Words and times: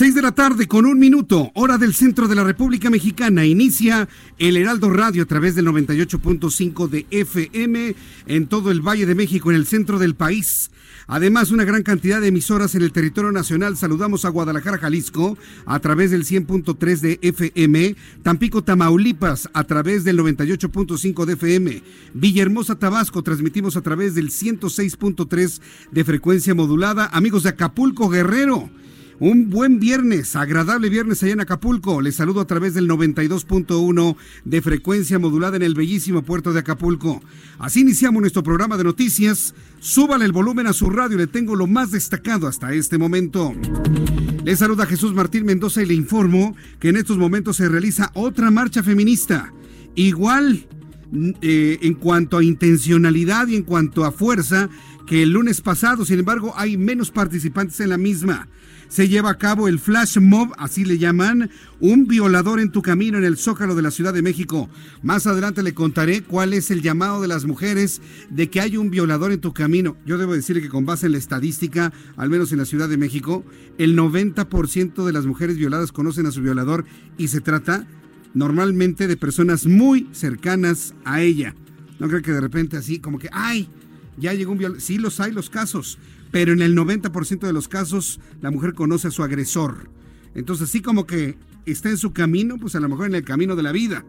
Seis 0.00 0.14
de 0.14 0.22
la 0.22 0.32
tarde 0.32 0.66
con 0.66 0.86
un 0.86 0.98
minuto, 0.98 1.50
hora 1.52 1.76
del 1.76 1.92
centro 1.92 2.26
de 2.26 2.34
la 2.34 2.42
República 2.42 2.88
Mexicana. 2.88 3.44
Inicia 3.44 4.08
el 4.38 4.56
Heraldo 4.56 4.88
Radio 4.88 5.24
a 5.24 5.26
través 5.26 5.54
del 5.54 5.66
98.5 5.66 6.88
de 6.88 7.06
FM 7.10 7.94
en 8.26 8.46
todo 8.46 8.70
el 8.70 8.80
Valle 8.80 9.04
de 9.04 9.14
México, 9.14 9.50
en 9.50 9.56
el 9.58 9.66
centro 9.66 9.98
del 9.98 10.14
país. 10.14 10.70
Además, 11.06 11.50
una 11.50 11.64
gran 11.64 11.82
cantidad 11.82 12.18
de 12.18 12.28
emisoras 12.28 12.74
en 12.74 12.80
el 12.80 12.92
territorio 12.92 13.30
nacional. 13.30 13.76
Saludamos 13.76 14.24
a 14.24 14.30
Guadalajara, 14.30 14.78
Jalisco, 14.78 15.36
a 15.66 15.78
través 15.80 16.12
del 16.12 16.24
100.3 16.24 17.00
de 17.00 17.18
FM. 17.20 17.94
Tampico, 18.22 18.64
Tamaulipas, 18.64 19.50
a 19.52 19.64
través 19.64 20.04
del 20.04 20.18
98.5 20.18 21.26
de 21.26 21.34
FM. 21.34 21.82
Villahermosa, 22.14 22.78
Tabasco, 22.78 23.22
transmitimos 23.22 23.76
a 23.76 23.82
través 23.82 24.14
del 24.14 24.30
106.3 24.30 25.60
de 25.90 26.04
frecuencia 26.04 26.54
modulada. 26.54 27.04
Amigos 27.12 27.42
de 27.42 27.50
Acapulco, 27.50 28.08
Guerrero. 28.08 28.70
Un 29.20 29.50
buen 29.50 29.80
viernes, 29.80 30.34
agradable 30.34 30.88
viernes 30.88 31.22
allá 31.22 31.34
en 31.34 31.40
Acapulco. 31.40 32.00
Les 32.00 32.16
saludo 32.16 32.40
a 32.40 32.46
través 32.46 32.72
del 32.72 32.88
92.1 32.88 34.16
de 34.46 34.62
frecuencia 34.62 35.18
modulada 35.18 35.58
en 35.58 35.62
el 35.62 35.74
bellísimo 35.74 36.22
puerto 36.22 36.54
de 36.54 36.60
Acapulco. 36.60 37.20
Así 37.58 37.82
iniciamos 37.82 38.22
nuestro 38.22 38.42
programa 38.42 38.78
de 38.78 38.84
noticias. 38.84 39.54
Súbale 39.78 40.24
el 40.24 40.32
volumen 40.32 40.66
a 40.66 40.72
su 40.72 40.88
radio, 40.88 41.18
le 41.18 41.26
tengo 41.26 41.54
lo 41.54 41.66
más 41.66 41.90
destacado 41.90 42.46
hasta 42.46 42.72
este 42.72 42.96
momento. 42.96 43.52
Les 44.42 44.58
saluda 44.58 44.86
Jesús 44.86 45.12
Martín 45.12 45.44
Mendoza 45.44 45.82
y 45.82 45.86
le 45.86 45.92
informo 45.92 46.56
que 46.78 46.88
en 46.88 46.96
estos 46.96 47.18
momentos 47.18 47.58
se 47.58 47.68
realiza 47.68 48.12
otra 48.14 48.50
marcha 48.50 48.82
feminista. 48.82 49.52
Igual 49.96 50.66
eh, 51.42 51.78
en 51.82 51.92
cuanto 51.92 52.38
a 52.38 52.42
intencionalidad 52.42 53.48
y 53.48 53.56
en 53.56 53.64
cuanto 53.64 54.06
a 54.06 54.12
fuerza 54.12 54.70
que 55.06 55.22
el 55.24 55.32
lunes 55.32 55.60
pasado, 55.60 56.06
sin 56.06 56.20
embargo, 56.20 56.54
hay 56.56 56.78
menos 56.78 57.10
participantes 57.10 57.80
en 57.80 57.90
la 57.90 57.98
misma 57.98 58.48
se 58.90 59.08
lleva 59.08 59.30
a 59.30 59.38
cabo 59.38 59.68
el 59.68 59.78
Flash 59.78 60.18
Mob, 60.18 60.52
así 60.58 60.84
le 60.84 60.98
llaman, 60.98 61.48
un 61.78 62.08
violador 62.08 62.58
en 62.58 62.72
tu 62.72 62.82
camino 62.82 63.18
en 63.18 63.24
el 63.24 63.36
Zócalo 63.36 63.76
de 63.76 63.82
la 63.82 63.92
Ciudad 63.92 64.12
de 64.12 64.20
México. 64.20 64.68
Más 65.00 65.28
adelante 65.28 65.62
le 65.62 65.74
contaré 65.74 66.22
cuál 66.22 66.52
es 66.54 66.72
el 66.72 66.82
llamado 66.82 67.22
de 67.22 67.28
las 67.28 67.44
mujeres 67.44 68.02
de 68.30 68.50
que 68.50 68.60
hay 68.60 68.76
un 68.76 68.90
violador 68.90 69.30
en 69.30 69.40
tu 69.40 69.54
camino. 69.54 69.96
Yo 70.06 70.18
debo 70.18 70.34
decirle 70.34 70.60
que 70.60 70.68
con 70.68 70.86
base 70.86 71.06
en 71.06 71.12
la 71.12 71.18
estadística, 71.18 71.92
al 72.16 72.30
menos 72.30 72.50
en 72.50 72.58
la 72.58 72.64
Ciudad 72.64 72.88
de 72.88 72.96
México, 72.96 73.44
el 73.78 73.96
90% 73.96 75.04
de 75.04 75.12
las 75.12 75.24
mujeres 75.24 75.56
violadas 75.56 75.92
conocen 75.92 76.26
a 76.26 76.32
su 76.32 76.42
violador 76.42 76.84
y 77.16 77.28
se 77.28 77.40
trata 77.40 77.86
normalmente 78.34 79.06
de 79.06 79.16
personas 79.16 79.66
muy 79.66 80.08
cercanas 80.10 80.94
a 81.04 81.20
ella. 81.20 81.54
No 82.00 82.08
creo 82.08 82.22
que 82.22 82.32
de 82.32 82.40
repente 82.40 82.76
así 82.76 82.98
como 82.98 83.20
que, 83.20 83.28
ay, 83.30 83.68
ya 84.16 84.34
llegó 84.34 84.50
un 84.50 84.58
violador. 84.58 84.82
Sí 84.82 84.98
los 84.98 85.20
hay 85.20 85.30
los 85.30 85.48
casos, 85.48 85.96
pero 86.30 86.52
en 86.52 86.62
el 86.62 86.76
90% 86.76 87.40
de 87.40 87.52
los 87.52 87.68
casos 87.68 88.20
la 88.40 88.50
mujer 88.50 88.74
conoce 88.74 89.08
a 89.08 89.10
su 89.10 89.22
agresor. 89.22 89.90
Entonces, 90.34 90.68
así 90.68 90.80
como 90.80 91.06
que 91.06 91.36
está 91.66 91.90
en 91.90 91.96
su 91.96 92.12
camino, 92.12 92.56
pues 92.58 92.74
a 92.74 92.80
lo 92.80 92.88
mejor 92.88 93.06
en 93.06 93.14
el 93.14 93.24
camino 93.24 93.56
de 93.56 93.62
la 93.62 93.72
vida. 93.72 94.04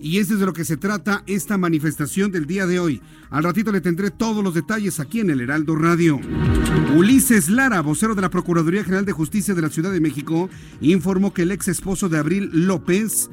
Y 0.00 0.18
es 0.18 0.28
de 0.28 0.36
lo 0.36 0.52
que 0.52 0.64
se 0.64 0.76
trata 0.76 1.24
esta 1.26 1.58
manifestación 1.58 2.30
del 2.30 2.46
día 2.46 2.66
de 2.66 2.78
hoy. 2.78 3.02
Al 3.30 3.42
ratito 3.42 3.72
le 3.72 3.80
tendré 3.80 4.12
todos 4.12 4.44
los 4.44 4.54
detalles 4.54 5.00
aquí 5.00 5.20
en 5.20 5.30
el 5.30 5.40
Heraldo 5.40 5.74
Radio. 5.74 6.20
Ulises 6.96 7.48
Lara, 7.48 7.80
vocero 7.80 8.14
de 8.14 8.22
la 8.22 8.30
Procuraduría 8.30 8.84
General 8.84 9.04
de 9.04 9.12
Justicia 9.12 9.54
de 9.54 9.62
la 9.62 9.70
Ciudad 9.70 9.90
de 9.90 10.00
México, 10.00 10.48
informó 10.80 11.34
que 11.34 11.42
el 11.42 11.50
ex 11.50 11.66
esposo 11.66 12.08
de 12.08 12.18
Abril 12.18 12.48
López, 12.52 13.28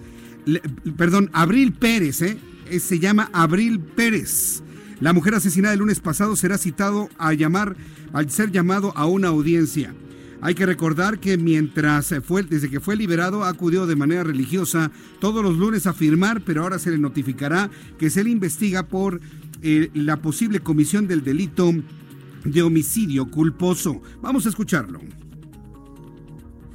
perdón, 0.97 1.29
Abril 1.33 1.71
Pérez, 1.71 2.23
¿eh? 2.23 2.37
se 2.79 2.97
llama 2.97 3.29
Abril 3.31 3.79
Pérez. 3.79 4.63
La 4.99 5.13
mujer 5.13 5.35
asesinada 5.35 5.73
el 5.73 5.79
lunes 5.79 5.99
pasado 5.99 6.35
será 6.35 6.57
citado 6.57 7.09
a 7.17 7.33
llamar 7.33 7.75
al 8.13 8.29
ser 8.29 8.51
llamado 8.51 8.93
a 8.95 9.05
una 9.05 9.27
audiencia. 9.27 9.93
Hay 10.41 10.55
que 10.55 10.65
recordar 10.65 11.19
que 11.19 11.37
mientras 11.37 12.13
fue, 12.23 12.43
desde 12.43 12.69
que 12.69 12.79
fue 12.79 12.95
liberado, 12.95 13.43
acudió 13.43 13.87
de 13.87 13.95
manera 13.95 14.23
religiosa 14.23 14.91
todos 15.19 15.43
los 15.43 15.57
lunes 15.57 15.87
a 15.87 15.93
firmar, 15.93 16.41
pero 16.45 16.63
ahora 16.63 16.79
se 16.79 16.91
le 16.91 16.97
notificará 16.97 17.69
que 17.97 18.09
se 18.09 18.23
le 18.23 18.29
investiga 18.29 18.87
por 18.87 19.19
eh, 19.61 19.89
la 19.93 20.17
posible 20.21 20.59
comisión 20.59 21.07
del 21.07 21.23
delito 21.23 21.73
de 22.43 22.61
homicidio 22.61 23.29
culposo. 23.31 24.01
Vamos 24.21 24.45
a 24.45 24.49
escucharlo 24.49 25.01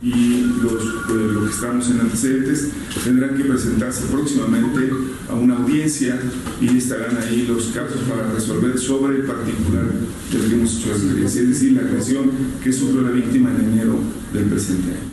y 0.03 0.41
los, 0.63 0.85
los, 1.11 1.45
que 1.45 1.55
estamos 1.55 1.91
en 1.91 2.01
antecedentes 2.01 2.71
tendrán 3.05 3.37
que 3.37 3.45
presentarse 3.45 4.07
próximamente 4.07 4.91
a 5.29 5.35
una 5.35 5.57
audiencia 5.57 6.19
y 6.61 6.79
estarán 6.79 7.19
ahí 7.19 7.47
los 7.47 7.67
casos 7.67 8.01
para 8.09 8.33
resolver 8.33 8.79
sobre 8.79 9.17
el 9.17 9.23
particular 9.25 9.85
del 10.33 10.49
que 10.49 10.55
hemos 10.55 10.79
hecho 10.79 10.93
referencia, 10.95 11.43
es 11.43 11.49
decir, 11.49 11.73
la 11.73 11.83
agresión 11.83 12.31
que 12.63 12.73
sufrió 12.73 13.03
la 13.03 13.11
víctima 13.11 13.51
en 13.51 13.73
enero 13.73 13.99
del 14.33 14.45
presente 14.45 14.89
año. 14.91 15.10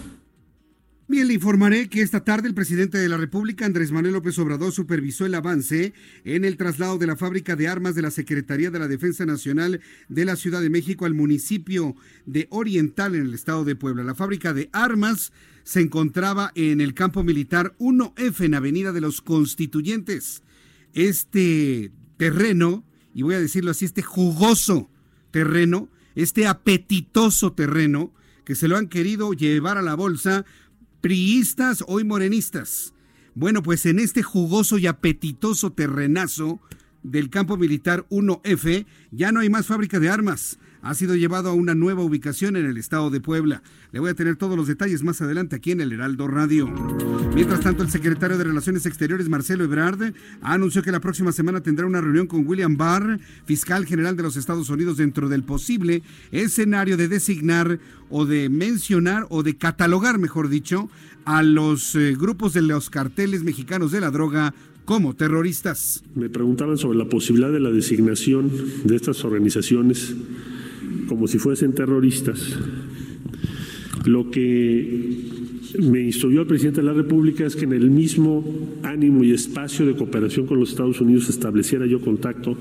Bien, 1.10 1.26
le 1.26 1.36
informaré 1.36 1.88
que 1.88 2.02
esta 2.02 2.26
tarde 2.26 2.50
el 2.50 2.54
presidente 2.54 2.98
de 2.98 3.08
la 3.08 3.16
República, 3.16 3.66
Andrés 3.66 3.94
Manuel 3.94 4.16
López 4.16 4.38
Obrador, 4.40 4.74
supervisó 4.74 5.26
el 5.26 5.36
avance 5.36 5.94
en 6.26 6.44
el 6.44 6.58
traslado 6.58 6.98
de 6.98 7.08
la 7.08 7.16
fábrica 7.16 7.56
de 7.56 7.70
armas 7.70 7.96
de 7.96 8.02
la 8.02 8.12
Secretaría 8.12 8.72
de 8.72 8.80
la 8.80 8.90
Defensa 8.90 9.26
Nacional 9.26 9.80
de 10.10 10.26
la 10.26 10.36
Ciudad 10.36 10.60
de 10.60 10.70
México 10.70 11.06
al 11.06 11.14
municipio 11.14 11.96
de 12.26 12.48
Oriental 12.50 13.16
en 13.16 13.22
el 13.22 13.34
estado 13.34 13.64
de 13.64 13.78
Puebla. 13.78 14.04
La 14.04 14.16
fábrica 14.16 14.52
de 14.52 14.70
armas 14.74 15.32
se 15.64 15.80
encontraba 15.80 16.52
en 16.56 16.82
el 16.82 16.94
campo 16.94 17.24
militar 17.24 17.74
1F 17.80 18.44
en 18.44 18.56
Avenida 18.56 18.92
de 18.92 19.00
los 19.00 19.22
Constituyentes. 19.22 20.44
Este 20.92 21.94
terreno, 22.18 22.84
y 23.14 23.22
voy 23.22 23.36
a 23.36 23.40
decirlo 23.40 23.72
así, 23.72 23.86
este 23.86 24.02
jugoso 24.02 24.92
terreno, 25.32 25.88
este 26.16 26.48
apetitoso 26.48 27.54
terreno, 27.54 28.14
que 28.44 28.56
se 28.56 28.68
lo 28.68 28.78
han 28.78 28.88
querido 28.88 29.34
llevar 29.34 29.78
a 29.78 29.82
la 29.82 29.96
bolsa 29.96 30.46
priistas, 31.08 31.86
hoy 31.88 32.04
morenistas. 32.04 32.94
Bueno, 33.34 33.64
pues 33.64 33.86
en 33.86 33.98
este 33.98 34.24
jugoso 34.24 34.78
y 34.78 34.88
apetitoso 34.88 35.72
terrenazo 35.72 36.60
del 37.02 37.30
campo 37.30 37.56
militar 37.56 38.06
1F 38.10 38.86
ya 39.12 39.32
no 39.32 39.40
hay 39.40 39.50
más 39.50 39.68
fábrica 39.68 40.02
de 40.02 40.10
armas 40.10 40.60
ha 40.82 40.94
sido 40.94 41.16
llevado 41.16 41.50
a 41.50 41.54
una 41.54 41.76
nueva 41.76 42.04
ubicación 42.04 42.56
en 42.56 42.66
el 42.66 42.78
estado 42.78 43.10
de 43.10 43.20
Puebla. 43.20 43.62
Le 43.92 44.00
voy 44.00 44.10
a 44.10 44.14
tener 44.14 44.36
todos 44.36 44.58
los 44.58 44.68
detalles 44.68 45.04
más 45.04 45.22
adelante 45.22 45.56
aquí 45.56 45.72
en 45.72 45.82
el 45.82 45.92
Heraldo 45.92 46.28
Radio. 46.28 46.68
Mientras 47.34 47.62
tanto, 47.62 47.84
el 47.84 47.90
secretario 47.90 48.38
de 48.38 48.44
Relaciones 48.44 48.86
Exteriores, 48.86 49.30
Marcelo 49.30 49.64
Ebrard, 49.64 50.14
anunció 50.42 50.82
que 50.82 50.92
la 50.92 51.00
próxima 51.00 51.32
semana 51.32 51.62
tendrá 51.62 51.86
una 51.86 52.02
reunión 52.02 52.28
con 52.28 52.48
William 52.48 52.78
Barr, 52.78 53.20
fiscal 53.46 53.86
general 53.86 54.16
de 54.18 54.24
los 54.24 54.38
Estados 54.38 54.70
Unidos, 54.70 54.98
dentro 54.98 55.30
del 55.30 55.44
posible 55.44 56.04
escenario 56.32 56.98
de 56.98 57.08
designar 57.08 57.80
o 58.10 58.26
de 58.26 58.50
mencionar 58.50 59.26
o 59.30 59.44
de 59.44 59.56
catalogar, 59.56 60.18
mejor 60.18 60.50
dicho, 60.50 60.90
a 61.26 61.44
los 61.44 61.96
eh, 61.96 62.16
grupos 62.18 62.54
de 62.54 62.62
los 62.62 62.90
carteles 62.90 63.44
mexicanos 63.44 63.92
de 63.92 64.02
la 64.02 64.12
droga 64.12 64.54
como 64.86 65.14
terroristas. 65.14 66.02
Me 66.16 66.30
preguntaban 66.30 66.78
sobre 66.78 66.98
la 66.98 67.10
posibilidad 67.10 67.52
de 67.52 67.60
la 67.60 67.72
designación 67.72 68.50
de 68.86 68.96
estas 68.96 69.26
organizaciones 69.26 70.16
como 71.08 71.28
si 71.28 71.38
fuesen 71.38 71.74
terroristas. 71.74 72.58
Lo 74.06 74.32
que 74.32 75.28
me 75.80 76.02
instruyó 76.02 76.42
el 76.42 76.48
presidente 76.48 76.82
de 76.82 76.88
la 76.88 76.94
República 76.94 77.46
es 77.46 77.56
que 77.56 77.66
en 77.66 77.74
el 77.74 77.92
mismo 77.92 78.44
ánimo 78.84 79.24
y 79.24 79.32
espacio 79.32 79.86
de 79.86 79.96
cooperación 79.96 80.48
con 80.48 80.60
los 80.60 80.70
Estados 80.70 81.02
Unidos 81.02 81.30
estableciera 81.30 81.86
yo 81.86 82.02
contacto 82.02 82.58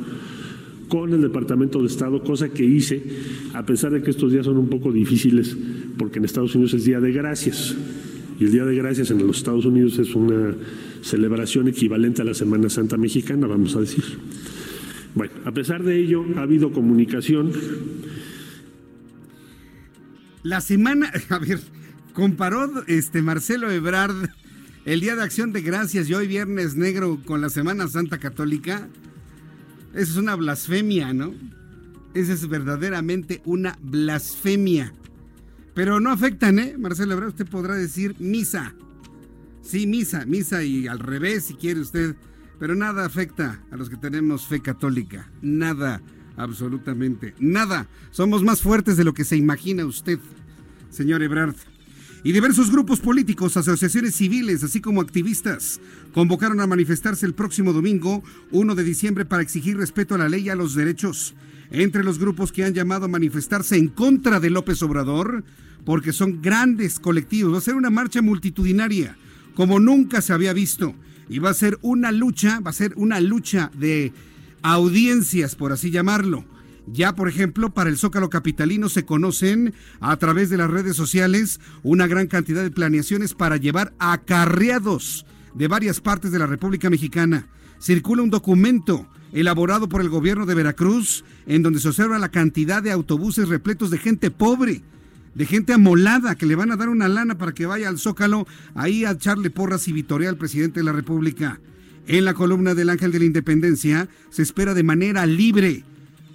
con 0.88 1.12
el 1.12 1.21
Departamento 1.21 1.81
de 1.81 1.87
Estado, 1.87 2.23
cosa 2.23 2.49
que 2.49 2.65
hice, 2.65 3.03
a 3.55 3.65
pesar 3.67 3.93
de 3.93 4.03
que 4.03 4.11
estos 4.11 4.33
días 4.33 4.47
son 4.47 4.56
un 4.56 4.69
poco 4.69 4.93
difíciles, 4.93 5.56
porque 5.99 6.19
en 6.19 6.25
Estados 6.25 6.55
Unidos 6.55 6.75
es 6.75 6.85
Día 6.85 7.00
de 7.00 7.12
Gracias. 7.12 7.77
Y 8.38 8.44
el 8.44 8.53
Día 8.53 8.65
de 8.65 8.77
Gracias 8.77 9.11
en 9.11 9.27
los 9.27 9.38
Estados 9.38 9.65
Unidos 9.65 9.99
es 9.99 10.15
una 10.15 10.55
celebración 11.00 11.69
equivalente 11.69 12.23
a 12.23 12.25
la 12.25 12.35
Semana 12.35 12.69
Santa 12.69 12.97
Mexicana, 12.97 13.47
vamos 13.47 13.75
a 13.77 13.81
decir. 13.81 14.05
Bueno, 15.15 15.33
a 15.44 15.53
pesar 15.53 15.83
de 15.83 15.99
ello, 15.99 16.25
ha 16.37 16.43
habido 16.43 16.71
comunicación. 16.73 17.50
La 20.47 20.61
semana, 20.61 21.11
a 21.31 21.39
ver, 21.41 21.61
comparó 22.13 22.85
este 22.87 23.21
Marcelo 23.21 23.69
Ebrard 23.69 24.31
el 24.85 25.01
Día 25.01 25.17
de 25.17 25.23
Acción 25.25 25.53
de 25.53 25.61
Gracias 25.61 26.09
y 26.09 26.15
hoy 26.15 26.29
Viernes 26.29 26.77
Negro 26.77 27.21
con 27.27 27.41
la 27.41 27.51
Semana 27.51 27.89
Santa 27.89 28.19
Católica. 28.19 28.87
Eso 29.93 30.13
es 30.13 30.17
una 30.17 30.37
blasfemia, 30.37 31.13
¿no? 31.13 31.35
Esa 32.15 32.33
es 32.33 32.47
verdaderamente 32.47 33.43
una 33.45 33.77
blasfemia. 33.83 34.93
Pero 35.75 35.99
no 35.99 36.13
afectan, 36.13 36.61
¿eh? 36.61 36.77
Marcelo 36.79 37.15
Ebrard, 37.15 37.31
usted 37.31 37.49
podrá 37.49 37.75
decir 37.75 38.15
misa. 38.21 38.73
Sí, 39.63 39.89
misa, 39.89 40.27
misa 40.27 40.63
y 40.63 40.87
al 40.87 41.01
revés 41.01 41.47
si 41.47 41.55
quiere 41.55 41.81
usted. 41.81 42.15
Pero 42.61 42.77
nada 42.77 43.05
afecta 43.05 43.65
a 43.73 43.77
los 43.77 43.91
que 43.91 43.97
tenemos 43.97 44.47
fe 44.47 44.61
católica. 44.61 45.29
Nada, 45.43 46.01
absolutamente. 46.37 47.35
Nada. 47.38 47.88
Somos 48.11 48.43
más 48.43 48.62
fuertes 48.62 48.97
de 48.97 49.05
lo 49.05 49.15
que 49.15 49.25
se 49.25 49.37
imagina 49.37 49.85
usted, 49.85 50.19
señor 50.91 51.23
Ebrard. 51.23 51.56
Y 52.25 52.33
diversos 52.33 52.73
grupos 52.73 52.99
políticos, 52.99 53.56
asociaciones 53.56 54.17
civiles, 54.17 54.65
así 54.65 54.81
como 54.81 55.00
activistas, 55.00 55.81
convocaron 56.12 56.61
a 56.61 56.67
manifestarse 56.67 57.25
el 57.25 57.35
próximo 57.35 57.73
domingo, 57.73 58.25
1 58.50 58.75
de 58.75 58.83
diciembre, 58.83 59.25
para 59.25 59.43
exigir 59.43 59.77
respeto 59.77 60.17
a 60.17 60.19
la 60.19 60.29
ley 60.29 60.47
y 60.47 60.50
a 60.50 60.56
los 60.56 60.75
derechos. 60.75 61.35
Entre 61.71 62.03
los 62.03 62.19
grupos 62.19 62.50
que 62.50 62.65
han 62.65 62.75
llamado 62.75 63.05
a 63.05 63.09
manifestarse 63.09 63.77
en 63.77 63.88
contra 63.88 64.41
de 64.41 64.50
López 64.50 64.83
Obrador, 64.83 65.44
porque 65.85 66.12
son 66.12 66.43
grandes 66.43 66.99
colectivos, 66.99 67.55
va 67.55 67.59
a 67.59 67.61
ser 67.61 67.77
una 67.77 67.91
marcha 67.91 68.23
multitudinaria, 68.23 69.17
como 69.55 69.79
nunca 69.79 70.21
se 70.21 70.33
había 70.33 70.53
visto. 70.53 70.97
Y 71.29 71.38
va 71.38 71.50
a 71.50 71.55
ser 71.55 71.79
una 71.83 72.11
lucha, 72.11 72.59
va 72.59 72.71
a 72.71 72.75
ser 72.75 72.93
una 72.97 73.21
lucha 73.21 73.71
de 73.79 74.12
audiencias, 74.75 75.55
por 75.55 75.73
así 75.73 75.91
llamarlo 75.91 76.45
ya, 76.87 77.17
por 77.17 77.29
ejemplo, 77.29 77.71
para 77.71 77.91
el 77.91 77.97
Zócalo 77.97 78.31
Capitalino 78.31 78.89
se 78.89 79.05
conocen 79.05 79.75
a 80.01 80.17
través 80.19 80.51
de 80.51 80.57
las 80.57 80.71
redes 80.71 80.95
sociales 80.95 81.61
una 81.83 82.07
gran 82.07 82.29
cantidad 82.29 82.63
de 82.63 82.71
planeaciones 82.71 83.35
para 83.35 83.57
llevar 83.57 83.93
acarreados 83.99 85.27
de 85.55 85.67
varias 85.67 86.01
partes 86.01 86.31
de 86.31 86.39
la 86.39 86.47
República 86.47 86.89
Mexicana. 86.89 87.49
Circula 87.81 88.23
un 88.23 88.31
documento 88.31 89.09
elaborado 89.33 89.89
por 89.89 90.01
el 90.01 90.09
gobierno 90.09 90.47
de 90.47 90.55
Veracruz 90.55 91.25
en 91.47 91.62
donde 91.62 91.81
se 91.81 91.89
observa 91.89 92.21
la 92.21 92.31
cantidad 92.31 92.83
de 92.83 92.93
autobuses 92.93 93.49
repletos 93.49 93.91
de 93.91 93.99
gente 93.99 94.31
pobre, 94.31 94.83
de 95.35 95.45
gente 95.45 95.73
amolada 95.73 96.37
que 96.37 96.47
le 96.47 96.55
van 96.55 96.71
a 96.71 96.77
dar 96.77 96.89
una 96.89 97.09
lana 97.09 97.37
para 97.37 97.53
que 97.53 97.67
vaya 97.67 97.89
al 97.89 97.99
Zócalo 97.99 98.47
ahí 98.75 99.05
a 99.05 99.11
echarle 99.11 99.51
porras 99.51 99.89
y 99.89 99.93
vitorear 99.93 100.31
al 100.31 100.39
presidente 100.39 100.81
de 100.81 100.85
la 100.85 100.93
República. 100.93 101.61
En 102.06 102.25
la 102.25 102.35
columna 102.35 102.75
del 102.75 102.91
Ángel 102.91 103.11
de 103.11 103.19
la 103.19 103.25
Independencia 103.25 104.08
se 104.31 104.43
espera 104.43 104.75
de 104.75 104.85
manera 104.85 105.26
libre 105.26 105.85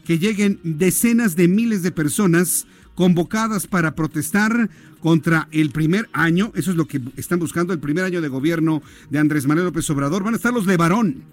que 0.05 0.19
lleguen 0.19 0.59
decenas 0.63 1.35
de 1.35 1.47
miles 1.47 1.81
de 1.81 1.91
personas 1.91 2.67
convocadas 2.95 3.67
para 3.67 3.95
protestar 3.95 4.69
contra 4.99 5.47
el 5.51 5.71
primer 5.71 6.09
año, 6.13 6.51
eso 6.55 6.71
es 6.71 6.77
lo 6.77 6.87
que 6.87 7.01
están 7.15 7.39
buscando, 7.39 7.73
el 7.73 7.79
primer 7.79 8.03
año 8.03 8.21
de 8.21 8.27
gobierno 8.27 8.83
de 9.09 9.19
Andrés 9.19 9.47
Manuel 9.47 9.67
López 9.67 9.89
Obrador, 9.89 10.23
van 10.23 10.33
a 10.33 10.37
estar 10.37 10.53
los 10.53 10.67
Levarón, 10.67 11.23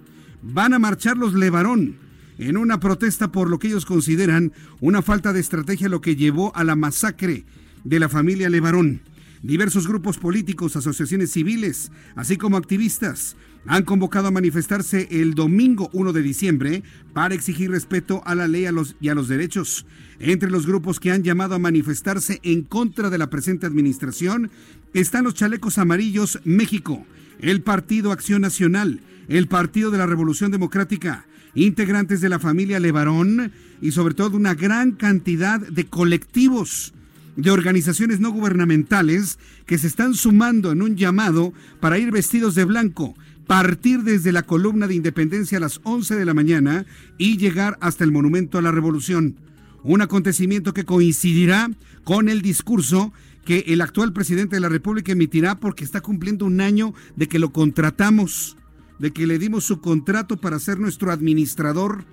van 0.40 0.72
a 0.72 0.78
marchar 0.78 1.16
los 1.16 1.34
Levarón 1.34 1.96
en 2.38 2.56
una 2.56 2.78
protesta 2.78 3.32
por 3.32 3.50
lo 3.50 3.58
que 3.58 3.66
ellos 3.66 3.84
consideran 3.84 4.52
una 4.80 5.02
falta 5.02 5.32
de 5.32 5.40
estrategia, 5.40 5.88
lo 5.88 6.00
que 6.00 6.16
llevó 6.16 6.54
a 6.56 6.62
la 6.62 6.76
masacre 6.76 7.44
de 7.84 7.98
la 7.98 8.08
familia 8.08 8.48
Levarón. 8.48 9.00
Diversos 9.42 9.86
grupos 9.86 10.18
políticos, 10.18 10.76
asociaciones 10.76 11.30
civiles, 11.30 11.92
así 12.16 12.36
como 12.36 12.56
activistas, 12.56 13.36
han 13.68 13.84
convocado 13.84 14.28
a 14.28 14.32
manifestarse 14.32 15.08
el 15.10 15.34
domingo 15.34 15.90
1 15.92 16.14
de 16.14 16.22
diciembre 16.22 16.82
para 17.12 17.34
exigir 17.34 17.70
respeto 17.70 18.22
a 18.24 18.34
la 18.34 18.48
ley 18.48 18.66
y 18.98 19.08
a 19.08 19.14
los 19.14 19.28
derechos. 19.28 19.84
Entre 20.20 20.50
los 20.50 20.66
grupos 20.66 20.98
que 20.98 21.12
han 21.12 21.22
llamado 21.22 21.54
a 21.54 21.58
manifestarse 21.58 22.40
en 22.42 22.62
contra 22.62 23.10
de 23.10 23.18
la 23.18 23.28
presente 23.28 23.66
administración 23.66 24.50
están 24.94 25.24
los 25.24 25.34
Chalecos 25.34 25.76
Amarillos 25.76 26.40
México, 26.44 27.04
el 27.40 27.60
Partido 27.60 28.10
Acción 28.10 28.40
Nacional, 28.40 29.02
el 29.28 29.48
Partido 29.48 29.90
de 29.90 29.98
la 29.98 30.06
Revolución 30.06 30.50
Democrática, 30.50 31.26
integrantes 31.54 32.22
de 32.22 32.30
la 32.30 32.38
familia 32.38 32.80
Levarón 32.80 33.52
y 33.82 33.92
sobre 33.92 34.14
todo 34.14 34.38
una 34.38 34.54
gran 34.54 34.92
cantidad 34.92 35.60
de 35.60 35.84
colectivos 35.84 36.94
de 37.36 37.50
organizaciones 37.50 38.18
no 38.18 38.32
gubernamentales 38.32 39.38
que 39.66 39.78
se 39.78 39.86
están 39.86 40.14
sumando 40.14 40.72
en 40.72 40.80
un 40.80 40.96
llamado 40.96 41.52
para 41.80 41.98
ir 41.98 42.10
vestidos 42.10 42.54
de 42.54 42.64
blanco, 42.64 43.14
partir 43.48 44.02
desde 44.02 44.30
la 44.30 44.42
columna 44.42 44.86
de 44.86 44.94
independencia 44.94 45.56
a 45.56 45.62
las 45.62 45.80
11 45.82 46.16
de 46.16 46.24
la 46.26 46.34
mañana 46.34 46.84
y 47.16 47.38
llegar 47.38 47.78
hasta 47.80 48.04
el 48.04 48.12
Monumento 48.12 48.58
a 48.58 48.62
la 48.62 48.70
Revolución. 48.70 49.36
Un 49.82 50.02
acontecimiento 50.02 50.74
que 50.74 50.84
coincidirá 50.84 51.70
con 52.04 52.28
el 52.28 52.42
discurso 52.42 53.12
que 53.46 53.64
el 53.68 53.80
actual 53.80 54.12
presidente 54.12 54.56
de 54.56 54.60
la 54.60 54.68
República 54.68 55.12
emitirá 55.12 55.58
porque 55.58 55.82
está 55.82 56.02
cumpliendo 56.02 56.44
un 56.44 56.60
año 56.60 56.92
de 57.16 57.26
que 57.26 57.38
lo 57.38 57.50
contratamos, 57.50 58.58
de 58.98 59.12
que 59.12 59.26
le 59.26 59.38
dimos 59.38 59.64
su 59.64 59.80
contrato 59.80 60.36
para 60.36 60.58
ser 60.58 60.78
nuestro 60.78 61.10
administrador. 61.10 62.04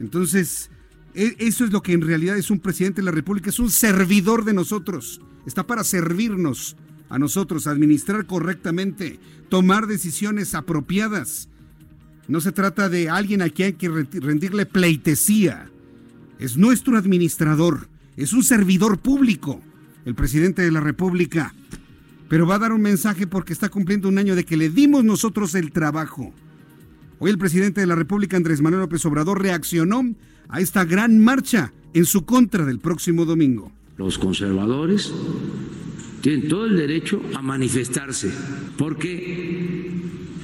Entonces, 0.00 0.70
e, 1.14 1.34
eso 1.38 1.64
es 1.64 1.72
lo 1.72 1.82
que 1.82 1.94
en 1.94 2.02
realidad 2.02 2.36
es 2.36 2.50
un 2.50 2.60
presidente 2.60 3.00
de 3.00 3.06
la 3.06 3.12
República, 3.12 3.48
es 3.48 3.58
un 3.58 3.70
servidor 3.70 4.44
de 4.44 4.52
nosotros. 4.52 5.22
Está 5.46 5.66
para 5.66 5.82
servirnos 5.82 6.76
a 7.08 7.18
nosotros, 7.18 7.66
administrar 7.66 8.26
correctamente, 8.26 9.18
tomar 9.48 9.86
decisiones 9.86 10.54
apropiadas. 10.54 11.48
No 12.26 12.40
se 12.40 12.52
trata 12.52 12.88
de 12.88 13.08
alguien 13.08 13.42
a 13.42 13.48
quien 13.48 13.66
hay 13.66 13.72
que 13.74 13.88
rendirle 13.88 14.66
pleitesía. 14.66 15.70
Es 16.38 16.56
nuestro 16.56 16.96
administrador, 16.96 17.88
es 18.16 18.32
un 18.32 18.44
servidor 18.44 18.98
público, 18.98 19.60
el 20.04 20.14
presidente 20.14 20.62
de 20.62 20.70
la 20.70 20.80
República. 20.80 21.54
Pero 22.28 22.46
va 22.46 22.56
a 22.56 22.58
dar 22.58 22.72
un 22.72 22.82
mensaje 22.82 23.26
porque 23.26 23.54
está 23.54 23.70
cumpliendo 23.70 24.08
un 24.08 24.18
año 24.18 24.36
de 24.36 24.44
que 24.44 24.58
le 24.58 24.68
dimos 24.68 25.02
nosotros 25.04 25.54
el 25.54 25.72
trabajo. 25.72 26.34
Hoy 27.18 27.30
el 27.30 27.38
presidente 27.38 27.80
de 27.80 27.86
la 27.86 27.94
República, 27.94 28.36
Andrés 28.36 28.60
Manuel 28.60 28.82
López 28.82 29.04
Obrador, 29.06 29.42
reaccionó 29.42 30.02
a 30.48 30.60
esta 30.60 30.84
gran 30.84 31.18
marcha 31.18 31.72
en 31.94 32.04
su 32.04 32.24
contra 32.24 32.64
del 32.64 32.78
próximo 32.78 33.24
domingo. 33.24 33.72
Los 33.96 34.18
conservadores 34.18 35.12
tienen 36.20 36.48
todo 36.48 36.66
el 36.66 36.76
derecho 36.76 37.22
a 37.34 37.42
manifestarse, 37.42 38.30
porque 38.76 39.90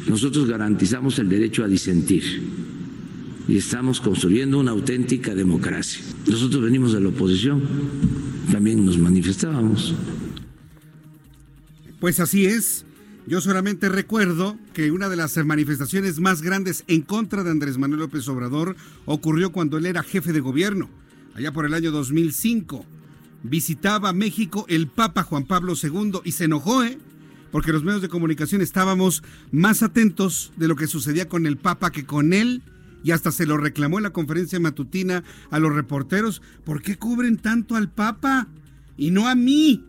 nosotros 0.08 0.48
garantizamos 0.48 1.18
el 1.18 1.28
derecho 1.28 1.64
a 1.64 1.68
disentir 1.68 2.42
y 3.46 3.56
estamos 3.56 4.00
construyendo 4.00 4.58
una 4.58 4.70
auténtica 4.70 5.34
democracia. 5.34 6.02
Nosotros 6.26 6.62
venimos 6.62 6.92
de 6.92 7.00
la 7.00 7.08
oposición, 7.08 7.62
también 8.50 8.84
nos 8.84 8.98
manifestábamos. 8.98 9.94
Pues 12.00 12.20
así 12.20 12.46
es. 12.46 12.84
Yo 13.26 13.40
solamente 13.40 13.88
recuerdo 13.88 14.58
que 14.74 14.90
una 14.90 15.08
de 15.08 15.16
las 15.16 15.36
manifestaciones 15.44 16.20
más 16.20 16.42
grandes 16.42 16.84
en 16.88 17.00
contra 17.00 17.42
de 17.42 17.50
Andrés 17.50 17.78
Manuel 17.78 18.00
López 18.00 18.28
Obrador 18.28 18.76
ocurrió 19.06 19.50
cuando 19.50 19.78
él 19.78 19.86
era 19.86 20.02
jefe 20.02 20.34
de 20.34 20.40
gobierno, 20.40 20.90
allá 21.34 21.50
por 21.50 21.64
el 21.64 21.72
año 21.72 21.90
2005. 21.90 22.84
Visitaba 23.44 24.14
México 24.14 24.64
el 24.68 24.88
Papa 24.88 25.22
Juan 25.22 25.44
Pablo 25.44 25.74
II 25.80 26.20
y 26.24 26.32
se 26.32 26.44
enojó, 26.44 26.82
¿eh? 26.82 26.98
Porque 27.52 27.72
los 27.72 27.84
medios 27.84 28.00
de 28.00 28.08
comunicación 28.08 28.62
estábamos 28.62 29.22
más 29.52 29.82
atentos 29.82 30.52
de 30.56 30.66
lo 30.66 30.76
que 30.76 30.86
sucedía 30.86 31.28
con 31.28 31.46
el 31.46 31.58
Papa 31.58 31.92
que 31.92 32.06
con 32.06 32.32
él 32.32 32.62
y 33.04 33.10
hasta 33.10 33.30
se 33.30 33.44
lo 33.44 33.58
reclamó 33.58 33.98
en 33.98 34.04
la 34.04 34.14
conferencia 34.14 34.58
matutina 34.58 35.22
a 35.50 35.58
los 35.58 35.74
reporteros. 35.74 36.40
¿Por 36.64 36.80
qué 36.80 36.96
cubren 36.96 37.36
tanto 37.36 37.76
al 37.76 37.90
Papa 37.90 38.48
y 38.96 39.10
no 39.10 39.28
a 39.28 39.34
mí? 39.34 39.84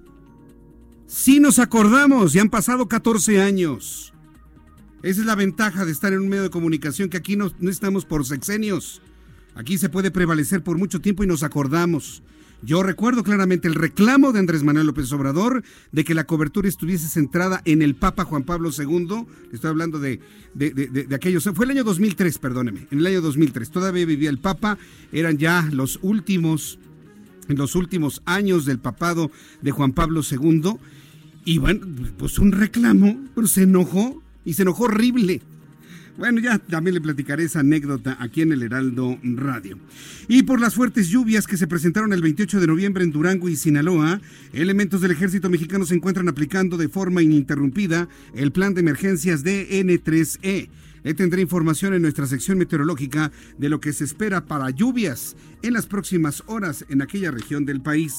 Sí 1.07 1.39
nos 1.39 1.57
acordamos, 1.57 2.33
ya 2.33 2.41
han 2.41 2.49
pasado 2.49 2.89
14 2.89 3.41
años. 3.41 4.13
Esa 5.01 5.21
es 5.21 5.25
la 5.25 5.35
ventaja 5.35 5.85
de 5.85 5.93
estar 5.93 6.11
en 6.11 6.19
un 6.19 6.27
medio 6.27 6.43
de 6.43 6.49
comunicación, 6.49 7.07
que 7.09 7.17
aquí 7.17 7.37
no, 7.37 7.53
no, 7.59 7.69
estamos 7.69 8.03
por 8.03 8.25
sexenios. 8.25 9.01
Aquí 9.55 9.77
se 9.77 9.87
puede 9.87 10.11
prevalecer 10.11 10.61
por 10.61 10.77
mucho 10.77 10.99
tiempo 10.99 11.23
y 11.23 11.27
nos 11.27 11.41
acordamos. 11.41 12.21
Yo 12.61 12.83
recuerdo 12.83 13.23
claramente 13.23 13.67
el 13.67 13.75
reclamo 13.75 14.31
de 14.31 14.39
Andrés 14.39 14.63
Manuel 14.63 14.87
López 14.87 15.11
Obrador 15.11 15.63
de 15.91 16.03
que 16.03 16.15
la 16.15 16.25
cobertura 16.25 16.67
estuviese 16.67 17.07
centrada 17.07 17.61
en 17.65 17.81
el 17.81 17.95
Papa 17.95 18.25
Juan 18.25 18.43
Pablo 18.43 18.71
II. 18.75 19.25
Estoy 19.51 19.69
hablando 19.69 19.99
de, 19.99 20.19
de, 20.53 20.71
de, 20.71 20.87
de, 20.87 21.15
aquellos. 21.15 21.43
Fue 21.53 21.65
el 21.65 21.71
año 21.71 21.83
2003, 21.83 22.37
perdóneme. 22.39 22.87
En 22.91 22.99
el 22.99 23.07
año 23.07 23.21
2003. 23.21 23.69
Todavía 23.69 24.05
vivía 24.05 24.29
el 24.29 24.39
Papa. 24.39 24.77
Eran 25.11 25.37
ya 25.37 25.67
los 25.71 25.99
últimos, 26.01 26.79
en 27.47 27.57
los 27.57 27.75
últimos 27.75 28.21
años 28.25 28.65
del 28.65 28.79
papado 28.79 29.31
de 29.61 29.71
Juan 29.71 29.93
Pablo 29.93 30.21
II 30.29 30.77
Y 31.45 31.59
bueno, 31.59 31.85
pues 32.17 32.39
un 32.39 32.51
reclamo, 32.51 33.19
pero 33.35 33.47
se 33.47 33.63
enojó 33.63 34.23
y 34.43 34.53
se 34.53 34.63
enojó 34.63 34.85
horrible. 34.85 35.41
Bueno, 36.17 36.39
ya 36.39 36.59
también 36.59 36.93
le 36.93 37.01
platicaré 37.01 37.43
esa 37.43 37.59
anécdota 37.59 38.15
aquí 38.21 38.41
en 38.41 38.53
el 38.53 38.63
Heraldo 38.63 39.19
Radio. 39.21 39.77
Y 40.29 40.43
por 40.43 40.61
las 40.61 40.75
fuertes 40.75 41.09
lluvias 41.09 41.45
que 41.45 41.57
se 41.57 41.67
presentaron 41.67 42.13
el 42.13 42.21
28 42.21 42.61
de 42.61 42.67
noviembre 42.67 43.03
en 43.03 43.11
Durango 43.11 43.49
y 43.49 43.57
Sinaloa, 43.57 44.21
elementos 44.53 45.01
del 45.01 45.11
ejército 45.11 45.49
mexicano 45.49 45.85
se 45.85 45.95
encuentran 45.95 46.29
aplicando 46.29 46.77
de 46.77 46.87
forma 46.87 47.21
ininterrumpida 47.21 48.07
el 48.33 48.51
plan 48.51 48.73
de 48.73 48.81
emergencias 48.81 49.43
DN3E. 49.43 50.69
Le 51.03 51.13
tendré 51.13 51.41
información 51.41 51.93
en 51.93 52.01
nuestra 52.01 52.25
sección 52.27 52.57
meteorológica 52.57 53.31
de 53.57 53.69
lo 53.69 53.79
que 53.81 53.91
se 53.91 54.05
espera 54.05 54.45
para 54.45 54.69
lluvias 54.69 55.35
en 55.61 55.73
las 55.73 55.85
próximas 55.85 56.43
horas 56.47 56.85
en 56.89 57.01
aquella 57.01 57.29
región 57.29 57.65
del 57.65 57.81
país. 57.81 58.15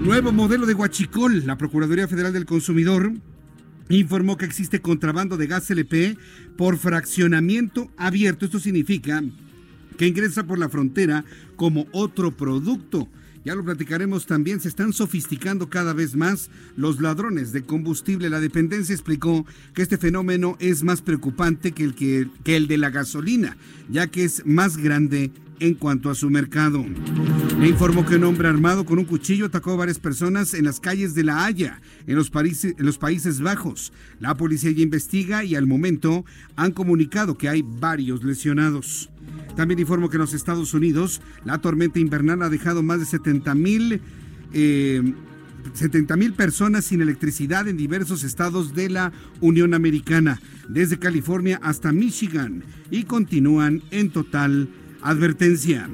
Nuevo 0.00 0.32
modelo 0.32 0.64
de 0.64 0.74
Huachicol. 0.74 1.44
La 1.46 1.58
Procuraduría 1.58 2.08
Federal 2.08 2.32
del 2.32 2.46
Consumidor 2.46 3.12
informó 3.96 4.36
que 4.36 4.44
existe 4.44 4.80
contrabando 4.80 5.36
de 5.36 5.46
gas 5.46 5.70
LP 5.70 6.16
por 6.56 6.76
fraccionamiento 6.78 7.90
abierto. 7.96 8.44
Esto 8.44 8.60
significa 8.60 9.22
que 9.96 10.06
ingresa 10.06 10.44
por 10.44 10.58
la 10.58 10.68
frontera 10.68 11.24
como 11.56 11.86
otro 11.92 12.36
producto. 12.36 13.08
Ya 13.48 13.54
lo 13.54 13.64
platicaremos 13.64 14.26
también, 14.26 14.60
se 14.60 14.68
están 14.68 14.92
sofisticando 14.92 15.70
cada 15.70 15.94
vez 15.94 16.14
más 16.14 16.50
los 16.76 17.00
ladrones 17.00 17.50
de 17.50 17.62
combustible. 17.62 18.28
La 18.28 18.40
dependencia 18.40 18.92
explicó 18.92 19.46
que 19.72 19.80
este 19.80 19.96
fenómeno 19.96 20.58
es 20.60 20.82
más 20.82 21.00
preocupante 21.00 21.72
que 21.72 21.84
el, 21.84 21.94
que, 21.94 22.28
el 22.44 22.68
de 22.68 22.76
la 22.76 22.90
gasolina, 22.90 23.56
ya 23.88 24.06
que 24.08 24.24
es 24.24 24.44
más 24.44 24.76
grande 24.76 25.30
en 25.60 25.72
cuanto 25.72 26.10
a 26.10 26.14
su 26.14 26.28
mercado. 26.28 26.84
Le 27.58 27.68
informó 27.68 28.04
que 28.04 28.16
un 28.16 28.24
hombre 28.24 28.48
armado 28.48 28.84
con 28.84 28.98
un 28.98 29.06
cuchillo 29.06 29.46
atacó 29.46 29.72
a 29.72 29.76
varias 29.76 29.98
personas 29.98 30.52
en 30.52 30.66
las 30.66 30.78
calles 30.78 31.14
de 31.14 31.24
La 31.24 31.46
Haya, 31.46 31.80
en 32.06 32.16
los, 32.16 32.30
en 32.34 32.84
los 32.84 32.98
Países 32.98 33.40
Bajos. 33.40 33.94
La 34.20 34.36
policía 34.36 34.72
ya 34.72 34.82
investiga 34.82 35.42
y 35.42 35.54
al 35.54 35.66
momento 35.66 36.26
han 36.54 36.72
comunicado 36.72 37.38
que 37.38 37.48
hay 37.48 37.62
varios 37.62 38.22
lesionados. 38.22 39.08
También 39.56 39.80
informó 39.80 40.08
que 40.08 40.16
en 40.16 40.22
los 40.22 40.34
Estados 40.34 40.74
Unidos 40.74 41.20
la 41.44 41.58
tormenta 41.58 41.98
invernal 41.98 42.42
ha 42.42 42.48
dejado 42.48 42.82
más 42.82 43.00
de 43.00 43.06
70 43.06 43.54
mil... 43.54 44.00
Eh, 44.52 45.14
70 45.74 46.16
mil 46.16 46.32
personas 46.32 46.86
sin 46.86 47.02
electricidad 47.02 47.68
en 47.68 47.76
diversos 47.76 48.24
estados 48.24 48.74
de 48.74 48.88
la 48.88 49.12
Unión 49.40 49.74
Americana, 49.74 50.40
desde 50.68 50.98
California 50.98 51.60
hasta 51.62 51.92
Michigan, 51.92 52.62
y 52.90 53.02
continúan 53.02 53.82
en 53.90 54.10
total 54.10 54.68
advertencia. 55.02 55.88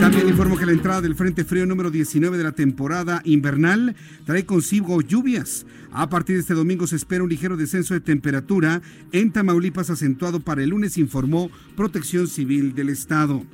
También 0.00 0.28
informo 0.28 0.56
que 0.56 0.66
la 0.66 0.72
entrada 0.72 1.00
del 1.00 1.14
Frente 1.14 1.44
Frío 1.44 1.66
número 1.66 1.90
19 1.90 2.38
de 2.38 2.44
la 2.44 2.52
temporada 2.52 3.22
invernal 3.24 3.96
trae 4.24 4.46
consigo 4.46 5.00
lluvias. 5.02 5.66
A 5.92 6.08
partir 6.08 6.36
de 6.36 6.42
este 6.42 6.54
domingo 6.54 6.86
se 6.86 6.96
espera 6.96 7.22
un 7.22 7.30
ligero 7.30 7.56
descenso 7.56 7.94
de 7.94 8.00
temperatura 8.00 8.80
en 9.12 9.32
Tamaulipas 9.32 9.90
acentuado 9.90 10.40
para 10.40 10.62
el 10.62 10.70
lunes, 10.70 10.98
informó 10.98 11.50
Protección 11.76 12.28
Civil 12.28 12.74
del 12.74 12.88
Estado. 12.88 13.44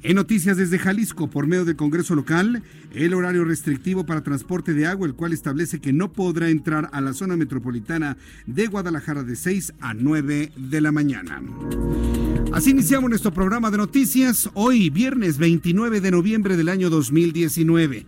En 0.00 0.14
noticias 0.14 0.56
desde 0.56 0.78
Jalisco, 0.78 1.28
por 1.28 1.48
medio 1.48 1.64
del 1.64 1.74
Congreso 1.74 2.14
local, 2.14 2.62
el 2.94 3.14
horario 3.14 3.44
restrictivo 3.44 4.06
para 4.06 4.22
transporte 4.22 4.72
de 4.72 4.86
agua, 4.86 5.08
el 5.08 5.14
cual 5.14 5.32
establece 5.32 5.80
que 5.80 5.92
no 5.92 6.12
podrá 6.12 6.50
entrar 6.50 6.88
a 6.92 7.00
la 7.00 7.12
zona 7.14 7.36
metropolitana 7.36 8.16
de 8.46 8.68
Guadalajara 8.68 9.24
de 9.24 9.34
6 9.34 9.74
a 9.80 9.94
9 9.94 10.52
de 10.56 10.80
la 10.80 10.92
mañana. 10.92 11.42
Así 12.52 12.70
iniciamos 12.70 13.10
nuestro 13.10 13.32
programa 13.32 13.72
de 13.72 13.78
noticias 13.78 14.48
hoy, 14.54 14.88
viernes 14.88 15.36
29 15.36 16.00
de 16.00 16.10
noviembre 16.12 16.56
del 16.56 16.68
año 16.68 16.90
2019. 16.90 18.06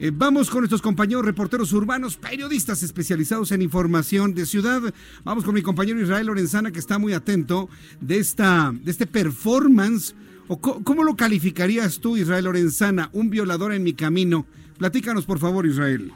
Eh, 0.00 0.10
vamos 0.12 0.50
con 0.50 0.60
nuestros 0.60 0.82
compañeros 0.82 1.24
reporteros 1.24 1.72
urbanos, 1.72 2.18
periodistas 2.18 2.82
especializados 2.82 3.50
en 3.50 3.62
información 3.62 4.34
de 4.34 4.44
ciudad. 4.44 4.92
Vamos 5.24 5.44
con 5.44 5.54
mi 5.54 5.62
compañero 5.62 6.02
Israel 6.02 6.26
Lorenzana, 6.26 6.70
que 6.70 6.80
está 6.80 6.98
muy 6.98 7.14
atento 7.14 7.70
de, 8.02 8.18
esta, 8.18 8.74
de 8.78 8.90
este 8.90 9.06
performance 9.06 10.14
¿Cómo 10.46 11.04
lo 11.04 11.16
calificarías 11.16 12.00
tú, 12.00 12.16
Israel 12.16 12.44
Lorenzana, 12.44 13.08
un 13.12 13.30
violador 13.30 13.72
en 13.72 13.82
mi 13.82 13.94
camino? 13.94 14.44
Platícanos, 14.78 15.24
por 15.24 15.38
favor, 15.38 15.66
Israel. 15.66 16.12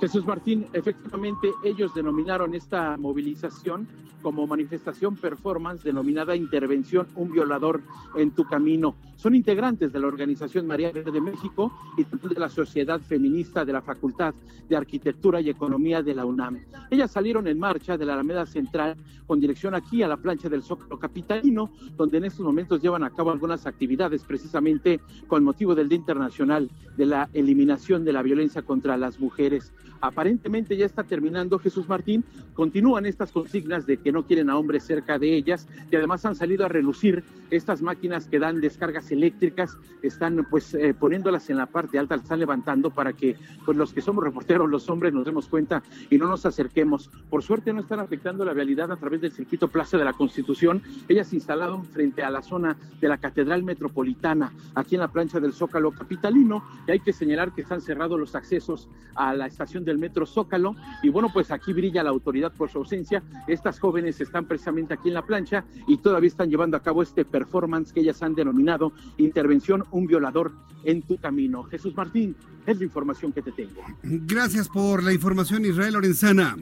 Jesús 0.00 0.24
Martín, 0.24 0.66
efectivamente 0.72 1.50
ellos 1.64 1.92
denominaron 1.92 2.54
esta 2.54 2.96
movilización 2.96 3.88
como 4.22 4.46
manifestación 4.46 5.16
performance 5.16 5.82
denominada 5.82 6.36
Intervención 6.36 7.06
Un 7.14 7.32
Violador 7.32 7.82
en 8.16 8.30
tu 8.32 8.44
Camino. 8.44 8.94
Son 9.16 9.34
integrantes 9.34 9.92
de 9.92 10.00
la 10.00 10.06
Organización 10.06 10.66
María 10.66 10.92
Verde 10.92 11.20
México 11.20 11.72
y 11.96 12.04
de 12.04 12.40
la 12.40 12.48
Sociedad 12.48 13.00
Feminista 13.00 13.64
de 13.64 13.72
la 13.72 13.82
Facultad 13.82 14.34
de 14.68 14.76
Arquitectura 14.76 15.40
y 15.40 15.50
Economía 15.50 16.02
de 16.02 16.14
la 16.14 16.24
UNAM. 16.24 16.60
Ellas 16.90 17.10
salieron 17.10 17.46
en 17.46 17.58
marcha 17.58 17.96
de 17.96 18.04
la 18.04 18.14
Alameda 18.14 18.46
Central 18.46 18.96
con 19.26 19.40
dirección 19.40 19.74
aquí 19.74 20.02
a 20.02 20.08
la 20.08 20.16
plancha 20.16 20.48
del 20.48 20.62
Zócalo 20.62 20.98
Capitalino, 20.98 21.70
donde 21.96 22.18
en 22.18 22.24
estos 22.26 22.44
momentos 22.44 22.80
llevan 22.80 23.04
a 23.04 23.10
cabo 23.10 23.30
algunas 23.30 23.66
actividades 23.66 24.22
precisamente 24.24 25.00
con 25.26 25.44
motivo 25.44 25.74
del 25.74 25.88
Día 25.88 25.98
Internacional 25.98 26.70
de 26.96 27.06
la 27.06 27.28
Eliminación 27.32 28.04
de 28.04 28.12
la 28.12 28.22
Violencia 28.22 28.62
contra 28.62 28.96
las 28.96 29.20
Mujeres. 29.20 29.72
Aparentemente 30.00 30.76
ya 30.76 30.86
está 30.86 31.04
terminando 31.04 31.58
Jesús 31.58 31.88
Martín. 31.88 32.24
Continúan 32.54 33.06
estas 33.06 33.32
consignas 33.32 33.86
de 33.86 33.96
que 33.96 34.12
no 34.12 34.26
quieren 34.26 34.50
a 34.50 34.56
hombres 34.56 34.84
cerca 34.84 35.18
de 35.18 35.34
ellas 35.34 35.66
y 35.90 35.96
además 35.96 36.24
han 36.24 36.34
salido 36.34 36.64
a 36.64 36.68
relucir 36.68 37.24
estas 37.50 37.82
máquinas 37.82 38.26
que 38.26 38.38
dan 38.38 38.60
descargas 38.60 39.10
eléctricas. 39.10 39.76
Están 40.02 40.46
pues 40.50 40.74
eh, 40.74 40.94
poniéndolas 40.94 41.50
en 41.50 41.56
la 41.56 41.66
parte 41.66 41.98
alta, 41.98 42.16
las 42.16 42.24
están 42.24 42.40
levantando 42.40 42.90
para 42.90 43.12
que 43.12 43.36
pues 43.64 43.76
los 43.76 43.92
que 43.92 44.00
somos 44.00 44.22
reporteros, 44.22 44.68
los 44.68 44.88
hombres, 44.88 45.12
nos 45.12 45.24
demos 45.24 45.48
cuenta 45.48 45.82
y 46.10 46.18
no 46.18 46.28
nos 46.28 46.46
acerquemos. 46.46 47.10
Por 47.30 47.42
suerte 47.42 47.72
no 47.72 47.80
están 47.80 48.00
afectando 48.00 48.44
la 48.44 48.52
realidad 48.52 48.92
a 48.92 48.96
través 48.96 49.20
del 49.20 49.32
circuito 49.32 49.68
Plaza 49.68 49.98
de 49.98 50.04
la 50.04 50.12
Constitución. 50.12 50.82
Ellas 51.08 51.28
se 51.28 51.36
instalaron 51.36 51.84
frente 51.84 52.22
a 52.22 52.30
la 52.30 52.42
zona 52.42 52.76
de 53.00 53.08
la 53.08 53.18
Catedral 53.18 53.62
Metropolitana, 53.62 54.52
aquí 54.74 54.94
en 54.94 55.00
la 55.00 55.08
plancha 55.08 55.40
del 55.40 55.52
Zócalo 55.52 55.90
Capitalino. 55.90 56.62
Y 56.86 56.92
hay 56.92 57.00
que 57.00 57.12
señalar 57.12 57.52
que 57.52 57.62
están 57.62 57.80
cerrados 57.80 58.18
los 58.18 58.34
accesos 58.34 58.88
a 59.14 59.34
la 59.34 59.46
estación 59.46 59.84
del 59.88 59.98
metro 59.98 60.26
Zócalo. 60.26 60.76
Y 61.02 61.08
bueno, 61.08 61.30
pues 61.32 61.50
aquí 61.50 61.72
brilla 61.72 62.02
la 62.02 62.10
autoridad 62.10 62.52
por 62.52 62.70
su 62.70 62.78
ausencia. 62.78 63.22
Estas 63.46 63.80
jóvenes 63.80 64.20
están 64.20 64.46
precisamente 64.46 64.94
aquí 64.94 65.08
en 65.08 65.14
la 65.14 65.26
plancha 65.26 65.64
y 65.86 65.98
todavía 65.98 66.28
están 66.28 66.50
llevando 66.50 66.76
a 66.76 66.80
cabo 66.80 67.02
este 67.02 67.24
performance 67.24 67.92
que 67.92 68.00
ellas 68.00 68.22
han 68.22 68.34
denominado 68.34 68.92
Intervención 69.16 69.84
Un 69.90 70.06
Violador 70.06 70.52
en 70.84 71.02
tu 71.02 71.16
Camino. 71.16 71.64
Jesús 71.64 71.96
Martín, 71.96 72.36
es 72.66 72.78
la 72.78 72.84
información 72.84 73.32
que 73.32 73.42
te 73.42 73.52
tengo. 73.52 73.82
Gracias 74.02 74.68
por 74.68 75.02
la 75.02 75.12
información, 75.12 75.64
Israel 75.64 75.94
Lorenzana. 75.94 76.56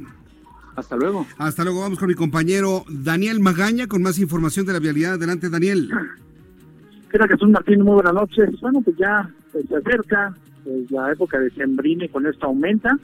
Hasta 0.77 0.97
luego. 0.97 1.27
Hasta 1.39 1.65
luego. 1.65 1.81
Vamos 1.81 1.99
con 1.99 2.09
mi 2.09 2.15
compañero 2.15 2.85
Daniel 2.89 3.41
Magaña 3.41 3.87
con 3.87 4.03
más 4.03 4.19
información 4.19 4.67
de 4.67 4.75
la 4.75 4.79
vialidad. 4.79 5.15
Adelante, 5.15 5.49
Daniel. 5.49 5.91
Gracias, 7.11 7.39
Jesús 7.39 7.51
Martín. 7.51 7.83
Muy 7.83 7.95
buenas 7.95 8.15
noches. 8.15 8.61
Bueno, 8.61 8.83
pues 8.83 8.97
ya 8.97 9.29
se 9.53 9.75
acerca 9.75 10.35
pues, 10.65 10.91
la 10.91 11.13
época 11.13 11.39
de 11.39 11.51
sembrina 11.51 12.05
y 12.05 12.09
con 12.09 12.27
esto 12.27 12.47
aumenta 12.47 12.99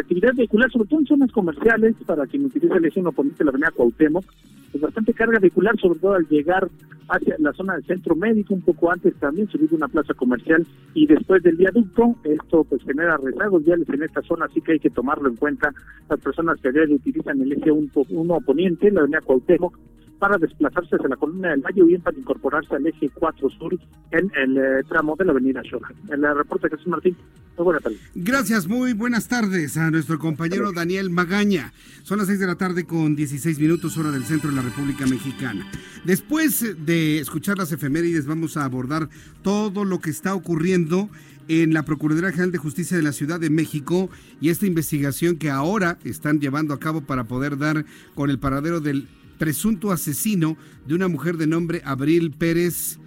actividad 0.00 0.34
vehicular, 0.34 0.70
sobre 0.70 0.88
todo 0.88 1.00
en 1.00 1.06
zonas 1.06 1.32
comerciales, 1.32 1.94
para 2.06 2.26
quien 2.26 2.44
utiliza 2.44 2.76
el 2.76 2.84
eje 2.84 3.00
1 3.00 3.12
poniente 3.12 3.44
la 3.44 3.50
avenida 3.50 3.70
Cuauhtémoc, 3.70 4.24
pues 4.72 4.82
bastante 4.82 5.14
carga 5.14 5.38
vehicular, 5.38 5.78
sobre 5.78 5.98
todo 6.00 6.14
al 6.14 6.26
llegar 6.28 6.68
hacia 7.08 7.36
la 7.38 7.52
zona 7.52 7.74
del 7.74 7.84
centro 7.84 8.16
médico, 8.16 8.54
un 8.54 8.62
poco 8.62 8.90
antes 8.90 9.14
también 9.16 9.48
subir 9.48 9.72
una 9.72 9.88
plaza 9.88 10.14
comercial 10.14 10.66
y 10.94 11.06
después 11.06 11.42
del 11.42 11.56
viaducto, 11.56 12.16
esto 12.24 12.64
pues 12.64 12.82
genera 12.82 13.16
rezagos 13.18 13.64
viales 13.64 13.88
en 13.88 14.02
esta 14.02 14.22
zona, 14.22 14.46
así 14.46 14.60
que 14.60 14.72
hay 14.72 14.80
que 14.80 14.90
tomarlo 14.90 15.28
en 15.28 15.36
cuenta. 15.36 15.72
Las 16.08 16.20
personas 16.20 16.60
que 16.60 16.68
a 16.68 16.94
utilizan 16.94 17.40
el 17.42 17.52
eje 17.52 17.70
1 17.70 18.40
poniente, 18.40 18.90
la 18.90 19.00
avenida 19.00 19.20
Cuauhtémoc, 19.20 19.78
para 20.24 20.38
desplazarse 20.38 20.96
hacia 20.96 21.06
la 21.06 21.16
columna 21.16 21.50
del 21.50 21.60
Valle 21.60 21.82
o 21.82 21.84
bien 21.84 22.00
para 22.00 22.16
incorporarse 22.16 22.74
al 22.74 22.86
eje 22.86 23.10
4 23.12 23.50
sur 23.50 23.78
en 24.10 24.32
el 24.34 24.56
eh, 24.56 24.82
tramo 24.88 25.14
de 25.18 25.26
la 25.26 25.32
avenida 25.32 25.60
Shola. 25.62 25.92
El 26.10 26.24
eh, 26.24 26.32
reporte 26.32 26.70
Jesús 26.70 26.86
Martín. 26.86 27.14
Muy 27.58 27.64
buenas 27.64 27.82
tardes. 27.82 28.00
Gracias, 28.14 28.66
muy 28.66 28.94
buenas 28.94 29.28
tardes 29.28 29.76
a 29.76 29.90
nuestro 29.90 30.18
compañero 30.18 30.72
Daniel 30.72 31.10
Magaña. 31.10 31.74
Son 32.04 32.16
las 32.16 32.28
6 32.28 32.40
de 32.40 32.46
la 32.46 32.54
tarde 32.54 32.86
con 32.86 33.14
16 33.14 33.58
minutos 33.58 33.98
hora 33.98 34.10
del 34.12 34.24
centro 34.24 34.48
de 34.48 34.56
la 34.56 34.62
República 34.62 35.04
Mexicana. 35.06 35.70
Después 36.06 36.74
de 36.86 37.18
escuchar 37.18 37.58
las 37.58 37.70
efemérides 37.72 38.24
vamos 38.24 38.56
a 38.56 38.64
abordar 38.64 39.10
todo 39.42 39.84
lo 39.84 39.98
que 39.98 40.08
está 40.08 40.34
ocurriendo 40.34 41.10
en 41.48 41.74
la 41.74 41.82
Procuraduría 41.82 42.30
General 42.30 42.50
de 42.50 42.56
Justicia 42.56 42.96
de 42.96 43.02
la 43.02 43.12
Ciudad 43.12 43.40
de 43.40 43.50
México 43.50 44.08
y 44.40 44.48
esta 44.48 44.64
investigación 44.64 45.36
que 45.36 45.50
ahora 45.50 45.98
están 46.02 46.40
llevando 46.40 46.72
a 46.72 46.80
cabo 46.80 47.02
para 47.02 47.24
poder 47.24 47.58
dar 47.58 47.84
con 48.14 48.30
el 48.30 48.38
paradero 48.38 48.80
del 48.80 49.06
presunto 49.38 49.92
asesino 49.92 50.56
de 50.86 50.94
una 50.94 51.08
mujer 51.08 51.36
de 51.36 51.46
nombre 51.46 51.82
Abril 51.84 52.30
Pérez. 52.30 52.98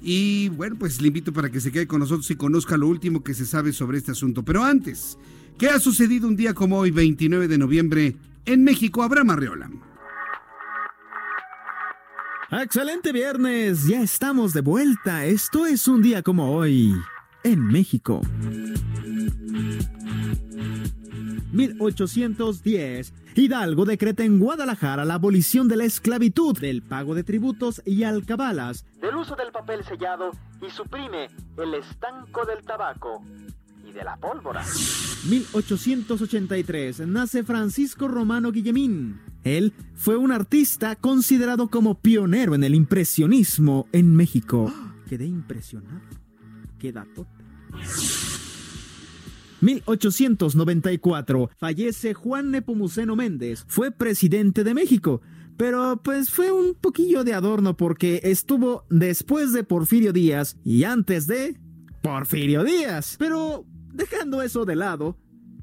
Y 0.00 0.48
bueno, 0.50 0.76
pues 0.78 1.00
le 1.00 1.08
invito 1.08 1.32
para 1.32 1.50
que 1.50 1.60
se 1.60 1.70
quede 1.70 1.86
con 1.86 2.00
nosotros 2.00 2.30
y 2.30 2.36
conozca 2.36 2.76
lo 2.76 2.88
último 2.88 3.22
que 3.22 3.34
se 3.34 3.46
sabe 3.46 3.72
sobre 3.72 3.98
este 3.98 4.12
asunto. 4.12 4.44
Pero 4.44 4.64
antes, 4.64 5.18
¿qué 5.58 5.68
ha 5.68 5.78
sucedido 5.78 6.26
un 6.26 6.36
día 6.36 6.54
como 6.54 6.78
hoy, 6.78 6.90
29 6.90 7.48
de 7.48 7.58
noviembre, 7.58 8.16
en 8.44 8.64
México? 8.64 9.02
Abraham 9.02 9.30
Arreola. 9.30 9.70
Excelente 12.50 13.12
viernes, 13.12 13.86
ya 13.86 14.02
estamos 14.02 14.52
de 14.52 14.60
vuelta. 14.60 15.24
Esto 15.24 15.64
es 15.64 15.88
un 15.88 16.02
día 16.02 16.22
como 16.22 16.54
hoy, 16.54 16.94
en 17.44 17.66
México. 17.66 18.20
1810. 21.52 23.14
Hidalgo 23.34 23.84
decreta 23.84 24.24
en 24.24 24.38
Guadalajara 24.38 25.04
la 25.04 25.14
abolición 25.14 25.68
de 25.68 25.76
la 25.76 25.84
esclavitud, 25.84 26.58
del 26.58 26.82
pago 26.82 27.14
de 27.14 27.24
tributos 27.24 27.82
y 27.84 28.02
alcabalas, 28.04 28.84
del 29.00 29.16
uso 29.16 29.36
del 29.36 29.52
papel 29.52 29.84
sellado 29.84 30.30
y 30.60 30.70
suprime 30.70 31.28
el 31.58 31.74
estanco 31.74 32.44
del 32.44 32.64
tabaco 32.64 33.22
y 33.86 33.92
de 33.92 34.04
la 34.04 34.16
pólvora. 34.16 34.64
1883 35.28 37.06
nace 37.06 37.42
Francisco 37.44 38.08
Romano 38.08 38.52
Guillemín. 38.52 39.20
Él 39.44 39.72
fue 39.94 40.16
un 40.16 40.32
artista 40.32 40.96
considerado 40.96 41.68
como 41.68 42.00
pionero 42.00 42.54
en 42.54 42.64
el 42.64 42.74
impresionismo 42.74 43.88
en 43.92 44.14
México. 44.14 44.72
Quedé 45.08 45.26
impresionado. 45.26 46.00
Qué 46.78 46.92
datote. 46.92 47.30
1894 49.62 51.50
fallece 51.56 52.14
Juan 52.14 52.50
Nepomuceno 52.50 53.16
Méndez. 53.16 53.64
Fue 53.68 53.90
presidente 53.90 54.64
de 54.64 54.74
México. 54.74 55.22
Pero 55.56 56.00
pues 56.02 56.30
fue 56.30 56.50
un 56.50 56.74
poquillo 56.74 57.24
de 57.24 57.34
adorno 57.34 57.76
porque 57.76 58.20
estuvo 58.24 58.84
después 58.90 59.52
de 59.52 59.64
Porfirio 59.64 60.12
Díaz 60.12 60.56
y 60.64 60.84
antes 60.84 61.26
de 61.26 61.56
Porfirio 62.02 62.64
Díaz. 62.64 63.16
Pero 63.18 63.64
dejando 63.92 64.42
eso 64.42 64.64
de 64.64 64.76
lado, 64.76 65.16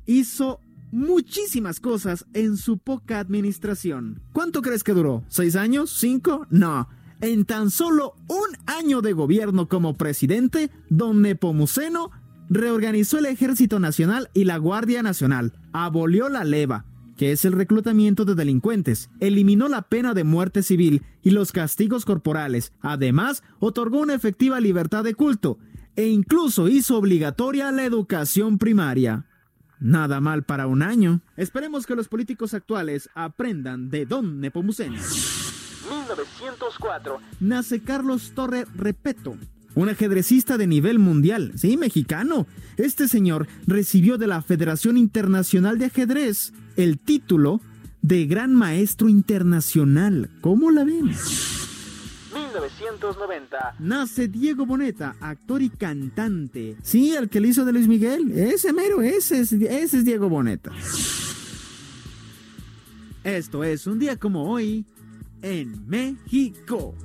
hizo 0.06 0.62
muchísimas 0.92 1.80
cosas 1.80 2.26
en 2.34 2.56
su 2.56 2.78
poca 2.78 3.20
administración. 3.20 4.22
¿Cuánto 4.32 4.62
crees 4.62 4.84
que 4.84 4.94
duró? 4.94 5.24
¿Seis 5.28 5.56
años? 5.56 5.92
¿Cinco? 5.92 6.48
No. 6.50 6.88
En 7.22 7.44
tan 7.44 7.70
solo 7.70 8.16
un 8.30 8.56
año 8.66 9.02
de 9.02 9.12
gobierno 9.12 9.68
como 9.68 9.98
presidente, 9.98 10.72
don 10.90 11.22
Nepomuceno 11.22 12.12
reorganizó 12.50 13.20
el 13.20 13.28
Ejército 13.28 13.80
Nacional 13.80 14.30
y 14.34 14.46
la 14.46 14.58
Guardia 14.58 15.04
Nacional, 15.04 15.54
abolió 15.72 16.30
la 16.30 16.44
leva, 16.44 16.86
que 17.16 17.32
es 17.32 17.46
el 17.46 17.54
reclutamiento 17.54 18.26
de 18.26 18.36
delincuentes, 18.36 19.10
eliminó 19.20 19.68
la 19.68 19.84
pena 19.84 20.14
de 20.14 20.24
muerte 20.24 20.64
civil 20.64 21.04
y 21.22 21.32
los 21.32 21.52
castigos 21.52 22.06
corporales, 22.06 22.74
además 22.82 23.44
otorgó 23.60 24.00
una 24.00 24.16
efectiva 24.16 24.60
libertad 24.60 25.04
de 25.04 25.16
culto 25.16 25.60
e 25.96 26.08
incluso 26.08 26.70
hizo 26.70 26.98
obligatoria 26.98 27.72
la 27.72 27.84
educación 27.84 28.58
primaria. 28.58 29.26
Nada 29.80 30.20
mal 30.20 30.44
para 30.44 30.68
un 30.68 30.82
año. 30.82 31.22
Esperemos 31.38 31.86
que 31.86 31.96
los 31.96 32.08
políticos 32.08 32.54
actuales 32.54 33.10
aprendan 33.16 33.90
de 33.90 34.06
Don 34.06 34.40
Nepomuceno. 34.40 34.96
1904. 34.96 37.20
Nace 37.40 37.82
Carlos 37.82 38.32
Torre 38.34 38.66
Repeto, 38.76 39.38
un 39.76 39.90
ajedrecista 39.90 40.58
de 40.58 40.68
nivel 40.68 41.00
mundial, 41.00 41.54
sí, 41.56 41.78
mexicano. 41.78 42.48
Este 42.78 43.08
señor 43.08 43.48
recibió 43.68 44.18
de 44.18 44.28
la 44.28 44.42
Federación 44.42 44.98
Internacional 44.98 45.78
de 45.78 45.86
Ajedrez 45.86 46.54
el 46.76 47.00
título 47.00 47.62
de 48.02 48.26
Gran 48.26 48.56
Maestro 48.56 49.10
Internacional. 49.10 50.30
¿Cómo 50.42 50.72
la 50.72 50.84
ven? 50.84 51.12
1990. 52.34 53.76
Nace 53.80 54.28
Diego 54.28 54.66
Boneta, 54.66 55.16
actor 55.20 55.62
y 55.62 55.70
cantante. 55.70 56.78
Sí, 56.82 57.14
el 57.16 57.30
que 57.30 57.40
le 57.40 57.50
hizo 57.50 57.66
de 57.66 57.74
Luis 57.74 57.88
Miguel. 57.88 58.32
Ese 58.32 58.74
mero, 58.74 59.02
ese 59.02 59.40
es, 59.42 59.52
ese 59.52 59.98
es 59.98 60.06
Diego 60.06 60.30
Boneta. 60.30 60.72
Esto 63.24 63.64
es 63.64 63.86
un 63.86 64.00
día 64.00 64.18
como 64.18 64.50
hoy 64.50 64.86
en 65.42 65.88
México. 65.88 66.96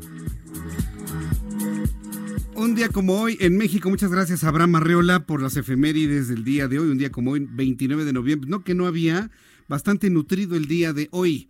Un 2.56 2.76
día 2.76 2.88
como 2.88 3.20
hoy 3.20 3.36
en 3.40 3.56
México, 3.56 3.90
muchas 3.90 4.12
gracias 4.12 4.44
a 4.44 4.48
Abraham 4.48 4.76
Arreola 4.76 5.26
por 5.26 5.42
las 5.42 5.56
efemérides 5.56 6.28
del 6.28 6.44
día 6.44 6.68
de 6.68 6.78
hoy, 6.78 6.88
un 6.88 6.98
día 6.98 7.10
como 7.10 7.32
hoy, 7.32 7.46
29 7.50 8.04
de 8.04 8.12
noviembre, 8.12 8.48
no 8.48 8.62
que 8.62 8.74
no 8.74 8.86
había, 8.86 9.30
bastante 9.68 10.08
nutrido 10.08 10.56
el 10.56 10.66
día 10.66 10.92
de 10.92 11.08
hoy. 11.10 11.48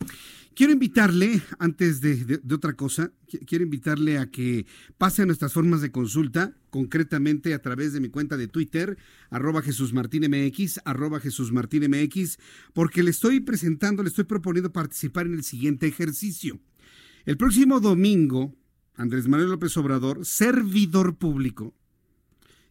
Quiero 0.55 0.73
invitarle, 0.73 1.43
antes 1.59 2.01
de, 2.01 2.41
otra 2.53 2.73
cosa, 2.73 3.13
quiero 3.47 3.65
invitarle 3.65 4.19
a 4.19 4.31
que 4.31 4.67
pase 4.97 5.23
a 5.23 5.27
nuestras 5.27 5.53
formas 5.53 5.83
de 5.83 5.91
consulta, 5.91 6.55
concretamente 6.71 7.53
a 7.53 7.61
través 7.61 7.93
de 7.93 8.01
mi 8.01 8.09
cuenta 8.09 8.37
de 8.37 8.49
Twitter, 8.49 8.97
arroba 9.31 9.61
Jesús 9.63 9.93
arroba 10.85 11.21
Jesús 11.21 11.53
MX, 11.53 12.39
porque 12.73 13.03
le 13.03 13.11
estoy 13.11 13.41
presentando, 13.41 14.03
le 14.03 14.09
estoy 14.09 14.25
proponiendo 14.25 14.73
participar 14.73 15.27
en 15.27 15.35
el 15.35 15.45
siguiente 15.45 15.87
ejercicio. 15.87 16.61
El 17.27 17.37
próximo 17.37 17.81
domingo, 17.81 18.55
Andrés 18.97 19.27
Manuel 19.27 19.51
López 19.51 19.77
Obrador, 19.77 20.25
servidor 20.25 21.17
público, 21.17 21.75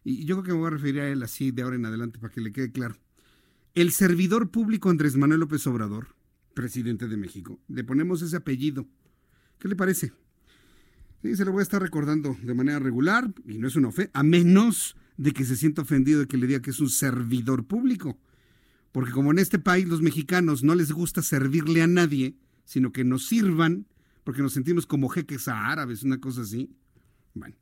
y 0.04 0.24
yo 0.24 0.36
creo 0.36 0.44
que 0.44 0.52
me 0.52 0.58
voy 0.58 0.66
a 0.68 0.70
referir 0.70 1.00
a 1.00 1.08
él 1.08 1.22
así 1.22 1.50
de 1.50 1.62
ahora 1.62 1.76
en 1.76 1.86
adelante 1.86 2.18
para 2.18 2.32
que 2.32 2.40
le 2.40 2.52
quede 2.52 2.70
claro. 2.70 2.96
El 3.74 3.90
servidor 3.90 4.50
público 4.50 4.90
Andrés 4.90 5.16
Manuel 5.16 5.40
López 5.40 5.66
Obrador, 5.66 6.14
presidente 6.54 7.08
de 7.08 7.16
México, 7.16 7.58
le 7.68 7.84
ponemos 7.84 8.22
ese 8.22 8.36
apellido. 8.36 8.86
¿Qué 9.58 9.68
le 9.68 9.76
parece? 9.76 10.12
Sí, 11.22 11.36
se 11.36 11.44
lo 11.44 11.52
voy 11.52 11.60
a 11.60 11.62
estar 11.62 11.80
recordando 11.80 12.36
de 12.42 12.54
manera 12.54 12.78
regular, 12.78 13.32
y 13.46 13.58
no 13.58 13.66
es 13.66 13.76
una 13.76 13.90
fe, 13.90 14.10
a 14.12 14.22
menos 14.22 14.96
de 15.16 15.32
que 15.32 15.44
se 15.44 15.56
sienta 15.56 15.82
ofendido 15.82 16.20
de 16.20 16.26
que 16.26 16.36
le 16.36 16.46
diga 16.46 16.60
que 16.60 16.70
es 16.70 16.80
un 16.80 16.90
servidor 16.90 17.64
público. 17.64 18.18
Porque 18.92 19.10
como 19.10 19.32
en 19.32 19.38
este 19.38 19.58
país 19.58 19.88
los 19.88 20.02
mexicanos 20.02 20.62
no 20.62 20.74
les 20.74 20.92
gusta 20.92 21.22
servirle 21.22 21.82
a 21.82 21.86
nadie, 21.86 22.36
sino 22.64 22.92
que 22.92 23.04
nos 23.04 23.26
sirvan, 23.26 23.86
porque 24.24 24.42
nos 24.42 24.54
sentimos 24.54 24.86
como 24.86 25.08
jeques 25.08 25.48
árabes, 25.48 26.02
una 26.02 26.18
cosa 26.18 26.42
así. 26.42 26.70
Bueno. 27.34 27.56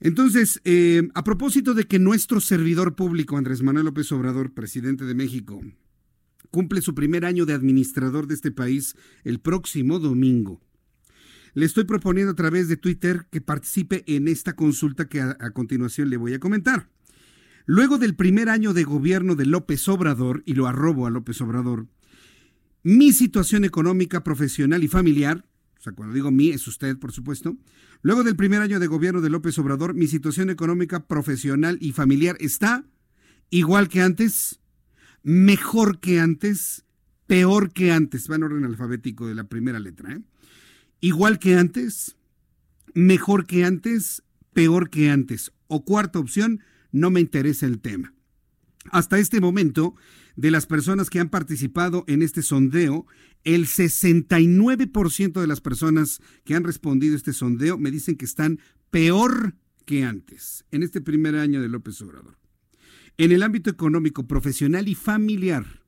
Entonces, 0.00 0.60
eh, 0.64 1.08
a 1.14 1.22
propósito 1.22 1.74
de 1.74 1.84
que 1.84 2.00
nuestro 2.00 2.40
servidor 2.40 2.96
público, 2.96 3.36
Andrés 3.36 3.62
Manuel 3.62 3.84
López 3.84 4.10
Obrador, 4.10 4.52
presidente 4.52 5.04
de 5.04 5.14
México, 5.14 5.60
cumple 6.50 6.80
su 6.80 6.94
primer 6.94 7.24
año 7.24 7.46
de 7.46 7.52
administrador 7.52 8.26
de 8.26 8.34
este 8.34 8.50
país 8.50 8.96
el 9.22 9.38
próximo 9.38 10.00
domingo. 10.00 10.60
Le 11.54 11.66
estoy 11.66 11.84
proponiendo 11.84 12.32
a 12.32 12.36
través 12.36 12.66
de 12.66 12.76
Twitter 12.76 13.28
que 13.30 13.40
participe 13.40 14.02
en 14.06 14.26
esta 14.26 14.56
consulta 14.56 15.08
que 15.08 15.20
a, 15.20 15.36
a 15.38 15.50
continuación 15.50 16.10
le 16.10 16.16
voy 16.16 16.34
a 16.34 16.40
comentar. 16.40 16.88
Luego 17.64 17.98
del 17.98 18.16
primer 18.16 18.48
año 18.48 18.72
de 18.72 18.82
gobierno 18.82 19.36
de 19.36 19.46
López 19.46 19.86
Obrador, 19.88 20.42
y 20.46 20.54
lo 20.54 20.66
arrobo 20.66 21.06
a 21.06 21.10
López 21.10 21.40
Obrador, 21.42 21.86
mi 22.82 23.12
situación 23.12 23.64
económica, 23.64 24.24
profesional 24.24 24.82
y 24.82 24.88
familiar, 24.88 25.44
o 25.78 25.82
sea, 25.82 25.92
cuando 25.92 26.14
digo 26.14 26.30
mi, 26.30 26.50
es 26.50 26.66
usted, 26.68 26.96
por 26.98 27.12
supuesto, 27.12 27.56
luego 28.02 28.22
del 28.22 28.36
primer 28.36 28.62
año 28.62 28.78
de 28.78 28.86
gobierno 28.86 29.20
de 29.20 29.30
López 29.30 29.58
Obrador, 29.58 29.94
mi 29.94 30.06
situación 30.06 30.50
económica, 30.50 31.06
profesional 31.06 31.78
y 31.80 31.92
familiar 31.92 32.36
está 32.40 32.84
igual 33.50 33.88
que 33.88 34.00
antes, 34.00 34.60
mejor 35.22 36.00
que 36.00 36.20
antes, 36.20 36.84
peor 37.26 37.72
que 37.72 37.92
antes, 37.92 38.30
va 38.30 38.36
en 38.36 38.44
orden 38.44 38.64
alfabético 38.64 39.26
de 39.26 39.34
la 39.34 39.44
primera 39.44 39.78
letra, 39.80 40.12
¿eh? 40.12 40.20
igual 41.00 41.38
que 41.38 41.56
antes, 41.56 42.16
mejor 42.94 43.46
que 43.46 43.64
antes, 43.64 44.22
peor 44.52 44.90
que 44.90 45.10
antes. 45.10 45.52
O 45.66 45.84
cuarta 45.84 46.18
opción, 46.18 46.60
no 46.92 47.10
me 47.10 47.20
interesa 47.20 47.66
el 47.66 47.80
tema. 47.80 48.14
Hasta 48.90 49.18
este 49.18 49.40
momento, 49.40 49.94
de 50.36 50.50
las 50.50 50.66
personas 50.66 51.10
que 51.10 51.20
han 51.20 51.28
participado 51.28 52.04
en 52.06 52.22
este 52.22 52.42
sondeo, 52.42 53.06
el 53.44 53.66
69% 53.66 55.40
de 55.40 55.46
las 55.46 55.60
personas 55.60 56.20
que 56.44 56.54
han 56.54 56.64
respondido 56.64 57.14
a 57.14 57.16
este 57.16 57.32
sondeo 57.32 57.78
me 57.78 57.90
dicen 57.90 58.16
que 58.16 58.24
están 58.24 58.60
peor 58.90 59.56
que 59.84 60.04
antes, 60.04 60.64
en 60.70 60.82
este 60.82 61.00
primer 61.00 61.34
año 61.36 61.60
de 61.60 61.68
López 61.68 62.00
Obrador. 62.02 62.38
En 63.18 63.32
el 63.32 63.42
ámbito 63.42 63.70
económico, 63.70 64.26
profesional 64.26 64.88
y 64.88 64.94
familiar, 64.94 65.82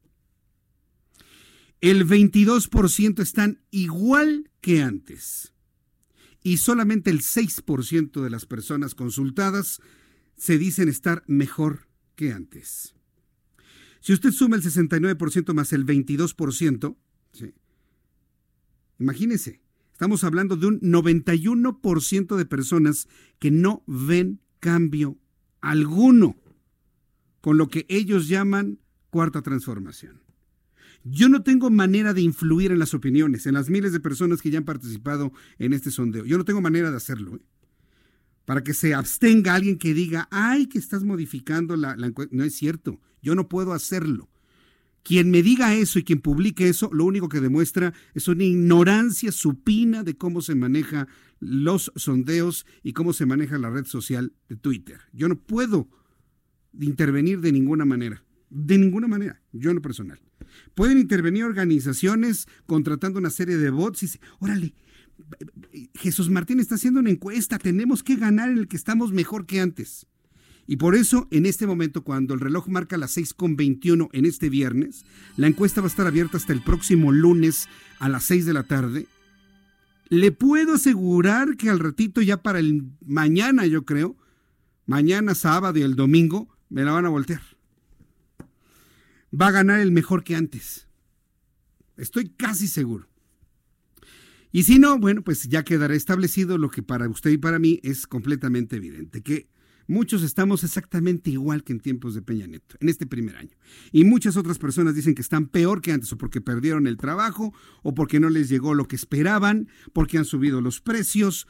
el 1.81 2.07
22% 2.07 3.21
están 3.21 3.61
igual 3.71 4.51
que 4.61 4.83
antes. 4.83 5.53
Y 6.43 6.59
solamente 6.59 7.11
el 7.11 7.21
6% 7.21 8.23
de 8.23 8.31
las 8.31 8.47
personas 8.47 8.95
consultadas 8.95 9.81
se 10.37 10.59
dicen 10.59 10.89
estar 10.89 11.25
mejor 11.27 11.89
que 12.17 12.33
antes. 12.33 12.95
Si 14.05 14.13
usted 14.13 14.33
suma 14.33 14.57
el 14.57 14.63
69% 14.63 15.55
más 15.55 15.73
el 15.73 15.87
22%, 15.87 16.95
imagínese, 18.99 19.63
estamos 19.93 20.25
hablando 20.25 20.59
de 20.59 20.67
un 20.67 20.81
91% 20.83 22.37
de 22.37 22.45
personas 22.45 23.09
que 23.39 23.51
no 23.51 23.83
ven 23.87 24.41
cambio 24.61 25.17
alguno 25.63 26.37
con 27.41 27.57
lo 27.57 27.69
que 27.69 27.87
ellos 27.89 28.29
llaman 28.29 28.79
cuarta 29.09 29.41
transformación. 29.41 30.21
Yo 31.05 31.31
no 31.31 31.43
tengo 31.43 31.71
manera 31.71 32.13
de 32.13 32.21
influir 32.21 32.73
en 32.73 32.81
las 32.81 32.93
opiniones, 32.93 33.47
en 33.47 33.55
las 33.55 33.71
miles 33.71 33.95
de 33.95 34.01
personas 34.01 34.43
que 34.43 34.51
ya 34.51 34.59
han 34.59 34.67
participado 34.67 35.33
en 35.59 35.73
este 35.73 35.91
sondeo. 35.91 36.27
Yo 36.27 36.37
no 36.37 36.45
tengo 36.45 36.61
manera 36.61 36.91
de 36.91 36.99
hacerlo. 36.99 37.37
¿eh? 37.37 37.41
Para 38.45 38.63
que 38.63 38.75
se 38.75 38.95
abstenga 38.95 39.55
alguien 39.55 39.79
que 39.79 39.95
diga, 39.95 40.29
ay, 40.31 40.67
que 40.67 40.79
estás 40.79 41.05
modificando 41.05 41.77
la, 41.77 41.95
encuesta. 41.95 42.35
No 42.35 42.45
es 42.45 42.55
cierto, 42.55 43.01
yo 43.23 43.35
no 43.35 43.49
puedo 43.49 43.73
hacerlo. 43.73 44.29
Quien 45.03 45.31
me 45.31 45.43
diga 45.43 45.75
eso 45.75 45.99
y 45.99 46.05
quien 46.05 46.21
publique 46.21 46.69
eso, 46.69 46.89
lo 46.93 47.05
único 47.05 47.29
que 47.29 47.41
demuestra 47.41 47.93
es 48.15 48.27
una 48.27 48.45
ignorancia 48.45 49.33
supina 49.33 50.03
de 50.03 50.17
cómo 50.17 50.41
se 50.41 50.55
maneja 50.55 51.09
los 51.41 51.93
sondeos 51.95 52.65
y 52.83 52.95
cómo 52.95 53.13
se 53.13 53.27
maneja 53.27 53.59
la 53.59 53.69
red 53.69 53.85
social 53.85 54.33
de 54.49 54.57
Twitter. 54.57 55.01
Yo 55.13 55.29
no 55.29 55.37
puedo 55.37 55.89
intervenir 56.81 57.41
de 57.41 57.53
ninguna 57.53 57.85
manera. 57.85 58.25
De 58.49 58.79
ninguna 58.79 59.09
manera, 59.09 59.43
yo 59.53 59.71
en 59.71 59.77
lo 59.77 59.83
personal. 59.83 60.21
Pueden 60.75 60.99
intervenir 60.99 61.45
organizaciones 61.45 62.47
contratando 62.67 63.19
una 63.19 63.31
serie 63.31 63.57
de 63.57 63.71
bots 63.71 64.03
y 64.05 64.09
órale, 64.39 64.75
Jesús 65.95 66.31
Martín 66.31 66.61
está 66.61 66.77
haciendo 66.77 67.01
una 67.01 67.11
encuesta, 67.11 67.59
tenemos 67.59 68.03
que 68.03 68.17
ganar 68.17 68.51
en 68.51 68.59
el 68.59 68.69
que 68.69 68.77
estamos 68.77 69.13
mejor 69.13 69.47
que 69.47 69.61
antes. 69.61 70.07
Y 70.67 70.77
por 70.77 70.95
eso, 70.95 71.29
en 71.31 71.47
este 71.47 71.67
momento, 71.67 72.05
cuando 72.05 72.33
el 72.33 72.41
reloj 72.41 72.69
marca 72.69 72.97
las 72.97 73.17
6.21 73.17 74.09
en 74.13 74.25
este 74.25 74.49
viernes, 74.49 75.05
la 75.37 75.47
encuesta 75.47 75.81
va 75.81 75.87
a 75.87 75.91
estar 75.91 76.07
abierta 76.07 76.39
hasta 76.39 76.53
el 76.53 76.63
próximo 76.63 77.13
lunes 77.13 77.69
a 77.99 78.09
las 78.09 78.25
6 78.25 78.47
de 78.47 78.53
la 78.55 78.63
tarde. 78.63 79.07
Le 80.09 80.33
puedo 80.33 80.75
asegurar 80.75 81.57
que 81.57 81.69
al 81.69 81.81
ratito, 81.81 82.23
ya 82.23 82.43
para 82.43 82.61
el 82.61 82.85
mañana, 83.05 83.67
yo 83.67 83.85
creo, 83.85 84.17
mañana, 84.87 85.35
sábado 85.35 85.79
y 85.79 85.83
el 85.83 85.97
domingo, 85.97 86.49
me 86.71 86.85
la 86.85 86.93
van 86.93 87.07
a 87.07 87.11
voltear. 87.11 87.43
Va 89.39 89.49
a 89.49 89.53
ganar 89.53 89.81
el 89.81 89.93
mejor 89.93 90.25
que 90.25 90.37
antes. 90.37 90.87
Estoy 91.97 92.31
casi 92.31 92.69
seguro. 92.69 93.07
Y 94.55 94.63
si 94.63 94.79
no, 94.79 95.01
bueno, 95.01 95.23
pues 95.23 95.49
ya 95.49 95.65
quedará 95.65 95.97
establecido 95.97 96.59
lo 96.59 96.71
que 96.71 96.81
para 96.81 97.09
usted 97.09 97.33
y 97.33 97.39
para 97.39 97.59
mí 97.59 97.81
es 97.83 98.07
completamente 98.07 98.77
evidente, 98.77 99.21
que 99.21 99.49
muchos 99.89 100.23
estamos 100.23 100.63
exactamente 100.63 101.29
igual 101.33 101.65
que 101.65 101.73
en 101.73 101.81
tiempos 101.81 102.15
de 102.15 102.23
Peña 102.23 102.47
Nieto, 102.47 102.77
en 102.79 102.89
este 102.89 103.05
primer 103.05 103.35
año. 103.35 103.51
Y 103.91 104.05
muchas 104.05 104.37
otras 104.37 104.61
personas 104.61 104.95
dicen 104.95 105.17
que 105.17 105.23
están 105.23 105.49
peor 105.49 105.83
que 105.83 105.91
antes, 105.91 106.13
o 106.13 106.19
porque 106.19 106.41
perdieron 106.41 106.87
el 106.87 106.99
trabajo, 106.99 107.53
o 107.83 107.95
porque 107.95 108.21
no 108.21 108.31
les 108.31 108.49
llegó 108.49 108.75
lo 108.75 108.87
que 108.87 108.95
esperaban, 108.95 109.67
porque 109.93 110.19
han 110.19 110.25
subido 110.25 110.61
los 110.61 110.81
precios, 110.81 111.49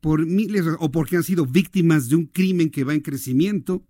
por 0.00 0.26
miles, 0.26 0.64
o 0.80 0.90
porque 0.90 1.18
han 1.18 1.22
sido 1.22 1.46
víctimas 1.46 2.08
de 2.08 2.16
un 2.16 2.26
crimen 2.26 2.70
que 2.70 2.82
va 2.82 2.92
en 2.92 3.02
crecimiento. 3.02 3.86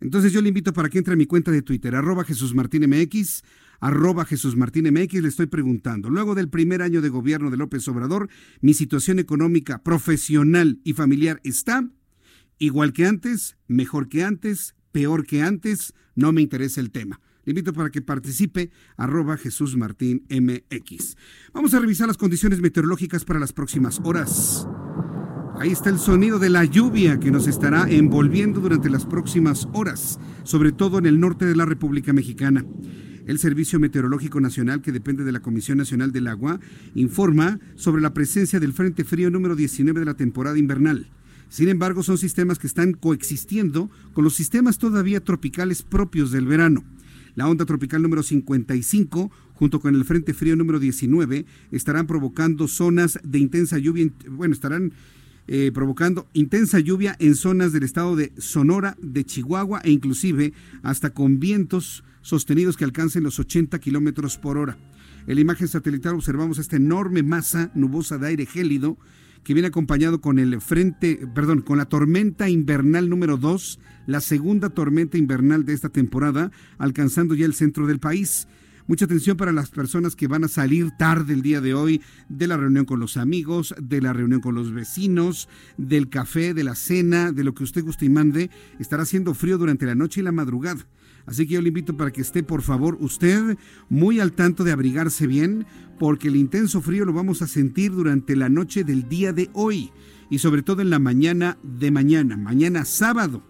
Entonces 0.00 0.32
yo 0.32 0.42
le 0.42 0.48
invito 0.48 0.72
para 0.72 0.88
que 0.88 0.98
entre 0.98 1.12
a 1.12 1.16
mi 1.16 1.26
cuenta 1.26 1.52
de 1.52 1.62
Twitter, 1.62 1.94
arroba 1.94 2.24
Jesús 2.24 2.52
Martín 2.52 2.82
arroba 3.80 4.24
Jesús 4.24 4.56
Martín 4.56 4.92
MX, 4.92 5.22
le 5.22 5.28
estoy 5.28 5.46
preguntando, 5.46 6.10
luego 6.10 6.34
del 6.34 6.48
primer 6.48 6.82
año 6.82 7.00
de 7.00 7.08
gobierno 7.08 7.50
de 7.50 7.56
López 7.56 7.86
Obrador, 7.88 8.28
mi 8.60 8.74
situación 8.74 9.18
económica, 9.18 9.82
profesional 9.82 10.80
y 10.84 10.92
familiar 10.92 11.40
está 11.44 11.88
igual 12.58 12.92
que 12.92 13.06
antes, 13.06 13.56
mejor 13.68 14.08
que 14.08 14.24
antes, 14.24 14.74
peor 14.92 15.26
que 15.26 15.42
antes, 15.42 15.94
no 16.14 16.32
me 16.32 16.42
interesa 16.42 16.80
el 16.80 16.90
tema. 16.90 17.20
Le 17.44 17.52
invito 17.52 17.72
para 17.72 17.90
que 17.90 18.02
participe, 18.02 18.70
arroba 18.96 19.36
Jesús 19.36 19.76
Martín 19.76 20.26
MX. 20.28 21.16
Vamos 21.52 21.74
a 21.74 21.78
revisar 21.78 22.08
las 22.08 22.16
condiciones 22.16 22.60
meteorológicas 22.60 23.24
para 23.24 23.38
las 23.38 23.52
próximas 23.52 24.00
horas. 24.02 24.66
Ahí 25.58 25.70
está 25.70 25.88
el 25.90 25.98
sonido 25.98 26.38
de 26.38 26.50
la 26.50 26.64
lluvia 26.64 27.20
que 27.20 27.30
nos 27.30 27.46
estará 27.46 27.88
envolviendo 27.88 28.60
durante 28.60 28.90
las 28.90 29.06
próximas 29.06 29.68
horas, 29.72 30.18
sobre 30.42 30.72
todo 30.72 30.98
en 30.98 31.06
el 31.06 31.20
norte 31.20 31.46
de 31.46 31.54
la 31.54 31.64
República 31.64 32.12
Mexicana. 32.12 32.66
El 33.26 33.40
Servicio 33.40 33.80
Meteorológico 33.80 34.40
Nacional, 34.40 34.80
que 34.82 34.92
depende 34.92 35.24
de 35.24 35.32
la 35.32 35.40
Comisión 35.40 35.78
Nacional 35.78 36.12
del 36.12 36.28
Agua, 36.28 36.60
informa 36.94 37.58
sobre 37.74 38.00
la 38.00 38.14
presencia 38.14 38.60
del 38.60 38.72
Frente 38.72 39.02
Frío 39.02 39.30
número 39.30 39.56
19 39.56 39.98
de 39.98 40.06
la 40.06 40.14
temporada 40.14 40.58
invernal. 40.58 41.08
Sin 41.48 41.68
embargo, 41.68 42.04
son 42.04 42.18
sistemas 42.18 42.60
que 42.60 42.68
están 42.68 42.92
coexistiendo 42.92 43.90
con 44.12 44.22
los 44.22 44.34
sistemas 44.34 44.78
todavía 44.78 45.24
tropicales 45.24 45.82
propios 45.82 46.30
del 46.30 46.46
verano. 46.46 46.84
La 47.34 47.48
onda 47.48 47.66
tropical 47.66 48.00
número 48.00 48.22
55, 48.22 49.30
junto 49.54 49.80
con 49.80 49.96
el 49.96 50.04
Frente 50.04 50.32
Frío 50.32 50.54
número 50.54 50.78
19, 50.78 51.46
estarán 51.72 52.06
provocando 52.06 52.68
zonas 52.68 53.18
de 53.24 53.40
intensa 53.40 53.76
lluvia, 53.78 54.08
bueno, 54.30 54.54
estarán 54.54 54.92
eh, 55.48 55.72
provocando 55.74 56.28
intensa 56.32 56.78
lluvia 56.78 57.16
en 57.18 57.34
zonas 57.34 57.72
del 57.72 57.82
estado 57.82 58.14
de 58.14 58.32
Sonora, 58.38 58.96
de 59.00 59.24
Chihuahua 59.24 59.80
e 59.84 59.90
inclusive 59.90 60.52
hasta 60.82 61.10
con 61.10 61.40
vientos 61.40 62.04
sostenidos 62.26 62.76
que 62.76 62.82
alcancen 62.84 63.22
los 63.22 63.38
80 63.38 63.78
kilómetros 63.78 64.36
por 64.36 64.58
hora. 64.58 64.76
En 65.28 65.36
la 65.36 65.40
imagen 65.40 65.68
satelital 65.68 66.16
observamos 66.16 66.58
esta 66.58 66.74
enorme 66.74 67.22
masa 67.22 67.70
nubosa 67.76 68.18
de 68.18 68.26
aire 68.26 68.46
gélido 68.46 68.98
que 69.44 69.54
viene 69.54 69.68
acompañado 69.68 70.20
con 70.20 70.40
el 70.40 70.60
frente, 70.60 71.20
perdón, 71.36 71.60
con 71.62 71.78
la 71.78 71.84
tormenta 71.84 72.48
invernal 72.48 73.08
número 73.08 73.36
2, 73.36 73.78
la 74.08 74.20
segunda 74.20 74.70
tormenta 74.70 75.18
invernal 75.18 75.64
de 75.64 75.74
esta 75.74 75.88
temporada, 75.88 76.50
alcanzando 76.78 77.36
ya 77.36 77.46
el 77.46 77.54
centro 77.54 77.86
del 77.86 78.00
país. 78.00 78.48
Mucha 78.88 79.04
atención 79.04 79.36
para 79.36 79.52
las 79.52 79.70
personas 79.70 80.16
que 80.16 80.26
van 80.26 80.42
a 80.42 80.48
salir 80.48 80.90
tarde 80.98 81.32
el 81.32 81.42
día 81.42 81.60
de 81.60 81.74
hoy 81.74 82.02
de 82.28 82.48
la 82.48 82.56
reunión 82.56 82.86
con 82.86 82.98
los 82.98 83.16
amigos, 83.16 83.72
de 83.80 84.00
la 84.00 84.12
reunión 84.12 84.40
con 84.40 84.56
los 84.56 84.72
vecinos, 84.72 85.48
del 85.76 86.08
café, 86.08 86.54
de 86.54 86.64
la 86.64 86.74
cena, 86.74 87.30
de 87.30 87.44
lo 87.44 87.54
que 87.54 87.62
usted 87.62 87.84
guste 87.84 88.06
y 88.06 88.10
mande. 88.10 88.50
Estará 88.80 89.04
haciendo 89.04 89.32
frío 89.32 89.58
durante 89.58 89.86
la 89.86 89.94
noche 89.94 90.22
y 90.22 90.24
la 90.24 90.32
madrugada. 90.32 90.86
Así 91.26 91.46
que 91.46 91.54
yo 91.54 91.62
le 91.62 91.68
invito 91.68 91.96
para 91.96 92.12
que 92.12 92.20
esté, 92.20 92.42
por 92.42 92.62
favor, 92.62 92.96
usted 93.00 93.58
muy 93.88 94.20
al 94.20 94.32
tanto 94.32 94.62
de 94.62 94.72
abrigarse 94.72 95.26
bien, 95.26 95.66
porque 95.98 96.28
el 96.28 96.36
intenso 96.36 96.80
frío 96.80 97.04
lo 97.04 97.12
vamos 97.12 97.42
a 97.42 97.46
sentir 97.46 97.92
durante 97.92 98.36
la 98.36 98.48
noche 98.48 98.84
del 98.84 99.08
día 99.08 99.32
de 99.32 99.50
hoy 99.52 99.90
y 100.30 100.38
sobre 100.38 100.62
todo 100.62 100.82
en 100.82 100.90
la 100.90 100.98
mañana 100.98 101.58
de 101.62 101.90
mañana, 101.90 102.36
mañana 102.36 102.84
sábado. 102.84 103.42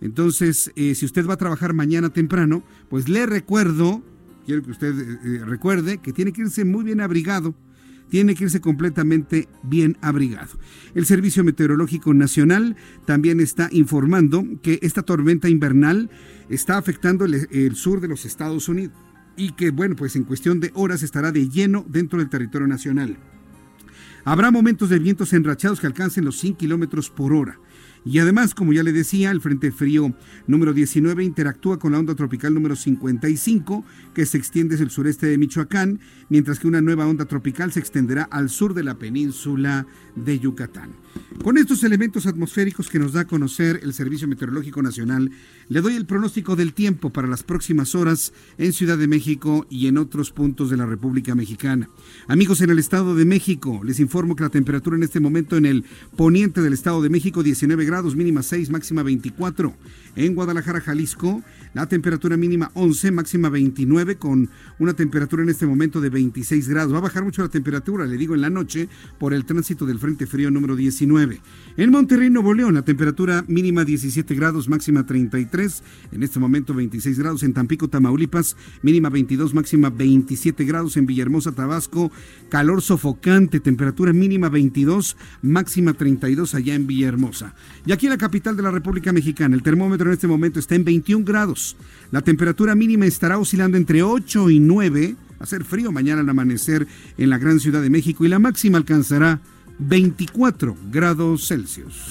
Entonces, 0.00 0.72
eh, 0.76 0.94
si 0.94 1.04
usted 1.04 1.26
va 1.26 1.34
a 1.34 1.38
trabajar 1.38 1.74
mañana 1.74 2.10
temprano, 2.10 2.62
pues 2.88 3.08
le 3.08 3.26
recuerdo, 3.26 4.02
quiero 4.46 4.62
que 4.62 4.70
usted 4.70 4.98
eh, 4.98 5.18
eh, 5.24 5.44
recuerde 5.44 5.98
que 5.98 6.12
tiene 6.12 6.32
que 6.32 6.42
irse 6.42 6.64
muy 6.64 6.84
bien 6.84 7.00
abrigado 7.00 7.54
tiene 8.10 8.34
que 8.34 8.44
irse 8.44 8.60
completamente 8.60 9.48
bien 9.62 9.96
abrigado. 10.02 10.58
El 10.94 11.06
Servicio 11.06 11.44
Meteorológico 11.44 12.12
Nacional 12.12 12.76
también 13.06 13.40
está 13.40 13.68
informando 13.72 14.44
que 14.62 14.78
esta 14.82 15.02
tormenta 15.02 15.48
invernal 15.48 16.10
está 16.50 16.76
afectando 16.76 17.24
el, 17.24 17.74
sur 17.76 18.00
de 18.00 18.08
los 18.08 18.26
Estados 18.26 18.68
Unidos 18.68 18.94
y 19.36 19.52
que, 19.52 19.70
bueno, 19.70 19.96
pues 19.96 20.16
en 20.16 20.24
cuestión 20.24 20.60
de 20.60 20.72
horas 20.74 21.02
estará 21.02 21.32
de 21.32 21.48
lleno 21.48 21.86
dentro 21.88 22.18
del 22.18 22.28
territorio 22.28 22.66
nacional. 22.66 23.16
Habrá 24.24 24.50
momentos 24.50 24.90
de 24.90 24.98
vientos 24.98 25.32
enrachados 25.32 25.80
que 25.80 25.86
alcancen 25.86 26.24
los 26.24 26.38
100 26.38 26.56
kilómetros 26.56 27.08
por 27.08 27.32
hora. 27.32 27.58
Y 28.04 28.18
además, 28.18 28.54
como 28.54 28.72
ya 28.72 28.82
le 28.82 28.92
decía, 28.92 29.30
el 29.30 29.40
Frente 29.40 29.72
Frío 29.72 30.14
número 30.46 30.72
19 30.72 31.22
interactúa 31.22 31.78
con 31.78 31.92
la 31.92 31.98
onda 31.98 32.14
tropical 32.14 32.54
número 32.54 32.76
55, 32.76 33.84
que 34.14 34.26
se 34.26 34.38
extiende 34.38 34.74
hacia 34.74 34.84
el 34.84 34.90
sureste 34.90 35.26
de 35.26 35.38
Michoacán, 35.38 36.00
mientras 36.28 36.58
que 36.58 36.68
una 36.68 36.80
nueva 36.80 37.06
onda 37.06 37.26
tropical 37.26 37.72
se 37.72 37.80
extenderá 37.80 38.22
al 38.24 38.48
sur 38.48 38.74
de 38.74 38.84
la 38.84 38.98
península 38.98 39.86
de 40.16 40.38
Yucatán. 40.38 40.90
Con 41.42 41.58
estos 41.58 41.84
elementos 41.84 42.26
atmosféricos 42.26 42.88
que 42.88 42.98
nos 42.98 43.12
da 43.12 43.22
a 43.22 43.26
conocer 43.26 43.80
el 43.82 43.94
Servicio 43.94 44.28
Meteorológico 44.28 44.82
Nacional, 44.82 45.30
le 45.68 45.80
doy 45.80 45.94
el 45.96 46.06
pronóstico 46.06 46.56
del 46.56 46.74
tiempo 46.74 47.10
para 47.10 47.28
las 47.28 47.42
próximas 47.42 47.94
horas 47.94 48.32
en 48.58 48.72
Ciudad 48.72 48.98
de 48.98 49.08
México 49.08 49.66
y 49.70 49.86
en 49.86 49.98
otros 49.98 50.32
puntos 50.32 50.70
de 50.70 50.76
la 50.76 50.86
República 50.86 51.34
Mexicana. 51.34 51.88
Amigos 52.28 52.60
en 52.60 52.70
el 52.70 52.78
Estado 52.78 53.14
de 53.14 53.24
México, 53.24 53.80
les 53.84 54.00
informo 54.00 54.36
que 54.36 54.42
la 54.42 54.50
temperatura 54.50 54.96
en 54.96 55.02
este 55.02 55.20
momento 55.20 55.56
en 55.56 55.66
el 55.66 55.84
poniente 56.16 56.60
del 56.60 56.74
Estado 56.74 57.00
de 57.02 57.08
México 57.08 57.42
19 57.42 57.84
grados, 57.90 58.14
mínima 58.14 58.42
6, 58.42 58.70
máxima 58.70 59.02
24. 59.02 59.74
En 60.16 60.34
Guadalajara, 60.34 60.80
Jalisco, 60.80 61.42
la 61.74 61.86
temperatura 61.86 62.36
mínima 62.36 62.70
11, 62.74 63.10
máxima 63.10 63.48
29, 63.48 64.16
con 64.16 64.48
una 64.78 64.94
temperatura 64.94 65.42
en 65.42 65.48
este 65.48 65.66
momento 65.66 66.00
de 66.00 66.08
26 66.08 66.68
grados. 66.68 66.92
Va 66.92 66.98
a 66.98 67.02
bajar 67.02 67.24
mucho 67.24 67.42
la 67.42 67.48
temperatura, 67.48 68.06
le 68.06 68.16
digo, 68.16 68.34
en 68.34 68.40
la 68.40 68.50
noche 68.50 68.88
por 69.18 69.34
el 69.34 69.44
tránsito 69.44 69.86
del 69.86 69.98
Frente 69.98 70.26
Frío 70.26 70.50
número 70.50 70.76
19. 70.76 71.40
En 71.76 71.90
Monterrey, 71.90 72.30
Nuevo 72.30 72.54
León, 72.54 72.74
la 72.74 72.82
temperatura 72.82 73.44
mínima 73.48 73.84
17 73.84 74.34
grados, 74.34 74.68
máxima 74.68 75.06
33. 75.06 75.82
En 76.12 76.22
este 76.22 76.38
momento 76.38 76.74
26 76.74 77.18
grados. 77.18 77.42
En 77.42 77.52
Tampico, 77.52 77.88
Tamaulipas, 77.88 78.56
mínima 78.82 79.08
22, 79.10 79.54
máxima 79.54 79.90
27 79.90 80.64
grados. 80.64 80.96
En 80.96 81.06
Villahermosa, 81.06 81.52
Tabasco, 81.52 82.12
calor 82.48 82.82
sofocante, 82.82 83.60
temperatura 83.60 84.12
mínima 84.12 84.48
22, 84.48 85.16
máxima 85.42 85.94
32 85.94 86.54
allá 86.54 86.74
en 86.74 86.86
Villahermosa. 86.86 87.54
Y 87.86 87.92
aquí 87.92 88.06
en 88.06 88.10
la 88.10 88.18
capital 88.18 88.56
de 88.56 88.62
la 88.62 88.70
República 88.70 89.12
Mexicana, 89.12 89.54
el 89.54 89.62
termómetro 89.62 90.08
en 90.08 90.14
este 90.14 90.26
momento 90.26 90.58
está 90.58 90.74
en 90.74 90.84
21 90.84 91.24
grados. 91.24 91.76
La 92.10 92.20
temperatura 92.20 92.74
mínima 92.74 93.06
estará 93.06 93.38
oscilando 93.38 93.76
entre 93.76 94.02
8 94.02 94.50
y 94.50 94.60
9. 94.60 95.16
Va 95.32 95.44
a 95.44 95.46
ser 95.46 95.64
frío 95.64 95.90
mañana 95.90 96.20
al 96.20 96.28
amanecer 96.28 96.86
en 97.16 97.30
la 97.30 97.38
gran 97.38 97.60
Ciudad 97.60 97.80
de 97.80 97.90
México 97.90 98.24
y 98.24 98.28
la 98.28 98.38
máxima 98.38 98.78
alcanzará 98.78 99.40
24 99.78 100.76
grados 100.90 101.48
Celsius. 101.48 102.10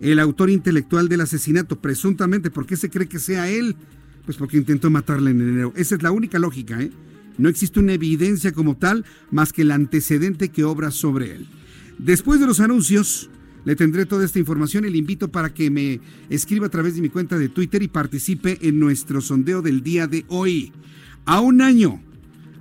el 0.00 0.18
autor 0.20 0.50
intelectual 0.50 1.08
del 1.08 1.22
asesinato, 1.22 1.80
presuntamente. 1.80 2.50
¿Por 2.50 2.66
qué 2.66 2.76
se 2.76 2.90
cree 2.90 3.08
que 3.08 3.18
sea 3.18 3.48
él? 3.48 3.74
Pues 4.24 4.36
porque 4.36 4.58
intentó 4.58 4.90
matarla 4.90 5.30
en 5.30 5.40
enero. 5.40 5.72
Esa 5.76 5.96
es 5.96 6.02
la 6.02 6.12
única 6.12 6.38
lógica, 6.38 6.80
¿eh? 6.80 6.92
No 7.36 7.48
existe 7.48 7.80
una 7.80 7.94
evidencia 7.94 8.52
como 8.52 8.76
tal 8.76 9.04
más 9.30 9.52
que 9.52 9.62
el 9.62 9.72
antecedente 9.72 10.50
que 10.50 10.62
obra 10.64 10.92
sobre 10.92 11.34
él. 11.34 11.48
Después 11.98 12.38
de 12.38 12.46
los 12.46 12.60
anuncios, 12.60 13.28
le 13.64 13.76
tendré 13.76 14.06
toda 14.06 14.24
esta 14.24 14.38
información 14.38 14.84
y 14.84 14.90
le 14.90 14.98
invito 14.98 15.30
para 15.30 15.52
que 15.52 15.70
me 15.70 16.00
escriba 16.28 16.66
a 16.66 16.70
través 16.70 16.94
de 16.94 17.02
mi 17.02 17.08
cuenta 17.08 17.38
de 17.38 17.48
Twitter 17.48 17.82
y 17.82 17.88
participe 17.88 18.58
en 18.62 18.78
nuestro 18.78 19.20
sondeo 19.20 19.62
del 19.62 19.82
día 19.82 20.06
de 20.06 20.24
hoy. 20.28 20.72
A 21.24 21.40
un 21.40 21.62
año, 21.62 22.02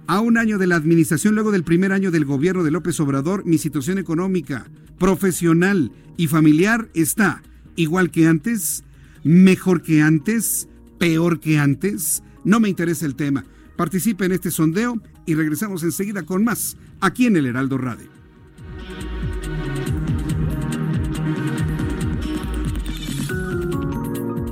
a 0.07 0.19
un 0.21 0.37
año 0.37 0.57
de 0.57 0.67
la 0.67 0.75
administración, 0.75 1.35
luego 1.35 1.51
del 1.51 1.63
primer 1.63 1.91
año 1.91 2.11
del 2.11 2.25
gobierno 2.25 2.63
de 2.63 2.71
López 2.71 2.99
Obrador, 2.99 3.45
mi 3.45 3.57
situación 3.57 3.97
económica, 3.97 4.65
profesional 4.97 5.91
y 6.17 6.27
familiar 6.27 6.89
está 6.93 7.41
igual 7.75 8.11
que 8.11 8.27
antes, 8.27 8.83
mejor 9.23 9.81
que 9.81 10.01
antes, 10.01 10.67
peor 10.99 11.39
que 11.39 11.57
antes. 11.57 12.23
No 12.43 12.59
me 12.59 12.69
interesa 12.69 13.05
el 13.05 13.15
tema. 13.15 13.45
Participe 13.75 14.25
en 14.25 14.33
este 14.33 14.51
sondeo 14.51 15.01
y 15.25 15.35
regresamos 15.35 15.83
enseguida 15.83 16.23
con 16.23 16.43
más 16.43 16.77
aquí 17.01 17.25
en 17.25 17.37
el 17.37 17.45
Heraldo 17.45 17.77
Radio. 17.77 18.22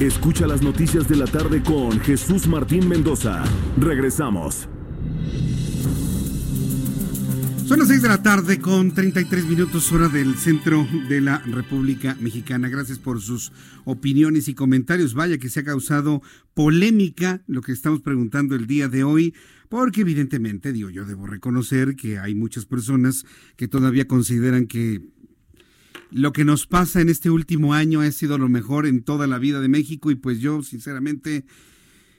Escucha 0.00 0.46
las 0.46 0.62
noticias 0.62 1.08
de 1.08 1.16
la 1.16 1.24
tarde 1.24 1.60
con 1.60 1.98
Jesús 1.98 2.46
Martín 2.46 2.88
Mendoza. 2.88 3.42
Regresamos. 3.76 4.68
Son 7.66 7.80
las 7.80 7.88
6 7.88 8.02
de 8.02 8.08
la 8.08 8.22
tarde 8.22 8.60
con 8.60 8.94
33 8.94 9.46
minutos 9.46 9.90
hora 9.90 10.08
del 10.08 10.36
centro 10.36 10.86
de 11.08 11.20
la 11.20 11.38
República 11.38 12.16
Mexicana. 12.20 12.68
Gracias 12.68 13.00
por 13.00 13.20
sus 13.20 13.50
opiniones 13.86 14.46
y 14.46 14.54
comentarios. 14.54 15.14
Vaya 15.14 15.38
que 15.38 15.48
se 15.48 15.60
ha 15.60 15.64
causado 15.64 16.22
polémica 16.54 17.42
lo 17.48 17.60
que 17.60 17.72
estamos 17.72 18.00
preguntando 18.00 18.54
el 18.54 18.68
día 18.68 18.86
de 18.86 19.02
hoy, 19.02 19.34
porque 19.68 20.02
evidentemente, 20.02 20.72
digo, 20.72 20.90
yo 20.90 21.06
debo 21.06 21.26
reconocer 21.26 21.96
que 21.96 22.20
hay 22.20 22.36
muchas 22.36 22.66
personas 22.66 23.26
que 23.56 23.66
todavía 23.66 24.06
consideran 24.06 24.68
que 24.68 25.02
lo 26.10 26.32
que 26.32 26.44
nos 26.44 26.66
pasa 26.66 27.00
en 27.00 27.08
este 27.08 27.30
último 27.30 27.74
año 27.74 28.00
ha 28.00 28.10
sido 28.12 28.38
lo 28.38 28.48
mejor 28.48 28.86
en 28.86 29.02
toda 29.02 29.26
la 29.26 29.38
vida 29.38 29.60
de 29.60 29.68
México 29.68 30.10
y 30.10 30.14
pues 30.14 30.40
yo 30.40 30.62
sinceramente, 30.62 31.44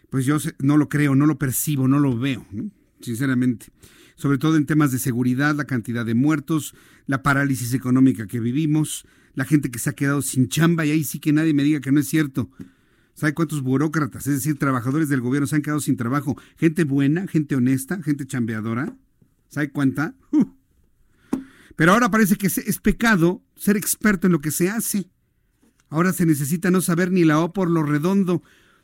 pues 0.10 0.26
yo 0.26 0.38
no 0.60 0.78
lo 0.78 0.90
creo, 0.90 1.16
no 1.16 1.26
lo 1.26 1.38
percibo, 1.38 1.88
no 1.88 2.00
lo 2.00 2.18
veo, 2.18 2.46
sinceramente. 3.02 3.68
Sobre 4.16 4.38
todo 4.38 4.58
en 4.58 4.66
temas 4.66 4.92
de 4.92 5.00
seguridad, 5.00 5.56
la 5.56 5.66
cantidad 5.66 6.06
de 6.06 6.14
muertos, 6.14 6.76
la 7.08 7.24
parálisis 7.24 7.74
económica 7.74 8.28
que 8.28 8.40
vivimos, 8.40 9.06
la 9.34 9.46
gente 9.46 9.72
que 9.72 9.80
se 9.80 9.90
ha 9.90 9.94
quedado 9.94 10.22
sin 10.22 10.50
chamba 10.50 10.86
y 10.86 10.92
ahí 10.92 11.04
sí 11.04 11.20
que 11.20 11.32
nadie 11.32 11.54
me 11.54 11.64
diga 11.64 11.80
que 11.80 11.92
no 11.92 12.00
es 12.00 12.08
cierto. 12.08 12.50
¿Sabe 13.14 13.34
cuántos 13.34 13.62
burócratas, 13.62 14.28
es 14.28 14.36
decir, 14.36 14.58
trabajadores 14.58 15.10
del 15.10 15.20
gobierno 15.20 15.48
se 15.48 15.56
han 15.56 15.62
quedado 15.62 15.82
sin 15.82 15.98
trabajo? 15.98 16.38
Gente 16.58 16.84
buena, 16.86 17.28
gente 17.28 17.56
honesta, 17.56 18.02
gente 18.02 18.26
chambeadora. 18.26 18.96
¿Sabe 19.50 19.72
cuánta? 19.72 20.16
Pero 21.80 21.94
ahora 21.94 22.12
parece 22.12 22.36
que 22.36 22.48
es, 22.48 22.80
pecado 22.80 23.42
ser 23.60 23.78
experto 23.78 24.28
en 24.28 24.34
lo 24.34 24.42
que 24.42 24.52
se 24.52 24.70
hace. 24.70 25.10
Ahora 25.90 26.14
se 26.14 26.26
necesita 26.26 26.72
no 26.72 26.82
saber 26.82 27.12
ni 27.12 27.24
la 27.24 27.40
O 27.40 27.54
por 27.54 27.70
lo 27.70 27.84
redondo. 27.84 28.42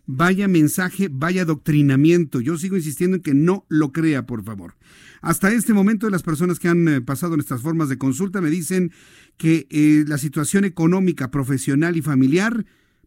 Vaya 0.07 0.47
mensaje, 0.47 1.09
vaya 1.11 1.43
adoctrinamiento. 1.43 2.39
Yo 2.39 2.57
sigo 2.57 2.75
insistiendo 2.75 3.17
en 3.17 3.23
que 3.23 3.33
no 3.33 3.65
lo 3.69 3.91
crea, 3.91 4.27
por 4.27 4.43
favor. 4.43 4.75
Hasta 5.21 5.51
este 5.51 5.73
momento, 5.73 6.09
las 6.11 6.21
personas 6.21 6.59
que 6.59 6.67
han 6.67 6.87
eh, 6.87 7.01
pasado 7.01 7.35
nuestras 7.35 7.61
formas 7.61 7.89
de 7.89 7.97
consulta 7.97 8.41
me 8.41 8.51
dicen 8.51 8.91
que 9.37 9.65
eh, 9.71 10.05
la 10.07 10.19
situación 10.19 10.65
económica, 10.65 11.31
profesional 11.31 11.97
y 11.97 12.03
familiar 12.03 12.65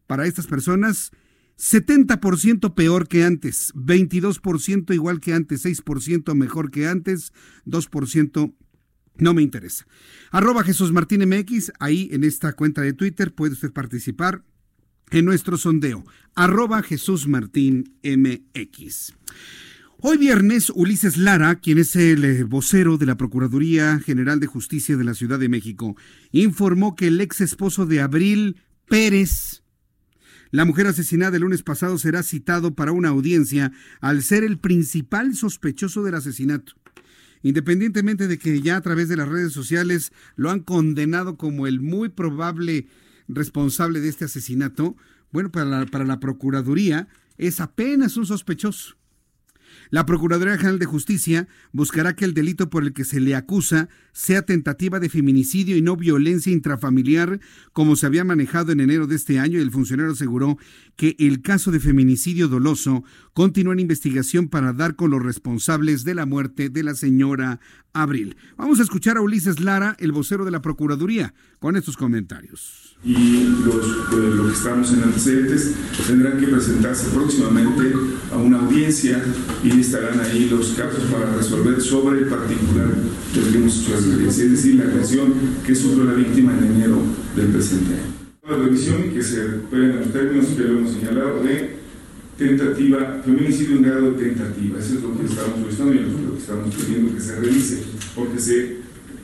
para 0.08 0.26
estas 0.26 0.48
personas 0.48 1.12
70% 1.58 2.74
peor 2.74 3.08
que 3.08 3.24
antes, 3.24 3.72
22% 3.74 4.94
igual 4.94 5.20
que 5.20 5.34
antes, 5.34 5.64
6% 5.64 6.34
mejor 6.34 6.70
que 6.70 6.88
antes, 6.88 7.32
2% 7.66 8.54
no 9.18 9.34
me 9.34 9.42
interesa. 9.42 9.86
Arroba 10.30 10.64
Jesús 10.64 10.92
Martín 10.92 11.28
MX, 11.28 11.72
ahí 11.78 12.08
en 12.12 12.24
esta 12.24 12.52
cuenta 12.52 12.82
de 12.82 12.92
Twitter 12.92 13.34
puede 13.34 13.52
usted 13.52 13.72
participar 13.72 14.42
en 15.10 15.24
nuestro 15.24 15.56
sondeo. 15.56 16.04
Arroba 16.34 16.82
Jesús 16.82 17.26
Martín 17.26 17.98
MX. 18.02 19.14
Hoy 20.00 20.16
viernes, 20.16 20.70
Ulises 20.72 21.16
Lara, 21.16 21.56
quien 21.56 21.78
es 21.78 21.96
el 21.96 22.24
eh, 22.24 22.44
vocero 22.44 22.98
de 22.98 23.06
la 23.06 23.16
Procuraduría 23.16 23.98
General 23.98 24.38
de 24.38 24.46
Justicia 24.46 24.96
de 24.96 25.02
la 25.02 25.14
Ciudad 25.14 25.40
de 25.40 25.48
México, 25.48 25.96
informó 26.30 26.94
que 26.94 27.08
el 27.08 27.20
ex 27.20 27.40
esposo 27.40 27.84
de 27.84 28.00
Abril 28.00 28.60
Pérez, 28.86 29.64
la 30.52 30.64
mujer 30.64 30.86
asesinada 30.86 31.36
el 31.36 31.42
lunes 31.42 31.64
pasado, 31.64 31.98
será 31.98 32.22
citado 32.22 32.76
para 32.76 32.92
una 32.92 33.08
audiencia 33.08 33.72
al 34.00 34.22
ser 34.22 34.44
el 34.44 34.60
principal 34.60 35.34
sospechoso 35.34 36.04
del 36.04 36.14
asesinato 36.14 36.74
independientemente 37.42 38.28
de 38.28 38.38
que 38.38 38.60
ya 38.60 38.76
a 38.76 38.80
través 38.80 39.08
de 39.08 39.16
las 39.16 39.28
redes 39.28 39.52
sociales 39.52 40.12
lo 40.36 40.50
han 40.50 40.60
condenado 40.60 41.36
como 41.36 41.66
el 41.66 41.80
muy 41.80 42.08
probable 42.08 42.86
responsable 43.28 44.00
de 44.00 44.08
este 44.08 44.24
asesinato, 44.24 44.96
bueno, 45.32 45.50
para 45.50 45.66
la, 45.66 45.86
para 45.86 46.04
la 46.04 46.20
Procuraduría 46.20 47.08
es 47.36 47.60
apenas 47.60 48.16
un 48.16 48.26
sospechoso. 48.26 48.96
La 49.90 50.04
Procuraduría 50.04 50.56
General 50.56 50.78
de 50.78 50.86
Justicia 50.86 51.48
buscará 51.72 52.14
que 52.14 52.24
el 52.24 52.34
delito 52.34 52.68
por 52.68 52.82
el 52.82 52.92
que 52.92 53.04
se 53.04 53.20
le 53.20 53.34
acusa 53.34 53.88
sea 54.12 54.42
tentativa 54.42 55.00
de 55.00 55.08
feminicidio 55.08 55.76
y 55.76 55.82
no 55.82 55.96
violencia 55.96 56.52
intrafamiliar, 56.52 57.40
como 57.72 57.96
se 57.96 58.06
había 58.06 58.24
manejado 58.24 58.72
en 58.72 58.80
enero 58.80 59.06
de 59.06 59.16
este 59.16 59.38
año, 59.38 59.58
y 59.58 59.62
el 59.62 59.70
funcionario 59.70 60.12
aseguró 60.12 60.58
que 60.98 61.14
el 61.20 61.42
caso 61.42 61.70
de 61.70 61.78
feminicidio 61.78 62.48
doloso 62.48 63.04
continúa 63.32 63.72
en 63.72 63.78
investigación 63.78 64.48
para 64.48 64.72
dar 64.72 64.96
con 64.96 65.12
los 65.12 65.22
responsables 65.22 66.02
de 66.02 66.16
la 66.16 66.26
muerte 66.26 66.70
de 66.70 66.82
la 66.82 66.96
señora 66.96 67.60
Abril. 67.92 68.36
Vamos 68.56 68.80
a 68.80 68.82
escuchar 68.82 69.16
a 69.16 69.20
Ulises 69.20 69.60
Lara, 69.60 69.96
el 70.00 70.10
vocero 70.10 70.44
de 70.44 70.50
la 70.50 70.60
Procuraduría, 70.60 71.34
con 71.60 71.76
estos 71.76 71.96
comentarios. 71.96 72.96
Y 73.04 73.44
los, 73.64 74.12
lo 74.12 74.48
que 74.48 74.52
estamos 74.52 74.92
en 74.92 75.04
antecedentes, 75.04 75.76
tendrán 76.04 76.40
que 76.40 76.48
presentarse 76.48 77.10
próximamente 77.10 77.92
a 78.32 78.38
una 78.38 78.58
audiencia 78.58 79.22
y 79.62 79.78
estarán 79.78 80.18
ahí 80.18 80.48
los 80.50 80.70
casos 80.70 81.04
para 81.04 81.32
resolver 81.36 81.80
sobre 81.80 82.18
el 82.22 82.26
particular 82.26 82.92
del 83.34 83.52
que 83.52 83.56
hemos 83.56 83.82
hecho 83.82 83.94
es 83.94 84.50
decir, 84.50 84.74
la 84.74 84.84
agresión 84.90 85.32
que 85.64 85.76
sufrió 85.76 86.02
la 86.02 86.14
víctima 86.14 86.58
en 86.58 86.64
enero 86.64 87.00
del 87.36 87.46
presente 87.52 87.94
año. 87.94 88.17
La 88.48 88.56
revisión 88.56 89.10
que 89.12 89.22
se 89.22 89.46
recupera 89.46 89.84
en 89.84 89.96
los 89.96 90.10
términos 90.10 90.46
que 90.46 90.62
lo 90.62 90.78
hemos 90.78 90.92
señalado 90.92 91.42
de 91.42 91.76
tentativa, 92.38 93.20
feminicidio 93.22 93.76
en 93.76 93.82
grado 93.82 94.12
de 94.12 94.24
tentativa. 94.24 94.78
Eso 94.78 94.94
es 94.94 95.02
lo 95.02 95.18
que 95.18 95.26
estamos 95.26 95.60
solicitando 95.60 95.92
y 95.92 96.24
lo 96.24 96.32
que 96.32 96.38
estamos 96.38 96.74
pidiendo 96.74 97.14
que 97.14 97.20
se 97.20 97.40
revise, 97.40 97.82
porque 98.14 98.38
se 98.38 98.76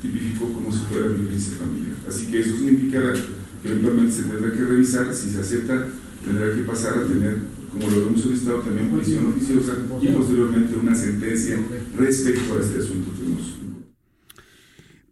tipificó 0.03 0.53
como 0.53 0.71
si 0.71 0.81
fuera 0.91 1.09
violencia 1.09 1.57
familiar. 1.57 1.97
Así 2.07 2.27
que 2.27 2.41
eso 2.41 2.55
significará 2.55 3.15
que 3.15 3.69
eventualmente 3.69 4.13
se 4.13 4.23
tendrá 4.25 4.53
que 4.53 4.63
revisar, 4.63 5.15
si 5.15 5.31
se 5.31 5.41
acepta, 5.41 5.87
tendrá 6.23 6.55
que 6.55 6.63
pasar 6.65 6.99
a 6.99 7.07
tener, 7.07 7.39
como 7.73 7.89
lo 7.89 8.09
hemos 8.09 8.21
solicitado, 8.21 8.59
también 8.59 8.91
prisión 8.91 9.29
oficiosa 9.29 9.73
y 10.03 10.09
posteriormente 10.09 10.77
una 10.77 10.95
sentencia 10.95 11.59
respecto 11.97 12.59
a 12.59 12.61
este 12.61 12.79
asunto 12.79 13.11
que 13.17 13.25
hemos 13.25 13.55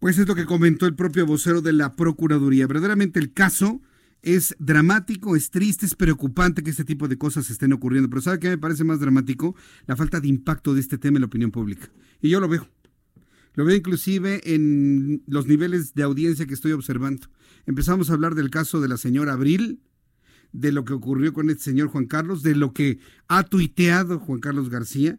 pues 0.00 0.18
es 0.18 0.26
lo 0.26 0.34
que 0.34 0.46
comentó 0.46 0.86
el 0.86 0.96
propio 0.96 1.24
vocero 1.26 1.62
de 1.62 1.72
la 1.72 1.94
Procuraduría. 1.94 2.66
Verdaderamente 2.66 3.20
el 3.20 3.32
caso 3.32 3.80
es 4.22 4.54
dramático, 4.58 5.34
es 5.34 5.50
triste, 5.50 5.84
es 5.84 5.94
preocupante 5.96 6.62
que 6.62 6.70
este 6.70 6.84
tipo 6.84 7.08
de 7.08 7.18
cosas 7.18 7.50
estén 7.50 7.72
ocurriendo. 7.72 8.08
Pero 8.08 8.22
¿sabe 8.22 8.38
qué 8.38 8.48
me 8.48 8.58
parece 8.58 8.84
más 8.84 9.00
dramático? 9.00 9.56
La 9.86 9.96
falta 9.96 10.20
de 10.20 10.28
impacto 10.28 10.74
de 10.74 10.80
este 10.80 10.96
tema 10.96 11.18
en 11.18 11.22
la 11.22 11.26
opinión 11.26 11.50
pública. 11.50 11.90
Y 12.20 12.30
yo 12.30 12.40
lo 12.40 12.48
veo. 12.48 12.68
Lo 13.54 13.64
veo 13.64 13.76
inclusive 13.76 14.54
en 14.54 15.22
los 15.26 15.46
niveles 15.46 15.94
de 15.94 16.04
audiencia 16.04 16.46
que 16.46 16.54
estoy 16.54 16.72
observando. 16.72 17.26
Empezamos 17.66 18.10
a 18.10 18.14
hablar 18.14 18.34
del 18.34 18.50
caso 18.50 18.80
de 18.80 18.88
la 18.88 18.96
señora 18.96 19.34
Abril, 19.34 19.80
de 20.52 20.72
lo 20.72 20.84
que 20.84 20.92
ocurrió 20.92 21.32
con 21.32 21.50
este 21.50 21.64
señor 21.64 21.88
Juan 21.88 22.06
Carlos, 22.06 22.42
de 22.42 22.54
lo 22.54 22.72
que 22.72 22.98
ha 23.28 23.42
tuiteado 23.42 24.18
Juan 24.20 24.40
Carlos 24.40 24.70
García, 24.70 25.18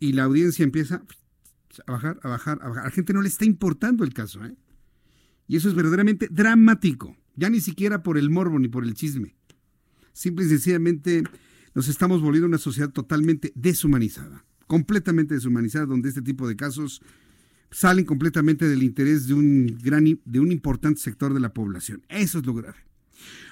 y 0.00 0.12
la 0.12 0.24
audiencia 0.24 0.62
empieza 0.62 1.02
a 1.86 1.92
bajar, 1.92 2.20
a 2.22 2.28
bajar, 2.28 2.58
a 2.62 2.68
bajar. 2.68 2.82
A 2.84 2.86
la 2.86 2.90
gente 2.90 3.12
no 3.12 3.20
le 3.20 3.28
está 3.28 3.44
importando 3.44 4.04
el 4.04 4.14
caso, 4.14 4.44
¿eh? 4.44 4.54
Y 5.46 5.56
eso 5.56 5.68
es 5.68 5.74
verdaderamente 5.74 6.28
dramático. 6.30 7.16
Ya 7.38 7.48
ni 7.48 7.60
siquiera 7.60 8.02
por 8.02 8.18
el 8.18 8.30
morbo 8.30 8.58
ni 8.58 8.66
por 8.66 8.82
el 8.82 8.94
chisme. 8.94 9.36
Simple 10.12 10.46
y 10.46 10.48
sencillamente 10.48 11.22
nos 11.72 11.86
estamos 11.86 12.20
volviendo 12.20 12.48
una 12.48 12.58
sociedad 12.58 12.90
totalmente 12.90 13.52
deshumanizada. 13.54 14.44
Completamente 14.66 15.34
deshumanizada, 15.34 15.86
donde 15.86 16.08
este 16.08 16.20
tipo 16.20 16.48
de 16.48 16.56
casos 16.56 17.00
salen 17.70 18.04
completamente 18.04 18.68
del 18.68 18.82
interés 18.82 19.28
de 19.28 19.34
un 19.34 19.78
gran, 19.80 20.04
de 20.24 20.40
un 20.40 20.50
importante 20.50 21.00
sector 21.00 21.32
de 21.32 21.38
la 21.38 21.54
población. 21.54 22.02
Eso 22.08 22.40
es 22.40 22.46
lo 22.46 22.54
grave. 22.54 22.78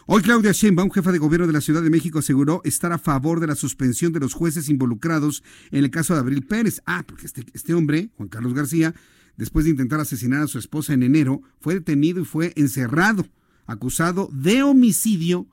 Hoy 0.06 0.22
Claudia 0.22 0.50
Sheinbaum, 0.50 0.90
jefa 0.90 1.12
de 1.12 1.18
gobierno 1.18 1.46
de 1.46 1.52
la 1.52 1.60
Ciudad 1.60 1.82
de 1.82 1.90
México, 1.90 2.18
aseguró 2.18 2.62
estar 2.64 2.92
a 2.92 2.98
favor 2.98 3.38
de 3.38 3.46
la 3.46 3.54
suspensión 3.54 4.12
de 4.12 4.18
los 4.18 4.34
jueces 4.34 4.68
involucrados 4.68 5.44
en 5.70 5.84
el 5.84 5.90
caso 5.92 6.14
de 6.14 6.20
Abril 6.20 6.42
Pérez. 6.44 6.82
Ah, 6.86 7.04
porque 7.06 7.26
este, 7.26 7.44
este 7.54 7.72
hombre, 7.72 8.10
Juan 8.16 8.28
Carlos 8.28 8.52
García, 8.54 8.96
después 9.36 9.64
de 9.64 9.70
intentar 9.70 10.00
asesinar 10.00 10.42
a 10.42 10.48
su 10.48 10.58
esposa 10.58 10.92
en 10.92 11.04
enero, 11.04 11.42
fue 11.60 11.74
detenido 11.74 12.20
y 12.20 12.24
fue 12.24 12.52
encerrado, 12.56 13.28
acusado 13.66 14.28
de 14.32 14.62
homicidio 14.62 15.46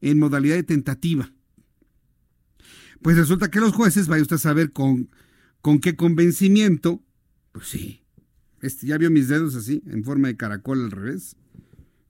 en 0.00 0.18
modalidad 0.18 0.56
de 0.56 0.62
tentativa. 0.62 1.32
Pues 3.02 3.16
resulta 3.16 3.50
que 3.50 3.60
los 3.60 3.72
jueces, 3.72 4.08
vaya 4.08 4.22
usted 4.22 4.36
a 4.36 4.40
saber 4.40 4.72
con, 4.72 5.10
con 5.62 5.80
qué 5.80 5.96
convencimiento, 5.96 7.02
pues 7.52 7.68
sí, 7.68 8.02
este, 8.60 8.86
ya 8.86 8.98
vio 8.98 9.10
mis 9.10 9.28
dedos 9.28 9.54
así, 9.54 9.82
en 9.86 10.04
forma 10.04 10.28
de 10.28 10.36
caracol 10.36 10.84
al 10.84 10.90
revés 10.90 11.36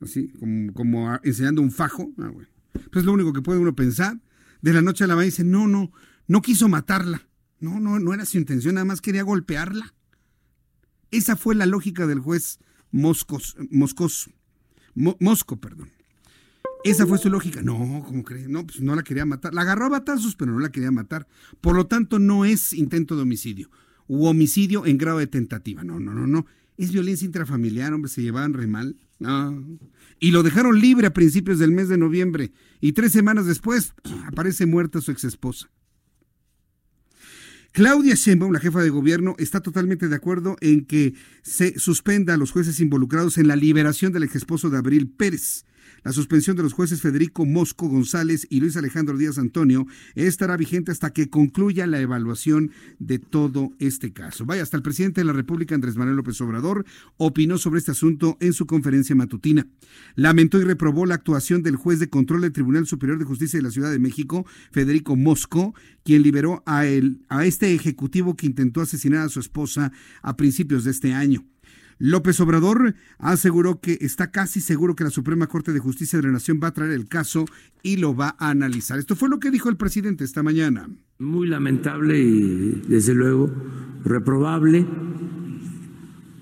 así 0.00 0.32
como, 0.74 1.18
enseñando 1.22 1.62
un 1.62 1.70
fajo. 1.70 2.12
Ah, 2.18 2.32
Pues 2.72 3.02
es 3.02 3.04
lo 3.04 3.12
único 3.12 3.32
que 3.32 3.42
puede 3.42 3.58
uno 3.58 3.74
pensar. 3.74 4.18
De 4.62 4.72
la 4.72 4.82
noche 4.82 5.04
a 5.04 5.06
la 5.06 5.14
mañana 5.14 5.26
dice, 5.30 5.44
no, 5.44 5.68
no, 5.68 5.92
no 6.26 6.42
quiso 6.42 6.68
matarla. 6.68 7.26
No, 7.60 7.78
no, 7.78 7.98
no 7.98 8.14
era 8.14 8.24
su 8.24 8.38
intención, 8.38 8.74
nada 8.74 8.86
más 8.86 9.00
quería 9.00 9.22
golpearla. 9.22 9.94
Esa 11.10 11.36
fue 11.36 11.54
la 11.54 11.66
lógica 11.66 12.06
del 12.06 12.20
juez 12.20 12.58
Moscos, 12.90 13.56
Moscos, 14.94 15.20
Mosco, 15.20 15.56
perdón. 15.56 15.90
Esa 16.84 17.06
fue 17.06 17.18
su 17.18 17.28
lógica. 17.28 17.62
No, 17.62 18.02
¿cómo 18.06 18.22
cree? 18.22 18.48
No, 18.48 18.66
pues 18.66 18.80
no 18.80 18.94
la 18.94 19.02
quería 19.02 19.26
matar. 19.26 19.52
La 19.52 19.62
agarró 19.62 19.86
a 19.86 19.90
batazos, 19.90 20.34
pero 20.36 20.52
no 20.52 20.60
la 20.60 20.72
quería 20.72 20.90
matar. 20.90 21.26
Por 21.60 21.76
lo 21.76 21.86
tanto, 21.86 22.18
no 22.18 22.44
es 22.44 22.72
intento 22.72 23.16
de 23.16 23.22
homicidio. 23.22 23.70
U 24.06 24.26
homicidio 24.26 24.86
en 24.86 24.98
grado 24.98 25.18
de 25.18 25.26
tentativa. 25.26 25.84
No, 25.84 26.00
no, 26.00 26.14
no, 26.14 26.26
no. 26.26 26.46
Es 26.76 26.92
violencia 26.92 27.26
intrafamiliar, 27.26 27.92
hombre, 27.92 28.10
se 28.10 28.22
llevaban 28.22 28.54
re 28.54 28.66
mal. 28.66 28.96
Y 30.18 30.30
lo 30.30 30.42
dejaron 30.42 30.80
libre 30.80 31.06
a 31.06 31.12
principios 31.12 31.58
del 31.58 31.72
mes 31.72 31.88
de 31.88 31.98
noviembre. 31.98 32.52
Y 32.80 32.92
tres 32.92 33.12
semanas 33.12 33.46
después 33.46 33.94
aparece 34.26 34.66
muerta 34.66 35.00
su 35.00 35.10
exesposa. 35.10 35.70
Claudia 37.72 38.16
Sheinbaum, 38.16 38.52
la 38.52 38.58
jefa 38.58 38.82
de 38.82 38.90
gobierno, 38.90 39.36
está 39.38 39.60
totalmente 39.60 40.08
de 40.08 40.16
acuerdo 40.16 40.56
en 40.60 40.84
que 40.84 41.14
se 41.42 41.78
suspenda 41.78 42.34
a 42.34 42.36
los 42.36 42.50
jueces 42.50 42.80
involucrados 42.80 43.38
en 43.38 43.46
la 43.46 43.54
liberación 43.54 44.12
del 44.12 44.24
exesposo 44.24 44.70
de 44.70 44.78
Abril 44.78 45.08
Pérez. 45.08 45.64
La 46.04 46.12
suspensión 46.12 46.56
de 46.56 46.62
los 46.62 46.72
jueces 46.72 47.00
Federico 47.00 47.44
Mosco 47.44 47.88
González 47.88 48.46
y 48.50 48.60
Luis 48.60 48.76
Alejandro 48.76 49.18
Díaz 49.18 49.38
Antonio 49.38 49.86
estará 50.14 50.56
vigente 50.56 50.92
hasta 50.92 51.12
que 51.12 51.28
concluya 51.28 51.86
la 51.86 52.00
evaluación 52.00 52.70
de 52.98 53.18
todo 53.18 53.72
este 53.78 54.12
caso. 54.12 54.46
Vaya, 54.46 54.62
hasta 54.62 54.76
el 54.76 54.82
presidente 54.82 55.20
de 55.20 55.26
la 55.26 55.32
República, 55.32 55.74
Andrés 55.74 55.96
Manuel 55.96 56.16
López 56.16 56.40
Obrador, 56.40 56.84
opinó 57.16 57.58
sobre 57.58 57.78
este 57.78 57.90
asunto 57.90 58.36
en 58.40 58.52
su 58.52 58.66
conferencia 58.66 59.14
matutina. 59.14 59.66
Lamentó 60.14 60.58
y 60.58 60.64
reprobó 60.64 61.06
la 61.06 61.16
actuación 61.16 61.62
del 61.62 61.76
juez 61.76 61.98
de 61.98 62.08
control 62.08 62.42
del 62.42 62.52
Tribunal 62.52 62.86
Superior 62.86 63.18
de 63.18 63.24
Justicia 63.24 63.58
de 63.58 63.64
la 63.64 63.70
Ciudad 63.70 63.90
de 63.90 63.98
México, 63.98 64.46
Federico 64.70 65.16
Mosco, 65.16 65.74
quien 66.04 66.22
liberó 66.22 66.62
a, 66.66 66.84
a 67.28 67.44
este 67.44 67.74
ejecutivo 67.74 68.36
que 68.36 68.46
intentó 68.46 68.80
asesinar 68.80 69.26
a 69.26 69.28
su 69.28 69.40
esposa 69.40 69.92
a 70.22 70.36
principios 70.36 70.84
de 70.84 70.90
este 70.90 71.12
año. 71.12 71.44
López 72.00 72.40
Obrador 72.40 72.94
aseguró 73.18 73.78
que 73.78 73.98
está 74.00 74.30
casi 74.30 74.62
seguro 74.62 74.96
que 74.96 75.04
la 75.04 75.10
Suprema 75.10 75.46
Corte 75.48 75.74
de 75.74 75.80
Justicia 75.80 76.18
de 76.18 76.26
la 76.26 76.32
Nación 76.32 76.58
va 76.60 76.68
a 76.68 76.72
traer 76.72 76.92
el 76.92 77.06
caso 77.06 77.44
y 77.82 77.98
lo 77.98 78.16
va 78.16 78.36
a 78.38 78.48
analizar. 78.48 78.98
Esto 78.98 79.14
fue 79.14 79.28
lo 79.28 79.38
que 79.38 79.50
dijo 79.50 79.68
el 79.68 79.76
presidente 79.76 80.24
esta 80.24 80.42
mañana. 80.42 80.88
Muy 81.18 81.46
lamentable 81.46 82.18
y 82.18 82.82
desde 82.88 83.14
luego 83.14 83.50
reprobable 84.02 84.86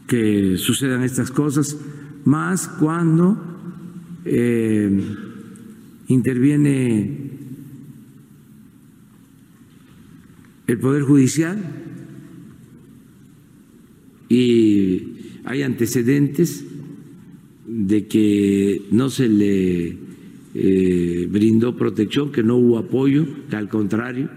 que 0.07 0.57
sucedan 0.59 1.03
estas 1.03 1.33
cosas, 1.33 1.77
más 2.25 2.69
cuando 2.69 3.37
eh, 4.25 5.17
interviene 6.07 7.33
el 10.69 10.79
Poder 10.79 11.03
Judicial 11.03 11.59
y 14.29 15.18
hay 15.49 15.63
antecedentes 15.63 16.63
de 17.67 18.07
que 18.07 18.83
no 18.91 19.09
se 19.09 19.29
le 19.29 19.97
eh, 20.55 21.27
brindó 21.31 21.75
protección, 21.75 22.31
que 22.31 22.43
no 22.43 22.57
hubo 22.57 22.77
apoyo, 22.77 23.27
que 23.49 23.57
al 23.57 23.71
contrario 23.71 24.29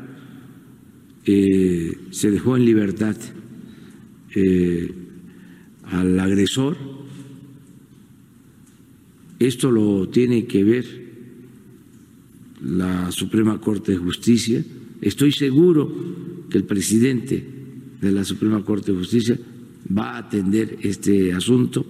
eh, 1.26 1.97
se 2.12 2.32
dejó 2.32 2.56
en 2.56 2.63
libertad 2.63 3.17
eh, 4.36 4.89
al 5.84 6.17
agresor. 6.17 6.78
Esto 9.38 9.69
lo 9.69 10.08
tiene 10.08 10.45
que 10.45 10.63
ver 10.63 10.86
la 12.63 13.12
Suprema 13.12 13.60
Corte 13.60 13.91
de 13.91 13.97
Justicia. 13.97 14.63
Estoy 15.02 15.34
seguro 15.34 15.93
que 16.50 16.58
el 16.58 16.63
presidente 16.63 17.45
de 18.00 18.12
la 18.13 18.24
Suprema 18.24 18.63
Corte 18.63 18.93
de 18.93 18.97
Justicia 18.97 19.38
va 19.97 20.15
a 20.15 20.17
atender 20.19 20.77
este 20.82 21.34
asunto. 21.34 21.86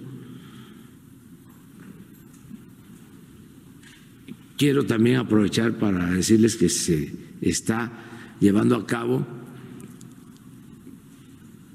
Quiero 4.56 4.84
también 4.86 5.16
aprovechar 5.16 5.78
para 5.78 6.10
decirles 6.10 6.56
que 6.56 6.68
se 6.68 7.12
está 7.40 7.90
llevando 8.38 8.76
a 8.76 8.86
cabo 8.86 9.26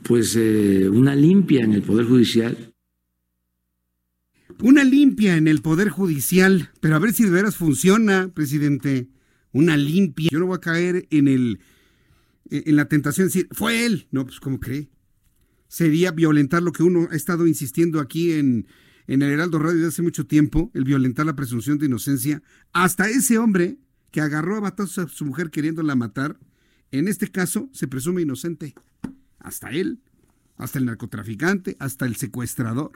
pues 0.04 0.38
eh, 0.38 0.88
una 0.90 1.16
limpia 1.16 1.66
en 1.66 1.74
el 1.74 1.82
Poder 1.82 2.06
Judicial. 2.06 2.74
Una 4.62 4.86
limpia 4.86 5.36
en 5.36 5.50
el 5.50 5.62
Poder 5.62 5.90
Judicial, 5.90 6.72
pero 6.80 6.96
a 6.96 7.00
ver 7.00 7.12
si 7.12 7.26
de 7.26 7.30
veras 7.30 7.58
funciona, 7.58 8.32
presidente. 8.34 9.10
Una 9.52 9.76
limpia. 9.76 10.30
Yo 10.32 10.40
no 10.40 10.46
voy 10.46 10.56
a 10.58 10.62
caer 10.62 11.08
en 11.10 11.28
el 11.28 11.60
en 12.50 12.78
la 12.78 12.88
tentación 12.88 13.28
de 13.28 13.34
decir, 13.34 13.48
fue 13.52 13.86
él. 13.86 14.08
No, 14.12 14.26
pues 14.26 14.40
¿cómo 14.40 14.62
cree? 14.62 14.90
Sería 15.68 16.12
violentar 16.12 16.64
lo 16.64 16.72
que 16.72 16.84
uno 16.84 17.08
ha 17.12 17.16
estado 17.16 17.48
insistiendo 17.48 18.00
aquí 18.00 18.34
en, 18.34 18.68
en 19.08 19.22
el 19.22 19.32
Heraldo 19.32 19.60
Radio 19.60 19.78
desde 19.78 19.90
hace 19.90 20.02
mucho 20.02 20.26
tiempo, 20.26 20.72
el 20.74 20.84
violentar 20.84 21.26
la 21.26 21.36
presunción 21.36 21.78
de 21.78 21.88
inocencia. 21.88 22.42
Hasta 22.74 23.10
ese 23.10 23.38
hombre 23.38 23.78
que 24.12 24.22
agarró 24.22 24.56
a 24.56 24.62
batazos 24.62 24.98
a 24.98 25.08
su 25.08 25.26
mujer 25.26 25.50
queriéndola 25.50 25.96
matar, 25.96 26.40
en 26.92 27.08
este 27.08 27.30
caso 27.30 27.70
se 27.74 27.88
presume 27.88 28.22
inocente. 28.22 28.74
Hasta 29.40 29.70
él, 29.72 30.02
hasta 30.58 30.80
el 30.80 30.86
narcotraficante, 30.86 31.76
hasta 31.80 32.06
el 32.06 32.16
secuestrador. 32.16 32.92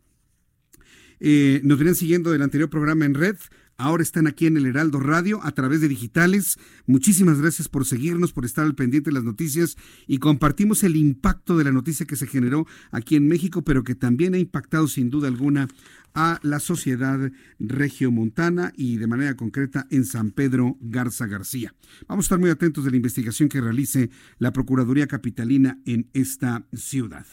Eh, 1.19 1.59
nos 1.63 1.77
venían 1.77 1.95
siguiendo 1.95 2.31
del 2.31 2.41
anterior 2.41 2.69
programa 2.69 3.03
en 3.05 3.13
red. 3.13 3.35
Ahora 3.81 4.03
están 4.03 4.27
aquí 4.27 4.45
en 4.45 4.57
el 4.57 4.67
Heraldo 4.67 4.99
Radio 4.99 5.39
a 5.41 5.53
través 5.53 5.81
de 5.81 5.87
digitales. 5.87 6.59
Muchísimas 6.85 7.41
gracias 7.41 7.67
por 7.67 7.83
seguirnos, 7.83 8.31
por 8.31 8.45
estar 8.45 8.63
al 8.63 8.75
pendiente 8.75 9.09
de 9.09 9.15
las 9.15 9.23
noticias 9.23 9.75
y 10.05 10.19
compartimos 10.19 10.83
el 10.83 10.95
impacto 10.95 11.57
de 11.57 11.63
la 11.63 11.71
noticia 11.71 12.05
que 12.05 12.15
se 12.15 12.27
generó 12.27 12.67
aquí 12.91 13.15
en 13.15 13.27
México, 13.27 13.63
pero 13.63 13.83
que 13.83 13.95
también 13.95 14.35
ha 14.35 14.37
impactado 14.37 14.87
sin 14.87 15.09
duda 15.09 15.29
alguna 15.29 15.67
a 16.13 16.39
la 16.43 16.59
sociedad 16.59 17.31
regiomontana 17.57 18.71
y 18.77 18.97
de 18.97 19.07
manera 19.07 19.35
concreta 19.35 19.87
en 19.89 20.05
San 20.05 20.29
Pedro 20.29 20.77
Garza 20.79 21.25
García. 21.25 21.73
Vamos 22.07 22.25
a 22.25 22.27
estar 22.27 22.39
muy 22.39 22.51
atentos 22.51 22.85
de 22.85 22.91
la 22.91 22.97
investigación 22.97 23.49
que 23.49 23.61
realice 23.61 24.11
la 24.37 24.53
Procuraduría 24.53 25.07
Capitalina 25.07 25.79
en 25.87 26.07
esta 26.13 26.67
ciudad. 26.71 27.25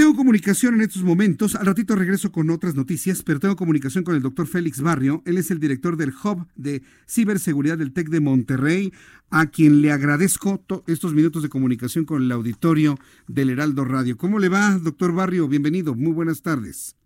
Tengo 0.00 0.14
comunicación 0.14 0.76
en 0.76 0.80
estos 0.80 1.04
momentos, 1.04 1.54
al 1.54 1.66
ratito 1.66 1.94
regreso 1.94 2.32
con 2.32 2.48
otras 2.48 2.74
noticias, 2.74 3.22
pero 3.22 3.38
tengo 3.38 3.54
comunicación 3.54 4.02
con 4.02 4.14
el 4.14 4.22
doctor 4.22 4.46
Félix 4.46 4.80
Barrio, 4.80 5.22
él 5.26 5.36
es 5.36 5.50
el 5.50 5.60
director 5.60 5.98
del 5.98 6.08
Hub 6.24 6.46
de 6.56 6.80
Ciberseguridad 7.06 7.76
del 7.76 7.92
TEC 7.92 8.08
de 8.08 8.20
Monterrey, 8.20 8.94
a 9.28 9.48
quien 9.48 9.82
le 9.82 9.92
agradezco 9.92 10.64
estos 10.86 11.12
minutos 11.12 11.42
de 11.42 11.50
comunicación 11.50 12.06
con 12.06 12.22
el 12.22 12.32
auditorio 12.32 12.96
del 13.28 13.50
Heraldo 13.50 13.84
Radio. 13.84 14.16
¿Cómo 14.16 14.38
le 14.38 14.48
va, 14.48 14.78
doctor 14.78 15.14
Barrio? 15.14 15.46
Bienvenido, 15.48 15.94
muy 15.94 16.12
buenas 16.12 16.40
tardes. 16.40 16.96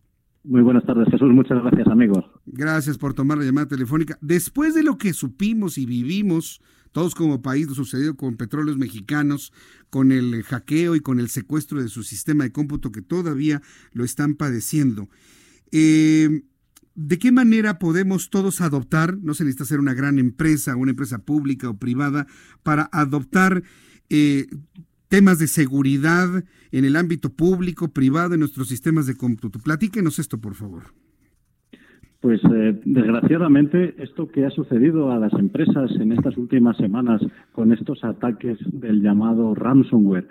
Muy 0.45 0.63
buenas 0.63 0.87
tardes, 0.87 1.09
Jesús. 1.11 1.33
Muchas 1.33 1.61
gracias, 1.65 1.89
amigos. 1.89 2.25
Gracias 2.47 2.97
por 2.97 3.13
tomar 3.13 3.39
la 3.39 3.45
llamada 3.45 3.67
telefónica. 3.67 4.17
Después 4.21 4.73
de 4.73 4.85
lo 4.85 4.99
que 4.99 5.15
supimos 5.15 5.79
y 5.79 5.87
vivimos 5.87 6.61
todos 6.95 7.17
como 7.17 7.43
país, 7.43 7.67
lo 7.67 7.75
sucedido 7.75 8.17
con 8.17 8.37
petróleos 8.37 8.79
mexicanos, 8.79 9.53
con 9.91 10.13
el 10.13 10.45
hackeo 10.45 10.95
y 10.95 11.01
con 11.01 11.19
el 11.19 11.29
secuestro 11.29 11.83
de 11.83 11.89
su 11.89 12.05
sistema 12.05 12.45
de 12.45 12.53
cómputo 12.53 12.93
que 12.93 13.03
todavía 13.03 13.61
lo 13.93 14.05
están 14.05 14.37
padeciendo. 14.37 15.11
Eh, 15.73 16.45
¿De 16.95 17.19
qué 17.19 17.33
manera 17.33 17.81
podemos 17.81 18.31
todos 18.31 18.61
adoptar, 18.61 19.19
no 19.19 19.35
se 19.35 19.43
necesita 19.43 19.65
ser 19.65 19.81
una 19.81 19.93
gran 19.93 20.21
empresa, 20.21 20.77
una 20.77 20.93
empresa 20.93 21.19
pública 21.19 21.69
o 21.69 21.77
privada, 21.77 22.29
para 22.63 22.89
adoptar 22.93 23.65
eh, 24.09 24.47
temas 25.09 25.41
de 25.41 25.49
seguridad 25.49 26.45
en 26.71 26.85
el 26.85 26.95
ámbito 26.95 27.33
público, 27.33 27.89
privado, 27.89 28.35
en 28.35 28.41
nuestros 28.41 28.69
sistemas 28.69 29.07
de 29.07 29.17
cómputo? 29.17 29.59
Platíquenos 29.59 30.21
esto, 30.21 30.41
por 30.41 30.55
favor. 30.55 30.95
Pues 32.25 32.41
eh, 32.45 32.81
desgraciadamente 32.87 33.97
esto 33.99 34.29
que 34.29 34.47
ha 34.47 34.51
sucedido 34.51 35.13
a 35.13 35.19
las 35.19 35.35
empresas 35.35 35.91
en 36.01 36.13
estas 36.13 36.39
últimas 36.39 36.75
semanas 36.79 37.21
con 37.53 37.71
estos 37.71 38.03
ataques 38.03 38.57
del 38.73 39.03
llamado 39.03 39.55
ransomware, 39.55 40.27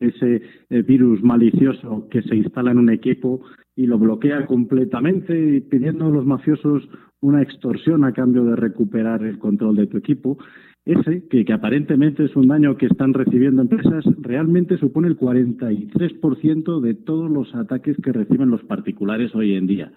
ese 0.00 0.40
eh, 0.70 0.80
virus 0.80 1.22
malicioso 1.22 2.08
que 2.10 2.22
se 2.22 2.36
instala 2.36 2.70
en 2.70 2.78
un 2.78 2.88
equipo 2.88 3.42
y 3.76 3.84
lo 3.86 3.98
bloquea 3.98 4.46
completamente 4.46 5.60
pidiendo 5.70 6.06
a 6.06 6.10
los 6.12 6.24
mafiosos 6.24 6.88
una 7.20 7.42
extorsión 7.42 8.04
a 8.04 8.14
cambio 8.14 8.46
de 8.46 8.56
recuperar 8.56 9.22
el 9.22 9.38
control 9.38 9.76
de 9.76 9.86
tu 9.86 9.98
equipo, 9.98 10.38
ese, 10.86 11.28
que, 11.28 11.44
que, 11.44 11.52
aparentemente 11.52 12.24
es 12.24 12.36
un 12.36 12.48
daño 12.48 12.78
que 12.78 12.86
están 12.86 13.12
recibiendo 13.12 13.60
empresas, 13.60 14.04
realmente 14.18 14.78
supone 14.78 15.08
el 15.08 15.18
43% 15.18 16.80
de 16.80 16.94
todos 16.94 17.30
los 17.30 17.54
ataques 17.54 17.96
que 18.02 18.12
reciben 18.12 18.50
los 18.50 18.62
particulares 18.64 19.34
hoy 19.34 19.54
en 19.54 19.66
día. 19.66 19.92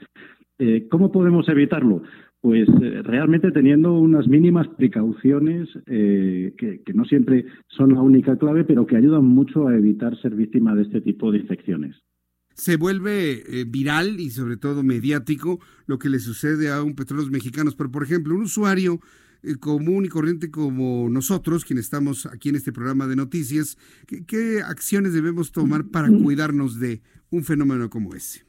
Eh, 0.59 0.87
¿Cómo 0.89 1.11
podemos 1.11 1.47
evitarlo? 1.49 2.01
Pues 2.41 2.67
eh, 2.81 3.01
realmente 3.03 3.51
teniendo 3.51 3.93
unas 3.93 4.27
mínimas 4.27 4.67
precauciones 4.77 5.69
eh, 5.85 6.53
que, 6.57 6.81
no 6.93 7.05
siempre 7.05 7.45
son 7.67 7.93
la 7.93 8.01
única 8.01 8.37
clave, 8.37 8.63
pero 8.63 8.85
que 8.85 8.95
ayudan 8.95 9.25
mucho 9.25 9.67
a 9.67 9.75
evitar 9.75 10.19
ser 10.21 10.35
víctima 10.35 10.75
de 10.75 10.83
este 10.83 11.01
tipo 11.01 11.31
de 11.31 11.39
infecciones. 11.39 11.95
Se 12.53 12.75
vuelve 12.75 13.43
viral 13.67 14.19
y 14.19 14.31
sobre 14.31 14.57
todo 14.57 14.81
mediático 14.81 15.59
lo 15.85 15.99
que 15.99 16.09
le 16.09 16.17
sucede 16.17 16.71
a 16.71 16.81
un 16.81 16.95
petróleos 16.95 17.29
mexicanos, 17.29 17.75
pero 17.75 17.91
por 17.91 18.01
ejemplo, 18.01 18.33
un 18.33 18.41
usuario 18.41 18.99
común 19.59 20.05
y 20.05 20.09
corriente 20.09 20.49
como 20.49 21.07
nosotros, 21.07 21.65
quienes 21.65 21.85
estamos 21.85 22.25
aquí 22.25 22.49
en 22.49 22.55
este 22.55 22.73
programa 22.73 23.05
de 23.05 23.15
noticias, 23.15 23.77
¿qué, 24.07 24.61
acciones 24.65 25.13
debemos 25.13 25.51
tomar 25.51 25.85
para 25.85 26.09
cuidarnos 26.09 26.79
de 26.79 27.03
un 27.29 27.43
fenómeno 27.43 27.91
como 27.91 28.15
ese? 28.15 28.43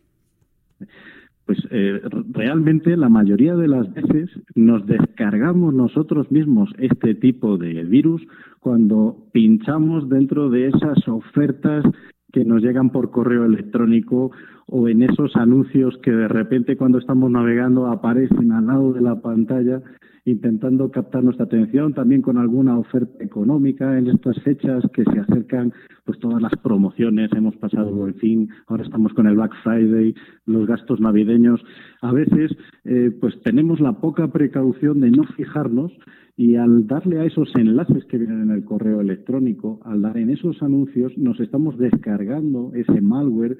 Pues 1.49 1.67
eh, 1.71 2.03
realmente 2.31 2.95
la 2.95 3.09
mayoría 3.09 3.57
de 3.57 3.69
las 3.69 3.91
veces 3.95 4.29
nos 4.55 4.87
descargamos 4.87 5.73
nosotros 5.73 6.31
mismos 6.31 6.69
este 6.77 7.15
tipo 7.15 7.57
de 7.57 7.85
virus 7.85 8.21
cuando 8.61 9.17
pinchamos 9.33 10.11
dentro 10.11 10.51
de 10.51 10.69
esas 10.69 11.09
ofertas 11.09 11.87
que 12.35 12.45
nos 12.45 12.61
llegan 12.61 12.91
por 12.91 13.11
correo 13.11 13.47
electrónico 13.47 14.31
o 14.71 14.89
en 14.89 15.03
esos 15.03 15.35
anuncios 15.37 15.99
que 16.03 16.11
de 16.11 16.29
repente 16.29 16.77
cuando 16.77 16.99
estamos 16.99 17.31
navegando 17.31 17.87
aparecen 17.87 18.53
al 18.53 18.67
lado 18.67 18.93
de 18.93 19.01
la 19.01 19.21
pantalla 19.21 19.83
intentando 20.25 20.91
captar 20.91 21.25
nuestra 21.25 21.47
atención 21.47 21.95
también 21.95 22.21
con 22.21 22.37
alguna 22.37 22.79
oferta 22.79 23.25
económica 23.25 23.99
en 23.99 24.09
estas 24.09 24.39
fechas 24.43 24.85
que 24.93 25.05
se 25.05 25.21
acercan 25.21 25.73
pues 26.05 26.19
todas 26.19 26.43
las 26.43 26.53
promociones. 26.63 27.31
Hemos 27.33 27.57
pasado 27.57 28.07
el 28.07 28.15
fin 28.15 28.51
ahora 28.67 28.85
estamos 28.85 29.15
con 29.15 29.27
el 29.27 29.37
Black 29.37 29.55
Friday 29.63 30.15
los 30.45 30.67
gastos 30.67 31.01
navideños. 31.01 31.63
A 32.03 32.13
veces 32.13 32.55
eh, 32.85 33.11
pues 33.19 33.41
tenemos 33.43 33.81
la 33.81 34.01
poca 34.01 34.29
precaución 34.29 35.01
de 35.01 35.11
no 35.11 35.25
fijarnos 35.25 35.93
y 36.37 36.57
al 36.57 36.87
darle 36.87 37.21
a 37.21 37.25
esos 37.25 37.51
enlaces 37.57 38.05
que 38.05 38.19
vienen 38.19 38.43
en 38.43 38.51
el 38.51 38.65
correo 38.65 39.01
electrónico, 39.01 39.81
al 39.85 40.03
dar 40.03 40.17
en 40.19 40.31
esos 40.31 40.63
anuncios, 40.63 41.17
nos 41.19 41.41
estamos 41.41 41.77
descargando 41.79 42.71
ese 42.75 43.01
malware 43.01 43.59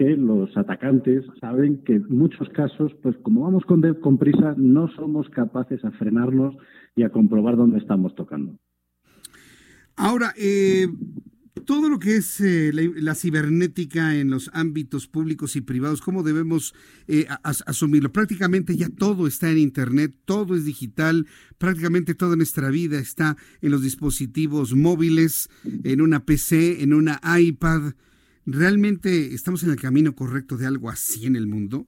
que 0.00 0.16
los 0.16 0.56
atacantes 0.56 1.26
saben 1.42 1.84
que 1.84 1.96
en 1.96 2.06
muchos 2.08 2.48
casos, 2.48 2.90
pues 3.02 3.14
como 3.18 3.42
vamos 3.42 3.66
con, 3.66 3.82
con 4.00 4.16
prisa, 4.16 4.54
no 4.56 4.88
somos 4.96 5.28
capaces 5.28 5.84
a 5.84 5.90
frenarnos 5.90 6.56
y 6.96 7.02
a 7.02 7.10
comprobar 7.10 7.58
dónde 7.58 7.76
estamos 7.76 8.14
tocando. 8.14 8.58
Ahora, 9.96 10.32
eh, 10.38 10.88
todo 11.66 11.90
lo 11.90 11.98
que 11.98 12.16
es 12.16 12.40
eh, 12.40 12.70
la, 12.72 13.14
cibernética 13.14 14.16
en 14.16 14.30
los 14.30 14.50
ámbitos 14.54 15.06
públicos 15.06 15.54
y 15.56 15.60
privados, 15.60 16.00
¿cómo 16.00 16.22
debemos 16.22 16.72
eh, 17.06 17.26
asumirlo? 17.44 18.10
Prácticamente 18.10 18.78
ya 18.78 18.88
todo 18.88 19.26
está 19.26 19.50
en 19.50 19.58
Internet, 19.58 20.16
todo 20.24 20.56
es 20.56 20.64
digital, 20.64 21.26
prácticamente 21.58 22.14
toda 22.14 22.36
nuestra 22.36 22.70
vida 22.70 22.98
está 22.98 23.36
en 23.60 23.70
los 23.70 23.82
dispositivos 23.82 24.74
móviles, 24.74 25.50
en 25.84 26.00
una 26.00 26.24
PC, 26.24 26.82
en 26.82 26.94
una 26.94 27.20
iPad. 27.38 27.92
¿Realmente 28.46 29.34
estamos 29.34 29.62
en 29.64 29.70
el 29.70 29.76
camino 29.76 30.14
correcto 30.14 30.56
de 30.56 30.66
algo 30.66 30.88
así 30.88 31.26
en 31.26 31.36
el 31.36 31.46
mundo? 31.46 31.86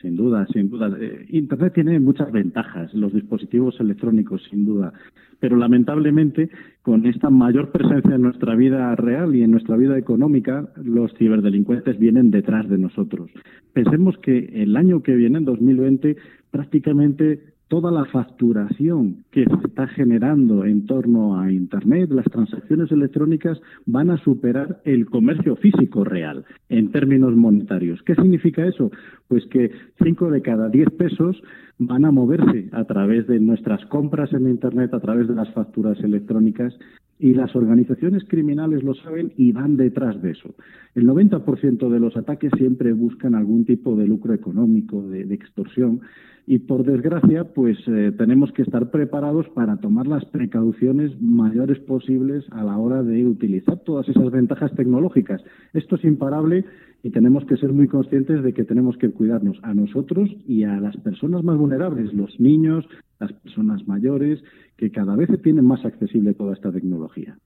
Sin 0.00 0.14
duda, 0.14 0.46
sin 0.52 0.68
duda. 0.68 0.94
Eh, 1.00 1.26
Internet 1.30 1.72
tiene 1.74 1.98
muchas 1.98 2.30
ventajas, 2.30 2.92
los 2.92 3.14
dispositivos 3.14 3.80
electrónicos, 3.80 4.42
sin 4.50 4.66
duda. 4.66 4.92
Pero 5.40 5.56
lamentablemente, 5.56 6.50
con 6.82 7.06
esta 7.06 7.30
mayor 7.30 7.72
presencia 7.72 8.14
en 8.14 8.22
nuestra 8.22 8.54
vida 8.54 8.94
real 8.94 9.34
y 9.34 9.42
en 9.42 9.50
nuestra 9.50 9.76
vida 9.76 9.98
económica, 9.98 10.68
los 10.76 11.12
ciberdelincuentes 11.14 11.98
vienen 11.98 12.30
detrás 12.30 12.68
de 12.68 12.78
nosotros. 12.78 13.30
Pensemos 13.72 14.16
que 14.18 14.50
el 14.62 14.76
año 14.76 15.02
que 15.02 15.14
viene, 15.14 15.38
en 15.38 15.44
2020, 15.44 16.16
prácticamente 16.50 17.55
toda 17.68 17.90
la 17.90 18.04
facturación 18.06 19.24
que 19.32 19.44
se 19.44 19.66
está 19.66 19.88
generando 19.88 20.64
en 20.64 20.86
torno 20.86 21.38
a 21.38 21.50
Internet, 21.50 22.10
las 22.10 22.26
transacciones 22.26 22.92
electrónicas 22.92 23.60
van 23.86 24.10
a 24.10 24.18
superar 24.18 24.80
el 24.84 25.06
comercio 25.06 25.56
físico 25.56 26.04
real 26.04 26.44
en 26.68 26.92
términos 26.92 27.34
monetarios. 27.34 28.02
¿Qué 28.02 28.14
significa 28.14 28.66
eso? 28.66 28.90
Pues 29.28 29.44
que 29.46 29.70
cinco 30.02 30.30
de 30.30 30.42
cada 30.42 30.68
diez 30.68 30.88
pesos 30.90 31.42
van 31.78 32.04
a 32.04 32.10
moverse 32.10 32.68
a 32.72 32.84
través 32.84 33.26
de 33.26 33.40
nuestras 33.40 33.84
compras 33.86 34.32
en 34.32 34.48
Internet, 34.48 34.94
a 34.94 35.00
través 35.00 35.28
de 35.28 35.34
las 35.34 35.52
facturas 35.52 35.98
electrónicas 36.00 36.72
y 37.18 37.34
las 37.34 37.56
organizaciones 37.56 38.24
criminales 38.28 38.82
lo 38.82 38.94
saben 38.94 39.32
y 39.36 39.52
van 39.52 39.76
detrás 39.76 40.20
de 40.20 40.32
eso. 40.32 40.54
El 40.94 41.06
90% 41.06 41.88
de 41.88 42.00
los 42.00 42.16
ataques 42.16 42.52
siempre 42.56 42.92
buscan 42.92 43.34
algún 43.34 43.64
tipo 43.64 43.96
de 43.96 44.06
lucro 44.06 44.34
económico, 44.34 45.02
de, 45.02 45.22
extorsión 45.34 46.00
y 46.46 46.60
por 46.60 46.84
desgracia, 46.84 47.44
pues 47.44 47.76
eh, 47.88 48.12
tenemos 48.16 48.52
que 48.52 48.62
estar 48.62 48.90
preparados 48.90 49.48
para 49.48 49.78
tomar 49.78 50.06
las 50.06 50.24
precauciones 50.26 51.20
mayores 51.20 51.78
posibles 51.80 52.44
a 52.52 52.62
la 52.62 52.78
hora 52.78 53.02
de 53.02 53.26
utilizar 53.26 53.78
todas 53.80 54.08
esas 54.08 54.30
ventajas 54.30 54.72
tecnológicas. 54.76 55.42
Esto 55.74 55.96
es 55.96 56.04
imparable 56.04 56.64
y 57.02 57.10
tenemos 57.10 57.44
que 57.46 57.56
ser 57.56 57.72
muy 57.72 57.88
conscientes 57.88 58.42
de 58.42 58.52
que 58.52 58.64
tenemos 58.64 58.96
que 58.96 59.10
cuidarnos 59.10 59.58
a 59.62 59.74
nosotros 59.74 60.30
y 60.46 60.64
a 60.64 60.80
las 60.80 60.96
personas 60.98 61.42
más 61.44 61.56
vulnerables, 61.56 62.12
los 62.14 62.38
niños, 62.40 62.86
las 63.20 63.32
personas 63.32 63.86
mayores, 63.86 64.42
que 64.76 64.90
cada 64.90 65.16
vez 65.16 65.28
tienen 65.42 65.64
más 65.64 65.84
accesible 65.84 66.34
toda 66.34 66.54
esta 66.54 66.72
tecnología. 66.72 67.36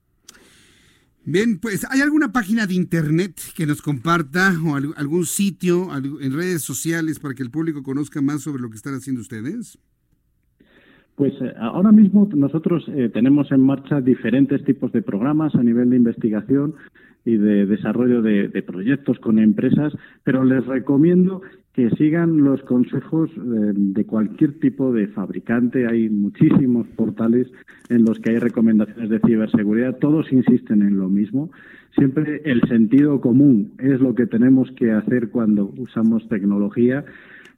Bien, 1.23 1.59
pues 1.59 1.85
¿hay 1.89 2.01
alguna 2.01 2.31
página 2.31 2.65
de 2.65 2.73
internet 2.73 3.39
que 3.55 3.67
nos 3.67 3.81
comparta 3.81 4.53
o 4.65 4.75
algún 4.75 5.25
sitio 5.25 5.87
en 5.95 6.33
redes 6.33 6.63
sociales 6.63 7.19
para 7.19 7.35
que 7.35 7.43
el 7.43 7.51
público 7.51 7.83
conozca 7.83 8.21
más 8.21 8.41
sobre 8.41 8.61
lo 8.61 8.69
que 8.69 8.77
están 8.77 8.95
haciendo 8.95 9.21
ustedes? 9.21 9.77
Pues 11.15 11.33
eh, 11.39 11.53
ahora 11.59 11.91
mismo 11.91 12.27
nosotros 12.33 12.83
eh, 12.87 13.09
tenemos 13.13 13.51
en 13.51 13.61
marcha 13.61 14.01
diferentes 14.01 14.63
tipos 14.65 14.91
de 14.91 15.03
programas 15.03 15.53
a 15.53 15.61
nivel 15.61 15.91
de 15.91 15.97
investigación 15.97 16.73
y 17.23 17.37
de 17.37 17.67
desarrollo 17.67 18.23
de, 18.23 18.49
proyectos 18.63 19.19
con 19.19 19.37
empresas, 19.37 19.93
pero 20.23 20.43
les 20.43 20.65
recomiendo 20.65 21.43
que 21.73 21.89
sigan 21.91 22.43
los 22.43 22.61
consejos 22.63 23.29
eh, 23.37 23.39
de 23.73 24.05
cualquier 24.05 24.59
tipo 24.59 24.91
de 24.91 25.07
fabricante. 25.07 25.87
Hay 25.87 26.09
muchísimos 26.09 26.87
portales 26.95 27.47
en 27.89 28.03
los 28.03 28.19
que 28.19 28.31
hay 28.31 28.39
recomendaciones 28.39 29.09
de 29.09 29.19
ciberseguridad. 29.19 29.97
Todos 29.99 30.31
insisten 30.31 30.81
en 30.81 30.97
lo 30.97 31.07
mismo. 31.07 31.49
Siempre 31.95 32.41
el 32.45 32.61
sentido 32.67 33.21
común 33.21 33.71
es 33.79 33.99
lo 34.01 34.15
que 34.15 34.27
tenemos 34.27 34.71
que 34.71 34.91
hacer 34.91 35.29
cuando 35.29 35.73
usamos 35.77 36.27
tecnología. 36.27 37.05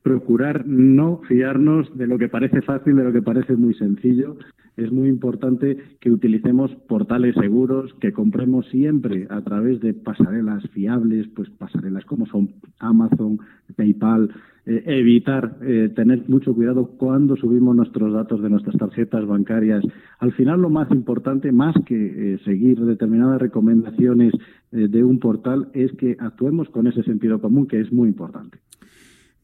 Procurar 0.04 0.68
no 0.68 1.22
fiarnos 1.28 1.97
de 1.97 2.08
lo 2.08 2.18
que 2.18 2.30
parece 2.30 2.62
fácil, 2.62 2.95
de 2.95 3.04
lo 3.06 3.14
que 3.14 3.22
parece 3.22 3.56
muy 3.56 3.74
sencillo 3.74 4.38
es 4.76 4.91
muy 4.91 5.08
importante 5.08 5.78
que 5.99 6.10
utilicemos 6.10 6.72
portales 6.88 7.36
seguros, 7.36 7.93
que 7.99 8.12
compremos 8.12 8.68
siempre 8.70 9.28
a 9.30 9.41
través 9.41 9.80
de 9.82 9.93
pasarelas 9.93 10.68
fiables, 10.72 11.28
pues 11.36 11.49
pasarelas 11.51 12.06
como 12.06 12.26
son 12.26 12.49
Amazon, 12.80 13.39
PayPal, 13.76 14.32
eh, 14.66 14.84
evitar 14.86 15.58
eh, 15.62 15.91
tener 15.95 16.28
mucho 16.28 16.56
cuidado 16.56 16.88
cuando 16.97 17.36
subimos 17.36 17.76
nuestros 17.76 18.14
datos 18.14 18.41
de 18.41 18.49
nuestras 18.49 18.76
tarjetas 18.78 19.28
bancarias. 19.28 19.84
Al 20.20 20.32
final, 20.34 20.62
lo 20.62 20.70
más 20.70 20.89
importante, 20.91 21.51
más 21.51 21.76
que 21.86 22.34
eh, 22.34 22.39
seguir 22.43 22.80
determinadas 22.80 23.41
recomendaciones 23.41 24.34
de 24.72 25.04
un 25.04 25.20
portal, 25.20 25.70
es 25.74 25.91
que 25.91 26.18
actuemos 26.20 26.68
con 26.70 26.88
ese 26.88 27.04
sentido 27.04 27.39
común, 27.39 27.68
que 27.68 27.80
es 27.80 27.93
muy 27.93 28.10
importante. 28.10 28.58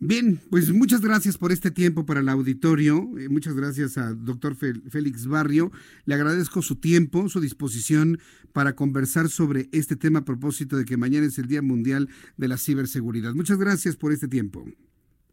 Bien, 0.02 0.40
pues 0.50 0.72
muchas 0.72 1.02
gracias 1.02 1.38
por 1.38 1.52
este 1.52 1.72
tiempo 1.72 2.06
para 2.06 2.22
el 2.22 2.30
auditorio. 2.30 3.10
Eh, 3.20 3.28
muchas 3.28 3.54
gracias 3.54 3.98
al 3.98 4.24
doctor 4.24 4.56
Félix 4.56 5.28
Barrio. 5.28 5.72
Le 6.06 6.16
agradezco 6.16 6.62
su 6.62 6.78
tiempo, 6.78 7.28
su 7.28 7.42
disposición 7.42 8.18
para 8.54 8.76
conversar 8.76 9.28
sobre 9.28 9.68
este 9.74 9.98
tema 9.98 10.20
a 10.20 10.26
propósito 10.26 10.78
de 10.78 10.86
que 10.86 10.96
mañana 10.96 11.26
es 11.26 11.38
el 11.38 11.48
Día 11.48 11.62
Mundial 11.62 12.08
de 12.38 12.48
la 12.48 12.58
Ciberseguridad. 12.58 13.34
Muchas 13.34 13.58
gracias 13.58 13.98
por 13.98 14.14
este 14.14 14.30
tiempo. 14.30 14.66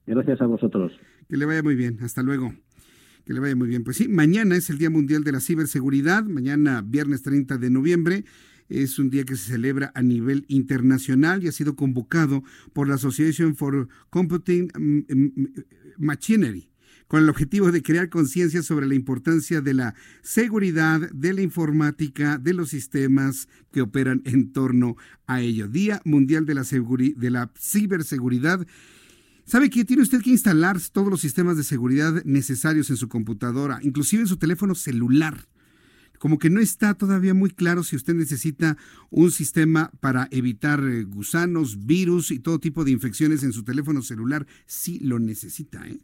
Gracias 0.05 0.41
a 0.41 0.47
vosotros. 0.47 0.93
Que 1.29 1.37
le 1.37 1.45
vaya 1.45 1.63
muy 1.63 1.77
bien. 1.77 1.99
Hasta 2.03 2.25
luego. 2.25 2.53
Que 3.25 3.35
le 3.35 3.41
vaya 3.41 3.55
muy 3.55 3.69
bien. 3.69 3.85
Pues 3.85 3.99
sí, 3.99 4.09
mañana 4.09 4.57
es 4.57 4.69
el 4.69 4.79
Día 4.79 4.91
Mundial 4.91 5.23
de 5.23 5.31
la 5.31 5.41
Ciberseguridad, 5.41 6.25
mañana 6.25 6.83
viernes 6.83 7.23
30 7.23 7.59
de 7.59 7.71
noviembre 7.71 8.25
es 8.69 8.99
un 8.99 9.11
día 9.11 9.25
que 9.25 9.37
se 9.37 9.51
celebra 9.53 9.93
a 9.95 10.03
nivel 10.03 10.45
internacional 10.49 11.43
y 11.43 11.49
ha 11.49 11.53
sido 11.53 11.77
convocado 11.77 12.43
por 12.73 12.89
la 12.89 12.95
Association 12.95 13.57
for 13.57 13.89
Computing 14.11 14.71
mm, 14.77 14.99
mm, 15.15 15.65
Machinery 15.99 16.69
con 17.09 17.23
el 17.23 17.29
objetivo 17.29 17.71
de 17.71 17.83
crear 17.83 18.09
conciencia 18.09 18.63
sobre 18.63 18.87
la 18.87 18.95
importancia 18.95 19.61
de 19.61 19.75
la 19.75 19.95
seguridad, 20.23 21.01
de 21.13 21.35
la 21.35 21.43
informática, 21.43 22.39
de 22.39 22.53
los 22.53 22.71
sistemas 22.71 23.49
que 23.73 23.83
operan 23.83 24.23
en 24.25 24.53
torno 24.53 24.97
a 25.27 25.41
ello. 25.41 25.69
Día 25.69 26.01
Mundial 26.05 26.47
de 26.47 26.55
la, 26.55 26.63
de 26.65 27.31
la 27.31 27.53
Ciberseguridad. 27.59 28.67
¿Sabe 29.45 29.71
que 29.71 29.85
tiene 29.85 30.03
usted 30.03 30.21
que 30.21 30.31
instalar 30.31 30.81
todos 30.93 31.09
los 31.09 31.21
sistemas 31.21 31.57
de 31.57 31.63
seguridad 31.63 32.25
necesarios 32.25 32.91
en 32.91 32.97
su 32.97 33.09
computadora, 33.09 33.79
inclusive 33.83 34.23
en 34.23 34.29
su 34.29 34.39
teléfono 34.39 34.75
celular? 34.75 35.47
Como 36.19 36.39
que 36.39 36.51
no 36.51 36.61
está 36.61 36.95
todavía 36.95 37.35
muy 37.35 37.51
claro 37.51 37.85
si 37.85 37.97
usted 37.97 38.15
necesita 38.15 38.77
un 39.11 39.31
sistema 39.31 39.91
para 40.01 40.29
evitar 40.31 40.83
eh, 40.85 41.05
gusanos, 41.05 41.87
virus 41.87 42.31
y 42.31 42.39
todo 42.39 42.59
tipo 42.59 42.85
de 42.85 42.91
infecciones 42.91 43.43
en 43.43 43.53
su 43.53 43.65
teléfono 43.65 44.03
celular. 44.03 44.47
Sí 44.67 44.99
lo 45.01 45.19
necesita, 45.19 45.87
¿eh? 45.87 45.99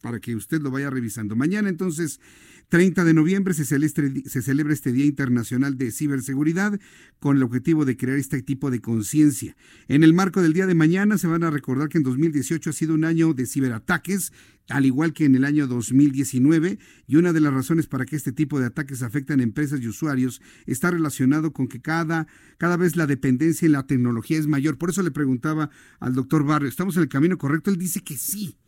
para 0.00 0.20
que 0.20 0.36
usted 0.36 0.60
lo 0.60 0.70
vaya 0.70 0.90
revisando. 0.90 1.36
Mañana 1.36 1.68
entonces 1.68 2.20
30 2.68 3.04
de 3.04 3.14
noviembre 3.14 3.54
se 3.54 3.64
celebra, 3.64 4.74
este 4.74 4.92
Día 4.92 5.06
Internacional 5.06 5.78
de 5.78 5.90
Ciberseguridad 5.90 6.78
con 7.18 7.38
el 7.38 7.42
objetivo 7.42 7.86
de 7.86 7.96
crear 7.96 8.18
este 8.18 8.42
tipo 8.42 8.70
de 8.70 8.80
conciencia. 8.80 9.56
En 9.88 10.02
el 10.02 10.12
marco 10.12 10.42
del 10.42 10.52
día 10.52 10.66
de 10.66 10.74
mañana 10.74 11.16
se 11.16 11.26
van 11.26 11.44
a 11.44 11.50
recordar 11.50 11.88
que 11.88 11.96
en 11.96 12.04
2018 12.04 12.68
ha 12.68 12.72
sido 12.74 12.94
un 12.94 13.04
año 13.04 13.32
de 13.32 13.46
ciberataques, 13.46 14.32
al 14.68 14.84
igual 14.84 15.14
que 15.14 15.24
en 15.24 15.34
el 15.34 15.46
año 15.46 15.66
2019, 15.66 16.78
y 17.06 17.16
una 17.16 17.32
de 17.32 17.40
las 17.40 17.54
razones 17.54 17.86
para 17.86 18.04
que 18.04 18.16
este 18.16 18.32
tipo 18.32 18.60
de 18.60 18.66
ataques 18.66 19.02
afectan 19.02 19.40
a 19.40 19.44
empresas 19.44 19.80
y 19.80 19.88
usuarios 19.88 20.42
está 20.66 20.90
relacionado 20.90 21.54
con 21.54 21.68
que 21.68 21.80
cada, 21.80 22.26
cada 22.58 22.76
vez 22.76 22.96
la 22.96 23.06
dependencia 23.06 23.64
en 23.64 23.72
la 23.72 23.86
tecnología 23.86 24.38
es 24.38 24.46
mayor. 24.46 24.76
Por 24.76 24.90
eso 24.90 25.02
le 25.02 25.10
preguntaba 25.10 25.70
al 26.00 26.14
doctor 26.14 26.44
Barrio, 26.44 26.68
¿estamos 26.68 26.96
en 26.96 27.04
el 27.04 27.08
camino 27.08 27.38
correcto? 27.38 27.70
Él 27.70 27.78
dice 27.78 28.02
que 28.02 28.18
sí. 28.18 28.58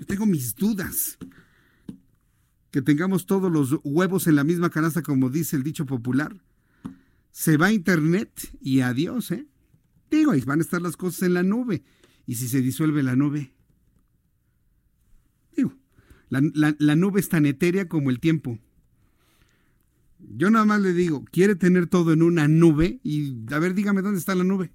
Yo 0.00 0.06
tengo 0.06 0.24
mis 0.24 0.54
dudas 0.54 1.18
que 2.72 2.82
tengamos 2.82 3.26
todos 3.26 3.52
los 3.52 3.78
huevos 3.84 4.26
en 4.26 4.34
la 4.34 4.44
misma 4.44 4.70
canasta, 4.70 5.02
como 5.02 5.30
dice 5.30 5.56
el 5.56 5.62
dicho 5.62 5.86
popular. 5.86 6.34
Se 7.30 7.58
va 7.58 7.66
a 7.66 7.72
Internet 7.72 8.30
y 8.60 8.80
adiós, 8.80 9.30
¿eh? 9.30 9.46
Digo, 10.10 10.32
ahí 10.32 10.40
van 10.40 10.58
a 10.58 10.62
estar 10.62 10.82
las 10.82 10.96
cosas 10.96 11.22
en 11.22 11.34
la 11.34 11.42
nube. 11.42 11.84
¿Y 12.26 12.36
si 12.36 12.48
se 12.48 12.60
disuelve 12.62 13.02
la 13.02 13.14
nube? 13.14 13.52
Digo, 15.54 15.74
la, 16.30 16.74
la 16.78 16.96
nube 16.96 17.20
es 17.20 17.28
tan 17.28 17.44
etérea 17.44 17.88
como 17.88 18.10
el 18.10 18.20
tiempo. 18.20 18.58
Yo 20.18 20.50
nada 20.50 20.64
más 20.64 20.80
le 20.80 20.94
digo, 20.94 21.24
quiere 21.30 21.54
tener 21.56 21.88
todo 21.88 22.12
en 22.12 22.22
una 22.22 22.48
nube 22.48 23.00
y 23.02 23.34
a 23.52 23.58
ver, 23.58 23.74
dígame 23.74 24.00
dónde 24.00 24.18
está 24.18 24.34
la 24.34 24.44
nube. 24.44 24.72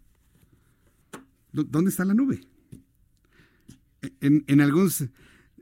¿Dónde 1.52 1.90
está 1.90 2.06
la 2.06 2.14
nube? 2.14 2.42
En, 4.22 4.44
en 4.46 4.62
algún... 4.62 4.92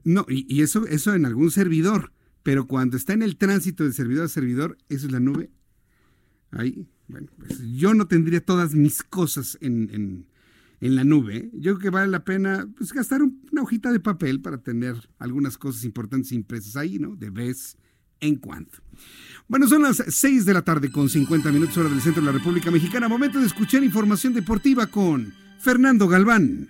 No, 0.04 0.26
y, 0.28 0.46
y, 0.54 0.62
eso, 0.64 0.86
eso 0.86 1.14
en 1.14 1.26
algún 1.26 1.50
servidor. 1.50 2.12
Pero 2.46 2.68
cuando 2.68 2.96
está 2.96 3.14
en 3.14 3.24
el 3.24 3.38
tránsito 3.38 3.84
de 3.84 3.92
servidor 3.92 4.26
a 4.26 4.28
servidor, 4.28 4.78
eso 4.88 5.08
es 5.08 5.12
la 5.12 5.20
nube. 5.20 5.50
Ahí, 6.52 6.88
bueno, 7.08 7.28
pues 7.40 7.60
yo 7.74 7.96
no 7.96 8.08
tendría 8.08 8.40
todas 8.40 8.76
mis 8.76 9.02
cosas 9.02 9.58
en, 9.62 10.28
la 10.80 11.04
nube. 11.04 11.38
¿eh? 11.38 11.50
Yo 11.54 11.74
creo 11.74 11.80
que 11.80 11.90
vale 11.90 12.12
la 12.12 12.24
pena 12.24 12.70
pues, 12.78 12.94
gastar 12.94 13.24
una 13.24 13.64
hojita 13.64 13.92
de 13.92 14.00
papel 14.00 14.42
para 14.42 14.60
tener 14.60 14.96
algunas 15.18 15.58
cosas 15.58 15.86
importantes 15.86 16.32
impresas 16.34 16.76
ahí, 16.76 17.00
¿no? 17.00 17.16
De 17.16 17.32
vez 17.32 17.78
en 18.20 18.36
cuando. 18.36 18.70
Bueno, 19.48 19.68
son 19.68 19.82
las 19.82 20.04
6 20.08 20.46
de 20.46 20.54
la 20.54 20.62
tarde 20.62 20.92
con 20.92 21.10
50 21.10 21.52
minutos 21.52 21.76
hora 21.78 21.90
del 21.90 22.00
centro 22.00 22.22
de 22.22 22.28
la 22.28 22.38
República 22.38 22.70
Mexicana. 22.70 23.10
Momento 23.10 23.40
de 23.40 23.48
escuchar 23.48 23.84
información 23.84 24.36
deportiva 24.36 24.86
con 24.86 25.34
Fernando 25.58 26.08
Galván. 26.08 26.70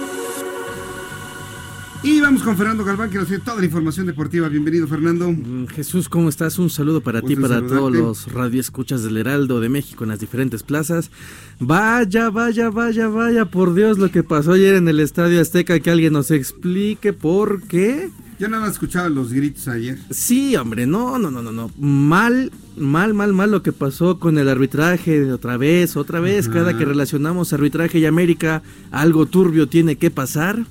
Y 2.03 2.19
vamos 2.19 2.41
con 2.41 2.57
Fernando 2.57 2.83
Galván, 2.83 3.11
que 3.11 3.19
nos 3.19 3.27
tiene 3.27 3.43
toda 3.43 3.59
la 3.59 3.65
información 3.65 4.07
deportiva. 4.07 4.49
Bienvenido, 4.49 4.87
Fernando. 4.87 5.31
Mm, 5.31 5.67
Jesús, 5.67 6.09
¿cómo 6.09 6.29
estás? 6.29 6.57
Un 6.57 6.71
saludo 6.71 7.01
para 7.01 7.21
ti, 7.21 7.35
para 7.35 7.61
todos 7.61 7.91
los 7.91 8.33
radioescuchas 8.33 9.03
del 9.03 9.17
Heraldo 9.17 9.59
de 9.59 9.69
México 9.69 10.03
en 10.03 10.09
las 10.09 10.19
diferentes 10.19 10.63
plazas. 10.63 11.11
Vaya, 11.59 12.31
vaya, 12.31 12.71
vaya, 12.71 13.07
vaya, 13.07 13.45
por 13.45 13.75
Dios, 13.75 13.99
lo 13.99 14.09
que 14.09 14.23
pasó 14.23 14.53
ayer 14.53 14.73
en 14.75 14.87
el 14.87 14.99
Estadio 14.99 15.39
Azteca, 15.39 15.79
que 15.79 15.91
alguien 15.91 16.13
nos 16.13 16.31
explique 16.31 17.13
por 17.13 17.61
qué. 17.67 18.09
Ya 18.39 18.47
nada 18.47 18.67
escuchaba 18.67 19.07
los 19.07 19.31
gritos 19.31 19.67
ayer. 19.67 19.99
Sí, 20.09 20.55
hombre, 20.55 20.87
no, 20.87 21.19
no, 21.19 21.29
no, 21.29 21.43
no, 21.43 21.51
no. 21.51 21.69
Mal, 21.77 22.51
mal, 22.75 23.13
mal, 23.13 23.31
mal 23.31 23.51
lo 23.51 23.61
que 23.61 23.73
pasó 23.73 24.17
con 24.17 24.39
el 24.39 24.49
arbitraje 24.49 25.31
otra 25.31 25.55
vez, 25.55 25.95
otra 25.95 26.19
vez. 26.19 26.49
Cada 26.49 26.75
que 26.75 26.83
relacionamos 26.83 27.53
arbitraje 27.53 27.99
y 27.99 28.07
América, 28.07 28.63
algo 28.89 29.27
turbio 29.27 29.67
tiene 29.67 29.97
que 29.97 30.09
pasar. 30.09 30.65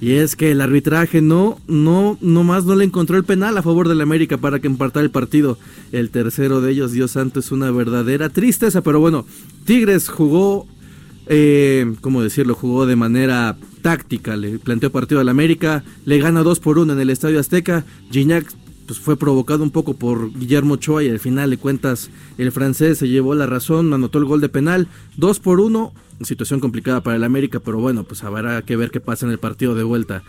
Y 0.00 0.12
es 0.12 0.36
que 0.36 0.50
el 0.50 0.60
arbitraje 0.60 1.20
no, 1.22 1.58
no, 1.66 2.18
más 2.20 2.64
no 2.64 2.76
le 2.76 2.84
encontró 2.84 3.16
el 3.16 3.24
penal 3.24 3.56
a 3.56 3.62
favor 3.62 3.88
del 3.88 4.00
América 4.00 4.38
para 4.38 4.60
que 4.60 4.66
empatara 4.66 5.04
el 5.04 5.10
partido. 5.10 5.58
El 5.92 6.10
tercero 6.10 6.60
de 6.60 6.72
ellos, 6.72 6.92
Dios 6.92 7.12
santo, 7.12 7.40
es 7.40 7.52
una 7.52 7.70
verdadera 7.70 8.28
tristeza. 8.28 8.82
Pero 8.82 9.00
bueno, 9.00 9.26
Tigres 9.64 10.08
jugó, 10.08 10.66
eh, 11.26 11.94
¿cómo 12.00 12.22
decirlo? 12.22 12.54
Jugó 12.54 12.86
de 12.86 12.96
manera 12.96 13.56
táctica. 13.82 14.36
Le 14.36 14.58
planteó 14.58 14.92
partido 14.92 15.20
al 15.20 15.28
América, 15.28 15.84
le 16.04 16.18
gana 16.18 16.42
2 16.42 16.60
por 16.60 16.78
1 16.78 16.92
en 16.92 17.00
el 17.00 17.10
Estadio 17.10 17.40
Azteca. 17.40 17.84
Gignac 18.10 18.52
pues 18.88 18.98
fue 18.98 19.18
provocado 19.18 19.62
un 19.62 19.70
poco 19.70 19.94
por 19.94 20.32
Guillermo 20.32 20.74
Ochoa 20.74 21.04
y 21.04 21.10
al 21.10 21.18
final 21.18 21.50
de 21.50 21.58
cuentas 21.58 22.08
el 22.38 22.50
francés 22.52 22.96
se 22.96 23.08
llevó 23.08 23.34
la 23.34 23.44
razón, 23.44 23.92
anotó 23.92 24.18
el 24.18 24.24
gol 24.24 24.40
de 24.40 24.48
penal, 24.48 24.88
2 25.18 25.40
por 25.40 25.60
1, 25.60 25.92
situación 26.22 26.60
complicada 26.60 27.02
para 27.02 27.16
el 27.16 27.24
América, 27.24 27.60
pero 27.60 27.78
bueno, 27.78 28.04
pues 28.04 28.24
habrá 28.24 28.62
que 28.62 28.76
ver 28.76 28.90
qué 28.90 29.00
pasa 29.00 29.26
en 29.26 29.32
el 29.32 29.38
partido 29.38 29.74
de 29.74 29.82
vuelta. 29.84 30.22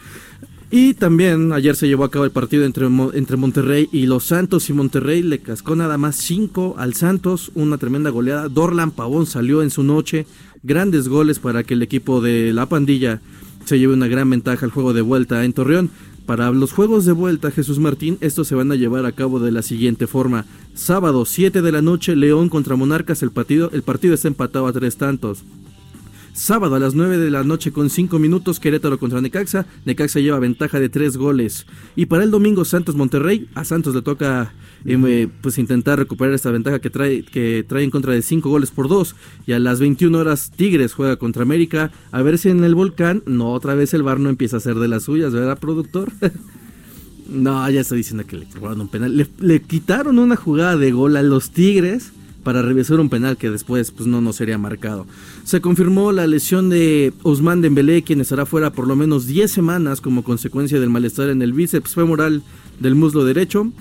Y 0.71 0.93
también 0.93 1.51
ayer 1.51 1.75
se 1.75 1.87
llevó 1.87 2.03
a 2.03 2.11
cabo 2.11 2.25
el 2.25 2.31
partido 2.31 2.63
entre, 2.63 2.85
entre 3.13 3.37
Monterrey 3.37 3.89
y 3.91 4.05
los 4.05 4.25
Santos 4.25 4.69
y 4.69 4.73
Monterrey 4.73 5.23
le 5.23 5.39
cascó 5.39 5.75
nada 5.75 5.97
más 5.97 6.15
5 6.17 6.75
al 6.77 6.93
Santos, 6.93 7.51
una 7.55 7.79
tremenda 7.79 8.11
goleada. 8.11 8.49
Dorlan 8.49 8.91
Pavón 8.91 9.25
salió 9.25 9.63
en 9.63 9.71
su 9.71 9.81
noche, 9.81 10.27
grandes 10.61 11.07
goles 11.07 11.39
para 11.39 11.63
que 11.63 11.73
el 11.73 11.81
equipo 11.81 12.21
de 12.21 12.53
la 12.53 12.67
pandilla 12.67 13.19
se 13.65 13.79
lleve 13.79 13.93
una 13.93 14.07
gran 14.07 14.29
ventaja 14.29 14.63
al 14.63 14.71
juego 14.71 14.93
de 14.93 15.01
vuelta 15.01 15.43
en 15.43 15.53
Torreón. 15.53 15.89
Para 16.27 16.51
los 16.51 16.71
juegos 16.73 17.05
de 17.05 17.13
vuelta, 17.13 17.49
Jesús 17.49 17.79
Martín, 17.79 18.19
estos 18.21 18.47
se 18.47 18.53
van 18.53 18.71
a 18.71 18.75
llevar 18.75 19.07
a 19.07 19.13
cabo 19.13 19.39
de 19.39 19.51
la 19.51 19.63
siguiente 19.63 20.05
forma. 20.05 20.45
Sábado, 20.75 21.25
7 21.25 21.63
de 21.63 21.71
la 21.71 21.81
noche, 21.81 22.15
León 22.15 22.49
contra 22.49 22.75
Monarcas, 22.75 23.23
el 23.23 23.31
partido, 23.31 23.71
el 23.73 23.81
partido 23.81 24.13
está 24.13 24.27
empatado 24.27 24.67
a 24.67 24.73
tres 24.73 24.97
tantos. 24.97 25.43
Sábado 26.39 26.75
a 26.75 26.79
las 26.79 26.95
9 26.95 27.17
de 27.17 27.31
la 27.31 27.43
noche 27.43 27.73
con 27.73 27.89
5 27.89 28.17
minutos 28.17 28.61
Querétaro 28.61 28.97
contra 28.97 29.19
Necaxa. 29.19 29.65
Necaxa 29.83 30.21
lleva 30.21 30.39
ventaja 30.39 30.79
de 30.79 30.87
3 30.87 31.17
goles. 31.17 31.65
Y 31.97 32.05
para 32.05 32.23
el 32.23 32.31
domingo 32.31 32.63
Santos 32.63 32.95
Monterrey. 32.95 33.49
A 33.55 33.65
Santos 33.65 33.93
le 33.93 34.01
toca 34.01 34.53
eh, 34.85 35.27
pues 35.41 35.57
intentar 35.57 35.99
recuperar 35.99 36.33
esta 36.33 36.49
ventaja 36.49 36.79
que 36.79 36.89
trae, 36.89 37.23
que 37.23 37.65
trae 37.67 37.83
en 37.83 37.91
contra 37.91 38.13
de 38.13 38.21
5 38.21 38.49
goles 38.49 38.71
por 38.71 38.87
2. 38.87 39.17
Y 39.47 39.51
a 39.51 39.59
las 39.59 39.81
21 39.81 40.17
horas 40.17 40.49
Tigres 40.55 40.93
juega 40.93 41.17
contra 41.17 41.43
América. 41.43 41.91
A 42.13 42.21
ver 42.21 42.37
si 42.37 42.47
en 42.47 42.63
el 42.63 42.73
volcán 42.73 43.21
no 43.25 43.51
otra 43.51 43.75
vez 43.75 43.93
el 43.93 44.03
bar 44.03 44.21
no 44.21 44.29
empieza 44.29 44.55
a 44.55 44.59
hacer 44.59 44.75
de 44.75 44.87
las 44.87 45.03
suyas, 45.03 45.33
¿verdad, 45.33 45.59
productor? 45.59 46.09
no, 47.29 47.69
ya 47.69 47.81
está 47.81 47.95
diciendo 47.95 48.25
que 48.25 48.37
le 48.37 48.47
robaron 48.55 48.79
un 48.79 48.87
penal. 48.87 49.17
Le, 49.17 49.27
le 49.39 49.61
quitaron 49.61 50.17
una 50.17 50.37
jugada 50.37 50.77
de 50.77 50.93
gol 50.93 51.17
a 51.17 51.21
los 51.21 51.51
Tigres 51.51 52.13
para 52.43 52.61
revisar 52.61 52.99
un 52.99 53.09
penal 53.09 53.37
que 53.37 53.49
después 53.49 53.91
pues 53.91 54.07
no 54.07 54.21
nos 54.21 54.37
sería 54.37 54.57
marcado. 54.57 55.05
Se 55.43 55.61
confirmó 55.61 56.11
la 56.11 56.27
lesión 56.27 56.69
de 56.69 57.13
Ousmane 57.23 57.61
Dembélé, 57.61 58.03
quien 58.03 58.21
estará 58.21 58.45
fuera 58.45 58.71
por 58.71 58.87
lo 58.87 58.95
menos 58.95 59.27
10 59.27 59.51
semanas 59.51 60.01
como 60.01 60.23
consecuencia 60.23 60.79
del 60.79 60.89
malestar 60.89 61.29
en 61.29 61.41
el 61.41 61.53
bíceps 61.53 61.95
femoral 61.95 62.43
del 62.79 62.95
muslo 62.95 63.25
derecho. 63.25 63.71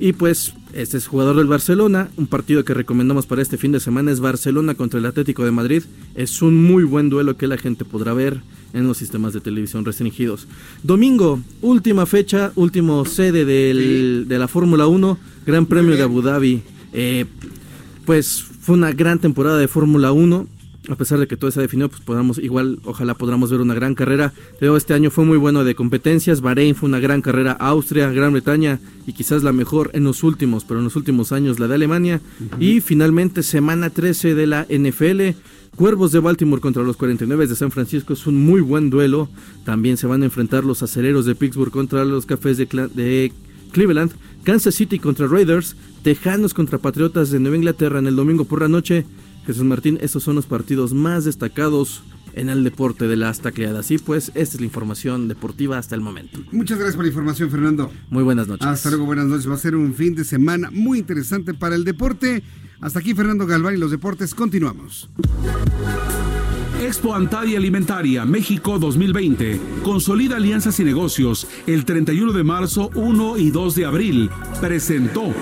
Y 0.00 0.12
pues 0.12 0.54
este 0.72 0.96
es 0.96 1.08
jugador 1.08 1.36
del 1.36 1.48
Barcelona, 1.48 2.08
un 2.16 2.28
partido 2.28 2.64
que 2.64 2.72
recomendamos 2.72 3.26
para 3.26 3.42
este 3.42 3.56
fin 3.56 3.72
de 3.72 3.80
semana 3.80 4.12
es 4.12 4.20
Barcelona 4.20 4.74
contra 4.74 5.00
el 5.00 5.06
Atlético 5.06 5.44
de 5.44 5.50
Madrid. 5.50 5.82
Es 6.14 6.40
un 6.40 6.62
muy 6.62 6.84
buen 6.84 7.10
duelo 7.10 7.36
que 7.36 7.48
la 7.48 7.58
gente 7.58 7.84
podrá 7.84 8.14
ver 8.14 8.42
en 8.74 8.86
los 8.86 8.98
sistemas 8.98 9.32
de 9.32 9.40
televisión 9.40 9.84
restringidos. 9.84 10.46
Domingo, 10.84 11.40
última 11.62 12.06
fecha, 12.06 12.52
último 12.54 13.04
sede 13.06 13.44
de 13.44 14.38
la 14.38 14.46
Fórmula 14.46 14.86
1, 14.86 15.18
Gran 15.46 15.66
Premio 15.66 15.96
de 15.96 16.02
Abu 16.02 16.22
Dhabi. 16.22 16.62
Eh, 16.92 17.26
pues 18.08 18.42
fue 18.42 18.74
una 18.74 18.90
gran 18.92 19.18
temporada 19.18 19.58
de 19.58 19.68
Fórmula 19.68 20.12
1. 20.12 20.46
A 20.88 20.96
pesar 20.96 21.18
de 21.18 21.26
que 21.26 21.36
todo 21.36 21.50
se 21.50 21.58
ha 21.58 21.62
definido, 21.62 21.90
pues 21.90 22.00
podamos, 22.00 22.38
igual, 22.38 22.78
ojalá 22.84 23.12
podamos 23.12 23.50
ver 23.50 23.60
una 23.60 23.74
gran 23.74 23.94
carrera. 23.94 24.32
Pero 24.58 24.78
este 24.78 24.94
año 24.94 25.10
fue 25.10 25.26
muy 25.26 25.36
bueno 25.36 25.62
de 25.62 25.74
competencias. 25.74 26.40
Bahrein 26.40 26.74
fue 26.74 26.88
una 26.88 27.00
gran 27.00 27.20
carrera. 27.20 27.52
Austria, 27.52 28.10
Gran 28.10 28.32
Bretaña 28.32 28.80
y 29.06 29.12
quizás 29.12 29.42
la 29.42 29.52
mejor 29.52 29.90
en 29.92 30.04
los 30.04 30.22
últimos, 30.22 30.64
pero 30.64 30.80
en 30.80 30.84
los 30.84 30.96
últimos 30.96 31.32
años 31.32 31.60
la 31.60 31.68
de 31.68 31.74
Alemania. 31.74 32.22
Y 32.58 32.80
finalmente, 32.80 33.42
semana 33.42 33.90
13 33.90 34.34
de 34.34 34.46
la 34.46 34.66
NFL. 34.70 35.36
Cuervos 35.76 36.10
de 36.10 36.20
Baltimore 36.20 36.62
contra 36.62 36.82
los 36.82 36.96
49 36.96 37.46
de 37.46 37.56
San 37.56 37.70
Francisco 37.70 38.14
es 38.14 38.26
un 38.26 38.42
muy 38.42 38.62
buen 38.62 38.88
duelo. 38.88 39.28
También 39.66 39.98
se 39.98 40.06
van 40.06 40.22
a 40.22 40.24
enfrentar 40.24 40.64
los 40.64 40.82
aceleros 40.82 41.26
de 41.26 41.34
Pittsburgh 41.34 41.70
contra 41.70 42.06
los 42.06 42.24
cafés 42.24 42.56
de, 42.56 42.64
de 42.64 43.32
Cleveland. 43.72 44.12
Kansas 44.48 44.76
City 44.76 44.98
contra 44.98 45.26
Raiders. 45.26 45.76
Tejanos 46.02 46.54
contra 46.54 46.78
Patriotas 46.78 47.30
de 47.30 47.38
Nueva 47.38 47.58
Inglaterra 47.58 47.98
en 47.98 48.06
el 48.06 48.16
domingo 48.16 48.46
por 48.46 48.62
la 48.62 48.68
noche. 48.68 49.04
Jesús 49.44 49.62
Martín, 49.64 49.98
estos 50.00 50.22
son 50.22 50.36
los 50.36 50.46
partidos 50.46 50.94
más 50.94 51.26
destacados 51.26 52.02
en 52.32 52.48
el 52.48 52.64
deporte 52.64 53.08
de 53.08 53.16
las 53.16 53.42
tacleadas. 53.42 53.90
Y 53.90 53.98
pues, 53.98 54.28
esta 54.28 54.56
es 54.56 54.60
la 54.60 54.64
información 54.64 55.28
deportiva 55.28 55.76
hasta 55.76 55.94
el 55.96 56.00
momento. 56.00 56.38
Muchas 56.50 56.78
gracias 56.78 56.96
por 56.96 57.04
la 57.04 57.10
información, 57.10 57.50
Fernando. 57.50 57.92
Muy 58.08 58.22
buenas 58.22 58.48
noches. 58.48 58.66
Hasta 58.66 58.88
luego, 58.88 59.04
buenas 59.04 59.26
noches. 59.26 59.50
Va 59.50 59.54
a 59.54 59.58
ser 59.58 59.76
un 59.76 59.92
fin 59.92 60.14
de 60.14 60.24
semana 60.24 60.70
muy 60.72 61.00
interesante 61.00 61.52
para 61.52 61.74
el 61.74 61.84
deporte. 61.84 62.42
Hasta 62.80 63.00
aquí, 63.00 63.12
Fernando 63.12 63.46
Galván 63.46 63.74
y 63.74 63.76
los 63.76 63.90
deportes. 63.90 64.34
Continuamos. 64.34 65.10
Expo 66.80 67.12
Antadia 67.12 67.58
Alimentaria 67.58 68.24
México 68.24 68.78
2020. 68.78 69.60
Consolida 69.82 70.36
alianzas 70.36 70.78
y 70.78 70.84
negocios 70.84 71.48
el 71.66 71.84
31 71.84 72.32
de 72.32 72.44
marzo, 72.44 72.90
1 72.94 73.36
y 73.36 73.50
2 73.50 73.74
de 73.74 73.84
abril. 73.84 74.30
Presentó. 74.60 75.34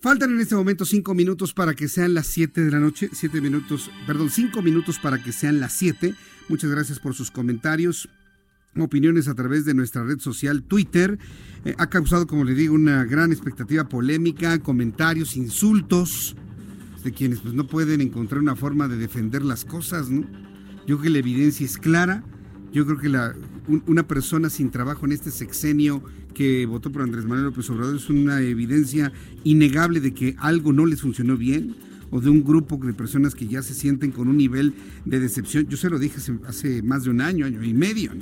Faltan 0.00 0.32
en 0.32 0.40
este 0.40 0.56
momento 0.56 0.84
cinco 0.84 1.14
minutos 1.14 1.54
para 1.54 1.74
que 1.74 1.86
sean 1.86 2.14
las 2.14 2.26
7 2.26 2.62
de 2.62 2.70
la 2.72 2.80
noche. 2.80 3.10
Siete 3.12 3.40
minutos, 3.40 3.90
perdón, 4.04 4.28
cinco 4.28 4.60
minutos 4.60 4.98
para 4.98 5.22
que 5.22 5.30
sean 5.30 5.60
las 5.60 5.72
7. 5.72 6.14
Muchas 6.48 6.70
gracias 6.70 6.98
por 6.98 7.14
sus 7.14 7.30
comentarios, 7.30 8.08
opiniones 8.82 9.28
a 9.28 9.34
través 9.34 9.64
de 9.64 9.74
nuestra 9.74 10.04
red 10.04 10.18
social 10.18 10.62
Twitter. 10.62 11.18
Eh, 11.64 11.74
ha 11.78 11.88
causado, 11.88 12.26
como 12.26 12.44
le 12.44 12.54
digo, 12.54 12.74
una 12.74 13.04
gran 13.04 13.32
expectativa 13.32 13.88
polémica, 13.88 14.58
comentarios, 14.58 15.36
insultos 15.36 16.36
de 17.04 17.12
quienes 17.12 17.40
pues, 17.40 17.54
no 17.54 17.66
pueden 17.66 18.00
encontrar 18.00 18.40
una 18.40 18.56
forma 18.56 18.88
de 18.88 18.96
defender 18.96 19.42
las 19.42 19.64
cosas, 19.64 20.10
¿no? 20.10 20.22
Yo 20.86 20.98
creo 20.98 21.02
que 21.02 21.10
la 21.10 21.18
evidencia 21.18 21.64
es 21.64 21.78
clara. 21.78 22.24
Yo 22.72 22.84
creo 22.84 22.98
que 22.98 23.08
una 23.86 24.08
persona 24.08 24.50
sin 24.50 24.70
trabajo 24.70 25.06
en 25.06 25.12
este 25.12 25.30
sexenio 25.30 26.02
que 26.34 26.66
votó 26.66 26.90
por 26.90 27.02
Andrés 27.02 27.24
Manuel 27.24 27.44
López 27.44 27.70
Obrador 27.70 27.94
es 27.94 28.10
una 28.10 28.40
evidencia 28.40 29.12
innegable 29.44 30.00
de 30.00 30.12
que 30.12 30.34
algo 30.38 30.72
no 30.72 30.84
les 30.84 31.00
funcionó 31.00 31.36
bien 31.36 31.76
o 32.10 32.20
de 32.20 32.30
un 32.30 32.44
grupo 32.44 32.76
de 32.76 32.92
personas 32.92 33.34
que 33.34 33.46
ya 33.46 33.62
se 33.62 33.74
sienten 33.74 34.10
con 34.10 34.28
un 34.28 34.36
nivel 34.36 34.74
de 35.04 35.20
decepción. 35.20 35.66
Yo 35.68 35.76
se 35.76 35.88
lo 35.88 35.98
dije 35.98 36.18
hace, 36.46 36.82
más 36.82 37.04
de 37.04 37.10
un 37.10 37.20
año, 37.20 37.46
año 37.46 37.62
y 37.62 37.74
medio. 37.74 38.12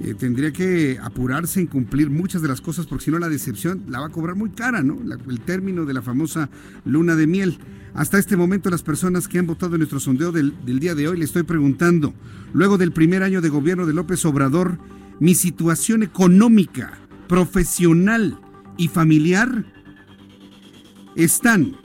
Eh, 0.00 0.14
tendría 0.14 0.52
que 0.52 0.98
apurarse 1.02 1.58
en 1.58 1.66
cumplir 1.66 2.10
muchas 2.10 2.42
de 2.42 2.48
las 2.48 2.60
cosas 2.60 2.86
porque 2.86 3.06
si 3.06 3.10
no 3.10 3.18
la 3.18 3.30
decepción 3.30 3.84
la 3.88 4.00
va 4.00 4.06
a 4.06 4.10
cobrar 4.10 4.36
muy 4.36 4.50
cara, 4.50 4.82
¿no? 4.82 4.98
el 5.28 5.40
término 5.40 5.86
de 5.86 5.94
la 5.94 6.02
famosa 6.02 6.50
luna 6.84 7.16
de 7.16 7.26
miel. 7.26 7.58
Hasta 7.94 8.18
este 8.18 8.36
momento 8.36 8.68
las 8.68 8.82
personas 8.82 9.26
que 9.26 9.38
han 9.38 9.46
votado 9.46 9.74
en 9.74 9.78
nuestro 9.78 10.00
sondeo 10.00 10.32
del, 10.32 10.54
del 10.66 10.80
día 10.80 10.94
de 10.94 11.08
hoy 11.08 11.18
le 11.18 11.24
estoy 11.24 11.44
preguntando, 11.44 12.12
luego 12.52 12.76
del 12.76 12.92
primer 12.92 13.22
año 13.22 13.40
de 13.40 13.48
gobierno 13.48 13.86
de 13.86 13.94
López 13.94 14.22
Obrador, 14.26 14.78
mi 15.18 15.34
situación 15.34 16.02
económica 16.02 16.98
profesional 17.26 18.38
y 18.76 18.88
familiar 18.88 19.64
están. 21.14 21.76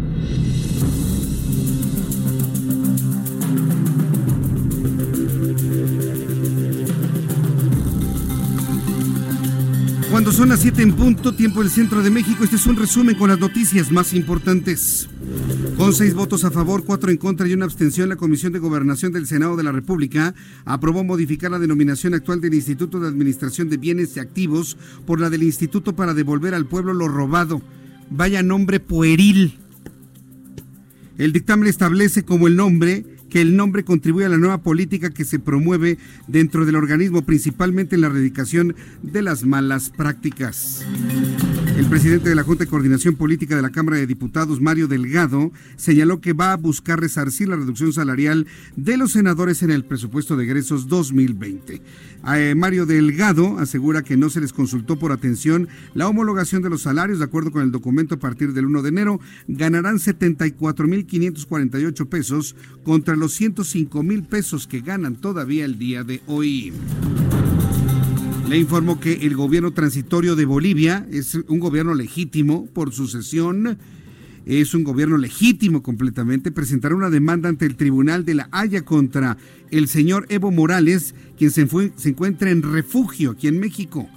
Cuando 10.21 10.37
son 10.37 10.49
las 10.49 10.59
7 10.59 10.83
en 10.83 10.93
punto, 10.93 11.33
tiempo 11.33 11.61
del 11.61 11.71
centro 11.71 12.03
de 12.03 12.11
México, 12.11 12.43
este 12.43 12.55
es 12.55 12.67
un 12.67 12.75
resumen 12.75 13.15
con 13.15 13.31
las 13.31 13.39
noticias 13.39 13.91
más 13.91 14.13
importantes. 14.13 15.09
Con 15.75 15.93
seis 15.95 16.13
votos 16.13 16.45
a 16.45 16.51
favor, 16.51 16.83
cuatro 16.85 17.09
en 17.09 17.17
contra 17.17 17.47
y 17.47 17.53
una 17.53 17.65
abstención, 17.65 18.07
la 18.07 18.17
Comisión 18.17 18.53
de 18.53 18.59
Gobernación 18.59 19.11
del 19.11 19.25
Senado 19.25 19.55
de 19.55 19.63
la 19.63 19.71
República 19.71 20.35
aprobó 20.63 21.03
modificar 21.03 21.49
la 21.49 21.57
denominación 21.57 22.13
actual 22.13 22.39
del 22.39 22.53
Instituto 22.53 22.99
de 22.99 23.07
Administración 23.07 23.67
de 23.67 23.77
Bienes 23.77 24.15
y 24.15 24.19
Activos 24.19 24.77
por 25.07 25.19
la 25.19 25.31
del 25.31 25.41
Instituto 25.41 25.95
para 25.95 26.13
devolver 26.13 26.53
al 26.53 26.67
pueblo 26.67 26.93
lo 26.93 27.07
robado. 27.07 27.59
Vaya 28.11 28.43
nombre 28.43 28.79
pueril. 28.79 29.57
El 31.17 31.33
dictamen 31.33 31.67
establece 31.67 32.21
como 32.21 32.45
el 32.45 32.55
nombre 32.55 33.17
que 33.31 33.41
el 33.41 33.55
nombre 33.55 33.83
contribuye 33.83 34.25
a 34.25 34.29
la 34.29 34.37
nueva 34.37 34.61
política 34.61 35.09
que 35.09 35.25
se 35.25 35.39
promueve 35.39 35.97
dentro 36.27 36.65
del 36.65 36.75
organismo, 36.75 37.23
principalmente 37.23 37.95
en 37.95 38.01
la 38.01 38.07
erradicación 38.07 38.75
de 39.01 39.21
las 39.21 39.45
malas 39.45 39.89
prácticas. 39.89 40.85
El 41.77 41.85
presidente 41.85 42.27
de 42.29 42.35
la 42.35 42.43
Junta 42.43 42.65
de 42.65 42.69
Coordinación 42.69 43.15
Política 43.15 43.55
de 43.55 43.61
la 43.61 43.71
Cámara 43.71 43.95
de 43.97 44.05
Diputados, 44.05 44.59
Mario 44.59 44.89
Delgado, 44.89 45.53
señaló 45.77 46.19
que 46.19 46.33
va 46.33 46.51
a 46.51 46.57
buscar 46.57 46.99
resarcir 46.99 47.47
la 47.47 47.55
reducción 47.55 47.93
salarial 47.93 48.45
de 48.75 48.97
los 48.97 49.13
senadores 49.13 49.63
en 49.63 49.71
el 49.71 49.85
presupuesto 49.85 50.35
de 50.35 50.43
egresos 50.43 50.89
2020. 50.89 51.81
Eh, 52.35 52.53
Mario 52.55 52.85
Delgado 52.85 53.57
asegura 53.57 54.03
que 54.03 54.17
no 54.17 54.29
se 54.29 54.41
les 54.41 54.51
consultó 54.53 54.99
por 54.99 55.13
atención 55.13 55.69
la 55.93 56.07
homologación 56.07 56.61
de 56.61 56.69
los 56.69 56.83
salarios. 56.83 57.17
De 57.19 57.25
acuerdo 57.25 57.51
con 57.51 57.63
el 57.63 57.71
documento, 57.71 58.15
a 58.15 58.19
partir 58.19 58.53
del 58.53 58.65
1 58.65 58.81
de 58.81 58.89
enero 58.89 59.19
ganarán 59.47 59.97
74.548 59.97 62.07
pesos 62.07 62.55
contra 62.83 63.15
los 63.21 63.33
105 63.33 64.01
mil 64.01 64.23
pesos 64.23 64.65
que 64.65 64.81
ganan 64.81 65.15
todavía 65.15 65.63
el 65.63 65.77
día 65.77 66.03
de 66.03 66.21
hoy. 66.25 66.73
Le 68.49 68.57
informó 68.57 68.99
que 68.99 69.13
el 69.13 69.35
gobierno 69.35 69.71
transitorio 69.71 70.35
de 70.35 70.45
Bolivia 70.45 71.07
es 71.11 71.35
un 71.35 71.59
gobierno 71.59 71.93
legítimo 71.93 72.65
por 72.65 72.91
sucesión. 72.91 73.77
Es 74.47 74.73
un 74.73 74.83
gobierno 74.83 75.19
legítimo 75.19 75.83
completamente. 75.83 76.51
Presentará 76.51 76.95
una 76.95 77.11
demanda 77.11 77.47
ante 77.47 77.67
el 77.67 77.75
Tribunal 77.75 78.25
de 78.25 78.33
la 78.33 78.49
Haya 78.51 78.83
contra 78.83 79.37
el 79.69 79.87
señor 79.87 80.25
Evo 80.29 80.49
Morales, 80.49 81.13
quien 81.37 81.51
se, 81.51 81.67
se 81.95 82.09
encuentra 82.09 82.49
en 82.49 82.63
refugio 82.63 83.31
aquí 83.31 83.47
en 83.47 83.59
México. 83.59 84.09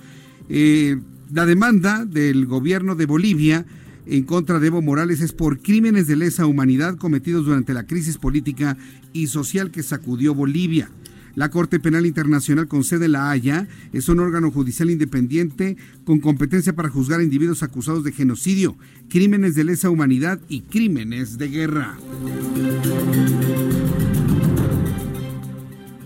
Eh, 0.49 0.97
la 1.31 1.45
demanda 1.45 2.07
del 2.07 2.47
gobierno 2.47 2.95
de 2.95 3.05
Bolivia 3.05 3.67
en 4.07 4.25
contra 4.25 4.59
de 4.59 4.67
Evo 4.67 4.83
Morales 4.83 5.21
es 5.21 5.33
por 5.33 5.61
crímenes 5.61 6.07
de 6.07 6.17
lesa 6.17 6.47
humanidad 6.47 6.97
cometidos 6.97 7.47
durante 7.47 7.75
la 7.75 7.87
crisis 7.87 8.19
política 8.19 8.77
y 9.13 9.29
social 9.29 9.71
que 9.71 9.83
sacudió 9.83 10.35
Bolivia. 10.35 10.91
La 11.35 11.51
Corte 11.51 11.81
Penal 11.81 12.07
Internacional 12.07 12.69
con 12.69 12.85
sede 12.85 13.07
en 13.07 13.13
La 13.13 13.31
Haya 13.31 13.67
es 13.93 14.09
un 14.09 14.21
órgano 14.21 14.53
judicial 14.53 14.91
independiente 14.91 15.77
con 16.05 16.21
competencia 16.21 16.75
para 16.75 16.89
juzgar 16.89 17.21
a 17.21 17.25
individuos 17.25 17.63
acusados 17.63 18.05
de 18.05 18.13
genocidio, 18.13 18.77
crímenes 19.09 19.57
de 19.57 19.65
lesa 19.65 19.91
humanidad 19.91 20.41
y 20.49 20.61
crímenes 20.61 21.37
de 21.37 21.49
guerra. 21.49 21.97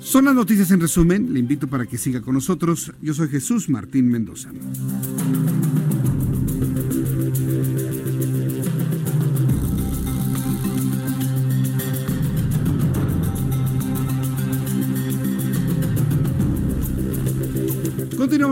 Son 0.01 0.25
las 0.25 0.35
noticias 0.35 0.71
en 0.71 0.81
resumen. 0.81 1.35
Le 1.35 1.41
invito 1.41 1.69
para 1.69 1.85
que 1.85 1.99
siga 1.99 2.23
con 2.23 2.33
nosotros. 2.33 2.93
Yo 3.03 3.13
soy 3.13 3.29
Jesús 3.29 3.69
Martín 3.69 4.09
Mendoza. 4.09 4.49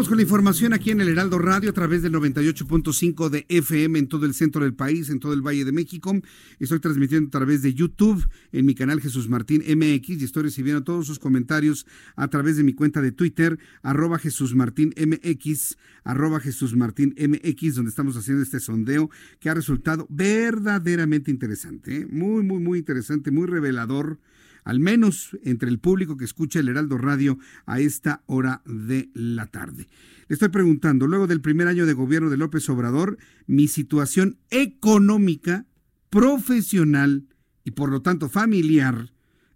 Con 0.09 0.18
la 0.18 0.22
información 0.22 0.72
aquí 0.72 0.92
en 0.92 1.00
el 1.00 1.09
Heraldo 1.09 1.36
Radio 1.36 1.70
a 1.70 1.72
través 1.72 2.00
del 2.00 2.12
98.5 2.12 3.28
de 3.28 3.44
FM 3.48 3.98
en 3.98 4.09
todo 4.09 4.24
el 4.24 4.34
centro 4.34 4.62
del 4.62 4.72
país, 4.72 5.11
en 5.11 5.18
todo 5.18 5.32
el 5.32 5.42
Valle 5.42 5.64
de 5.64 5.72
México. 5.72 6.14
Estoy 6.61 6.78
transmitiendo 6.78 7.26
a 7.26 7.30
través 7.30 7.62
de 7.62 7.74
YouTube 7.74 8.24
en 8.52 8.66
mi 8.66 8.76
canal 8.76 9.00
Jesús 9.00 9.28
Martín 9.28 9.64
MX 9.66 10.09
y 10.20 10.24
estoy 10.24 10.44
recibiendo 10.44 10.84
todos 10.84 11.09
sus 11.09 11.18
comentarios 11.18 11.86
a 12.14 12.28
través 12.28 12.57
de 12.57 12.62
mi 12.62 12.72
cuenta 12.72 13.02
de 13.02 13.11
Twitter, 13.11 13.59
arroba 13.82 14.20
Jesús 14.20 14.54
Martín 14.54 14.94
MX, 14.96 15.76
arroba 16.04 16.38
Jesús 16.38 16.76
Martín 16.76 17.12
MX, 17.18 17.74
donde 17.74 17.88
estamos 17.88 18.16
haciendo 18.16 18.44
este 18.44 18.61
sondeo 18.61 19.11
que 19.40 19.50
ha 19.50 19.54
resultado 19.54 20.07
verdaderamente 20.09 21.32
interesante, 21.32 22.02
¿eh? 22.02 22.07
muy, 22.09 22.44
muy, 22.44 22.61
muy 22.61 22.78
interesante, 22.78 23.32
muy 23.32 23.46
revelador 23.46 24.20
al 24.66 24.80
menos 24.80 25.38
entre 25.44 25.68
el 25.70 25.78
público 25.78 26.16
que 26.16 26.24
escucha 26.24 26.58
el 26.58 26.68
Heraldo 26.68 26.98
Radio 26.98 27.38
a 27.66 27.78
esta 27.78 28.24
hora 28.26 28.62
de 28.66 29.10
la 29.14 29.46
tarde. 29.46 29.86
Le 30.26 30.34
estoy 30.34 30.48
preguntando, 30.48 31.06
luego 31.06 31.28
del 31.28 31.40
primer 31.40 31.68
año 31.68 31.86
de 31.86 31.92
gobierno 31.92 32.30
de 32.30 32.36
López 32.36 32.68
Obrador, 32.68 33.16
mi 33.46 33.68
situación 33.68 34.38
económica, 34.50 35.66
profesional 36.10 37.28
y 37.62 37.70
por 37.70 37.90
lo 37.90 38.02
tanto 38.02 38.28
familiar 38.28 39.12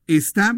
está 0.06 0.56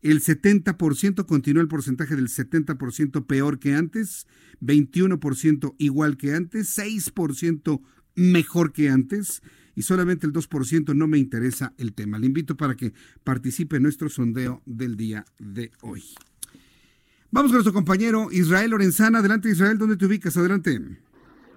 el 0.00 0.22
70%, 0.22 1.26
continúa 1.26 1.60
el 1.60 1.68
porcentaje 1.68 2.16
del 2.16 2.28
70% 2.28 3.26
peor 3.26 3.58
que 3.58 3.74
antes, 3.74 4.26
21% 4.62 5.74
igual 5.76 6.16
que 6.16 6.34
antes, 6.34 6.78
6% 6.78 7.82
mejor 8.14 8.72
que 8.72 8.88
antes 8.88 9.42
y 9.74 9.82
solamente 9.82 10.26
el 10.26 10.32
2% 10.32 10.94
no 10.94 11.06
me 11.06 11.18
interesa 11.18 11.72
el 11.78 11.92
tema. 11.92 12.18
Le 12.18 12.26
invito 12.26 12.56
para 12.56 12.76
que 12.76 12.92
participe 13.24 13.76
en 13.76 13.84
nuestro 13.84 14.08
sondeo 14.08 14.62
del 14.66 14.96
día 14.96 15.24
de 15.38 15.70
hoy. 15.82 16.02
Vamos 17.30 17.50
con 17.50 17.56
nuestro 17.56 17.72
compañero 17.72 18.30
Israel 18.30 18.72
Lorenzana. 18.72 19.20
Adelante 19.20 19.50
Israel, 19.50 19.78
¿dónde 19.78 19.96
te 19.96 20.06
ubicas? 20.06 20.36
Adelante. 20.36 20.80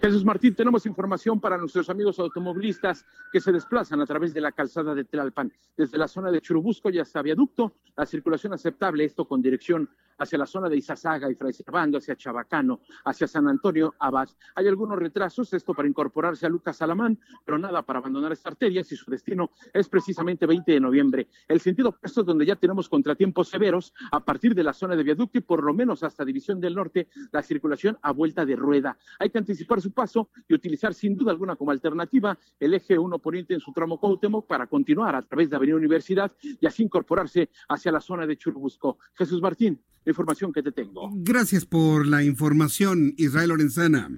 Jesús 0.06 0.24
Martín, 0.24 0.54
tenemos 0.54 0.86
información 0.86 1.40
para 1.40 1.58
nuestros 1.58 1.90
amigos 1.90 2.20
automovilistas 2.20 3.04
que 3.32 3.42
se 3.42 3.52
desplazan 3.52 4.00
a 4.02 4.06
través 4.06 4.36
de 4.36 4.40
la 4.40 4.52
calzada 4.52 4.94
de 4.94 5.04
Tlalpan, 5.04 5.52
desde 5.76 5.98
la 5.98 6.08
zona 6.08 6.30
de 6.30 6.42
Churubusco 6.42 6.92
y 6.92 7.00
hasta 7.00 7.24
Viaducto, 7.24 7.74
la 7.98 8.06
circulación 8.06 8.54
aceptable, 8.54 9.04
esto 9.04 9.28
con 9.28 9.42
dirección 9.42 9.90
hacia 10.18 10.38
la 10.38 10.46
zona 10.46 10.70
de 10.70 10.78
Izazaga 10.78 11.30
y 11.30 11.36
Fray 11.36 11.54
Servando, 11.54 11.98
hacia 11.98 12.16
Chabacano, 12.16 12.82
hacia 13.04 13.28
San 13.28 13.48
Antonio 13.48 13.96
Abad. 14.00 14.30
Hay 14.56 14.68
algunos 14.68 14.98
retrasos, 14.98 15.52
esto 15.54 15.74
para 15.74 15.88
incorporarse 15.88 16.46
a 16.46 16.50
Lucas 16.50 16.82
Alamán, 16.82 17.20
pero 17.44 17.58
nada 17.58 17.82
para 17.82 18.00
abandonar 18.00 18.32
esta 18.32 18.50
arteria 18.50 18.84
si 18.84 18.96
su 18.96 19.10
destino 19.10 19.52
es 19.74 19.90
precisamente 19.90 20.46
20 20.46 20.72
de 20.72 20.80
noviembre. 20.80 21.28
El 21.48 21.60
sentido 21.60 21.90
opuesto 21.90 22.22
es 22.22 22.28
donde 22.28 22.46
ya 22.46 22.56
tenemos 22.56 22.90
contratiempos 22.90 23.50
severos 23.50 23.94
a 24.12 24.24
partir 24.24 24.56
de 24.56 24.64
la 24.64 24.74
zona 24.74 24.96
de 24.96 25.04
viaducto 25.04 25.38
y 25.38 25.42
por 25.42 25.64
lo 25.64 25.74
menos 25.74 26.04
hasta 26.04 26.24
División 26.24 26.60
del 26.60 26.76
Norte, 26.76 27.08
la 27.32 27.42
circulación 27.42 27.98
a 28.02 28.12
vuelta 28.12 28.46
de 28.46 28.56
rueda. 28.56 28.98
Hay 29.20 29.30
que 29.30 29.38
anticipar 29.38 29.82
su 29.82 29.92
paso 29.96 30.30
y 30.48 30.54
utilizar 30.54 30.94
sin 30.94 31.16
duda 31.16 31.32
alguna 31.32 31.56
como 31.56 31.72
alternativa 31.72 32.38
el 32.60 32.76
eje 32.76 33.00
1 33.00 33.18
poniente 33.18 33.56
en 33.56 33.60
su 33.60 33.74
tramo 33.74 34.00
Cuauhtémoc 34.00 34.46
para 34.46 34.68
continuar 34.68 35.16
a 35.16 35.24
través 35.24 35.50
de 35.50 35.56
Avenida 35.56 35.78
Universidad 35.78 36.32
y 36.42 36.68
así 36.68 36.84
incorporarse 36.84 37.50
hacia 37.70 37.92
la 37.92 38.02
zona 38.02 38.28
de 38.28 38.38
Churubusco. 38.38 39.00
Jesús 39.16 39.42
Martín, 39.42 39.82
la 40.04 40.12
información 40.12 40.54
que 40.54 40.62
te 40.62 40.72
tengo. 40.72 41.10
Gracias 41.14 41.66
por 41.66 42.06
la 42.06 42.24
información, 42.24 43.16
Israel 43.18 43.50
Lorenzana. 43.50 44.10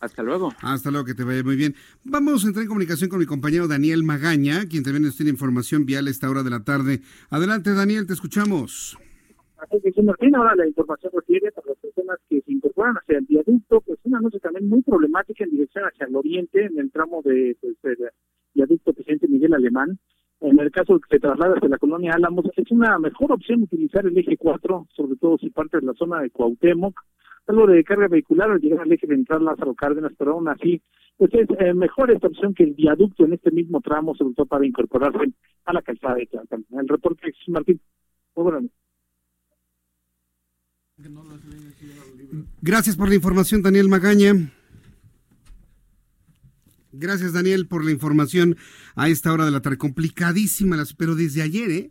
Hasta 0.00 0.22
luego. 0.24 0.52
Hasta 0.60 0.90
luego, 0.90 1.06
que 1.06 1.14
te 1.14 1.22
vaya 1.22 1.44
muy 1.44 1.54
bien. 1.54 1.76
Vamos 2.02 2.44
a 2.44 2.48
entrar 2.48 2.64
en 2.64 2.68
comunicación 2.68 3.08
con 3.08 3.20
mi 3.20 3.26
compañero 3.26 3.68
Daniel 3.68 4.02
Magaña, 4.02 4.66
quien 4.66 4.82
también 4.82 5.04
nos 5.04 5.16
tiene 5.16 5.30
información 5.30 5.86
vial 5.86 6.08
a 6.08 6.10
esta 6.10 6.28
hora 6.28 6.42
de 6.42 6.50
la 6.50 6.64
tarde. 6.64 7.02
Adelante, 7.30 7.72
Daniel, 7.72 8.08
te 8.08 8.12
escuchamos. 8.12 8.98
Así 9.70 10.02
Martín, 10.02 10.34
ahora 10.34 10.56
la 10.56 10.66
información 10.66 11.12
refiere 11.14 11.52
para 11.52 11.68
las 11.68 11.78
personas 11.78 12.18
que 12.28 12.40
se 12.40 12.52
incorporan 12.52 12.96
hacia 12.96 13.18
el 13.18 13.26
viaducto, 13.26 13.80
pues 13.80 13.98
una 14.02 14.20
noche 14.20 14.40
también 14.40 14.68
muy 14.68 14.82
problemática 14.82 15.44
en 15.44 15.50
dirección 15.50 15.84
hacia 15.84 16.06
el 16.06 16.16
oriente, 16.16 16.64
en 16.64 16.80
el 16.80 16.90
tramo 16.90 17.22
de 17.22 17.56
pues, 17.60 17.76
el 17.84 18.10
viaducto 18.54 18.92
presidente 18.92 19.28
Miguel 19.28 19.54
Alemán. 19.54 19.98
En 20.40 20.58
el 20.58 20.72
caso 20.72 20.94
de 20.94 21.00
que 21.00 21.14
se 21.14 21.20
traslada 21.20 21.54
hacia 21.54 21.68
la 21.68 21.78
colonia 21.78 22.14
Álamos, 22.14 22.46
es 22.56 22.70
una 22.72 22.98
mejor 22.98 23.30
opción 23.30 23.62
utilizar 23.62 24.04
el 24.04 24.18
eje 24.18 24.36
4, 24.36 24.88
sobre 24.96 25.16
todo 25.16 25.38
si 25.38 25.50
parte 25.50 25.78
de 25.78 25.86
la 25.86 25.94
zona 25.94 26.20
de 26.20 26.30
Cuauhtémoc, 26.30 27.00
algo 27.46 27.66
de 27.68 27.84
carga 27.84 28.08
vehicular 28.08 28.50
al 28.50 28.60
llegar 28.60 28.80
al 28.80 28.92
eje 28.92 29.06
central 29.06 29.44
Lázaro 29.44 29.74
Cárdenas, 29.74 30.12
pero 30.18 30.32
aún 30.32 30.48
así, 30.48 30.82
pues 31.16 31.32
es 31.34 31.48
eh, 31.60 31.72
mejor 31.72 32.10
esta 32.10 32.26
opción 32.26 32.52
que 32.52 32.64
el 32.64 32.74
viaducto 32.74 33.24
en 33.24 33.34
este 33.34 33.52
mismo 33.52 33.80
tramo, 33.80 34.16
sobre 34.16 34.34
todo 34.34 34.46
para 34.46 34.66
incorporarse 34.66 35.32
a 35.66 35.72
la 35.72 35.82
calzada 35.82 36.16
de 36.16 36.26
Tlalpan. 36.26 36.64
El 36.72 36.88
reporte 36.88 37.28
es 37.28 37.48
Martín. 37.48 37.80
Muy 38.34 38.42
bueno. 38.42 38.68
Gracias 42.60 42.96
por 42.96 43.08
la 43.08 43.14
información, 43.14 43.62
Daniel 43.62 43.88
Magaña. 43.88 44.52
Gracias, 46.92 47.32
Daniel, 47.32 47.66
por 47.66 47.84
la 47.84 47.90
información 47.90 48.56
a 48.94 49.08
esta 49.08 49.32
hora 49.32 49.44
de 49.44 49.50
la 49.50 49.62
tarde. 49.62 49.78
Complicadísima, 49.78 50.82
pero 50.96 51.14
desde 51.14 51.42
ayer, 51.42 51.70
¿eh? 51.70 51.90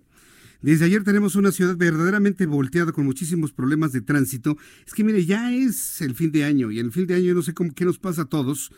Desde 0.61 0.85
ayer 0.85 1.03
tenemos 1.03 1.35
una 1.35 1.51
ciudad 1.51 1.75
verdaderamente 1.75 2.45
volteada 2.45 2.91
con 2.91 3.05
muchísimos 3.05 3.51
problemas 3.51 3.93
de 3.93 4.01
tránsito. 4.01 4.57
Es 4.85 4.93
que 4.93 5.03
mire, 5.03 5.25
ya 5.25 5.51
es 5.51 6.01
el 6.01 6.13
fin 6.13 6.31
de 6.31 6.43
año 6.43 6.69
y 6.69 6.79
en 6.79 6.85
el 6.87 6.91
fin 6.91 7.07
de 7.07 7.15
año 7.15 7.33
no 7.33 7.41
sé 7.41 7.55
cómo, 7.55 7.73
qué 7.73 7.83
nos 7.83 7.97
pasa 7.97 8.23
a 8.23 8.25
todos, 8.25 8.71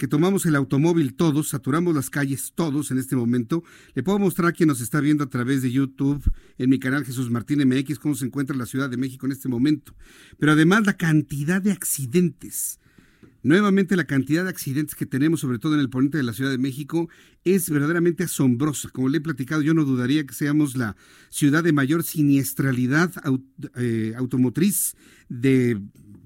que 0.00 0.08
tomamos 0.08 0.46
el 0.46 0.56
automóvil 0.56 1.12
todos, 1.12 1.50
saturamos 1.50 1.94
las 1.94 2.08
calles 2.08 2.52
todos 2.54 2.90
en 2.90 2.96
este 2.96 3.16
momento. 3.16 3.62
Le 3.94 4.02
puedo 4.02 4.18
mostrar 4.18 4.48
a 4.48 4.52
quien 4.52 4.68
nos 4.68 4.80
está 4.80 4.98
viendo 4.98 5.24
a 5.24 5.28
través 5.28 5.60
de 5.60 5.70
YouTube 5.70 6.24
en 6.56 6.70
mi 6.70 6.78
canal 6.78 7.04
Jesús 7.04 7.30
Martín 7.30 7.60
MX 7.68 7.98
cómo 7.98 8.14
se 8.14 8.24
encuentra 8.24 8.56
la 8.56 8.64
Ciudad 8.64 8.88
de 8.88 8.96
México 8.96 9.26
en 9.26 9.32
este 9.32 9.50
momento. 9.50 9.94
Pero 10.38 10.52
además 10.52 10.86
la 10.86 10.96
cantidad 10.96 11.60
de 11.60 11.72
accidentes 11.72 12.80
Nuevamente 13.42 13.96
la 13.96 14.04
cantidad 14.04 14.44
de 14.44 14.50
accidentes 14.50 14.94
que 14.94 15.06
tenemos, 15.06 15.40
sobre 15.40 15.58
todo 15.58 15.74
en 15.74 15.80
el 15.80 15.88
poniente 15.88 16.18
de 16.18 16.24
la 16.24 16.34
Ciudad 16.34 16.50
de 16.50 16.58
México, 16.58 17.08
es 17.44 17.70
verdaderamente 17.70 18.24
asombrosa. 18.24 18.90
Como 18.90 19.08
le 19.08 19.18
he 19.18 19.20
platicado, 19.22 19.62
yo 19.62 19.72
no 19.72 19.84
dudaría 19.84 20.26
que 20.26 20.34
seamos 20.34 20.76
la 20.76 20.94
ciudad 21.30 21.64
de 21.64 21.72
mayor 21.72 22.02
siniestralidad 22.02 23.10
eh, 23.76 24.12
automotriz 24.16 24.94
de 25.30 25.80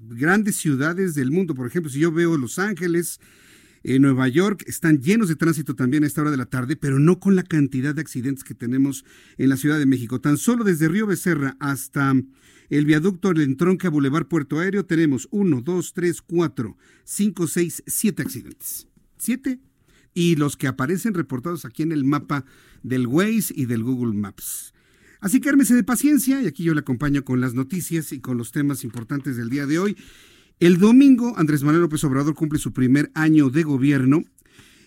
grandes 0.09 0.57
ciudades 0.57 1.15
del 1.15 1.31
mundo. 1.31 1.55
Por 1.55 1.67
ejemplo, 1.67 1.89
si 1.89 1.99
yo 1.99 2.11
veo 2.11 2.37
Los 2.37 2.59
Ángeles, 2.59 3.21
en 3.87 4.01
Nueva 4.01 4.27
York 4.27 4.63
están 4.65 4.99
llenos 4.99 5.27
de 5.27 5.35
tránsito 5.35 5.75
también 5.75 6.03
a 6.03 6.07
esta 6.07 6.21
hora 6.21 6.31
de 6.31 6.37
la 6.37 6.47
tarde, 6.47 6.75
pero 6.75 6.97
no 6.97 7.19
con 7.19 7.35
la 7.35 7.43
cantidad 7.43 7.93
de 7.93 8.01
accidentes 8.01 8.43
que 8.43 8.55
tenemos 8.55 9.05
en 9.37 9.49
la 9.49 9.57
Ciudad 9.57 9.77
de 9.77 9.85
México. 9.85 10.19
Tan 10.19 10.37
solo 10.37 10.63
desde 10.63 10.87
Río 10.87 11.05
Becerra 11.05 11.55
hasta 11.59 12.15
el 12.69 12.85
viaducto 12.85 13.29
del 13.29 13.41
entronque 13.41 13.85
a 13.85 13.91
Boulevard 13.91 14.25
Puerto 14.25 14.59
Aéreo 14.59 14.85
tenemos 14.85 15.27
uno, 15.29 15.61
dos, 15.61 15.93
tres, 15.93 16.23
cuatro, 16.23 16.77
cinco, 17.03 17.45
seis, 17.45 17.83
siete 17.85 18.23
accidentes. 18.23 18.87
Siete. 19.19 19.59
Y 20.15 20.35
los 20.35 20.57
que 20.57 20.65
aparecen 20.65 21.13
reportados 21.13 21.63
aquí 21.63 21.83
en 21.83 21.91
el 21.91 22.05
mapa 22.05 22.43
del 22.81 23.05
Waze 23.05 23.53
y 23.55 23.65
del 23.65 23.83
Google 23.83 24.17
Maps. 24.17 24.73
Así 25.19 25.39
que 25.39 25.49
ármese 25.49 25.75
de 25.75 25.83
paciencia 25.83 26.41
y 26.41 26.47
aquí 26.47 26.63
yo 26.63 26.73
le 26.73 26.79
acompaño 26.79 27.23
con 27.23 27.39
las 27.39 27.53
noticias 27.53 28.11
y 28.13 28.19
con 28.19 28.37
los 28.37 28.51
temas 28.51 28.83
importantes 28.83 29.37
del 29.37 29.49
día 29.51 29.67
de 29.67 29.77
hoy. 29.77 29.95
El 30.59 30.77
domingo 30.77 31.33
Andrés 31.37 31.63
Manuel 31.63 31.83
López 31.83 32.03
Obrador 32.03 32.33
cumple 32.35 32.59
su 32.59 32.73
primer 32.73 33.11
año 33.13 33.49
de 33.49 33.63
gobierno 33.63 34.23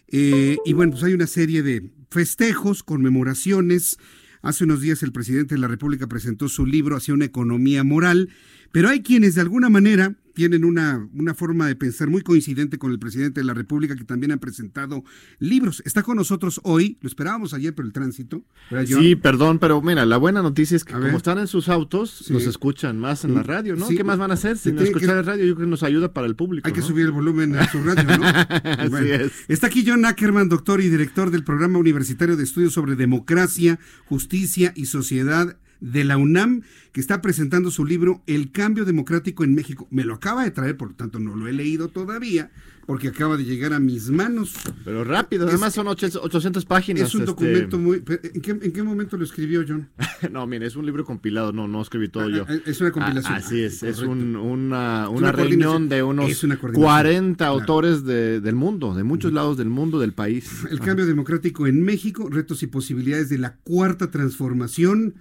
eh, 0.08 0.56
y 0.64 0.72
bueno, 0.72 0.92
pues 0.92 1.04
hay 1.04 1.12
una 1.12 1.26
serie 1.26 1.62
de 1.62 1.90
festejos, 2.10 2.82
conmemoraciones, 2.82 3.98
Hace 4.42 4.64
unos 4.64 4.80
días 4.80 5.02
el 5.02 5.12
presidente 5.12 5.54
de 5.54 5.60
la 5.60 5.68
República 5.68 6.06
presentó 6.06 6.48
su 6.48 6.64
libro 6.64 6.96
hacia 6.96 7.14
una 7.14 7.24
economía 7.24 7.82
moral, 7.82 8.28
pero 8.70 8.88
hay 8.88 9.02
quienes 9.02 9.34
de 9.34 9.40
alguna 9.40 9.68
manera 9.68 10.14
tienen 10.38 10.64
una, 10.64 11.04
una 11.14 11.34
forma 11.34 11.66
de 11.66 11.74
pensar 11.74 12.08
muy 12.08 12.22
coincidente 12.22 12.78
con 12.78 12.92
el 12.92 13.00
presidente 13.00 13.40
de 13.40 13.44
la 13.44 13.54
República 13.54 13.96
que 13.96 14.04
también 14.04 14.30
ha 14.30 14.36
presentado 14.36 15.02
libros. 15.40 15.82
Está 15.84 16.04
con 16.04 16.16
nosotros 16.16 16.60
hoy, 16.62 16.96
lo 17.00 17.08
esperábamos 17.08 17.54
ayer 17.54 17.74
por 17.74 17.84
el 17.84 17.92
tránsito. 17.92 18.44
Sí, 18.86 19.16
perdón, 19.16 19.58
pero 19.58 19.82
mira, 19.82 20.06
la 20.06 20.16
buena 20.16 20.40
noticia 20.40 20.76
es 20.76 20.84
que 20.84 20.92
como 20.92 21.16
están 21.16 21.38
en 21.38 21.48
sus 21.48 21.68
autos, 21.68 22.30
nos 22.30 22.44
escuchan 22.44 23.00
más 23.00 23.24
en 23.24 23.34
la 23.34 23.42
radio, 23.42 23.74
¿no? 23.74 23.88
¿Qué 23.88 24.04
más 24.04 24.16
van 24.16 24.30
a 24.30 24.34
hacer? 24.34 24.56
Si 24.56 24.70
no 24.70 24.80
escuchar 24.80 25.16
la 25.16 25.22
radio, 25.22 25.44
yo 25.44 25.56
creo 25.56 25.66
que 25.66 25.70
nos 25.70 25.82
ayuda 25.82 26.12
para 26.12 26.28
el 26.28 26.36
público. 26.36 26.68
Hay 26.68 26.72
que 26.72 26.82
subir 26.82 27.06
el 27.06 27.10
volumen 27.10 27.56
a 27.56 27.68
su 27.68 27.82
radio, 27.82 28.04
¿no? 28.16 28.24
Así 28.78 29.10
es. 29.10 29.32
Está 29.48 29.66
aquí 29.66 29.82
John 29.84 30.04
Ackerman, 30.04 30.48
doctor 30.48 30.80
y 30.80 30.88
director 30.88 31.32
del 31.32 31.42
Programa 31.42 31.80
Universitario 31.80 32.36
de 32.36 32.44
Estudios 32.44 32.72
sobre 32.72 32.94
Democracia, 32.94 33.80
Justicia 34.06 34.72
y 34.76 34.86
Sociedad 34.86 35.56
de 35.80 36.04
la 36.04 36.16
UNAM, 36.16 36.62
que 36.92 37.00
está 37.00 37.22
presentando 37.22 37.70
su 37.70 37.84
libro 37.84 38.22
El 38.26 38.50
cambio 38.50 38.84
democrático 38.84 39.44
en 39.44 39.54
México. 39.54 39.86
Me 39.90 40.04
lo 40.04 40.14
acaba 40.14 40.44
de 40.44 40.50
traer, 40.50 40.76
por 40.76 40.88
lo 40.88 40.94
tanto 40.94 41.18
no 41.18 41.36
lo 41.36 41.46
he 41.46 41.52
leído 41.52 41.88
todavía, 41.88 42.50
porque 42.86 43.08
acaba 43.08 43.36
de 43.36 43.44
llegar 43.44 43.74
a 43.74 43.80
mis 43.80 44.10
manos. 44.10 44.54
Pero 44.84 45.04
rápido, 45.04 45.46
además 45.46 45.74
son 45.74 45.88
800 45.88 46.64
páginas. 46.64 47.08
Es 47.08 47.14
un 47.14 47.20
este, 47.20 47.30
documento 47.30 47.78
muy... 47.78 48.02
¿en 48.22 48.72
qué, 48.72 48.82
momento 48.82 49.16
lo 49.16 49.24
escribió 49.24 49.64
John? 49.68 49.88
no, 50.32 50.46
mire, 50.46 50.66
es 50.66 50.74
un 50.74 50.86
libro 50.86 51.04
compilado, 51.04 51.52
no, 51.52 51.68
no 51.68 51.82
escribí 51.82 52.08
todo 52.08 52.24
ah, 52.24 52.30
yo. 52.30 52.46
Ah, 52.48 52.56
es 52.64 52.80
una 52.80 52.90
compilación. 52.90 53.34
Ah, 53.34 53.36
así 53.36 53.62
es, 53.62 53.82
es 53.82 54.00
una, 54.00 55.08
una, 55.10 55.32
reunión 55.32 55.88
de 55.88 56.02
unos 56.02 56.46
40 56.72 57.46
autores 57.46 58.04
del 58.04 58.54
mundo, 58.54 58.94
de 58.94 59.04
muchos 59.04 59.32
lados 59.32 59.56
del 59.58 59.68
mundo, 59.68 60.00
del 60.00 60.14
país. 60.14 60.64
El 60.70 60.80
cambio 60.80 61.06
democrático 61.06 61.66
en 61.66 61.82
México, 61.82 62.28
retos 62.30 62.62
y 62.62 62.66
posibilidades 62.66 63.28
de 63.28 63.38
la 63.38 63.56
cuarta 63.56 64.10
transformación 64.10 65.14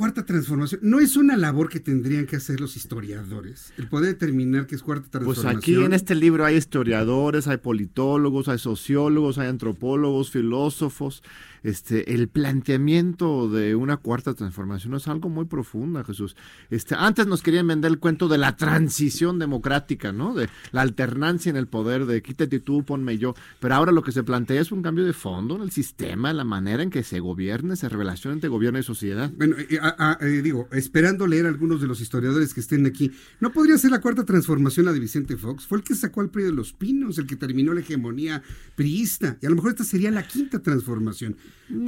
cuarta 0.00 0.24
transformación 0.24 0.80
no 0.82 0.98
es 0.98 1.18
una 1.18 1.36
labor 1.36 1.68
que 1.68 1.78
tendrían 1.78 2.24
que 2.24 2.36
hacer 2.36 2.58
los 2.58 2.74
historiadores, 2.74 3.70
el 3.76 3.86
poder 3.86 4.14
determinar 4.14 4.66
qué 4.66 4.74
es 4.74 4.82
cuarta 4.82 5.10
transformación. 5.10 5.52
Pues 5.52 5.62
aquí 5.62 5.74
en 5.74 5.92
este 5.92 6.14
libro 6.14 6.46
hay 6.46 6.56
historiadores, 6.56 7.46
hay 7.48 7.58
politólogos, 7.58 8.48
hay 8.48 8.58
sociólogos, 8.58 9.36
hay 9.36 9.48
antropólogos, 9.48 10.30
filósofos, 10.30 11.22
este, 11.62 12.14
el 12.14 12.28
planteamiento 12.28 13.48
de 13.48 13.74
una 13.74 13.96
cuarta 13.98 14.34
transformación 14.34 14.94
es 14.94 15.08
algo 15.08 15.28
muy 15.28 15.44
profundo, 15.44 16.02
Jesús. 16.04 16.36
Este, 16.70 16.94
antes 16.94 17.26
nos 17.26 17.42
querían 17.42 17.66
vender 17.66 17.90
el 17.90 17.98
cuento 17.98 18.28
de 18.28 18.38
la 18.38 18.56
transición 18.56 19.38
democrática, 19.38 20.12
¿no? 20.12 20.34
De 20.34 20.48
la 20.72 20.82
alternancia 20.82 21.50
en 21.50 21.56
el 21.56 21.66
poder, 21.66 22.06
de 22.06 22.22
quítate 22.22 22.60
tú, 22.60 22.84
ponme 22.84 23.18
yo. 23.18 23.34
Pero 23.60 23.74
ahora 23.74 23.92
lo 23.92 24.02
que 24.02 24.12
se 24.12 24.22
plantea 24.22 24.60
es 24.60 24.72
un 24.72 24.82
cambio 24.82 25.04
de 25.04 25.12
fondo 25.12 25.56
en 25.56 25.62
el 25.62 25.70
sistema, 25.70 26.30
en 26.30 26.36
la 26.36 26.44
manera 26.44 26.82
en 26.82 26.90
que 26.90 27.02
se 27.02 27.20
gobierne, 27.20 27.76
se 27.76 27.88
relaciona 27.88 28.34
entre 28.34 28.48
gobierno 28.48 28.78
y 28.78 28.82
sociedad. 28.82 29.30
Bueno, 29.36 29.56
eh, 29.58 29.78
eh, 30.20 30.26
digo, 30.42 30.68
esperando 30.72 31.26
leer 31.26 31.46
algunos 31.46 31.80
de 31.80 31.86
los 31.86 32.00
historiadores 32.00 32.54
que 32.54 32.60
estén 32.60 32.86
aquí, 32.86 33.12
¿no 33.40 33.52
podría 33.52 33.78
ser 33.78 33.90
la 33.90 34.00
cuarta 34.00 34.24
transformación 34.24 34.86
la 34.86 34.92
de 34.92 35.00
Vicente 35.00 35.36
Fox? 35.36 35.66
Fue 35.66 35.78
el 35.78 35.84
que 35.84 35.94
sacó 35.94 36.20
al 36.20 36.30
PRI 36.30 36.44
de 36.44 36.52
los 36.52 36.72
pinos, 36.72 37.18
el 37.18 37.26
que 37.26 37.36
terminó 37.36 37.72
la 37.72 37.80
hegemonía 37.80 38.42
priista, 38.76 39.38
y 39.40 39.46
a 39.46 39.50
lo 39.50 39.56
mejor 39.56 39.72
esta 39.72 39.84
sería 39.84 40.10
la 40.10 40.26
quinta 40.26 40.60
transformación 40.60 41.36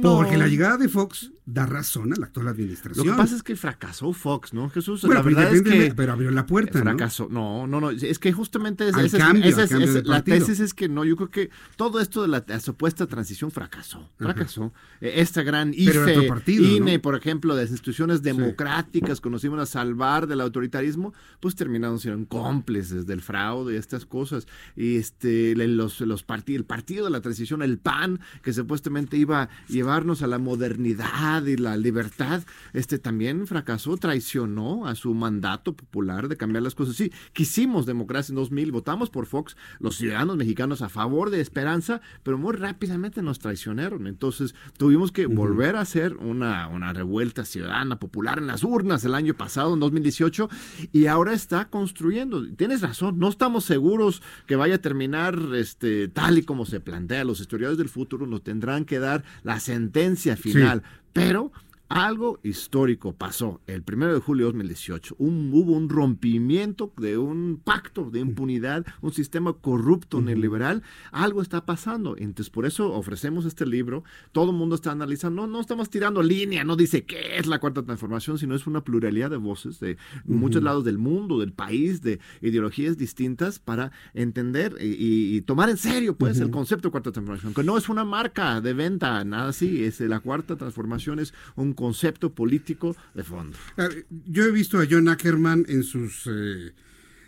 Porque 0.01 0.37
la 0.37 0.47
llegada 0.47 0.77
de 0.77 0.87
Fox 0.89 1.31
da 1.45 1.65
razón 1.65 2.13
a 2.13 2.15
la 2.15 2.27
actual 2.27 2.47
administración. 2.47 3.05
Lo 3.05 3.13
que 3.13 3.17
pasa 3.17 3.35
es 3.35 3.43
que 3.43 3.57
fracasó 3.57 4.13
Fox, 4.13 4.53
¿no, 4.53 4.69
Jesús? 4.69 5.01
Bueno, 5.01 5.15
la 5.15 5.23
pero 5.25 5.35
verdad 5.35 5.55
es 5.55 5.61
que 5.61 5.93
pero 5.93 6.13
abrió 6.13 6.31
la 6.31 6.45
puerta. 6.45 6.79
Fracasó. 6.79 7.27
No, 7.29 7.67
no, 7.67 7.81
no. 7.81 7.89
Es 7.89 8.17
que 8.17 8.31
justamente 8.31 8.85
es, 8.87 8.95
esa 8.95 9.03
es- 9.05 9.13
cambio, 9.23 9.43
esa 9.43 9.63
es- 9.63 10.05
la 10.05 10.23
tesis 10.23 10.61
es 10.61 10.73
que 10.73 10.87
no. 10.87 11.03
Yo 11.03 11.17
creo 11.17 11.29
que 11.29 11.49
todo 11.75 11.99
esto 11.99 12.21
de 12.21 12.29
la, 12.29 12.43
la 12.47 12.59
supuesta 12.61 13.07
transición 13.07 13.51
fracasó. 13.51 14.09
Fracasó. 14.17 14.71
Eh, 15.01 15.15
Esta 15.17 15.43
gran 15.43 15.73
IFE, 15.73 16.27
partido, 16.29 16.63
INE, 16.65 16.95
¿no? 16.95 17.01
por 17.01 17.15
ejemplo, 17.15 17.53
de 17.55 17.63
las 17.63 17.71
instituciones 17.71 18.21
democráticas 18.21 19.21
nos 19.25 19.43
iban 19.43 19.59
a 19.59 19.65
salvar 19.65 20.27
del 20.27 20.39
autoritarismo, 20.41 21.13
pues 21.39 21.55
terminaron 21.55 21.99
siendo 21.99 22.25
cómplices 22.27 23.05
del 23.05 23.21
fraude 23.21 23.73
y 23.73 23.77
estas 23.77 24.05
cosas. 24.05 24.47
Y 24.77 24.95
este, 24.95 25.55
los, 25.55 25.99
los 26.01 26.25
parti- 26.25 26.55
el 26.55 26.63
partido 26.65 27.05
de 27.05 27.11
la 27.11 27.19
transición, 27.21 27.61
el 27.63 27.79
PAN, 27.79 28.19
que 28.41 28.53
supuestamente 28.53 29.17
iba 29.17 29.49
llevarnos 29.67 30.21
a 30.21 30.27
la 30.27 30.39
modernidad 30.39 31.45
y 31.45 31.57
la 31.57 31.77
libertad, 31.77 32.43
este 32.73 32.99
también 32.99 33.47
fracasó, 33.47 33.97
traicionó 33.97 34.87
a 34.87 34.95
su 34.95 35.13
mandato 35.13 35.75
popular 35.75 36.27
de 36.27 36.37
cambiar 36.37 36.63
las 36.63 36.75
cosas. 36.75 36.95
Sí, 36.95 37.11
quisimos 37.33 37.85
democracia 37.85 38.31
en 38.31 38.37
2000, 38.37 38.71
votamos 38.71 39.09
por 39.09 39.25
Fox, 39.25 39.55
los 39.79 39.95
ciudadanos 39.97 40.37
mexicanos 40.37 40.81
a 40.81 40.89
favor 40.89 41.29
de 41.29 41.41
Esperanza, 41.41 42.01
pero 42.23 42.37
muy 42.37 42.53
rápidamente 42.53 43.21
nos 43.21 43.39
traicionaron. 43.39 44.07
Entonces 44.07 44.55
tuvimos 44.77 45.11
que 45.11 45.25
volver 45.25 45.75
a 45.75 45.81
hacer 45.81 46.15
una, 46.17 46.67
una 46.67 46.93
revuelta 46.93 47.45
ciudadana 47.45 47.99
popular 47.99 48.39
en 48.39 48.47
las 48.47 48.63
urnas 48.63 49.03
el 49.05 49.15
año 49.15 49.33
pasado, 49.33 49.73
en 49.73 49.79
2018, 49.79 50.49
y 50.91 51.07
ahora 51.07 51.33
está 51.33 51.69
construyendo. 51.69 52.45
Tienes 52.55 52.81
razón, 52.81 53.19
no 53.19 53.29
estamos 53.29 53.65
seguros 53.65 54.21
que 54.45 54.55
vaya 54.55 54.75
a 54.75 54.79
terminar 54.79 55.37
este, 55.55 56.07
tal 56.07 56.37
y 56.37 56.43
como 56.43 56.65
se 56.65 56.79
plantea. 56.79 57.23
Los 57.23 57.39
historiadores 57.39 57.77
del 57.77 57.89
futuro 57.89 58.27
nos 58.27 58.43
tendrán 58.43 58.85
que 58.85 58.99
dar 58.99 59.23
la 59.43 59.59
sentencia 59.59 60.35
final, 60.35 60.83
pero 61.11 61.51
algo 61.89 62.39
histórico 62.41 63.13
pasó 63.13 63.61
el 63.67 63.83
1 63.87 64.13
de 64.15 64.19
julio 64.19 64.47
de 64.47 64.51
2018. 64.53 65.15
Un, 65.19 65.51
hubo 65.53 65.73
un 65.73 65.89
rompimiento 65.89 66.91
de 66.97 67.19
un 67.19 67.61
pacto 67.63 68.09
de 68.09 68.19
impunidad, 68.19 68.83
un 69.01 69.11
sistema 69.13 69.53
corrupto 69.53 70.19
neoliberal. 70.19 70.81
Algo 71.11 71.41
está 71.43 71.65
pasando. 71.67 72.15
Entonces, 72.17 72.49
por 72.49 72.65
eso 72.65 72.91
ofrecemos 72.93 73.45
este 73.45 73.67
libro. 73.67 74.03
Todo 74.31 74.49
el 74.51 74.57
mundo 74.57 74.73
está 74.75 74.91
analizando. 74.91 75.43
No, 75.43 75.47
no 75.47 75.59
estamos 75.61 75.89
tirando 75.91 76.23
línea, 76.23 76.63
no 76.63 76.75
dice 76.75 77.05
qué 77.05 77.37
es 77.37 77.45
la 77.45 77.59
cuarta 77.59 77.83
transformación, 77.83 78.39
sino 78.39 78.55
es 78.55 78.65
una 78.65 78.83
pluralidad 78.83 79.29
de 79.29 79.37
voces 79.37 79.79
de 79.79 79.97
muchos 80.25 80.63
lados 80.63 80.83
del 80.85 80.97
mundo, 80.97 81.39
del 81.39 81.53
país, 81.53 82.01
de 82.01 82.19
ideologías 82.41 82.97
distintas 82.97 83.59
para 83.59 83.91
entender 84.15 84.75
y, 84.79 84.85
y- 84.87 85.35
y 85.37 85.41
tomar 85.41 85.69
en 85.69 85.77
serio 85.77 86.15
pues 86.17 86.37
el 86.39 86.45
Ujú. 86.45 86.53
concepto 86.53 86.87
de 86.87 86.91
cuarta 86.91 87.11
transformación, 87.11 87.53
que 87.53 87.63
no 87.63 87.77
es 87.77 87.87
una 87.89 88.03
marca 88.05 88.61
de 88.61 88.73
venta, 88.73 89.23
nada 89.23 89.49
así, 89.49 89.83
es 89.83 89.99
la 89.99 90.19
cuarta 90.21 90.55
transformación 90.55 91.19
es 91.19 91.33
un 91.55 91.73
concepto 91.83 92.33
político 92.33 92.95
de 93.13 93.23
fondo. 93.23 93.57
A 93.77 93.87
ver, 93.89 94.05
Yo 94.35 94.43
he 94.45 94.51
visto 94.51 94.79
a 94.79 94.85
John 94.89 95.07
Ackerman 95.09 95.65
en 95.67 95.83
sus 95.83 96.23
eh, 96.31 96.71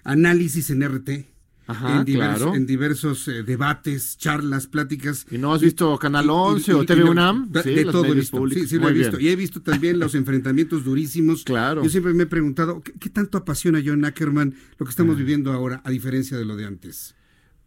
análisis 0.04 0.70
en 0.70 0.82
RT. 0.88 1.10
Ajá, 1.68 1.98
en, 2.02 2.06
divers- 2.06 2.36
claro. 2.38 2.54
en 2.54 2.66
diversos 2.68 3.28
eh, 3.28 3.42
debates, 3.42 4.18
charlas, 4.20 4.68
pláticas. 4.68 5.26
¿Y 5.32 5.40
no 5.40 5.52
has 5.52 5.62
visto 5.62 5.98
Canal 5.98 6.30
11 6.30 6.74
o 6.76 6.86
TV 6.86 7.04
UNAM? 7.04 7.52
De, 7.52 7.64
Sí, 7.64 7.70
de 7.74 7.84
los 7.86 7.92
todo 7.92 8.06
he 8.06 8.14
visto. 8.14 8.48
Sí, 8.50 8.68
sí 8.68 8.78
lo 8.78 8.88
he 8.88 8.94
visto. 8.94 9.18
bien. 9.18 9.30
Y 9.30 9.34
he 9.34 9.36
visto 9.36 9.62
también 9.64 9.98
los 9.98 10.14
enfrentamientos 10.14 10.84
durísimos. 10.84 11.44
Claro. 11.44 11.84
Yo 11.84 11.90
siempre 11.90 12.14
me 12.14 12.24
he 12.24 12.28
preguntado, 12.28 12.84
¿qué, 12.84 12.94
qué 13.00 13.10
tanto 13.10 13.40
apasiona 13.40 13.80
a 13.80 13.84
John 13.84 14.06
Ackerman 14.06 14.54
lo 14.78 14.86
que 14.86 14.90
estamos 14.92 15.16
Ah. 15.16 15.20
viviendo 15.20 15.52
ahora, 15.54 15.82
a 15.84 15.90
diferencia 15.90 16.38
de 16.38 16.46
lo 16.46 16.56
de 16.56 16.66
antes? 16.66 17.16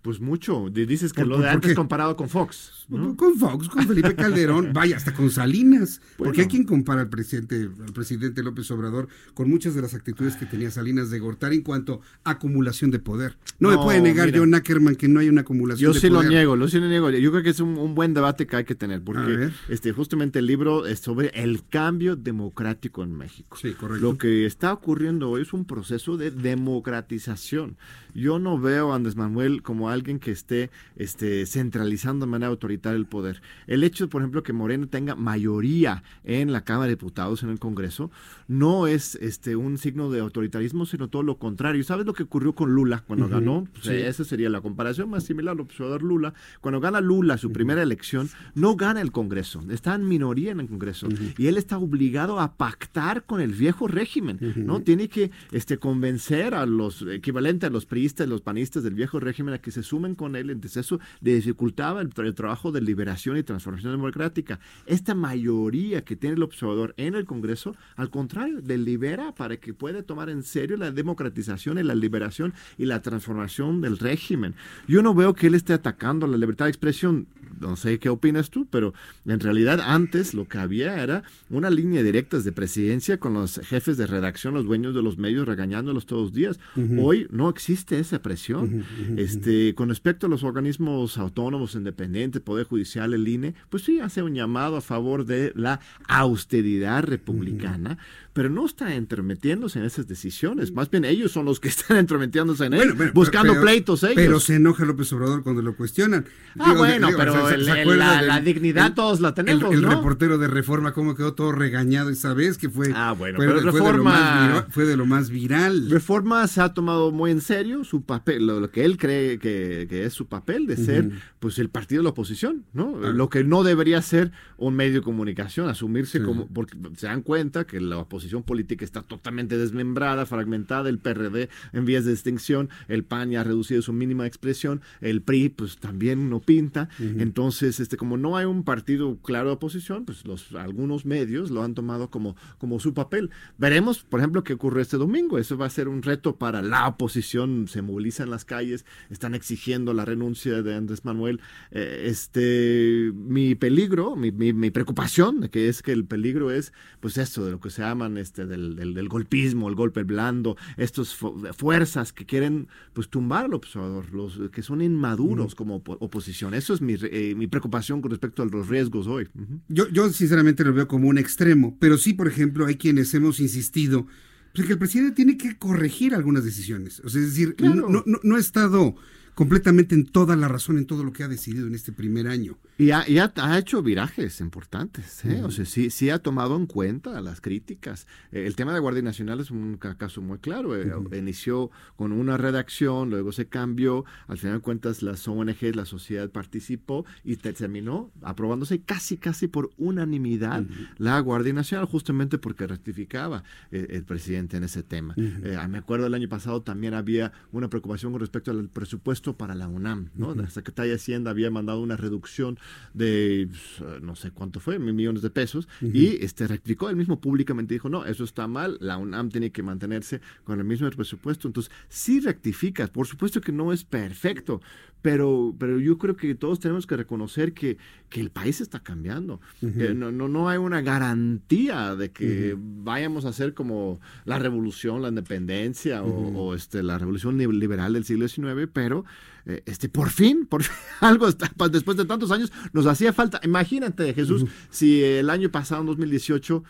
Pues 0.03 0.21
mucho. 0.21 0.69
Di- 0.71 0.87
Dices 0.87 1.13
que 1.13 1.23
¿Por- 1.23 1.29
lo 1.29 1.39
de 1.39 1.49
antes 1.51 1.75
comparado 1.75 2.17
con 2.17 2.29
Fox. 2.29 2.87
¿no? 2.89 3.15
Con 3.17 3.35
Fox, 3.37 3.69
con 3.69 3.87
Felipe 3.87 4.15
Calderón, 4.15 4.71
vaya, 4.73 4.97
hasta 4.97 5.13
con 5.13 5.29
Salinas. 5.31 6.01
Porque 6.17 6.43
hay 6.43 6.47
quien 6.47 6.65
compara 6.65 7.03
al 7.03 7.09
presidente, 7.11 7.69
al 7.87 7.93
presidente 7.93 8.43
López 8.43 8.71
Obrador 8.71 9.09
con 9.35 9.51
muchas 9.51 9.75
de 9.75 9.83
las 9.83 9.93
actitudes 9.95 10.37
que 10.37 10.47
tenía 10.47 10.71
Salinas 10.71 11.11
de 11.11 11.19
Gortari 11.19 11.57
en 11.57 11.63
cuanto 11.63 12.01
a 12.25 12.31
acumulación 12.31 12.91
de 12.91 12.99
poder. 13.01 13.37
No, 13.59 13.69
me 13.71 13.77
puede 13.77 14.01
negar 14.01 14.27
mira. 14.27 14.39
John 14.39 14.55
Ackerman 14.55 14.95
que 14.97 15.09
no 15.09 15.21
hay 15.21 15.29
una 15.29 15.43
acumulación 15.43 15.91
Yo 15.91 15.95
de 15.95 16.01
sí 16.01 16.09
lo 16.09 16.17
poder. 16.17 16.31
niego, 16.31 16.57
lo 16.57 16.69
sí 16.69 16.79
lo 16.79 16.87
niego. 16.89 17.11
Yo 17.11 17.31
creo 17.31 17.43
que 17.43 17.51
es 17.51 17.61
un, 17.61 17.77
un 17.77 17.95
buen 17.95 18.15
debate 18.15 18.47
que 18.47 18.57
hay 18.57 18.65
que 18.65 18.75
tener, 18.77 19.03
porque 19.03 19.51
este, 19.69 19.93
justamente 19.93 20.39
el 20.39 20.47
libro 20.47 20.87
es 20.87 21.01
sobre 21.01 21.29
el 21.35 21.67
cambio 21.69 22.17
democrático 22.17 23.03
en 23.03 23.15
México. 23.19 23.57
Sí, 23.61 23.73
correcto. 23.73 24.01
Lo 24.13 24.17
que 24.17 24.47
está 24.47 24.73
ocurriendo 24.73 25.29
hoy 25.31 25.43
es 25.43 25.53
un 25.53 25.65
proceso 25.67 26.17
de 26.17 26.31
democratización. 26.31 27.77
Yo 28.15 28.39
no 28.39 28.59
veo 28.59 28.93
a 28.93 28.97
Andrés 28.97 29.17
Manuel 29.17 29.63
como 29.63 29.88
alguien 29.93 30.19
que 30.19 30.31
esté 30.31 30.71
este, 30.97 31.47
centralizando 31.47 32.27
de 32.27 32.31
manera 32.31 32.51
autoritaria 32.51 32.97
el 32.97 33.07
poder. 33.07 33.43
El 33.67 33.85
hecho, 33.85 34.09
por 34.09 34.23
ejemplo, 34.23 34.43
que 34.43 34.53
Morena 34.53 34.87
tenga 34.87 35.15
mayoría 35.15 36.03
en 36.25 36.53
la 36.53 36.63
Cámara 36.63 36.87
de 36.87 36.97
Diputados, 36.97 37.43
en 37.43 37.51
el 37.51 37.59
Congreso, 37.59 38.11
no 38.47 38.87
es 38.87 39.15
este, 39.17 39.57
un 39.57 39.79
signo 39.79 40.11
de 40.11 40.21
autoritarismo, 40.21 40.87
sino 40.87 41.09
todo 41.09 41.23
lo 41.23 41.39
contrario. 41.39 41.83
¿Sabes 41.85 42.07
lo 42.07 42.15
que 42.15 42.25
ocurrió 42.25 42.55
con 42.55 42.75
Lula 42.75 43.05
cuando 43.07 43.29
ganó? 43.29 43.67
Pues, 43.73 43.85
sí. 43.87 43.93
Esa 43.93 44.25
sería 44.25 44.49
la 44.49 44.61
comparación 44.61 45.11
más 45.11 45.25
similar 45.25 45.53
al 45.53 45.61
observador 45.61 46.03
Lula. 46.03 46.35
Cuando 46.61 46.81
gana 46.81 47.01
Lula 47.01 47.39
su 47.39 47.53
primera 47.53 47.83
elección, 47.83 48.29
no 48.55 48.77
gana 48.77 49.01
el 49.01 49.13
Congreso, 49.13 49.63
está 49.71 49.95
en 49.95 50.09
minoría 50.09 50.53
en 50.53 50.61
el 50.61 50.69
Congreso 50.69 51.09
y 51.37 51.47
él 51.47 51.57
está 51.57 51.79
obligado 51.79 52.41
a 52.41 52.57
pactar 52.57 53.25
con 53.25 53.41
el 53.41 53.53
viejo 53.53 53.89
régimen, 53.89 54.39
¿no? 54.57 54.81
Tiene 54.81 55.09
que 55.09 55.31
este, 55.53 55.79
convencer 55.79 56.55
a 56.55 56.67
los 56.67 57.03
equivalentes 57.03 57.69
a 57.69 57.71
los 57.71 57.87
priistas, 57.87 58.29
los 58.29 58.41
panistas 58.41 58.83
del 58.83 58.95
viejo 58.95 59.21
régimen 59.21 59.55
a 59.55 59.59
que 59.59 59.71
se 59.71 59.78
sumen 59.83 60.15
con 60.15 60.37
él, 60.37 60.51
entonces 60.51 60.87
eso 60.87 61.01
le 61.21 61.35
dificultaba 61.35 62.01
el, 62.01 62.11
tra- 62.11 62.27
el 62.27 62.35
trabajo 62.35 62.73
de 62.73 62.81
liberación 62.81 63.37
y 63.37 63.43
transformación 63.43 63.93
democrática. 63.93 64.61
Esta 64.87 65.15
mayoría 65.15 66.05
que 66.05 66.17
tiene 66.17 66.37
el 66.37 66.43
observador 66.43 66.95
en 66.97 67.15
el 67.15 67.25
Congreso, 67.25 67.75
al 67.97 68.11
contrario, 68.11 68.61
le 68.67 68.79
libera 68.79 69.35
para 69.35 69.57
que 69.57 69.75
pueda 69.75 70.03
tomar 70.03 70.31
en 70.31 70.43
serio 70.43 70.77
la 70.77 70.91
democratización 70.91 71.79
y 71.79 71.83
la 71.83 71.95
liberación 71.95 72.55
y 72.77 72.87
la 72.87 73.03
transformación 73.03 73.81
del 73.81 73.99
régimen. 73.99 74.55
Yo 74.87 75.03
no 75.03 75.15
veo 75.15 75.35
que 75.35 75.49
él 75.49 75.55
esté 75.55 75.73
atacando 75.73 76.27
la 76.27 76.37
libertad 76.37 76.67
de 76.67 76.71
expresión. 76.71 77.27
No 77.61 77.75
sé 77.77 77.99
qué 77.99 78.09
opinas 78.09 78.51
tú, 78.51 78.67
pero 78.71 78.95
en 79.27 79.41
realidad 79.41 79.81
antes 79.81 80.33
lo 80.35 80.47
que 80.47 80.59
había 80.59 81.03
era 81.03 81.25
una 81.51 81.71
línea 81.71 82.03
directa 82.03 82.39
de 82.39 82.53
presidencia 82.53 83.19
con 83.19 83.35
los 83.35 83.59
jefes 83.61 83.97
de 83.97 84.07
redacción, 84.07 84.55
los 84.55 84.65
dueños 84.65 84.95
de 84.95 85.03
los 85.03 85.19
medios 85.19 85.49
regañándolos 85.49 86.07
todos 86.07 86.23
los 86.23 86.33
días. 86.33 86.61
Hoy 87.01 87.27
no 87.31 87.49
existe 87.49 87.99
esa 87.99 88.23
presión. 88.23 88.85
Este, 89.17 89.68
con 89.75 89.89
respecto 89.89 90.27
a 90.27 90.31
los 90.31 90.45
organismos 90.45 91.19
autónomos, 91.19 91.75
independientes, 91.75 92.43
Poder 92.43 92.67
Judicial, 92.67 93.15
el 93.15 93.27
INE, 93.27 93.55
pues 93.71 93.85
sí 93.85 94.01
hace 94.01 94.23
un 94.23 94.35
llamado 94.35 94.77
a 94.77 94.81
favor 94.81 95.25
de 95.25 95.53
la 95.55 95.81
austeridad 96.07 97.03
republicana, 97.05 97.99
pero 98.39 98.51
no 98.51 98.65
está 98.65 98.95
entrometiéndose 98.95 99.79
en 99.81 99.85
esas 99.85 100.07
decisiones. 100.07 100.73
Más 100.73 100.89
bien 100.91 101.05
ellos 101.05 101.33
son 101.33 101.45
los 101.45 101.61
que 101.61 101.69
están 101.75 101.97
entrometiéndose 101.97 102.65
en 102.67 102.73
él, 102.75 102.79
Bueno, 102.79 102.95
bueno, 102.97 103.13
buscando 103.13 103.53
pero- 103.55 103.63
pleitos 103.65 104.03
ellos. 104.05 104.15
Pero 104.15 104.41
se 104.41 104.55
enoja 104.55 104.85
López 104.85 105.13
Obrador 105.13 105.43
cuando 105.43 105.61
lo 105.61 105.75
cuestionan. 105.77 106.25
Ah, 106.59 106.75
bueno, 106.77 107.09
pero 107.17 107.49
¿se- 107.49 107.65
se- 107.65 107.83
el- 107.83 107.99
la- 107.99 108.17
del- 108.19 108.27
la 108.29 108.41
dignidad 108.41 108.87
el- 108.87 108.95
todos 108.95 109.21
la 109.21 109.35
tenemos, 109.35 109.65
El, 109.73 109.79
el 109.79 109.83
¿no? 109.83 109.91
reportero 109.91 110.39
de 110.39 110.47
Reforma, 110.49 110.93
cómo 110.93 111.15
quedó 111.17 111.35
todo 111.35 111.53
regañado 111.53 112.11
esa 112.11 112.33
vez, 112.33 112.57
que 112.59 112.71
fue, 112.71 112.93
Ah, 112.95 113.13
bueno, 113.19 113.37
fue, 113.37 113.47
pero 113.47 113.61
fue 113.61 113.61
de 113.61 113.67
lo 113.67 113.73
Reforma- 113.73 114.03
más 114.05 114.65
fue 114.71 114.85
de 114.87 114.97
lo 114.97 115.05
más 115.07 115.31
viral. 115.31 115.91
Reforma 115.91 116.47
se 116.47 116.61
ha 116.61 116.73
tomado 116.75 117.11
muy 117.11 117.31
en 117.33 117.41
serio 117.41 117.83
su 117.85 118.03
papel, 118.03 118.47
lo, 118.47 118.61
lo 118.61 118.71
que 118.71 118.85
él 118.85 118.97
cree 118.97 119.39
que, 119.39 119.87
que 119.91 120.05
es 120.05 120.13
su 120.13 120.27
papel 120.27 120.67
de 120.67 120.77
ser 120.77 121.11
pues 121.41 121.59
el 121.59 121.69
partido 121.71 122.01
de 122.01 122.05
la 122.05 122.11
oposición, 122.11 122.65
¿no? 122.73 122.99
Ah. 123.03 123.09
Lo 123.09 123.29
que 123.29 123.43
no 123.45 123.63
debería 123.65 124.01
ser 124.03 124.31
un 124.57 124.75
medio 124.75 124.95
de 124.95 125.03
comunicación, 125.03 125.69
asumirse 125.69 126.23
como, 126.23 126.47
porque 126.49 126.77
se 126.97 127.07
dan 127.07 127.23
cuenta 127.23 127.65
que 127.65 127.81
la 127.81 127.99
oposición 127.99 128.28
política 128.37 128.85
está 128.85 129.03
totalmente 129.03 129.57
desmembrada, 129.59 130.27
fragmentada, 130.27 130.89
el 130.89 130.99
PRD 130.99 131.49
en 131.73 131.85
vías 131.85 132.05
de 132.05 132.13
extinción, 132.13 132.69
el 132.89 133.05
PAN 133.05 133.31
ya 133.31 133.41
ha 133.41 133.45
reducido 133.45 133.83
su 133.83 133.93
mínima 133.93 134.27
expresión, 134.27 134.81
el 135.01 135.23
PRI 135.23 135.49
pues 135.49 135.79
también 135.79 136.29
no 136.31 136.41
pinta, 136.41 136.89
entonces 136.99 137.81
este 137.81 137.97
como 137.97 138.17
no 138.17 138.37
hay 138.37 138.45
un 138.47 138.63
partido 138.65 139.17
claro 139.23 139.49
de 139.49 139.55
oposición, 139.55 140.05
pues 140.05 140.25
los 140.27 140.53
algunos 140.55 141.05
medios 141.07 141.51
lo 141.51 141.63
han 141.63 141.75
tomado 141.75 142.11
como, 142.11 142.37
como 142.59 142.79
su 142.81 142.95
papel. 142.95 143.31
Veremos, 143.57 144.03
por 144.05 144.21
ejemplo, 144.21 144.45
qué 144.45 144.53
ocurre 144.55 144.83
este 144.83 144.97
domingo, 144.99 145.39
eso 145.39 145.57
va 145.57 145.67
a 145.67 145.71
ser 145.71 145.89
un 145.89 146.03
reto 146.03 146.37
para 146.37 146.63
la 146.63 146.87
oposición, 146.87 147.67
se 147.69 147.83
moviliza 147.83 148.23
en 148.25 148.31
las 148.31 148.45
calles, 148.45 148.85
están 149.11 149.35
exigiendo 149.35 149.95
la 149.95 150.05
renuncia 150.05 150.63
de 150.63 150.75
Andrés 150.75 151.05
Manuel. 151.05 151.41
Eh, 151.71 152.05
este, 152.07 153.13
mi 153.15 153.55
peligro, 153.55 154.17
mi, 154.17 154.31
mi- 154.33 154.53
mi 154.53 154.71
preocupación, 154.71 155.49
que 155.49 155.69
es 155.69 155.83
que 155.83 155.93
el 155.93 156.05
peligro 156.05 156.51
es, 156.51 156.73
pues 157.01 157.17
esto, 157.17 157.45
de 157.45 157.53
lo 157.53 157.61
que 157.61 157.71
se 157.71 157.83
llaman 157.83 158.18
este, 158.19 158.47
del, 158.47 158.77
del- 158.77 158.95
del 158.95 159.09
golpismo, 159.09 159.69
el 159.69 159.75
golpe 159.75 160.03
blando, 160.03 160.57
estas 160.77 161.17
fuerzas 161.57 162.13
que 162.13 162.27
quieren, 162.27 162.69
pues, 162.93 163.09
tumbar 163.09 163.47
al 163.47 163.55
observador, 163.55 164.13
los 164.13 164.41
que 164.53 164.63
son 164.63 164.83
inmaduros 164.83 165.55
como 165.55 165.83
opo- 165.83 165.97
oposición. 166.01 166.55
Eso 166.55 166.75
es 166.75 166.81
mi, 166.81 166.97
eh, 167.01 167.35
mi 167.37 167.47
preocupación 167.47 168.01
con 168.03 168.11
respecto 168.11 168.43
a 168.43 168.47
los 168.47 168.69
riesgos 168.69 169.07
hoy. 169.07 169.29
Yo, 169.69 169.89
yo 169.89 170.09
sinceramente 170.11 170.65
lo 170.65 170.73
veo 170.73 170.89
como 170.89 171.09
un 171.09 171.19
extremo, 171.19 171.77
pero 171.81 171.97
sí, 171.99 172.13
por 172.15 172.29
ejemplo, 172.29 172.67
hay 172.67 172.77
quienes 172.77 173.13
hemos 173.15 173.41
insistido 173.41 174.07
pues, 174.55 174.67
que 174.67 174.73
el 174.73 174.79
presidente 174.79 175.13
tiene 175.15 175.37
que 175.37 175.57
corregir 175.59 176.15
algunas 176.15 176.45
decisiones. 176.45 177.01
O 177.05 177.09
sea, 177.09 177.21
es 177.21 177.29
decir, 177.29 177.55
Claro. 177.55 177.89
no, 177.89 178.03
no- 178.07 178.21
no 178.23 178.37
ha 178.37 178.39
estado 178.41 178.95
completamente 179.35 179.95
en 179.95 180.05
toda 180.07 180.35
la 180.37 180.49
razón 180.49 180.79
en 180.79 180.87
todo 180.87 181.05
lo 181.05 181.13
que 181.13 181.23
ha 181.23 181.29
decidido 181.29 181.67
en 181.67 181.75
este 181.75 181.93
primer 181.93 182.27
año. 182.27 182.59
Y 182.81 182.93
ha, 182.93 183.05
ha, 183.35 183.59
hecho 183.59 183.83
virajes 183.83 184.41
importantes, 184.41 185.25
¿eh? 185.25 185.43
o 185.43 185.51
sea, 185.51 185.65
sí, 185.65 185.91
sí 185.91 186.11
ha 186.11 186.21
tomado 186.21 186.57
en 186.57 186.67
cuenta 186.67 187.21
las 187.21 187.41
críticas. 187.41 188.07
Eh, 188.31 188.47
el 188.47 188.55
tema 188.55 188.73
de 188.73 188.79
Guardia 188.79 189.03
Nacional 189.03 189.41
es 189.41 189.51
un 189.51 189.79
caso 189.79 190.23
muy 190.23 190.39
claro. 190.39 190.77
Eh, 190.77 191.19
inició 191.19 191.73
con 191.97 192.13
una 192.13 192.37
redacción, 192.37 193.11
luego 193.11 193.33
se 193.33 193.49
cambió, 193.49 194.05
al 194.29 194.39
final 194.39 194.59
de 194.59 194.63
cuentas 194.63 195.03
las 195.03 195.27
ONG, 195.27 195.75
la 195.75 195.87
sociedad 195.87 196.31
participó 196.31 197.05
y 197.25 197.35
terminó 197.35 198.13
aprobándose 198.23 198.81
casi, 198.81 199.17
casi 199.17 199.49
por 199.49 199.71
unanimidad 199.77 200.65
la 200.99 201.19
Guardia 201.19 201.55
Nacional, 201.55 201.87
justamente 201.87 202.39
porque 202.39 202.69
rectificaba 202.69 203.43
el 203.73 204.05
presidente 204.05 204.57
en 204.57 204.63
ese 204.63 204.85
tema. 204.85 205.17
me 205.17 205.79
acuerdo 205.79 206.07
el 206.07 206.15
año 206.15 206.29
pasado 206.29 206.63
también 206.63 206.95
había 206.95 207.33
una 207.51 207.69
preocupación 207.69 208.13
con 208.13 208.21
respecto 208.21 208.53
al 208.53 208.69
presupuesto 208.69 209.37
para 209.37 209.57
la 209.57 209.67
UNAM, 209.67 210.11
¿no? 210.15 210.33
La 210.37 210.49
Secretaría 210.49 210.93
de 210.93 210.97
Hacienda 210.97 211.33
había 211.33 211.51
mandado 211.51 211.81
una 211.81 211.97
reducción 211.97 212.57
de 212.95 213.49
pues, 213.49 214.03
no 214.03 214.17
sé 214.17 214.31
cuánto 214.31 214.61
fue, 214.61 214.79
mil 214.79 214.95
millones 214.95 215.23
de 215.23 215.31
pesos, 215.31 215.69
y 215.81 216.25
este 216.25 216.47
rectificó 216.47 216.91
él 216.91 216.97
mismo 216.97 217.21
públicamente 217.21 217.75
dijo, 217.75 217.89
no, 217.89 218.05
eso 218.05 218.25
está 218.25 218.47
mal, 218.47 218.79
la 218.81 218.97
UNAM 218.97 219.31
tiene 219.31 219.51
que 219.51 219.63
mantenerse 219.63 220.21
con 220.45 220.59
el 220.59 220.65
mismo 220.65 220.89
presupuesto. 220.91 221.49
Entonces, 221.49 221.73
sí 221.89 222.21
rectificas, 222.21 222.91
por 222.91 223.07
supuesto 223.07 223.41
que 223.41 223.53
no 223.53 223.73
es 223.73 223.85
perfecto, 223.85 224.61
pero, 225.03 225.55
pero 225.59 225.79
yo 225.79 225.97
creo 225.99 226.17
que 226.17 226.35
todos 226.35 226.59
tenemos 226.59 226.87
que 226.87 226.97
reconocer 226.97 227.53
que, 227.53 227.79
que 228.09 228.21
el 228.21 228.31
país 228.31 228.61
está 228.61 228.81
cambiando. 228.81 229.41
no, 229.61 230.11
no, 230.11 230.29
no, 230.29 230.49
hay 230.49 230.59
una 230.59 230.81
garantía 230.81 231.95
de 231.95 232.11
que 232.11 232.57
vayamos 232.59 233.25
a 233.25 233.33
ser 233.33 233.55
como 233.55 234.01
la 234.25 234.39
revolución, 234.39 235.03
la 235.03 235.09
independencia 235.09 236.03
o, 236.03 236.37
o, 236.37 236.55
este, 236.55 236.83
la 236.83 236.99
revolución 236.99 237.39
liberal 237.39 237.93
del 237.93 238.05
siglo 238.05 238.27
XIX, 238.27 238.69
pero 238.73 239.05
eh, 239.49 239.63
este, 239.65 239.89
por 239.89 240.11
fin, 240.11 240.47
por 240.47 240.63
algo 241.01 241.27
después 241.71 241.97
de 241.97 242.05
tantos 242.05 242.31
años 242.31 242.53
nos 242.75 242.87
hacía 242.87 243.15
falta. 243.15 243.41
Imagínate, 243.43 244.13
Jesús, 244.13 244.45
si 244.69 245.03
el 245.03 245.31
año 245.31 245.51
pasado, 245.51 245.81
en 245.81 245.87
2018, 245.87 246.65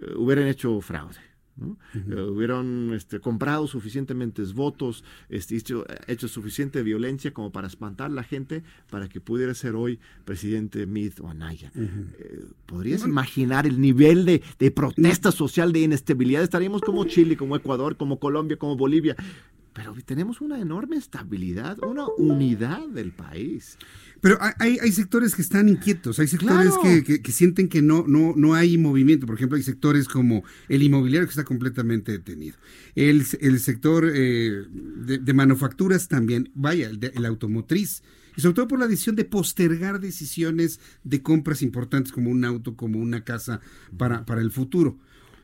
eh, 0.00 0.14
hubieran 0.16 0.46
hecho 0.46 0.80
fraude. 0.80 1.18
Eh, 1.94 2.14
hubieran 2.22 2.94
este, 2.94 3.20
comprado 3.20 3.66
suficientemente 3.66 4.42
votos, 4.54 5.04
este, 5.28 5.56
hecho, 6.06 6.26
suficiente 6.26 6.82
violencia 6.82 7.34
como 7.34 7.52
para 7.52 7.66
espantar 7.66 8.10
a 8.10 8.14
la 8.14 8.22
gente 8.22 8.62
para 8.88 9.06
que 9.10 9.20
pudiera 9.20 9.52
ser 9.52 9.74
hoy 9.74 10.00
presidente 10.24 10.86
Meade 10.86 11.16
o 11.20 11.28
Anaya. 11.28 11.70
¿Podrías 12.64 13.04
imaginar 13.04 13.66
el 13.66 13.82
nivel 13.82 14.24
de, 14.24 14.42
de 14.58 14.70
protesta 14.70 15.30
social, 15.30 15.74
de 15.74 15.80
inestabilidad? 15.80 16.42
Estaríamos 16.42 16.80
como 16.80 17.04
Chile, 17.04 17.36
como 17.36 17.54
Ecuador, 17.54 17.98
como 17.98 18.18
Colombia, 18.18 18.56
como 18.56 18.74
Bolivia 18.76 19.14
pero 19.72 19.94
tenemos 20.04 20.40
una 20.40 20.60
enorme 20.60 20.96
estabilidad, 20.96 21.78
una 21.82 22.06
unidad 22.18 22.88
del 22.88 23.12
país. 23.12 23.78
Pero 24.20 24.38
hay, 24.58 24.78
hay 24.80 24.92
sectores 24.92 25.34
que 25.34 25.42
están 25.42 25.68
inquietos, 25.68 26.18
hay 26.18 26.28
sectores 26.28 26.74
que, 27.04 27.32
sienten 27.32 27.68
que 27.68 27.80
no, 27.80 28.04
no, 28.06 28.34
no 28.36 28.54
hay 28.54 28.76
movimiento. 28.76 29.26
Por 29.26 29.36
ejemplo, 29.36 29.56
hay 29.56 29.62
sectores 29.62 30.08
como 30.08 30.44
el 30.68 30.82
inmobiliario 30.82 31.26
que 31.26 31.30
está 31.30 31.44
completamente 31.44 32.12
detenido. 32.12 32.56
El, 32.94 33.24
sector 33.24 34.10
eh, 34.12 34.64
de, 34.70 35.34
manufacturas 35.34 36.08
también, 36.08 36.50
vaya, 36.54 36.90
el, 36.90 37.24
automotriz. 37.24 38.02
Y 38.36 38.40
sobre 38.40 38.54
todo 38.54 38.68
por 38.68 38.78
la 38.78 38.86
decisión 38.86 39.16
de 39.16 39.24
postergar 39.24 40.00
decisiones 40.00 40.80
de 41.04 41.22
compras 41.22 41.62
importantes 41.62 42.12
como 42.12 42.30
un 42.30 42.44
auto, 42.44 42.76
como 42.76 42.98
una 42.98 43.24
casa 43.24 43.60
para, 43.96 44.24
para 44.24 44.40
el 44.40 44.50
futuro. 44.50 44.98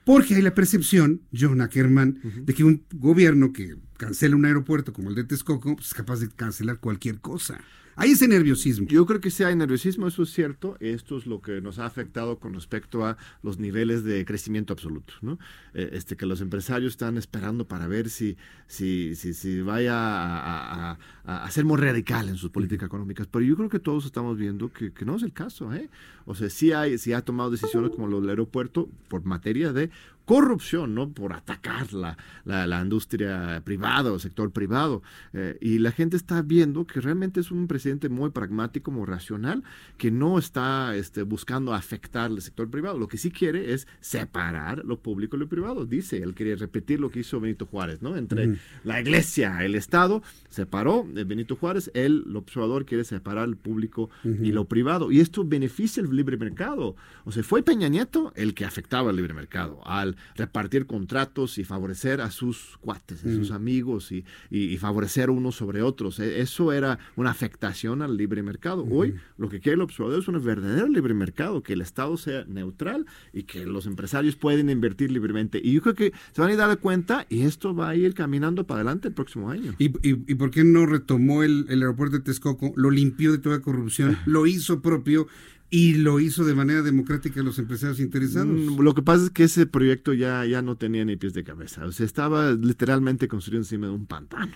Porque 0.05 0.37
hay 0.37 0.43
la 0.43 0.55
percepción, 0.55 1.21
John 1.39 1.61
Ackerman, 1.61 2.21
de 2.45 2.55
que 2.55 2.65
un 2.65 2.83
gobierno 2.95 3.53
que 3.53 3.77
cancela 3.99 4.37
un 4.37 4.47
aeropuerto 4.47 4.95
como 4.95 5.11
el 5.11 5.15
de 5.15 5.25
Texcoco 5.25 5.75
pues, 5.75 5.89
es 5.89 5.95
capaz 5.95 6.21
de 6.21 6.29
cancelar 6.31 6.79
cualquier 6.79 7.21
cosa. 7.21 7.61
Hay 8.01 8.13
ese 8.13 8.29
nerviosismo. 8.29 8.87
Yo 8.87 9.05
creo 9.07 9.21
que 9.21 9.29
sí 9.29 9.43
hay 9.43 9.57
nerviosismo, 9.57 10.07
eso 10.07 10.23
es 10.23 10.31
cierto. 10.31 10.77
Esto 10.79 11.19
es 11.19 11.27
lo 11.27 11.43
que 11.43 11.61
nos 11.61 11.81
ha 11.81 11.87
afectado 11.87 12.39
con 12.39 12.55
respecto 12.55 13.05
a 13.05 13.17
los 13.43 13.59
niveles 13.59 14.05
de 14.05 14.25
crecimiento 14.25 14.73
absoluto, 14.73 15.15
¿no? 15.21 15.41
Eh, 15.75 15.91
este, 15.95 16.17
que 16.17 16.25
los 16.25 16.41
empresarios 16.41 16.93
están 16.93 17.17
esperando 17.19 17.67
para 17.67 17.89
ver 17.89 18.09
si, 18.09 18.37
si, 18.69 19.17
si, 19.17 19.35
si 19.35 19.63
vaya 19.63 19.95
a, 19.97 20.97
a, 21.25 21.51
ser 21.51 21.65
muy 21.65 21.77
radical 21.77 22.29
en 22.29 22.37
sus 22.37 22.51
políticas 22.51 22.87
económicas. 22.87 23.27
Pero 23.27 23.45
yo 23.45 23.57
creo 23.57 23.69
que 23.69 23.81
todos 23.81 24.07
estamos 24.07 24.39
viendo 24.39 24.73
que, 24.73 24.93
que 24.93 25.05
no 25.05 25.17
es 25.17 25.25
el 25.25 25.33
caso, 25.33 25.75
¿eh? 25.75 25.91
O 26.25 26.37
sea, 26.37 26.49
sí, 26.51 26.71
hay, 26.71 26.99
sí 26.99 27.13
ha 27.15 27.23
tomado 27.23 27.51
decisiones 27.51 27.91
como 27.91 28.07
lo 28.07 28.21
del 28.21 28.31
aeropuerto 28.31 28.89
por 29.09 29.25
materia 29.25 29.73
de 29.73 29.91
corrupción, 30.29 30.95
¿no? 30.95 31.09
Por 31.11 31.33
atacar 31.33 31.95
la, 31.95 32.19
la, 32.45 32.83
industria 32.83 33.63
privada 33.65 34.13
o 34.13 34.19
sector 34.19 34.51
privado. 34.51 35.03
Eh, 35.33 35.57
y 35.63 35.79
la 35.79 35.91
gente 35.91 36.19
está 36.19 36.43
viendo 36.43 36.87
que 36.87 37.01
realmente 37.01 37.41
es 37.41 37.51
un 37.51 37.67
presidente 37.67 38.11
muy 38.11 38.29
pragmático, 38.29 38.91
muy 38.91 39.07
racional, 39.07 39.65
que 39.97 40.11
no 40.11 40.39
está 40.39 40.95
este, 40.97 41.23
buscando 41.23 41.73
afectar 41.73 42.31
el 42.31 42.43
sector 42.43 42.69
privado. 42.69 42.99
Lo 42.99 43.09
que 43.09 43.17
sí 43.17 43.31
quiere 43.31 43.73
es 43.73 43.89
separar 44.01 44.85
lo 44.85 44.99
público 45.01 45.37
y 45.37 45.41
lo 45.41 45.49
privado. 45.49 45.87
Dice, 45.87 46.23
él 46.23 46.35
quiere 46.35 46.57
repetir 46.57 47.01
lo 47.01 47.11
que 47.11 47.21
hizo 47.21 47.41
Benito 47.41 47.65
Juárez, 47.65 48.03
¿no? 48.03 48.15
Entre 48.15 48.59
la 48.85 49.01
iglesia, 49.01 49.65
el 49.65 49.75
Estado, 49.77 50.23
separó 50.51 51.07
de 51.11 51.25
Benito 51.25 51.57
Juárez, 51.57 51.91
él, 51.95 52.25
el 52.29 52.37
observador, 52.37 52.85
quiere 52.85 53.05
separar 53.05 53.49
el 53.49 53.57
público 53.57 54.11
y 54.25 54.53
lo 54.53 54.67
privado. 54.67 55.11
Y 55.11 55.21
esto 55.21 55.43
beneficia 55.43 56.03
el 56.03 56.15
libre 56.15 56.37
mercado. 56.37 56.97
O 57.25 57.33
sea, 57.33 57.43
fue 57.43 57.63
Peña 57.63 57.89
Nieto 57.89 58.35
el 58.37 58.53
que 58.53 58.67
afectaba 58.67 59.09
el 59.09 59.17
libre 59.17 59.33
mercado. 59.33 59.81
Al 59.87 60.18
repartir 60.37 60.87
contratos 60.87 61.59
y 61.59 61.65
favorecer 61.65 62.21
a 62.21 62.31
sus 62.31 62.77
cuates, 62.81 63.25
a 63.25 63.35
sus 63.35 63.51
amigos 63.51 64.13
y, 64.13 64.25
y, 64.51 64.77
favorecer 64.77 65.31
unos 65.31 65.57
sobre 65.57 65.83
otros. 65.83 66.21
E, 66.21 66.41
eso 66.41 66.73
era 66.73 66.99
una 67.17 67.31
afectación 67.31 68.03
al 68.03 68.17
libre 68.17 68.43
mercado. 68.43 68.87
Hoy 68.91 69.15
lo 69.37 69.49
que 69.49 69.61
quiere 69.61 69.77
el 69.77 69.83
observador 69.83 70.21
es 70.21 70.29
un 70.29 70.43
verdadero 70.43 70.89
libre 70.89 71.15
mercado, 71.15 71.63
que 71.63 71.73
el 71.73 71.81
Estado 71.81 72.17
sea 72.17 72.45
neutral 72.45 73.07
y 73.33 73.45
que 73.45 73.65
los 73.67 73.87
empresarios 73.87 74.37
pueden 74.37 74.71
invertir 74.71 75.11
libremente. 75.11 75.61
Y 75.63 75.73
yo 75.73 75.83
creo 75.83 75.95
que 75.95 76.13
se 76.33 76.41
van 76.41 76.51
a 76.51 76.53
ir 76.53 76.59
dar 76.59 76.79
cuenta 76.79 77.27
y 77.29 77.43
esto 77.43 77.75
va 77.75 77.91
a 77.91 77.97
ir 77.97 78.15
caminando 78.15 78.67
para 78.67 78.81
adelante 78.81 79.09
el 79.09 79.15
próximo 79.15 79.51
año. 79.51 79.75
¿Y, 79.79 79.93
y, 80.03 80.35
por 80.35 80.51
qué 80.51 80.65
no 80.65 80.87
retomó 80.87 81.43
el, 81.43 81.67
el 81.69 81.81
aeropuerto 81.83 82.17
de 82.17 82.23
Texcoco, 82.23 82.73
lo 82.77 82.91
limpió 82.91 83.33
de 83.33 83.39
toda 83.39 83.61
corrupción, 83.61 84.19
lo 84.27 84.47
hizo 84.47 84.83
propio 84.83 85.29
y 85.71 85.95
lo 85.95 86.19
hizo 86.19 86.45
de 86.45 86.55
manera 86.55 86.83
democrática 86.83 87.43
los 87.43 87.59
empresarios 87.59 88.01
interesados. 88.01 88.49
Mm, 88.49 88.81
lo 88.81 88.95
que 88.95 89.03
pasa 89.03 89.25
es 89.25 89.31
que 89.31 89.45
ese 89.45 89.67
proyecto 89.67 90.15
ya, 90.15 90.45
ya 90.47 90.63
no 90.63 90.77
tenía 90.77 91.05
ni 91.05 91.17
pies 91.17 91.35
de 91.35 91.45
cabeza. 91.45 91.85
O 91.85 91.93
sea, 91.93 92.07
estaba 92.07 92.53
literalmente 92.53 93.29
construido 93.29 93.61
encima 93.61 93.87
de 93.87 93.93
un 93.93 94.07
pantano. 94.07 94.53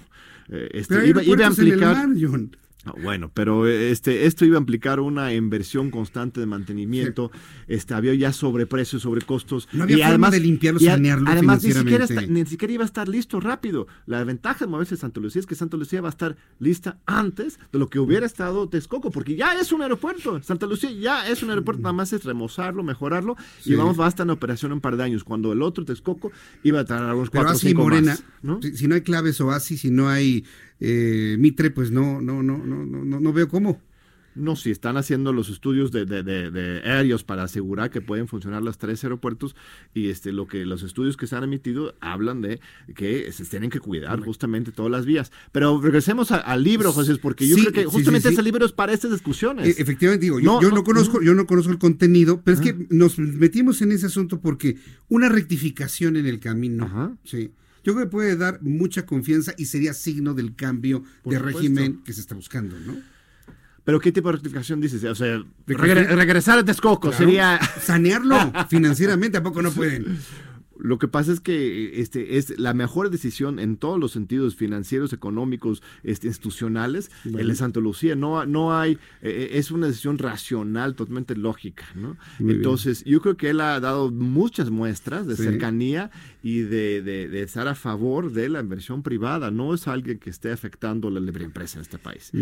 Eh, 0.49 0.71
este, 0.73 1.07
iba, 1.09 1.21
a 1.21 1.49
implicar. 1.49 1.97
Ah, 1.97 2.09
bueno, 3.01 3.31
pero 3.33 3.69
este, 3.69 4.27
esto 4.27 4.45
iba 4.45 4.57
a 4.57 4.61
implicar 4.61 4.99
una 5.01 5.33
inversión 5.35 5.91
constante 5.91 6.41
de 6.41 6.47
mantenimiento. 6.47 7.31
Este, 7.69 7.95
había 7.95 8.15
ya 8.15 8.33
sobreprecios, 8.33 9.03
sobrecostos. 9.03 9.69
No 9.73 9.85
había 9.85 9.97
y 9.97 9.99
forma 10.01 10.09
además, 10.11 10.31
de 10.33 10.41
limpiarlo, 10.41 10.81
sanearlo 10.81 11.31
Además, 11.31 11.63
ni 11.63 11.73
siquiera, 11.73 12.07
ni 12.29 12.47
siquiera, 12.47 12.75
iba 12.75 12.83
a 12.83 12.87
estar 12.87 13.09
listo 13.09 13.41
rápido. 13.41 13.87
La 14.07 14.25
ventaja 14.25 14.65
de 14.65 14.71
moverse 14.71 14.95
a 14.95 14.99
Santa 14.99 15.21
Lucía 15.21 15.41
es 15.41 15.47
que 15.47 15.55
Santa 15.55 15.77
Lucía 15.77 16.01
va 16.01 16.09
a 16.09 16.11
estar 16.11 16.37
lista 16.59 16.99
antes 17.07 17.59
de 17.73 17.79
lo 17.79 17.89
que 17.89 17.99
hubiera 17.99 18.27
estado 18.27 18.69
Texcoco, 18.69 19.11
porque 19.11 19.37
ya 19.37 19.55
es 19.61 19.73
un 19.73 19.83
aeropuerto. 19.83 20.43
Santa 20.43 20.67
Lucía 20.67 20.91
ya 20.91 21.29
es 21.29 21.43
un 21.43 21.51
aeropuerto, 21.51 21.83
nada 21.83 21.93
más 21.93 22.13
es 22.13 22.25
remozarlo, 22.25 22.83
mejorarlo, 22.83 23.37
y 23.65 23.75
vamos, 23.75 23.99
va 23.99 24.07
a 24.07 24.09
estar 24.09 24.27
en 24.27 24.31
operación 24.31 24.73
en 24.73 24.75
un 24.75 24.81
par 24.81 24.97
de 24.97 25.05
años. 25.05 25.25
Cuando 25.25 25.53
el 25.53 25.63
otro 25.63 25.85
Texcoco 25.85 26.33
iba 26.63 26.81
a 26.81 26.85
tardar 26.85 27.15
unos 27.15 27.31
cuatro 27.31 27.53
o 27.53 27.55
cinco 27.55 27.83
Morena, 27.83 28.19
¿no? 28.43 28.61
Si, 28.61 28.77
si 28.77 28.89
no 28.89 28.95
hay 28.95 29.03
claves 29.03 29.41
o 29.41 29.51
así, 29.51 29.77
si 29.77 29.91
no 29.91 30.09
hay 30.09 30.45
eh, 30.85 31.37
Mitre, 31.39 31.71
pues 31.71 31.93
no, 31.93 32.21
no, 32.21 32.43
no, 32.43 32.59
no, 32.59 32.85
no, 32.85 33.21
no 33.21 33.33
veo 33.33 33.49
cómo. 33.49 33.81
No, 34.35 34.57
si 34.57 34.71
están 34.71 34.97
haciendo 34.97 35.33
los 35.33 35.49
estudios 35.49 35.93
de, 35.93 36.07
de, 36.07 36.81
aéreos 36.85 37.23
para 37.23 37.45
asegurar 37.45 37.91
que 37.91 38.01
pueden 38.01 38.27
funcionar 38.27 38.63
los 38.63 38.79
tres 38.79 39.05
aeropuertos 39.05 39.55
y 39.95 40.09
este 40.09 40.33
lo 40.33 40.47
que 40.47 40.65
los 40.65 40.83
estudios 40.83 41.17
que 41.17 41.27
se 41.27 41.37
han 41.37 41.45
emitido 41.45 41.95
hablan 42.01 42.41
de 42.41 42.59
que 42.97 43.31
se 43.31 43.45
tienen 43.45 43.69
que 43.69 43.79
cuidar 43.79 44.21
justamente 44.21 44.73
todas 44.73 44.91
las 44.91 45.05
vías. 45.05 45.31
Pero 45.53 45.81
regresemos 45.81 46.33
al 46.33 46.65
libro, 46.65 46.93
José, 46.93 47.17
porque 47.17 47.47
yo 47.47 47.57
creo 47.57 47.73
que 47.73 47.85
justamente 47.85 48.31
ese 48.31 48.43
libro 48.43 48.65
es 48.65 48.73
para 48.73 48.93
estas 48.93 49.13
discusiones. 49.13 49.79
E, 49.79 49.83
efectivamente, 49.83 50.25
digo, 50.25 50.41
yo, 50.41 50.61
no, 50.63 50.83
conozco, 50.83 51.23
yo 51.23 51.35
no 51.35 51.47
conozco 51.47 51.71
el 51.71 51.79
contenido, 51.79 52.41
pero 52.43 52.57
es 52.57 52.61
que 52.61 52.87
nos 52.91 53.19
metimos 53.19 53.83
en 53.83 53.93
ese 53.93 54.07
asunto 54.07 54.41
porque 54.41 54.79
una 55.09 55.29
rectificación 55.29 56.17
en 56.17 56.27
el 56.27 56.41
camino, 56.41 57.19
sí 57.23 57.53
yo 57.85 57.95
creo 57.95 58.07
que 58.07 58.11
puede 58.11 58.37
dar 58.37 58.61
mucha 58.63 59.07
confianza 59.07 59.55
y 59.57 59.67
sería 59.67 59.95
signo 59.95 60.35
del 60.35 60.55
cambio 60.55 61.03
de 61.25 61.39
régimen 61.39 62.03
que 62.05 62.13
se 62.13 62.21
está 62.21 62.35
buscando, 62.35 62.79
¿no? 62.79 62.97
Pero 63.85 63.99
¿qué 63.99 64.13
tipo 64.13 64.29
de 64.29 64.35
rectificación 64.35 64.81
dices? 64.81 65.03
O 65.05 65.15
sea, 65.15 65.43
regresar 65.67 66.59
a 66.59 66.65
Texcoco 66.65 67.13
sería... 67.13 67.59
Sanearlo 67.81 68.53
financieramente, 68.69 69.39
¿a 69.39 69.43
poco 69.43 69.61
no 69.61 69.73
pueden? 69.73 70.19
Lo 70.83 70.99
que 70.99 71.07
pasa 71.07 71.33
es 71.33 71.39
que 71.39 72.01
este 72.01 72.39
es 72.39 72.59
la 72.59 72.75
mejor 72.75 73.09
decisión 73.09 73.61
en 73.61 73.77
todos 73.77 74.01
los 74.01 74.11
sentidos 74.11 74.57
financieros, 74.57 75.13
económicos, 75.13 75.81
este, 76.03 76.27
institucionales, 76.27 77.13
el 77.25 77.47
de 77.47 77.55
Santa 77.55 77.79
Lucía. 77.79 78.17
No, 78.17 78.45
no 78.47 78.77
hay, 78.77 78.99
eh, 79.21 79.51
es 79.53 79.71
una 79.71 79.87
decisión 79.87 80.19
racional, 80.19 80.97
totalmente 80.97 81.37
lógica, 81.37 81.87
¿no? 81.95 82.17
Entonces, 82.41 83.05
yo 83.05 83.21
creo 83.21 83.37
que 83.37 83.51
él 83.51 83.61
ha 83.61 83.79
dado 83.79 84.11
muchas 84.11 84.71
muestras 84.71 85.29
de 85.29 85.37
cercanía 85.37 86.11
y 86.43 86.61
de, 86.61 87.01
de, 87.03 87.43
estar 87.43 87.69
a 87.69 87.77
favor 87.77 88.33
de 88.33 88.49
la 88.49 88.61
inversión 88.61 89.05
privada. 89.05 89.53
No 89.53 89.75
es 89.75 89.87
alguien 89.87 90.19
que 90.19 90.31
esté 90.31 90.51
afectando 90.51 91.11
la 91.11 91.21
libre 91.21 91.45
empresa 91.45 91.79
en 91.79 91.83
este 91.83 91.99
país. 91.99 92.33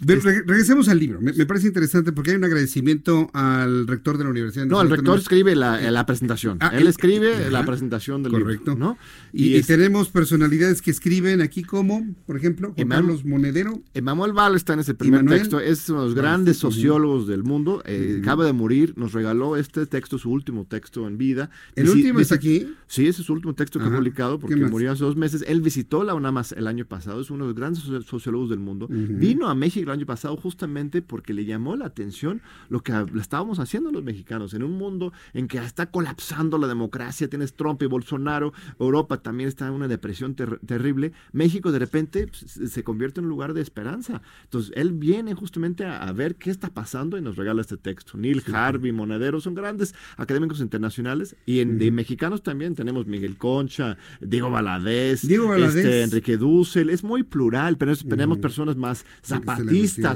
Regresemos 0.00 0.88
al 0.88 0.98
libro. 0.98 1.20
Me, 1.20 1.32
parece 1.46 1.68
interesante 1.68 2.12
porque 2.12 2.30
hay 2.30 2.36
un 2.36 2.44
agradecimiento 2.44 3.30
al 3.32 3.86
rector 3.86 4.18
de 4.18 4.24
la 4.24 4.30
universidad. 4.30 4.66
No, 4.66 4.80
el 4.80 4.90
rector 4.90 5.18
escribe 5.18 5.56
la, 5.56 5.90
la 5.90 6.06
presentación. 6.06 6.58
Ah, 6.60 6.72
él 6.74 6.86
escribe 6.86 7.50
la 7.50 7.64
presentación 7.64 8.22
del 8.22 8.32
correcto. 8.32 8.72
libro. 8.72 8.86
¿no? 8.86 8.98
Y, 9.32 9.60
tenemos 9.62 10.08
personalidades 10.08 10.82
que 10.82 10.90
escriben 10.90 11.40
aquí 11.40 11.62
como, 11.62 12.06
por 12.26 12.36
ejemplo, 12.36 12.72
Juan 12.76 12.88
Carlos 12.88 13.24
Monedero. 13.24 13.82
Emanuel 13.94 14.32
Val 14.32 14.54
está 14.54 14.74
en 14.74 14.80
ese 14.80 14.94
primer 14.94 15.24
texto. 15.26 15.60
Es 15.60 15.88
uno 15.88 16.00
de 16.00 16.06
los 16.06 16.14
grandes 16.14 16.58
sociólogos 16.58 17.26
del 17.26 17.42
mundo. 17.42 17.82
Eh, 17.86 18.18
acaba 18.20 18.44
de 18.44 18.52
morir. 18.52 18.94
Nos 18.96 19.12
regaló 19.12 19.56
este 19.56 19.86
texto, 19.86 20.18
su 20.18 20.30
último 20.30 20.66
texto 20.66 21.06
en 21.06 21.18
vida. 21.18 21.50
¿El 21.74 21.88
último 21.88 22.20
está 22.20 22.34
aquí? 22.34 22.74
Sí, 22.86 23.08
ese 23.08 23.22
es 23.22 23.26
su 23.26 23.32
último 23.32 23.54
texto 23.54 23.78
que 23.78 23.86
ha 23.86 23.90
publicado 23.90 24.38
porque 24.38 24.56
murió 24.56 24.92
hace 24.92 25.04
dos 25.04 25.16
meses. 25.16 25.44
Él 25.46 25.60
visitó 25.60 26.04
la 26.04 26.14
UNAM 26.14 26.36
el 26.56 26.66
año 26.66 26.84
pasado. 26.84 27.20
Es 27.20 27.30
uno 27.30 27.44
de 27.44 27.48
los 27.50 27.56
grandes 27.56 27.84
sociólogos 28.04 28.50
del 28.50 28.58
mundo. 28.58 28.88
Vino 28.90 29.48
a 29.48 29.54
México 29.54 29.85
el 29.86 29.98
año 29.98 30.06
pasado 30.06 30.36
justamente 30.36 31.02
porque 31.02 31.32
le 31.32 31.44
llamó 31.44 31.76
la 31.76 31.86
atención 31.86 32.42
lo 32.68 32.82
que 32.82 32.92
estábamos 33.20 33.58
haciendo 33.58 33.90
los 33.90 34.02
mexicanos 34.02 34.54
en 34.54 34.62
un 34.62 34.72
mundo 34.72 35.12
en 35.34 35.48
que 35.48 35.58
está 35.58 35.90
colapsando 35.90 36.58
la 36.58 36.66
democracia. 36.66 37.28
Tienes 37.28 37.54
Trump 37.54 37.82
y 37.82 37.86
Bolsonaro. 37.86 38.52
Europa 38.78 39.18
también 39.18 39.48
está 39.48 39.66
en 39.66 39.72
una 39.72 39.88
depresión 39.88 40.34
terrible. 40.34 41.12
México 41.32 41.72
de 41.72 41.78
repente 41.78 42.26
pues, 42.26 42.70
se 42.70 42.84
convierte 42.84 43.20
en 43.20 43.24
un 43.26 43.30
lugar 43.30 43.54
de 43.54 43.62
esperanza. 43.62 44.22
Entonces, 44.44 44.72
él 44.76 44.92
viene 44.92 45.34
justamente 45.34 45.84
a, 45.84 46.12
ver 46.12 46.36
qué 46.36 46.50
está 46.50 46.70
pasando 46.70 47.18
y 47.18 47.20
nos 47.20 47.36
regala 47.36 47.60
este 47.60 47.76
texto. 47.76 48.16
Neil 48.16 48.42
Harvey, 48.52 48.92
Monedero, 48.92 49.40
son 49.40 49.54
grandes 49.54 49.94
académicos 50.16 50.60
internacionales 50.60 51.36
y 51.44 51.60
en, 51.60 51.78
de 51.78 51.90
mexicanos 51.90 52.42
también 52.42 52.74
tenemos 52.74 53.06
Miguel 53.06 53.36
Concha, 53.36 53.98
Diego 54.20 54.50
Valadez, 54.50 55.26
Diego 55.26 55.54
Este, 55.54 56.02
Enrique 56.02 56.36
Dussel. 56.36 56.90
Es 56.90 57.04
muy 57.04 57.22
plural, 57.22 57.76
pero 57.76 57.94
tenemos 57.96 58.38
personas 58.38 58.76
más 58.76 59.04
zapatistas, 59.22 59.66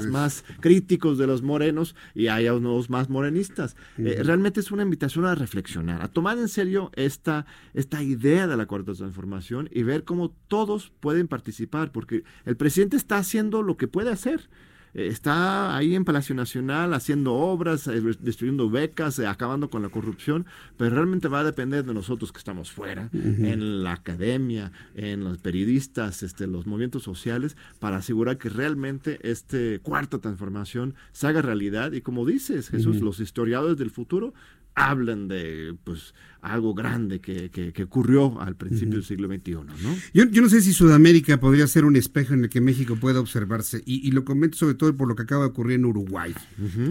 más 0.07 0.43
críticos 0.59 1.17
de 1.17 1.27
los 1.27 1.41
morenos 1.41 1.95
y 2.13 2.27
hay 2.27 2.47
unos 2.49 2.89
más 2.89 3.09
morenistas. 3.09 3.75
Eh, 3.97 4.21
realmente 4.23 4.59
es 4.59 4.71
una 4.71 4.83
invitación 4.83 5.25
a 5.25 5.35
reflexionar, 5.35 6.01
a 6.01 6.07
tomar 6.07 6.37
en 6.37 6.47
serio 6.47 6.91
esta, 6.95 7.45
esta 7.73 8.03
idea 8.03 8.47
de 8.47 8.57
la 8.57 8.65
cuarta 8.65 8.93
transformación 8.93 9.69
y 9.71 9.83
ver 9.83 10.03
cómo 10.03 10.31
todos 10.47 10.91
pueden 10.99 11.27
participar, 11.27 11.91
porque 11.91 12.23
el 12.45 12.57
presidente 12.57 12.97
está 12.97 13.17
haciendo 13.17 13.63
lo 13.63 13.77
que 13.77 13.87
puede 13.87 14.11
hacer 14.11 14.49
está 14.93 15.75
ahí 15.75 15.95
en 15.95 16.05
Palacio 16.05 16.35
Nacional 16.35 16.93
haciendo 16.93 17.33
obras, 17.33 17.87
eh, 17.87 18.01
destruyendo 18.19 18.69
becas, 18.69 19.19
eh, 19.19 19.27
acabando 19.27 19.69
con 19.69 19.81
la 19.81 19.89
corrupción, 19.89 20.45
pero 20.77 20.95
realmente 20.95 21.27
va 21.27 21.41
a 21.41 21.43
depender 21.43 21.85
de 21.85 21.93
nosotros 21.93 22.31
que 22.31 22.39
estamos 22.39 22.71
fuera, 22.71 23.09
en 23.13 23.83
la 23.83 23.93
academia, 23.93 24.71
en 24.95 25.23
los 25.23 25.37
periodistas, 25.37 26.23
este, 26.23 26.47
los 26.47 26.67
movimientos 26.67 27.03
sociales, 27.03 27.55
para 27.79 27.97
asegurar 27.97 28.37
que 28.37 28.49
realmente 28.49 29.19
este 29.23 29.79
cuarta 29.79 30.19
transformación 30.19 30.95
se 31.11 31.27
haga 31.27 31.41
realidad. 31.41 31.91
Y 31.93 32.01
como 32.01 32.25
dices, 32.25 32.69
Jesús, 32.69 33.01
los 33.01 33.19
historiadores 33.19 33.77
del 33.77 33.91
futuro 33.91 34.33
hablan 34.75 35.27
de 35.27 35.75
pues 35.83 36.13
algo 36.41 36.73
grande 36.73 37.21
que, 37.21 37.51
que, 37.51 37.83
ocurrió 37.83 38.41
al 38.41 38.55
principio 38.55 38.95
del 38.95 39.03
siglo 39.03 39.27
XXI. 39.27 39.51
¿no? 39.51 39.95
Yo, 40.13 40.25
yo, 40.25 40.41
no 40.41 40.49
sé 40.49 40.61
si 40.61 40.73
Sudamérica 40.73 41.39
podría 41.39 41.67
ser 41.67 41.85
un 41.85 41.95
espejo 41.95 42.33
en 42.33 42.45
el 42.45 42.49
que 42.49 42.61
México 42.61 42.95
pueda 42.95 43.19
observarse, 43.19 43.83
y, 43.85 44.09
lo 44.11 44.25
comento 44.25 44.57
sobre 44.57 44.73
todo 44.73 44.95
por 44.95 45.07
lo 45.07 45.15
que 45.15 45.23
acaba 45.23 45.43
de 45.43 45.49
ocurrir 45.49 45.75
en 45.75 45.85
Uruguay. 45.85 46.33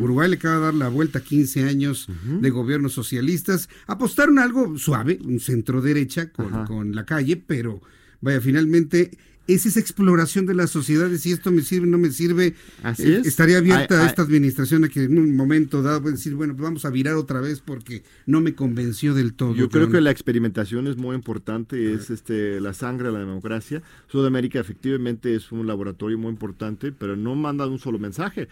Uruguay 0.01 0.28
le 0.28 0.36
acaba 0.36 0.57
de 0.57 0.62
dar 0.62 0.74
la 0.74 0.89
vuelta 0.89 1.19
a 1.19 1.23
15 1.23 1.65
años 1.65 2.09
de 2.40 2.51
gobiernos 2.51 2.93
socialistas, 2.93 3.69
apostaron 3.86 4.39
algo 4.39 4.78
suave, 4.78 5.19
un 5.24 5.40
centro 5.40 5.81
derecha 5.81 6.31
con, 6.31 6.65
con 6.66 6.94
la 6.94 7.05
calle, 7.05 7.36
pero 7.36 7.81
vaya, 8.20 8.40
finalmente 8.40 9.19
es 9.47 9.67
esa 9.67 9.81
exploración 9.81 10.47
de 10.47 10.55
las 10.55 10.71
sociedades, 10.71 11.23
si 11.23 11.33
esto 11.33 11.51
me 11.51 11.62
sirve, 11.62 11.87
no 11.87 11.99
me 11.99 12.11
sirve. 12.11 12.55
Así 12.83 13.12
eh, 13.12 13.23
Estaría 13.25 13.59
abierta 13.59 14.03
a 14.03 14.07
esta 14.07 14.23
administración 14.23 14.85
a 14.85 14.89
que 14.89 15.05
en 15.05 15.19
un 15.19 15.35
momento 15.35 15.83
dado 15.83 16.11
decir, 16.11 16.35
bueno, 16.35 16.55
pues 16.55 16.62
vamos 16.62 16.85
a 16.85 16.91
virar 16.91 17.15
otra 17.15 17.41
vez 17.41 17.61
porque 17.61 18.03
no 18.27 18.41
me 18.41 18.55
convenció 18.55 19.15
del 19.15 19.35
todo. 19.35 19.55
Yo 19.55 19.69
creo 19.69 19.91
que 19.91 20.01
la 20.01 20.11
experimentación 20.11 20.87
es 20.87 20.97
muy 20.97 21.17
importante, 21.17 21.93
es 21.93 22.11
este 22.11 22.61
la 22.61 22.75
sangre 22.75 23.09
de 23.09 23.15
la 23.15 23.21
democracia. 23.21 23.83
Sudamérica 24.09 24.61
efectivamente 24.61 25.35
es 25.35 25.51
un 25.53 25.67
laboratorio 25.67 26.19
muy 26.19 26.31
importante, 26.31 26.93
pero 26.93 27.17
no 27.17 27.35
manda 27.35 27.67
un 27.67 27.79
solo 27.79 27.99
mensaje. 27.99 28.49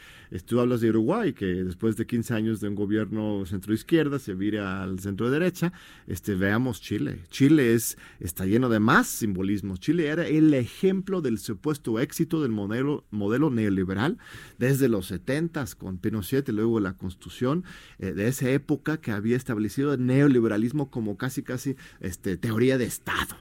Tú 0.46 0.60
hablas 0.60 0.80
de 0.80 0.90
Uruguay, 0.90 1.32
que 1.32 1.46
después 1.46 1.96
de 1.96 2.06
15 2.06 2.34
años 2.34 2.60
de 2.60 2.68
un 2.68 2.74
gobierno 2.74 3.44
centro-izquierda 3.46 4.18
se 4.18 4.34
vira 4.34 4.82
al 4.82 4.98
centro-derecha. 5.00 5.72
Este, 6.06 6.34
veamos 6.34 6.80
Chile. 6.80 7.20
Chile 7.30 7.74
es, 7.74 7.98
está 8.20 8.46
lleno 8.46 8.68
de 8.68 8.80
más 8.80 9.06
simbolismos. 9.06 9.80
Chile 9.80 10.06
era 10.06 10.26
el 10.26 10.52
ejemplo 10.78 11.20
del 11.20 11.38
supuesto 11.38 11.98
éxito 11.98 12.40
del 12.40 12.52
modelo, 12.52 13.04
modelo 13.10 13.50
neoliberal 13.50 14.18
desde 14.58 14.88
los 14.88 15.06
70 15.06 15.64
con 15.76 15.98
Pinochet 15.98 16.48
y 16.48 16.52
luego 16.52 16.78
la 16.78 16.96
constitución 16.96 17.64
eh, 17.98 18.12
de 18.12 18.28
esa 18.28 18.48
época 18.50 19.00
que 19.00 19.10
había 19.10 19.36
establecido 19.36 19.94
el 19.94 20.06
neoliberalismo 20.06 20.90
como 20.90 21.16
casi 21.16 21.42
casi 21.42 21.76
este, 22.00 22.36
teoría 22.36 22.78
de 22.78 22.84
Estado. 22.84 23.36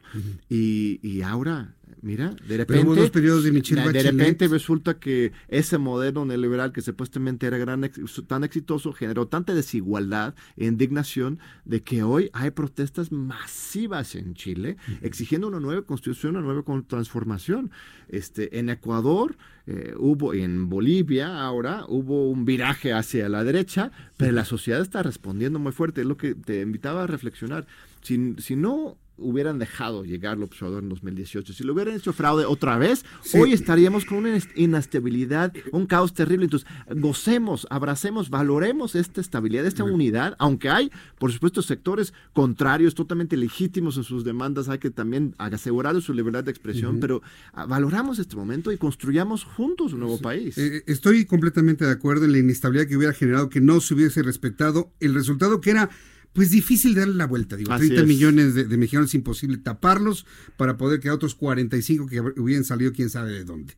y, 0.50 1.00
y 1.08 1.22
ahora 1.22 1.77
Mira, 2.02 2.36
de 2.48 2.58
repente, 2.58 2.96
de, 2.96 4.04
repente 4.04 4.48
resulta 4.48 5.00
que 5.00 5.32
ese 5.48 5.78
modelo 5.80 6.26
neoliberal 6.26 6.72
que 6.72 6.82
supuestamente 6.82 7.48
era 7.48 7.58
gran, 7.58 7.90
tan 8.28 8.44
exitoso 8.44 8.94
generó 8.94 9.28
tanta 9.28 9.56
desigualdad 9.56 10.36
e 10.58 10.66
indignación 10.66 11.40
de 11.66 11.82
que 11.82 12.04
hoy 12.04 12.30
hay 12.34 12.52
protestas 12.52 13.12
masivas 13.12 14.16
en 14.16 14.36
Chile 14.36 14.78
exigiendo 15.02 15.48
una 15.48 15.60
nueva 15.60 15.82
constitución, 15.82 16.36
una 16.36 16.46
nueva 16.46 16.64
transformación. 16.88 17.72
Este, 18.10 18.60
en 18.60 18.70
Ecuador 18.70 19.36
eh, 19.66 19.94
hubo, 19.98 20.34
en 20.34 20.70
Bolivia 20.70 21.42
ahora 21.42 21.86
hubo 21.88 22.30
un 22.30 22.46
viraje 22.46 22.94
hacia 22.94 23.28
la 23.28 23.44
derecha, 23.44 23.92
pero 24.18 24.32
la 24.34 24.46
sociedad 24.46 24.82
está 24.82 25.02
respondiendo 25.02 25.58
muy 25.58 25.72
fuerte. 25.72 26.02
Es 26.02 26.08
lo 26.08 26.18
que 26.18 26.36
te 26.36 26.62
invitaba 26.62 27.04
a 27.04 27.08
reflexionar. 27.08 27.66
Si, 28.02 28.36
si 28.38 28.56
no 28.56 28.98
hubieran 29.18 29.60
dejado 29.60 30.04
llegar 30.04 30.38
López 30.38 30.62
Obrador 30.62 30.84
en 30.84 30.90
2018, 30.90 31.54
si 31.54 31.64
lo 31.64 31.74
hubieran 31.74 31.96
hecho 31.96 32.14
fraude 32.14 32.46
otra 32.46 32.78
vez, 32.78 33.04
hoy 33.34 33.54
estaríamos 33.54 34.06
con 34.06 34.20
una 34.20 34.38
inestabilidad, 34.56 35.54
un 35.72 35.86
caos 35.86 36.14
terrible. 36.14 36.46
Entonces, 36.46 36.68
gocemos, 36.96 37.68
abracemos, 37.70 38.30
valoremos 38.30 38.96
esta 38.96 39.22
estabilidad, 39.22 39.66
esta 39.66 39.84
unidad, 39.84 40.36
aunque 40.40 40.70
hay, 40.70 40.92
por 41.18 41.32
supuesto, 41.32 41.62
sectores 41.62 42.14
contrarios, 42.34 42.96
totalmente 42.96 43.38
legítimos 43.38 43.98
en 43.98 44.04
sus 44.04 44.24
demandas, 44.24 44.70
hay 44.70 44.80
que 44.80 44.90
también 44.90 45.36
asegurar 45.38 46.00
su 46.02 46.14
libertad 46.14 46.44
de 46.44 46.52
expresión, 46.52 47.00
pero 47.00 47.22
ah, 47.54 47.66
valoramos 47.66 48.20
este 48.20 48.36
momento 48.36 48.72
y 48.72 48.78
construyamos 48.78 49.44
juntos 49.44 49.94
un 49.94 50.02
nuevo 50.02 50.20
país. 50.20 50.58
Eh, 50.58 50.84
estoy 50.86 51.26
completamente 51.26 51.86
de 51.86 51.92
acuerdo 51.92 52.26
en 52.26 52.34
la 52.34 52.38
inestabilidad 52.40 52.88
que 52.88 52.98
hubiera 52.98 53.14
generado 53.14 53.50
que 53.50 53.62
no 53.62 53.80
se 53.80 53.94
hubiese 53.94 54.22
respetado 54.24 54.92
el 55.00 55.14
resultado 55.14 55.62
que 55.62 55.72
era 55.72 55.90
pues 56.38 56.52
difícil 56.52 56.94
darle 56.94 57.16
la 57.16 57.26
vuelta. 57.26 57.56
Digo, 57.56 57.76
30 57.76 58.04
millones 58.04 58.54
de, 58.54 58.78
mexicanos 58.78 59.10
es 59.10 59.16
imposible 59.16 59.58
taparlos 59.58 60.28
para 60.56 60.78
poder 60.78 61.00
que 61.00 61.10
a 61.10 61.14
otros 61.16 61.34
45 61.34 62.06
que 62.06 62.22
hubieran 62.22 62.64
salido 62.64 62.94
quién 62.94 63.10
sabe 63.10 63.32
de 63.32 63.44
dónde. 63.44 63.74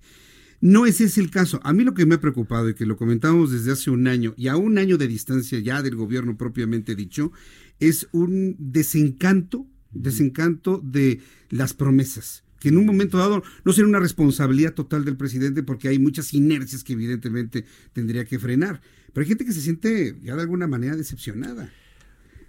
No 0.60 0.86
ese 0.86 1.06
es 1.06 1.18
el 1.18 1.32
caso. 1.32 1.62
A 1.64 1.72
mí 1.72 1.86
lo 1.86 1.94
que 1.94 2.06
me 2.06 2.16
ha 2.16 2.20
preocupado 2.20 2.68
y 2.68 2.74
que 2.74 2.86
lo 2.86 2.98
comentábamos 2.98 3.54
desde 3.54 3.72
hace 3.72 3.92
un 3.92 4.10
año 4.10 4.34
y 4.36 4.50
a 4.50 4.58
un 4.58 4.78
año 4.78 4.98
de 4.98 5.08
distancia 5.08 5.58
ya 5.60 5.82
del 5.82 5.96
gobierno 5.96 6.36
propiamente 6.36 6.96
dicho, 6.96 7.32
es 7.80 8.10
un 8.12 8.58
desencanto, 8.60 9.66
desencanto 9.94 10.82
de 10.84 11.22
las 11.52 11.74
promesas 11.74 12.44
que 12.60 12.68
en 12.68 12.78
un 12.78 12.86
momento 12.86 13.18
dado 13.18 13.42
no 13.64 13.72
será 13.72 13.88
una 13.88 14.02
responsabilidad 14.02 14.74
total 14.74 15.06
del 15.06 15.16
presidente 15.16 15.64
porque 15.64 15.88
hay 15.88 15.98
muchas 15.98 16.34
inercias 16.34 16.84
que 16.84 16.92
evidentemente 16.92 17.64
tendría 17.94 18.26
que 18.26 18.38
frenar. 18.38 18.82
Pero 19.14 19.24
hay 19.24 19.30
gente 19.30 19.46
que 19.46 19.54
se 19.54 19.62
siente 19.62 20.18
ya 20.22 20.36
de 20.36 20.42
alguna 20.42 20.68
manera 20.68 20.98
decepcionada. 20.98 21.72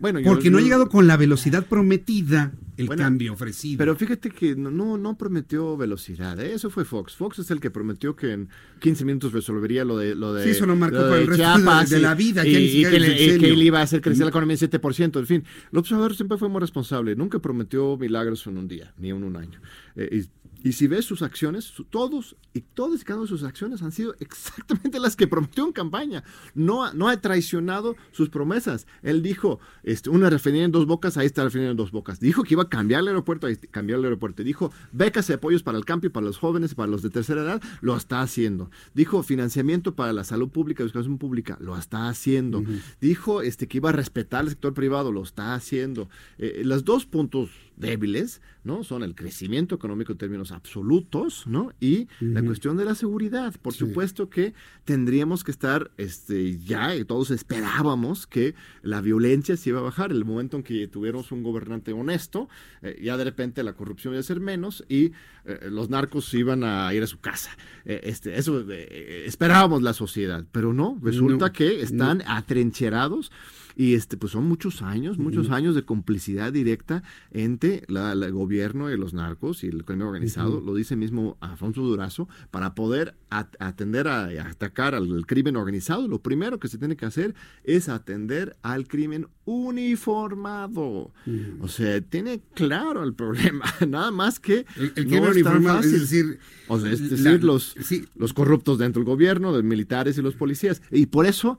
Porque 0.01 0.51
no 0.51 0.59
ha 0.59 0.61
llegado 0.61 0.89
con 0.89 1.07
la 1.07 1.17
velocidad 1.17 1.67
prometida 1.67 2.53
el 2.77 2.89
cambio 2.89 3.35
ofrecido. 3.35 3.79
Pero 3.79 3.95
fíjate 3.95 4.31
que 4.31 4.57
no, 4.57 4.97
no, 4.97 5.19
prometió 5.19 5.77
velocidad, 5.77 6.41
¿eh? 6.41 6.55
eso 6.55 6.71
fue 6.71 6.85
Fox. 6.85 7.15
Fox 7.15 7.41
es 7.41 7.51
el 7.51 7.61
que 7.61 7.71
prometió 7.71 8.17
que 8.17 8.33
en 8.33 8.49
15 8.81 9.05
minutos 9.05 9.33
resolvería 9.33 9.85
lo 9.85 9.99
de 9.99 10.15
lo 10.15 10.33
de 10.33 10.45
Sí, 10.45 10.51
eso 10.51 10.67
no 10.67 10.77
marcó 10.77 10.97
para 10.97 11.19
el 11.19 11.27
resto 11.27 11.95
de, 11.97 12.01
la 12.01 12.15
vida. 12.15 12.47
Y, 12.47 12.83
que, 12.83 12.97
él 12.97 13.63
iba 13.63 13.81
a 13.81 13.83
hacer 13.83 14.01
crecer 14.01 14.25
la 14.25 14.31
economía 14.31 14.57
en 14.59 14.71
7%, 14.71 15.19
en 15.19 15.27
fin. 15.27 15.45
El 15.73 15.79
observador 15.79 16.15
siempre 16.15 16.39
fue 16.39 16.49
muy 16.49 16.61
responsable, 16.61 17.15
nunca 17.15 17.39
prometió 17.39 17.97
milagros 17.99 18.47
en 18.47 18.57
un 18.57 18.69
día, 18.69 18.95
ni 18.99 19.11
en 19.11 19.23
un 19.23 19.37
año. 19.37 19.61
Eh, 19.97 20.23
y 20.23 20.41
si 20.73 20.87
ves 20.87 21.05
sus 21.05 21.23
acciones, 21.23 21.73
todos 21.91 22.37
y 22.53 22.61
todas 22.61 23.01
y 23.01 23.05
cada 23.05 23.21
una 23.21 23.25
de 23.25 23.37
sus 23.37 23.45
acciones 23.45 23.83
han 23.83 23.93
sido 23.93 24.15
exactamente 24.21 25.01
las 25.01 25.17
que 25.17 25.27
prometió 25.27 25.65
en 25.65 25.73
campaña. 25.73 26.25
No, 26.55 26.93
no 26.93 27.09
ha 27.09 27.21
traicionado 27.21 27.97
sus 28.13 28.29
promesas. 28.29 28.87
Él 29.03 29.23
dijo, 29.23 29.61
este, 29.83 30.11
una 30.11 30.31
refinería 30.31 30.65
en 30.65 30.73
dos 30.73 30.87
bocas, 30.87 31.17
ahí 31.17 31.27
está 31.27 31.43
la 31.43 31.47
refinería 31.47 31.71
en 31.71 31.77
dos 31.77 31.91
bocas. 31.91 32.21
Dijo 32.21 32.43
que 32.43 32.55
iba 32.55 32.65
a 32.65 32.69
cambiar 32.69 33.01
el 33.01 33.09
aeropuerto, 33.09 33.47
ahí 33.47 33.57
cambiar 33.57 33.99
el 33.99 34.05
aeropuerto. 34.05 34.43
Dijo, 34.43 34.73
becas 34.93 35.31
y 35.31 35.33
apoyos 35.33 35.63
para 35.63 35.79
el 35.79 35.85
campo 35.85 36.07
y 36.07 36.11
para 36.11 36.27
los 36.27 36.39
jóvenes 36.39 36.73
y 36.73 36.75
para 36.75 36.89
los 36.89 37.03
de 37.03 37.11
tercera 37.11 37.43
edad, 37.43 37.63
lo 37.81 37.97
está 37.97 38.21
haciendo. 38.21 38.71
Dijo, 38.95 39.23
financiamiento 39.23 39.95
para 39.95 40.13
la 40.13 40.25
salud 40.25 40.49
pública 40.49 40.83
y 40.83 40.87
educación 40.87 41.19
pública, 41.19 41.57
lo 41.61 41.77
está 41.77 42.09
haciendo. 42.09 42.63
Dijo 43.01 43.43
este, 43.43 43.67
que 43.69 43.79
iba 43.79 43.91
a 43.91 43.93
respetar 43.93 44.45
el 44.45 44.51
sector 44.51 44.75
privado, 44.75 45.13
lo 45.13 45.23
está 45.23 45.55
haciendo. 45.55 46.09
Eh, 46.39 46.63
los 46.65 46.85
dos 46.85 47.07
puntos 47.07 47.51
débiles, 47.81 48.41
¿no? 48.63 48.85
Son 48.85 49.03
el 49.03 49.15
crecimiento 49.15 49.75
económico 49.75 50.13
en 50.13 50.19
términos 50.19 50.53
absolutos, 50.53 51.47
¿no? 51.47 51.73
Y 51.81 52.09
la 52.21 52.43
cuestión 52.43 52.77
de 52.77 52.85
la 52.85 52.95
seguridad. 52.95 53.55
Por 53.61 53.73
supuesto 53.73 54.29
que 54.29 54.55
tendríamos 54.85 55.45
que 55.45 55.51
estar, 55.51 55.91
este, 55.97 56.59
ya, 56.59 56.95
y 56.95 57.05
todos 57.05 57.31
esperábamos 57.31 58.27
que 58.27 58.55
la 58.83 59.01
violencia 59.01 59.57
se 59.57 59.71
iba 59.71 59.81
a 59.81 59.83
bajar. 59.83 60.13
El 60.13 60.25
momento 60.25 60.57
en 60.59 60.63
que 60.63 60.87
tuviéramos 60.89 61.33
un 61.33 61.43
gobernante 61.43 61.93
honesto, 61.93 62.49
eh, 62.83 63.01
ya 63.03 63.17
de 63.17 63.25
repente 63.25 63.63
la 63.63 63.73
corrupción 63.73 64.15
iba 64.15 64.21
a 64.21 64.25
ser 64.25 64.41
menos 64.41 64.85
y 64.89 65.13
eh, 65.45 65.69
los 65.71 65.89
narcos 65.89 66.33
iban 66.35 66.63
a 66.65 66.93
ir 66.95 67.03
a 67.03 67.07
su 67.07 67.19
casa. 67.19 67.51
Eh, 67.85 68.01
este, 68.05 68.39
eso 68.39 68.65
esperábamos 68.71 69.83
la 69.83 69.95
sociedad, 69.95 70.45
pero 70.53 70.73
no, 70.73 70.99
resulta 71.03 71.53
que 71.53 71.81
están 71.81 72.23
atrincherados 72.27 73.33
y 73.77 73.95
este, 73.95 74.17
pues 74.17 74.33
son 74.33 74.45
muchos 74.47 74.83
años, 74.83 75.19
muchos 75.19 75.51
años 75.51 75.75
de 75.75 75.85
complicidad 75.85 76.53
directa 76.53 77.03
entre 77.31 77.85
el 77.89 78.33
gobierno 78.33 78.91
y 78.91 78.97
los 78.97 79.15
narcos 79.15 79.65
y 79.65 79.69
el 79.69 79.85
crimen 79.85 80.07
organizado, 80.07 80.61
lo 80.61 80.75
dice 80.75 80.97
mismo 80.97 81.37
Afonso 81.41 81.83
Durazo, 81.83 82.29
para 82.51 82.75
poder 82.75 83.15
atender 83.31 84.09
a, 84.09 84.27
atacar 84.49 84.95
al 84.95 85.27
crimen 85.27 85.57
organizado, 85.57 86.09
lo 86.09 86.21
primero 86.21 86.59
que 86.59 86.69
se 86.69 86.79
tiene 86.79 86.97
que 86.97 87.07
hacer 87.07 87.35
es 87.65 87.89
atender 87.89 88.57
al 88.63 88.89
crimen 88.89 89.29
uniformado. 89.45 91.13
O 91.61 91.69
sea, 91.69 92.01
tiene 92.01 92.43
claro 92.55 93.05
el 93.05 93.15
problema, 93.15 93.65
nada 93.89 94.11
más 94.11 94.41
que 94.41 94.67
el, 94.77 94.93
crimen 94.93 95.31
uniformado 95.31 95.81
es 95.81 95.93
decir, 95.93 96.39
es 96.69 97.11
decir 97.11 97.45
los, 97.45 97.75
los 98.17 98.33
corruptos 98.33 98.79
dentro 98.79 99.01
del 99.01 99.07
gobierno, 99.07 99.53
los 99.53 99.65
militares 99.65 100.19
y 100.19 100.23
los 100.23 100.35
policías. 100.35 100.83
Y 100.91 101.07
por 101.07 101.27
eso 101.27 101.59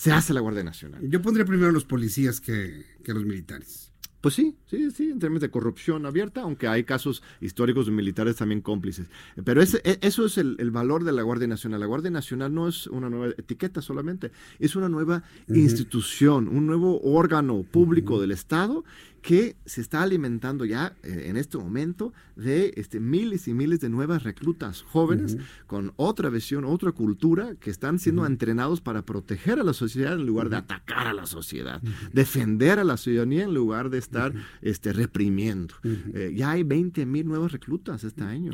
se 0.00 0.12
hace 0.12 0.32
la 0.32 0.40
Guardia 0.40 0.64
Nacional. 0.64 1.06
Yo 1.10 1.20
pondría 1.20 1.44
primero 1.44 1.68
a 1.68 1.72
los 1.72 1.84
policías 1.84 2.40
que, 2.40 2.86
que 3.04 3.10
a 3.10 3.14
los 3.14 3.26
militares. 3.26 3.92
Pues 4.22 4.34
sí, 4.34 4.56
sí, 4.64 4.90
sí, 4.92 5.10
en 5.10 5.18
términos 5.18 5.42
de 5.42 5.50
corrupción 5.50 6.06
abierta, 6.06 6.40
aunque 6.40 6.68
hay 6.68 6.84
casos 6.84 7.22
históricos 7.42 7.84
de 7.84 7.92
militares 7.92 8.36
también 8.36 8.62
cómplices. 8.62 9.08
Pero 9.44 9.60
ese, 9.60 9.82
e, 9.84 9.98
eso 10.00 10.24
es 10.24 10.38
el, 10.38 10.56
valor 10.70 11.04
de 11.04 11.12
la 11.12 11.20
Guardia 11.20 11.48
Nacional. 11.48 11.80
La 11.80 11.86
Guardia 11.86 12.10
Nacional 12.10 12.54
no 12.54 12.66
es 12.66 12.86
una 12.86 13.10
nueva 13.10 13.34
etiqueta 13.36 13.82
solamente, 13.82 14.32
es 14.58 14.74
una 14.74 14.88
nueva 14.88 15.22
institución, 15.48 16.48
un 16.48 16.66
nuevo 16.66 16.98
órgano 17.02 17.62
público 17.62 18.22
del 18.22 18.30
Estado 18.30 18.84
que 19.22 19.56
se 19.66 19.80
está 19.80 20.02
alimentando 20.02 20.64
ya 20.64 20.94
eh, 21.02 21.24
en 21.26 21.36
este 21.36 21.58
momento 21.58 22.12
de 22.36 22.72
este, 22.76 23.00
miles 23.00 23.48
y 23.48 23.54
miles 23.54 23.80
de 23.80 23.88
nuevas 23.88 24.22
reclutas 24.22 24.82
jóvenes 24.82 25.36
con 25.66 25.92
otra 25.96 26.30
visión, 26.30 26.64
otra 26.64 26.92
cultura, 26.92 27.54
que 27.56 27.70
están 27.70 27.98
siendo 27.98 28.24
entrenados 28.24 28.80
para 28.80 29.02
proteger 29.02 29.60
a 29.60 29.64
la 29.64 29.72
sociedad 29.72 30.14
en 30.14 30.26
lugar 30.26 30.48
de 30.48 30.56
atacar 30.56 31.06
a 31.06 31.12
la 31.12 31.26
sociedad, 31.26 31.82
defender 32.12 32.78
a 32.78 32.84
la 32.84 32.96
ciudadanía 32.96 33.44
en 33.44 33.54
lugar 33.54 33.90
de 33.90 33.98
estar 33.98 34.32
este, 34.62 34.92
reprimiendo. 34.92 35.74
Eh, 35.84 36.32
ya 36.34 36.52
hay 36.52 36.62
20 36.62 37.04
mil 37.06 37.26
nuevos 37.26 37.52
reclutas 37.52 38.04
este 38.04 38.24
año. 38.24 38.52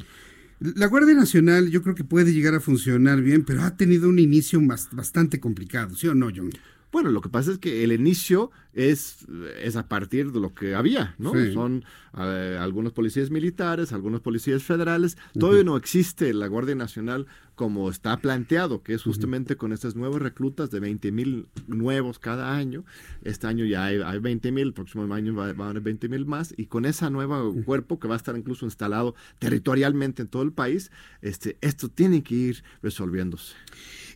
La 0.59 0.87
Guardia 0.87 1.15
Nacional 1.15 1.71
yo 1.71 1.83
creo 1.83 1.95
que 1.95 2.05
puede 2.05 2.33
llegar 2.33 2.55
a 2.55 2.61
funcionar 2.61 3.21
bien, 3.21 3.45
pero 3.45 3.63
ha 3.63 3.77
tenido 3.77 4.09
un 4.09 4.19
inicio 4.19 4.61
bastante 4.93 5.39
complicado, 5.39 5.95
¿sí 5.95 6.09
o 6.09 6.15
no, 6.15 6.31
John? 6.35 6.51
Bueno, 6.97 7.11
lo 7.11 7.21
que 7.21 7.29
pasa 7.29 7.53
es 7.53 7.59
que 7.59 7.85
el 7.85 7.93
inicio 7.93 8.51
es, 8.73 9.27
es 9.61 9.77
a 9.77 9.87
partir 9.87 10.33
de 10.33 10.41
lo 10.41 10.55
que 10.55 10.75
había, 10.75 11.15
¿no? 11.19 11.35
Son 11.53 11.85
eh, 12.17 12.57
algunos 12.59 12.95
policías 12.95 13.31
militares, 13.31 13.93
algunos 13.93 14.23
policías 14.23 14.63
federales. 14.63 15.19
Todavía 15.39 15.63
no 15.63 15.77
existe 15.77 16.33
la 16.33 16.47
Guardia 16.47 16.75
Nacional 16.75 17.27
como 17.55 17.91
está 17.91 18.17
planteado, 18.17 18.83
que 18.83 18.95
es 18.95 19.03
justamente 19.03 19.57
con 19.57 19.75
estas 19.75 19.95
nuevas 19.95 20.23
reclutas 20.23 20.71
de 20.71 20.81
20 20.81 21.13
mil 21.13 21.49
nuevos 21.67 22.19
cada 22.19 22.57
año. 22.57 22.87
Este 23.23 23.47
año 23.47 23.67
ya 23.67 23.85
hay, 23.85 24.01
hay 24.03 24.19
20 24.19 24.51
mil, 24.51 24.69
el 24.69 24.73
próximo 24.73 25.13
año 25.13 25.35
va, 25.35 25.49
a 25.49 25.69
haber 25.69 25.83
20 25.83 26.09
mil 26.09 26.25
más, 26.25 26.55
y 26.57 26.65
con 26.65 26.87
ese 26.87 27.11
nuevo 27.11 27.55
cuerpo 27.67 28.01
que 28.01 28.09
va 28.09 28.15
a 28.15 28.17
estar 28.17 28.35
incluso 28.39 28.65
instalado 28.65 29.15
territorialmente 29.39 30.23
en 30.23 30.29
todo 30.29 30.45
el 30.45 30.53
país, 30.53 30.91
este, 31.21 31.59
esto 31.61 31.91
tiene 31.91 32.23
que 32.23 32.35
ir 32.35 32.65
resolviéndose. 32.83 33.55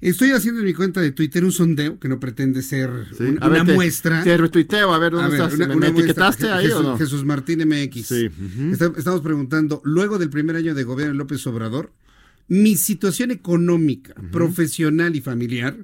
Estoy 0.01 0.31
haciendo 0.31 0.61
en 0.61 0.67
mi 0.67 0.73
cuenta 0.73 1.01
de 1.01 1.13
Twitter 1.13 1.45
un 1.45 1.53
sondeo 1.53 1.99
que 1.99 2.09
no 2.09 2.19
pretende 2.19 2.63
ser 2.63 2.91
una 3.21 3.65
muestra. 3.65 4.25
Te, 4.25 4.37
retuiteo, 4.37 4.95
a 4.95 4.99
ver, 4.99 5.13
¿dónde 5.13 5.37
estás? 5.37 5.57
¿Me, 5.59 5.89
etiquetaste 5.89 6.49
ahí 6.49 6.67
Jesús, 6.67 6.81
o 6.81 6.83
no? 6.83 6.99
Jesús 6.99 7.25
Martín 7.25 7.69
MX. 7.69 8.07
Sí. 8.07 8.31
estamos 8.97 9.21
preguntando, 9.21 9.83
luego 9.85 10.19
del 10.19 10.31
primer 10.31 10.57
año 10.57 10.75
de 10.75 10.85
gobierno 10.85 11.13
de 11.13 11.19
López 11.19 11.47
Obrador, 11.47 11.93
mi 12.49 12.77
situación 12.77 13.31
económica, 13.31 14.15
profesional 14.33 15.15
y 15.15 15.21
familiar, 15.21 15.77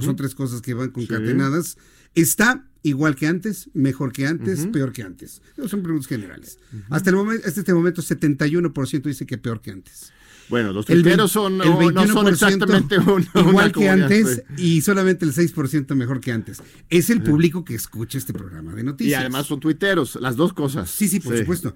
son 0.00 0.16
tres 0.16 0.34
cosas 0.34 0.60
que 0.60 0.74
van 0.74 0.90
concatenadas, 0.90 1.78
está 2.14 2.66
igual 2.82 3.16
que 3.16 3.26
antes, 3.26 3.70
mejor 3.72 4.12
que 4.12 4.26
antes, 4.26 4.66
peor 4.66 4.92
que 4.92 5.02
antes. 5.02 5.40
Son 5.68 5.82
preguntas 5.82 6.06
generales. 6.06 6.58
Hasta 6.90 7.10
el 7.10 7.16
momento, 7.16 7.46
hasta 7.46 7.60
este 7.60 7.74
momento, 7.74 8.02
71% 8.02 9.02
dice 9.02 9.26
que 9.26 9.38
peor 9.38 9.60
que 9.60 9.70
antes. 9.70 10.12
Bueno, 10.50 10.72
los 10.72 10.84
tuiteros 10.84 11.30
son, 11.30 11.58
no, 11.58 12.06
son 12.08 12.28
exactamente 12.28 12.96
igual 13.34 13.72
que 13.72 13.88
antes 13.88 14.42
y 14.58 14.80
solamente 14.80 15.24
el 15.24 15.32
6% 15.32 15.94
mejor 15.94 16.20
que 16.20 16.32
antes. 16.32 16.62
Es 16.90 17.08
el 17.08 17.22
público 17.22 17.64
que 17.64 17.74
escucha 17.74 18.18
este 18.18 18.32
programa 18.32 18.74
de 18.74 18.82
noticias. 18.82 19.12
Y 19.12 19.20
además 19.20 19.46
son 19.46 19.60
tuiteros, 19.60 20.18
las 20.20 20.36
dos 20.36 20.52
cosas. 20.52 20.90
Sí, 20.90 21.08
sí, 21.08 21.20
por 21.20 21.38
supuesto. 21.38 21.74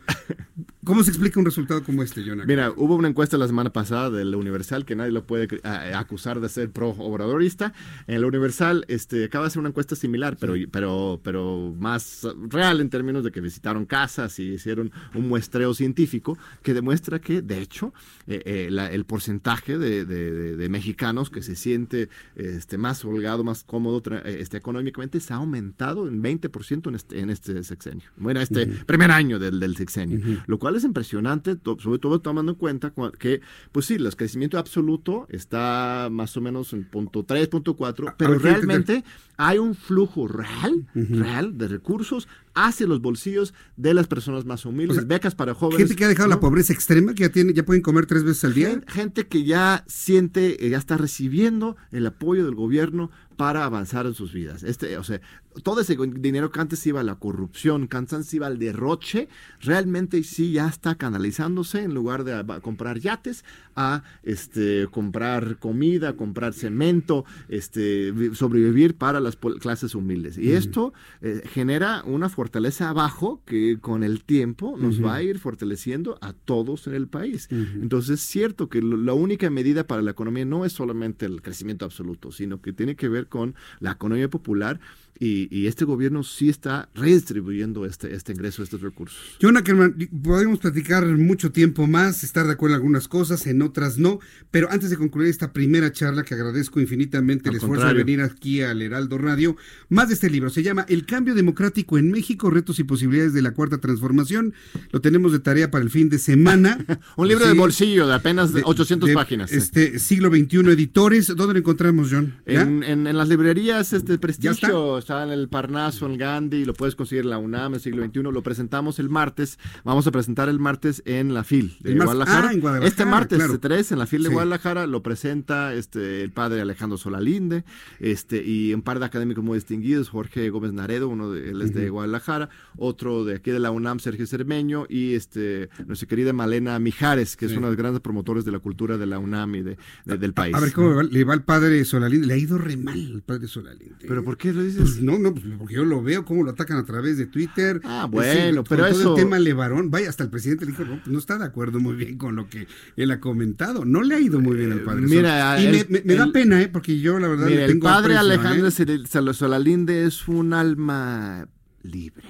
¿Cómo 0.85 1.03
se 1.03 1.11
explica 1.11 1.41
un 1.41 1.47
resultado 1.47 1.83
como 1.83 2.03
este, 2.03 2.23
Jonathan? 2.23 2.47
Mira, 2.47 2.73
hubo 2.77 2.95
una 2.95 3.09
encuesta 3.09 3.39
la 3.39 3.47
semana 3.47 3.73
pasada 3.73 4.11
de 4.11 4.25
la 4.25 4.37
Universal 4.37 4.85
que 4.85 4.95
nadie 4.95 5.13
lo 5.13 5.27
puede 5.27 5.49
acusar 5.95 6.41
de 6.41 6.49
ser 6.49 6.71
pro 6.71 6.91
obradorista. 6.91 7.73
En 8.07 8.21
la 8.21 8.27
Universal 8.27 8.85
este, 8.89 9.25
acaba 9.25 9.45
de 9.45 9.49
hacer 9.49 9.61
una 9.61 9.71
encuesta 9.71 9.97
similar, 9.97 10.37
pero, 10.39 10.55
pero, 10.71 11.21
pero 11.23 11.75
más 11.79 12.27
real 12.51 12.81
en 12.81 12.91
términos 12.91 13.25
de 13.25 13.33
que 13.33 13.41
visitaron 13.41 13.87
casas 13.87 14.39
y 14.39 14.55
hicieron 14.55 14.93
un 15.15 15.29
muestreo 15.29 15.73
científico 15.73 16.37
que 16.63 16.75
demuestra 16.75 17.19
que, 17.19 17.41
de 17.41 17.63
hecho, 17.63 17.95
eh, 18.27 18.43
eh, 18.45 18.64
el 18.67 19.05
porcentaje 19.05 19.79
de, 19.79 20.69
mexicanos 20.69 21.31
que 21.31 21.43
se 21.43 21.55
siente 21.55 22.09
este, 22.35 22.79
más 22.79 23.05
holgado, 23.05 23.45
más 23.45 23.65
cómodo 23.65 24.03
este, 24.25 24.57
económicamente 24.57 25.21
se 25.21 25.33
ha 25.33 25.37
aumentado 25.37 26.09
en 26.09 26.23
20% 26.23 26.89
en 26.89 26.95
este, 26.95 27.21
en 27.21 27.31
este 27.31 27.63
sexenio. 27.63 28.09
Bueno, 28.17 28.41
este 28.41 28.67
primer 28.67 29.11
año 29.11 29.39
del, 29.39 29.61
del 29.61 29.77
sexenio, 29.77 30.43
lo 30.47 30.59
cual 30.59 30.77
es 30.77 30.85
impresionante, 30.85 31.57
sobre 31.79 31.99
todo 31.99 32.21
tomando 32.21 32.53
en 32.53 32.59
cuenta 32.59 32.93
que, 33.19 33.41
pues 33.73 33.87
sí, 33.87 33.95
el 33.95 34.17
crecimiento 34.17 34.59
absoluto 34.59 35.27
está 35.31 36.09
más 36.11 36.37
o 36.37 36.41
menos 36.41 36.73
en 36.73 36.85
punto 36.85 37.25
3, 37.25 37.49
punto 37.49 37.75
4, 37.75 38.15
pero 38.17 38.39
realmente 38.39 39.05
hay 39.37 39.59
un 39.59 39.75
flujo 39.75 40.29
real, 40.29 40.87
real 40.95 41.59
de 41.59 41.69
recursos 41.69 42.29
hacia 42.55 42.87
los 42.87 43.01
bolsillos 43.01 43.55
de 43.77 43.95
las 43.95 44.07
personas 44.07 44.45
más 44.45 44.65
humildes, 44.65 45.07
becas 45.07 45.35
para 45.35 45.55
jóvenes. 45.55 45.79
Gente 45.79 45.97
que 45.97 46.05
ha 46.05 46.09
dejado 46.09 46.29
la 46.29 46.41
pobreza 46.41 46.73
extrema, 46.73 47.15
que 47.15 47.23
ya 47.23 47.29
tiene, 47.31 47.53
ya 47.53 47.65
pueden 47.65 47.83
comer 47.83 48.07
tres 48.07 48.25
veces 48.25 48.45
al 48.45 48.55
día. 48.55 48.81
Gente, 48.87 49.27
que 49.27 49.45
ya 49.45 49.85
siente, 49.87 50.67
eh, 50.67 50.71
ya 50.71 50.79
está 50.79 50.97
recibiendo 50.97 51.77
el 51.91 52.07
apoyo 52.07 52.45
del 52.45 52.55
gobierno 52.55 53.11
para 53.37 53.65
avanzar 53.65 54.07
en 54.07 54.15
sus 54.15 54.33
vidas. 54.33 54.63
Este, 54.63 54.97
o 54.97 55.05
sea, 55.05 55.21
todo 55.63 55.81
ese 55.81 55.97
dinero 55.97 56.51
que 56.51 56.61
antes 56.61 56.87
iba 56.87 57.01
a 57.01 57.05
la 57.05 57.17
corrupción, 57.17 57.89
que 57.89 57.97
antes 57.97 58.33
iba 58.35 58.47
al 58.47 58.59
derroche, 58.59 59.29
realmente 59.61 60.23
sí 60.23 60.53
ya 60.53 60.69
está 60.69 60.97
canalizándose 60.97 61.83
en 61.83 61.95
lugar 61.95 62.25
de 62.25 62.61
comprar 62.61 62.99
yates 62.99 63.45
a 63.77 64.03
este 64.23 64.89
comprar 64.91 65.59
comida, 65.59 66.17
comprar 66.17 66.53
cemento, 66.53 67.25
este 67.49 68.13
sobrevivir 68.35 68.95
para 68.97 69.21
las 69.21 69.37
clases 69.37 69.95
humildes. 69.95 70.39
Y 70.39 70.53
esto 70.53 70.93
eh, 71.21 71.43
genera 71.47 72.03
una 72.05 72.29
fortaleza 72.29 72.89
abajo 72.89 73.43
que 73.45 73.79
con 73.81 74.05
el 74.05 74.23
tiempo 74.25 74.77
nos 74.79 75.03
va 75.03 75.17
a 75.17 75.23
ir 75.23 75.39
fortaleciendo 75.39 76.19
a 76.21 76.33
todos 76.33 76.87
en 76.87 76.95
el 76.95 77.09
país. 77.09 77.49
Entonces 77.51 78.21
es 78.21 78.27
cierto 78.27 78.69
que 78.69 78.81
la 78.83 79.13
única 79.13 79.51
medida 79.51 79.87
para 79.87 80.03
la 80.03 80.13
economía 80.13 80.45
no 80.45 80.65
es 80.65 80.73
solamente 80.73 81.27
el 81.27 81.43
crecimiento 81.43 81.85
absoluto, 81.85 82.33
sino 82.33 82.61
que 82.61 82.73
tiene 82.73 82.97
que 82.97 83.09
ver 83.09 83.29
con 83.29 83.55
la 83.81 83.93
economía 83.93 84.29
popular 84.29 84.81
y, 85.19 85.49
y 85.57 85.67
este 85.69 85.85
gobierno 85.85 86.23
sí 86.25 86.49
está 86.49 86.89
redistribuyendo 86.95 87.87
este, 87.87 88.15
este 88.15 88.33
ingreso, 88.33 88.63
estos 88.63 88.81
recursos. 88.81 89.17
John 89.41 89.57
Ackerman, 89.57 89.97
podemos 90.23 90.59
platicar 90.59 91.07
mucho 91.07 91.53
tiempo 91.53 91.87
más, 91.87 92.25
estar 92.25 92.47
de 92.47 92.53
acuerdo 92.53 92.75
en 92.75 92.81
algunas 92.81 93.07
cosas, 93.09 93.47
en 93.47 93.63
otras 93.63 93.97
no, 93.99 94.19
pero 94.51 94.71
antes 94.71 94.91
de 94.91 94.97
concluir 94.97 95.29
esta 95.29 95.53
primera 95.53 95.93
charla, 95.93 96.25
que 96.25 96.35
agradezco 96.35 96.81
infinitamente 96.81 97.49
el 97.49 97.57
esfuerzo 97.57 97.87
de 97.87 97.95
venir 97.95 98.21
aquí 98.23 98.61
al 98.63 98.83
Heraldo 98.83 99.19
Radio, 99.19 99.57
más 99.89 100.09
de 100.09 100.15
este 100.15 100.29
libro, 100.31 100.51
se 100.51 100.63
llama 100.63 100.85
El 100.89 101.07
cambio 101.07 101.35
democrático 101.35 101.97
en 101.99 102.11
México, 102.11 102.51
retos 102.51 102.79
y 102.81 102.85
posibilidades 102.85 103.33
de 103.33 103.43
la 103.43 103.53
cuarta 103.53 103.79
transformación, 103.79 104.53
lo 104.91 105.01
tenemos 105.01 105.33
de 105.33 105.39
tarea 105.39 105.71
para 105.71 105.85
el 105.85 105.91
fin 105.91 106.09
de 106.09 106.19
semana. 106.19 106.85
Un 107.17 107.29
libro 107.29 107.47
de 107.47 107.55
bolsillo 107.55 108.07
de 108.07 108.15
apenas 108.15 108.53
De- 108.53 108.63
800 108.65 109.09
de, 109.09 109.15
páginas. 109.15 109.53
Este 109.53 109.99
siglo 109.99 110.29
XXI 110.31 110.59
editores, 110.73 111.29
¿dónde 111.29 111.55
lo 111.55 111.59
encontramos, 111.61 112.09
John? 112.11 112.35
En, 112.47 112.83
en- 112.83 113.07
en 113.07 113.17
las 113.17 113.29
librerías 113.29 113.93
este 113.93 114.15
¿Ya 114.15 114.19
prestigio 114.19 114.99
está? 115.05 115.23
en 115.25 115.31
el 115.31 115.49
Parnaso, 115.49 116.07
en 116.07 116.19
Gandhi, 116.19 116.65
lo 116.65 116.75
puedes 116.75 116.97
conseguir 116.97 117.25
en 117.25 117.31
la 117.31 117.39
UNAM, 117.39 117.75
en 117.75 117.81
siglo 117.81 118.05
XXI. 118.05 118.23
Lo 118.23 118.43
presentamos 118.43 118.99
el 118.99 119.09
martes. 119.09 119.59
Vamos 119.85 120.07
a 120.07 120.11
presentar 120.11 120.49
el 120.49 120.59
martes 120.59 121.03
en 121.07 121.35
la 121.35 121.45
FIL 121.45 121.77
de 121.81 121.93
El 121.93 121.99
Guadalajara. 122.03 122.49
ah, 122.49 122.53
en 122.53 122.61
Guadalajara, 122.61 122.89
Este 122.89 123.05
martes 123.05 123.39
claro. 123.39 123.61
3 123.61 123.93
en 123.93 123.99
la 123.99 124.07
FIL 124.07 124.23
de 124.25 124.29
Sí. 124.29 124.33
Guadalajara 124.35 124.87
lo 124.87 125.03
presenta 125.03 125.75
este 125.75 126.23
el 126.23 126.33
padre 126.33 126.61
Alejandro 126.61 126.99
Solalinde 126.99 127.65
este 128.01 128.43
y 128.45 128.75
un 128.75 128.83
par 128.83 128.99
de 128.99 129.05
académicos 129.07 129.45
muy 129.45 129.57
distinguidos, 129.59 130.09
Jorge 130.09 130.51
Gómez 130.51 130.73
Naredo, 130.73 131.09
uno 131.09 131.31
de 131.31 131.51
él 131.51 131.63
es 131.63 131.73
de. 131.75 131.91
Guadalajara, 131.91 132.49
otro 132.77 133.25
de 133.25 133.37
aquí 133.37 133.51
de 133.51 133.61
la 133.61 133.71
UNAM, 133.71 134.01
Sergio 134.01 134.27
Cermeño 134.27 134.87
y 134.89 135.15
este 135.15 135.69
nuestra 135.87 136.09
querida 136.09 136.33
Malena 136.33 136.79
Mijares, 136.79 137.37
que 137.37 137.47
Sí. 137.47 137.53
es 137.53 137.59
uno 137.59 137.67
de 137.69 137.73
los 137.73 137.79
grandes 137.79 138.01
promotores 138.01 138.45
de 138.45 138.53
la 138.53 138.59
cultura 138.59 138.97
de 138.99 139.07
la 139.07 139.19
UNAM 139.19 139.55
y 139.57 139.63
de, 139.63 139.77
de- 140.07 140.19
del 140.19 140.33
país. 140.33 140.55
A 140.55 140.61
ver 140.61 140.73
cómo 140.73 140.89
le 140.91 140.95
va, 140.97 141.03
le 141.05 141.25
va 141.25 141.35
al 141.35 141.45
padre 141.45 141.85
Solalinde. 141.85 142.27
Le 142.27 142.35
ha 142.35 142.37
ido 142.39 142.59
re 142.59 142.77
mal 142.77 143.13
al 143.15 143.23
padre 143.23 143.47
Solalinde. 143.49 144.07
¿Pero 144.09 144.25
por 144.25 144.37
qué 144.39 144.53
lo 144.53 144.63
dices? 144.63 144.94
Pues 144.95 145.03
no, 145.05 145.19
no, 145.19 145.33
pues 145.35 145.45
porque 145.59 145.75
yo 145.75 145.85
lo 145.85 146.03
veo, 146.03 146.25
cómo 146.25 146.43
lo 146.43 146.51
atacan 146.51 146.77
a 146.79 146.85
través 146.85 147.19
de 147.19 147.27
Twitter. 147.27 147.81
Ah, 147.85 148.05
Es 148.07 148.11
bueno, 148.11 148.57
con 148.57 148.65
pero 148.77 148.89
todo 148.89 149.01
eso- 149.01 149.17
el 149.17 149.23
tema 149.23 149.39
Levarón, 149.39 149.91
vaya, 149.91 150.09
hasta 150.09 150.25
el 150.25 150.31
presidente 150.31 150.65
le 150.65 150.73
dijo, 150.73 150.85
no, 150.85 150.97
pues 151.01 151.07
no 151.09 151.19
está 151.19 151.39
de 151.39 151.45
acuerdo 151.45 151.81
muy 151.81 151.95
bien 151.95 152.17
con 152.19 152.37
lo 152.37 152.49
que 152.49 152.67
él 152.97 153.11
ha 153.11 153.21
comentado. 153.21 153.85
No 153.85 154.03
le 154.03 154.15
ha 154.15 154.21
ido 154.21 154.41
muy 154.41 154.57
bien 154.57 154.73
al 154.73 154.81
padre. 154.83 155.03
mira, 155.03 155.57
Sol. 155.57 155.65
y 155.65 155.69
me, 155.71 155.81
el- 155.81 155.89
me- 155.91 156.03
me 156.05 156.15
da 156.15 156.25
el- 156.25 156.33
pena, 156.33 156.63
¿eh? 156.63 156.69
Porque 156.69 156.99
yo 157.01 157.19
la 157.19 157.29
verdad 157.29 157.47
Mira, 157.47 157.57
le 157.59 157.65
el 157.65 157.71
tengo 157.73 157.85
padre 157.85 158.17
aprecio, 158.17 158.21
Alejandro 158.21 158.67
¿eh? 158.69 158.71
Cel- 158.71 159.07
Sal- 159.07 159.35
Solalinde 159.35 160.05
es 160.07 160.29
un 160.29 160.53
alma 160.53 161.49
libre 161.83 162.25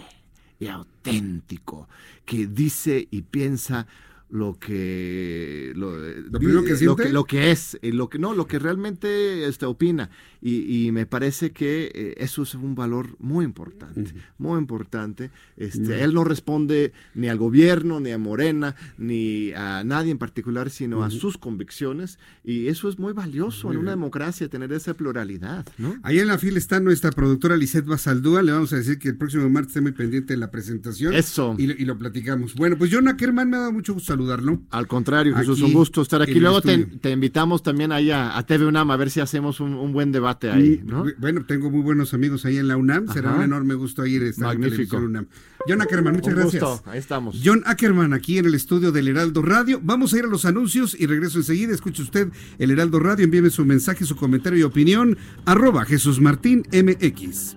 y 0.58 0.66
auténtico 0.68 1.88
que 2.24 2.46
dice 2.46 3.06
y 3.10 3.22
piensa 3.22 3.86
lo 4.30 4.58
que 4.58 5.72
lo, 5.76 5.96
¿Lo 5.98 6.38
primero 6.38 6.64
que 6.64 6.70
lo 6.70 6.76
siente? 6.76 7.02
que, 7.04 7.08
lo 7.10 7.24
que 7.24 7.50
es 7.50 7.78
y 7.82 7.92
lo 7.92 8.08
que 8.08 8.18
no 8.18 8.34
lo 8.34 8.46
que 8.46 8.58
realmente 8.58 9.46
este, 9.46 9.66
opina 9.66 10.10
y, 10.40 10.86
y 10.86 10.92
me 10.92 11.06
parece 11.06 11.52
que 11.52 11.90
eh, 11.94 12.14
eso 12.18 12.42
es 12.42 12.54
un 12.54 12.74
valor 12.74 13.16
muy 13.18 13.44
importante 13.44 14.12
muy 14.38 14.58
importante 14.58 15.30
este 15.56 16.02
él 16.02 16.14
no 16.14 16.24
responde 16.24 16.92
ni 17.14 17.28
al 17.28 17.38
gobierno 17.38 18.00
ni 18.00 18.10
a 18.10 18.18
Morena 18.18 18.74
ni 18.98 19.52
a 19.52 19.84
nadie 19.84 20.10
en 20.10 20.18
particular 20.18 20.70
sino 20.70 21.04
a 21.04 21.08
Ujú. 21.08 21.16
sus 21.16 21.38
convicciones 21.38 22.18
y 22.42 22.68
eso 22.68 22.88
es 22.88 22.98
muy 22.98 23.12
valioso 23.12 23.68
Muy 23.68 23.76
en 23.76 23.82
una 23.82 23.92
bien. 23.92 24.00
democracia 24.00 24.48
tener 24.48 24.72
esa 24.72 24.94
pluralidad 24.94 25.66
¿no? 25.78 25.94
Ahí 26.02 26.18
en 26.18 26.26
la 26.28 26.38
fila 26.38 26.58
está 26.58 26.80
nuestra 26.80 27.10
productora 27.12 27.56
Lisette 27.56 27.86
Basaldúa. 27.86 28.42
Le 28.42 28.52
vamos 28.52 28.72
a 28.72 28.76
decir 28.76 28.98
que 28.98 29.08
el 29.08 29.16
próximo 29.16 29.48
martes 29.48 29.68
esté 29.70 29.80
muy 29.80 29.92
pendiente 29.92 30.32
de 30.34 30.38
la 30.38 30.50
presentación. 30.50 31.14
Eso. 31.14 31.54
Y, 31.58 31.66
lo- 31.66 31.74
y 31.74 31.84
lo 31.84 31.98
platicamos. 31.98 32.54
Bueno, 32.54 32.76
pues 32.76 32.90
John 32.92 33.08
Ackerman 33.08 33.48
me 33.50 33.56
ha 33.56 33.60
dado 33.60 33.72
mucho 33.72 33.94
gusto 33.94 34.12
saludarlo. 34.14 34.60
Al 34.70 34.86
contrario, 34.86 35.36
Jesús, 35.36 35.58
Aquí, 35.58 35.66
un 35.66 35.72
gusto 35.74 36.02
estar 36.02 36.22
aquí. 36.22 36.32
en 36.32 36.40
Luego 36.42 36.60
te, 36.62 37.10
invitamos 37.10 37.62
también 37.62 37.92
ahí 37.92 38.10
a, 38.10 38.36
a 38.36 38.46
TV 38.46 38.66
UNAM 38.66 38.90
a 38.90 38.96
ver 38.96 39.10
si 39.10 39.20
hacemos 39.20 39.60
un, 39.60 39.74
un 39.74 39.92
buen 39.92 40.12
debate 40.12 40.50
ahí, 40.50 40.80
Mm, 40.84 40.90
¿no? 40.90 41.04
Bueno, 41.18 41.44
tengo 41.46 41.70
muy 41.70 41.82
buenos 41.82 42.14
amigos 42.14 42.44
ahí 42.44 42.56
en 42.56 42.68
la 42.68 42.76
UNAM. 42.76 43.08
Será 43.12 43.34
un 43.34 43.42
enorme 43.42 43.74
gusto 43.74 44.04
ir 44.06 44.22
a 44.22 44.28
estar 44.28 44.54
en 44.54 44.60
Magnífico. 44.60 44.96
Televisión 44.96 45.04
UNAM. 45.04 45.26
John 45.66 45.80
Ackerman, 45.82 46.14
muchas 46.14 46.34
Un 46.34 46.40
gracias. 46.40 46.62
gusto, 46.62 46.90
ahí 46.90 46.98
estamos. 46.98 47.40
John 47.44 47.62
Ackerman 47.64 48.12
aquí 48.12 48.38
en 48.38 48.46
el 48.46 48.54
estudio 48.54 48.92
del 48.92 49.08
Heraldo 49.08 49.42
Radio. 49.42 49.80
Vamos 49.82 50.12
a 50.12 50.18
ir 50.18 50.24
a 50.24 50.28
los 50.28 50.44
anuncios 50.44 50.94
y 50.98 51.06
regreso 51.06 51.38
enseguida. 51.38 51.72
Escuche 51.74 52.02
usted 52.02 52.28
el 52.58 52.70
Heraldo 52.70 52.98
Radio. 53.00 53.24
Envíeme 53.24 53.50
su 53.50 53.64
mensaje, 53.64 54.04
su 54.04 54.14
comentario 54.16 54.58
y 54.58 54.62
opinión. 54.62 55.16
Arroba 55.46 55.84
Jesús 55.84 56.20
Martín 56.20 56.64
MX. 56.72 57.56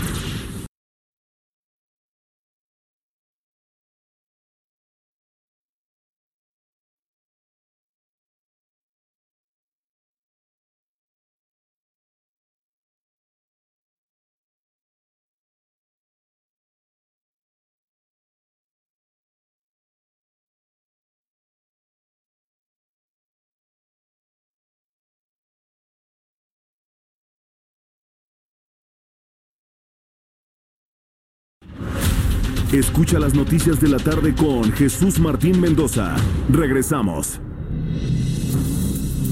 Escucha 32.73 33.19
las 33.19 33.33
noticias 33.33 33.81
de 33.81 33.89
la 33.89 33.97
tarde 33.97 34.33
con 34.33 34.71
Jesús 34.71 35.19
Martín 35.19 35.59
Mendoza. 35.59 36.15
Regresamos. 36.49 37.41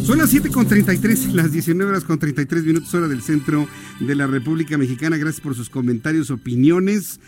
Son 0.03 0.17
las 0.17 0.33
7.33, 0.33 1.31
las 1.31 1.49
19 1.53 1.89
horas 1.89 2.03
con 2.03 2.19
33 2.19 2.65
minutos 2.65 2.93
hora 2.93 3.07
del 3.07 3.21
centro 3.21 3.65
de 4.01 4.13
la 4.13 4.27
República 4.27 4.77
Mexicana. 4.77 5.15
Gracias 5.15 5.39
por 5.39 5.55
sus 5.55 5.69
comentarios, 5.69 6.31
opiniones. 6.31 7.21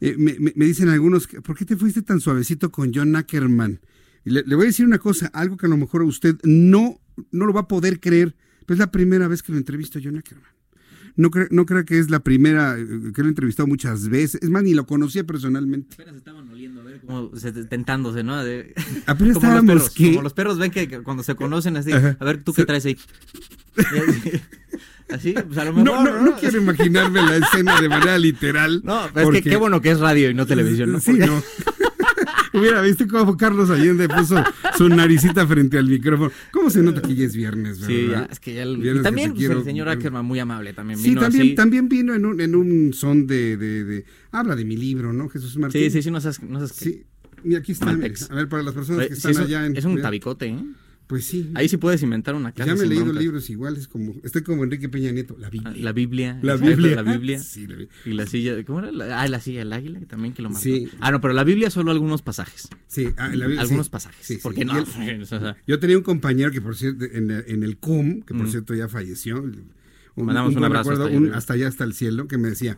Eh, 0.00 0.14
me, 0.16 0.64
dicen 0.64 0.90
algunos, 0.90 1.26
¿por 1.26 1.56
qué 1.56 1.64
te 1.64 1.74
fuiste 1.74 2.02
tan 2.02 2.20
suavecito 2.20 2.70
con 2.70 2.92
John 2.94 3.16
Ackerman? 3.16 3.80
Le 4.22 4.54
voy 4.54 4.62
a 4.62 4.66
decir 4.66 4.86
una 4.86 4.98
cosa, 4.98 5.26
algo 5.32 5.56
que 5.56 5.66
a 5.66 5.70
lo 5.70 5.76
mejor 5.76 6.04
usted 6.04 6.36
no, 6.44 7.00
no 7.32 7.46
lo 7.46 7.52
va 7.52 7.62
a 7.62 7.68
poder 7.68 7.98
creer, 7.98 8.36
pero 8.64 8.74
es 8.74 8.78
la 8.78 8.92
primera 8.92 9.26
vez 9.26 9.42
que 9.42 9.50
lo 9.50 9.58
entrevisto 9.58 9.98
a 9.98 10.02
John 10.04 10.18
Ackerman. 10.18 10.57
No, 11.18 11.30
cre- 11.32 11.48
no 11.50 11.66
creo 11.66 11.84
que 11.84 11.98
es 11.98 12.10
la 12.10 12.20
primera, 12.20 12.78
eh, 12.78 12.86
que 13.12 13.22
lo 13.22 13.26
he 13.26 13.30
entrevistado 13.30 13.66
muchas 13.66 14.08
veces. 14.08 14.40
Es 14.40 14.50
más, 14.50 14.62
ni 14.62 14.72
lo 14.72 14.86
conocía 14.86 15.24
personalmente. 15.24 15.96
Como 17.04 17.36
se- 17.36 17.52
tentándose, 17.64 18.22
¿no? 18.22 18.42
De- 18.44 18.72
Apenas 19.06 19.36
como, 19.36 19.52
los 19.52 19.64
perros, 19.64 19.90
que- 19.90 20.10
como 20.10 20.22
los 20.22 20.32
perros 20.32 20.58
ven 20.58 20.70
que, 20.70 20.88
cuando 21.02 21.22
se 21.24 21.34
conocen 21.34 21.76
así, 21.76 21.90
Ajá. 21.92 22.16
a 22.20 22.24
ver, 22.24 22.42
¿tú 22.44 22.52
qué 22.52 22.64
traes 22.64 22.86
ahí? 22.86 22.96
así, 25.10 25.32
pues 25.32 25.58
a 25.58 25.64
lo 25.64 25.72
mejor... 25.72 25.84
No, 25.84 26.04
no, 26.04 26.22
no 26.22 26.36
quiero 26.36 26.58
imaginarme 26.60 27.20
la 27.22 27.36
escena 27.36 27.80
de 27.80 27.88
manera 27.88 28.16
literal. 28.18 28.80
No, 28.84 29.08
pero 29.12 29.32
es 29.32 29.42
que 29.42 29.50
qué 29.50 29.56
bueno 29.56 29.80
que 29.80 29.90
es 29.90 29.98
radio 30.00 30.30
y 30.30 30.34
no 30.34 30.46
televisión, 30.46 30.92
¿no? 30.92 31.00
Sí, 31.00 31.12
no. 31.14 31.42
Hubiera 32.52 32.80
visto 32.82 33.06
cómo 33.08 33.36
Carlos 33.36 33.70
Allende 33.70 34.08
puso 34.08 34.42
su 34.76 34.88
naricita 34.88 35.46
frente 35.46 35.78
al 35.78 35.86
micrófono. 35.88 36.30
¿Cómo 36.52 36.70
se 36.70 36.82
nota 36.82 37.02
que 37.02 37.14
ya 37.14 37.24
es 37.24 37.34
viernes, 37.34 37.80
verdad? 37.80 37.94
Sí, 37.94 38.08
ya, 38.10 38.28
es 38.30 38.40
que 38.40 38.54
ya... 38.54 38.62
el- 38.62 38.76
Viernes 38.78 39.00
y 39.00 39.04
también 39.04 39.30
pues, 39.30 39.38
quiero- 39.40 39.58
el 39.58 39.64
señor 39.64 39.88
Ackerman 39.88 40.24
muy 40.24 40.38
amable 40.38 40.72
también. 40.72 40.98
Sí, 40.98 41.14
también, 41.14 41.42
así. 41.48 41.54
también 41.54 41.88
vino 41.88 42.14
en 42.14 42.24
un, 42.26 42.40
en 42.40 42.54
un 42.54 42.92
son 42.92 43.26
de, 43.26 43.56
de, 43.56 43.84
de- 43.84 44.04
Habla 44.30 44.56
de 44.56 44.64
mi 44.64 44.76
libro, 44.76 45.12
¿no, 45.12 45.28
Jesús 45.28 45.56
Martín? 45.58 45.82
Sí, 45.82 45.90
sí, 45.90 46.02
sí, 46.02 46.10
no 46.10 46.20
sabes, 46.20 46.42
no 46.42 46.58
sabes 46.58 46.72
qué. 46.72 46.84
Sí, 46.84 47.02
y 47.44 47.54
aquí 47.54 47.72
está. 47.72 47.90
A 47.90 47.94
ver, 47.94 48.48
para 48.48 48.62
las 48.62 48.74
personas 48.74 49.06
que 49.06 49.14
están 49.14 49.36
allá 49.36 49.66
en... 49.66 49.76
Es 49.76 49.84
un 49.84 49.92
mira, 49.92 50.02
tabicote, 50.04 50.46
¿eh? 50.46 50.64
Pues 51.08 51.24
sí. 51.24 51.50
Ahí 51.54 51.68
sí 51.70 51.78
puedes 51.78 52.02
inventar 52.02 52.34
una 52.34 52.52
casa 52.52 52.66
Ya 52.66 52.74
me 52.76 52.84
he 52.84 52.86
leído 52.86 53.04
broncas. 53.06 53.22
libros 53.22 53.50
iguales, 53.50 53.88
como 53.88 54.14
estoy 54.22 54.42
como 54.42 54.62
Enrique 54.62 54.88
Peña 54.90 55.10
Nieto, 55.10 55.36
la 55.38 55.48
Biblia. 55.48 55.72
La 55.82 55.92
Biblia. 55.92 56.38
La 56.42 56.56
Biblia. 56.56 57.02
La 57.02 57.02
Biblia. 57.02 57.38
Sí, 57.42 57.66
la 57.66 57.76
Biblia. 57.76 57.88
Y 58.04 58.12
la 58.12 58.26
silla, 58.26 58.62
¿cómo 58.64 58.80
era? 58.80 58.92
La- 58.92 59.22
ah, 59.22 59.26
la 59.26 59.40
silla 59.40 59.60
del 59.60 59.72
águila, 59.72 59.98
que 60.00 60.06
también 60.06 60.34
que 60.34 60.42
lo 60.42 60.50
mató. 60.50 60.60
Sí. 60.62 60.88
Ah, 61.00 61.10
no, 61.10 61.20
pero 61.22 61.32
la 61.32 61.44
Biblia 61.44 61.70
solo 61.70 61.90
algunos 61.92 62.20
pasajes. 62.20 62.68
Sí, 62.88 63.08
ah, 63.16 63.28
la 63.34 63.46
Biblia, 63.46 63.62
Algunos 63.62 63.86
sí. 63.86 63.90
pasajes. 63.90 64.26
Sí. 64.26 64.38
Porque 64.42 64.64
no, 64.66 64.76
él- 64.78 64.84
o 65.22 65.24
sea, 65.26 65.56
Yo 65.66 65.78
tenía 65.78 65.96
un 65.96 66.04
compañero 66.04 66.50
que, 66.52 66.60
por 66.60 66.76
cierto, 66.76 67.06
en, 67.06 67.30
en 67.30 67.62
el 67.62 67.78
CUM, 67.78 68.20
que 68.22 68.34
por 68.34 68.46
Mm. 68.46 68.50
cierto 68.50 68.74
ya 68.74 68.88
falleció. 68.88 69.40
Un, 69.40 70.26
Mandamos 70.26 70.56
un 70.56 70.64
abrazo 70.64 70.90
recuerdo, 70.90 71.04
hasta 71.04 71.08
allá 71.10 71.16
un- 71.16 71.24
arriba. 71.24 71.38
hasta 71.38 71.52
allá, 71.54 71.68
hasta 71.68 71.84
el 71.84 71.94
cielo, 71.94 72.28
que 72.28 72.36
me 72.38 72.48
decía, 72.48 72.76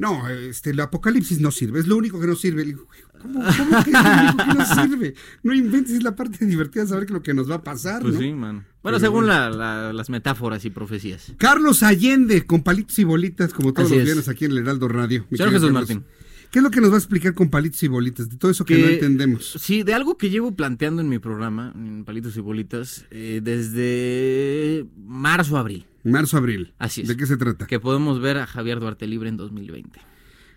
no, 0.00 0.28
este, 0.28 0.70
el 0.70 0.80
apocalipsis 0.80 1.40
no 1.40 1.50
sirve, 1.50 1.78
es 1.80 1.86
lo 1.86 1.96
único 1.96 2.20
que 2.20 2.26
no 2.26 2.34
sirve. 2.34 2.62
Le 2.62 2.68
digo, 2.72 2.86
¿cómo, 3.20 3.40
cómo 3.56 3.84
que 3.84 3.90
es 3.90 4.02
lo 4.02 4.10
único 4.22 4.36
que 4.38 4.54
no 4.54 4.64
sirve? 4.64 5.14
No 5.42 5.54
inventes, 5.54 5.94
es 5.94 6.02
la 6.02 6.16
parte 6.16 6.44
divertida 6.46 6.82
de 6.84 6.88
saber 6.88 7.06
que 7.06 7.12
lo 7.12 7.22
que 7.22 7.34
nos 7.34 7.50
va 7.50 7.56
a 7.56 7.62
pasar, 7.62 8.00
pues 8.02 8.14
¿no? 8.14 8.20
sí, 8.20 8.32
man. 8.32 8.64
Bueno, 8.82 8.96
Pero 8.96 8.98
según 9.00 9.26
la- 9.26 9.50
la- 9.50 9.92
las 9.92 10.08
metáforas 10.10 10.64
y 10.64 10.70
profecías. 10.70 11.32
Carlos 11.36 11.82
Allende, 11.82 12.46
con 12.46 12.62
palitos 12.62 12.98
y 12.98 13.04
bolitas, 13.04 13.52
como 13.52 13.72
todos 13.74 13.86
Así 13.88 13.94
los 13.96 14.00
es. 14.00 14.04
viernes 14.06 14.28
aquí 14.28 14.46
en 14.46 14.52
el 14.52 14.58
Heraldo 14.58 14.88
Radio. 14.88 15.26
mi 15.30 15.36
Señor 15.36 15.52
Jesús 15.52 15.68
Carlos. 15.70 15.88
Martín. 15.88 16.04
¿Qué 16.50 16.58
es 16.58 16.62
lo 16.62 16.70
que 16.70 16.80
nos 16.80 16.90
va 16.90 16.96
a 16.96 16.98
explicar 16.98 17.32
con 17.34 17.48
palitos 17.48 17.80
y 17.84 17.88
bolitas? 17.88 18.28
De 18.28 18.36
todo 18.36 18.50
eso 18.50 18.64
que, 18.64 18.76
no 18.76 18.88
entendemos. 18.88 19.56
Sí, 19.60 19.84
de 19.84 19.94
algo 19.94 20.16
que 20.16 20.30
llevo 20.30 20.52
planteando 20.56 21.00
en 21.00 21.08
mi 21.08 21.20
programa, 21.20 21.72
en 21.76 22.04
Palitos 22.04 22.36
y 22.36 22.40
Bolitas, 22.40 23.06
eh, 23.12 23.40
desde 23.42 24.84
marzo, 24.96 25.56
abril. 25.56 25.86
Marzo, 26.02 26.36
abril. 26.36 26.72
Así 26.78 27.02
es. 27.02 27.08
¿De 27.08 27.16
qué 27.16 27.26
se 27.26 27.36
trata? 27.36 27.66
Que 27.66 27.78
podemos 27.78 28.20
ver 28.20 28.38
a 28.38 28.46
Javier 28.46 28.80
Duarte 28.80 29.06
libre 29.06 29.28
en 29.28 29.36
2020. 29.36 30.00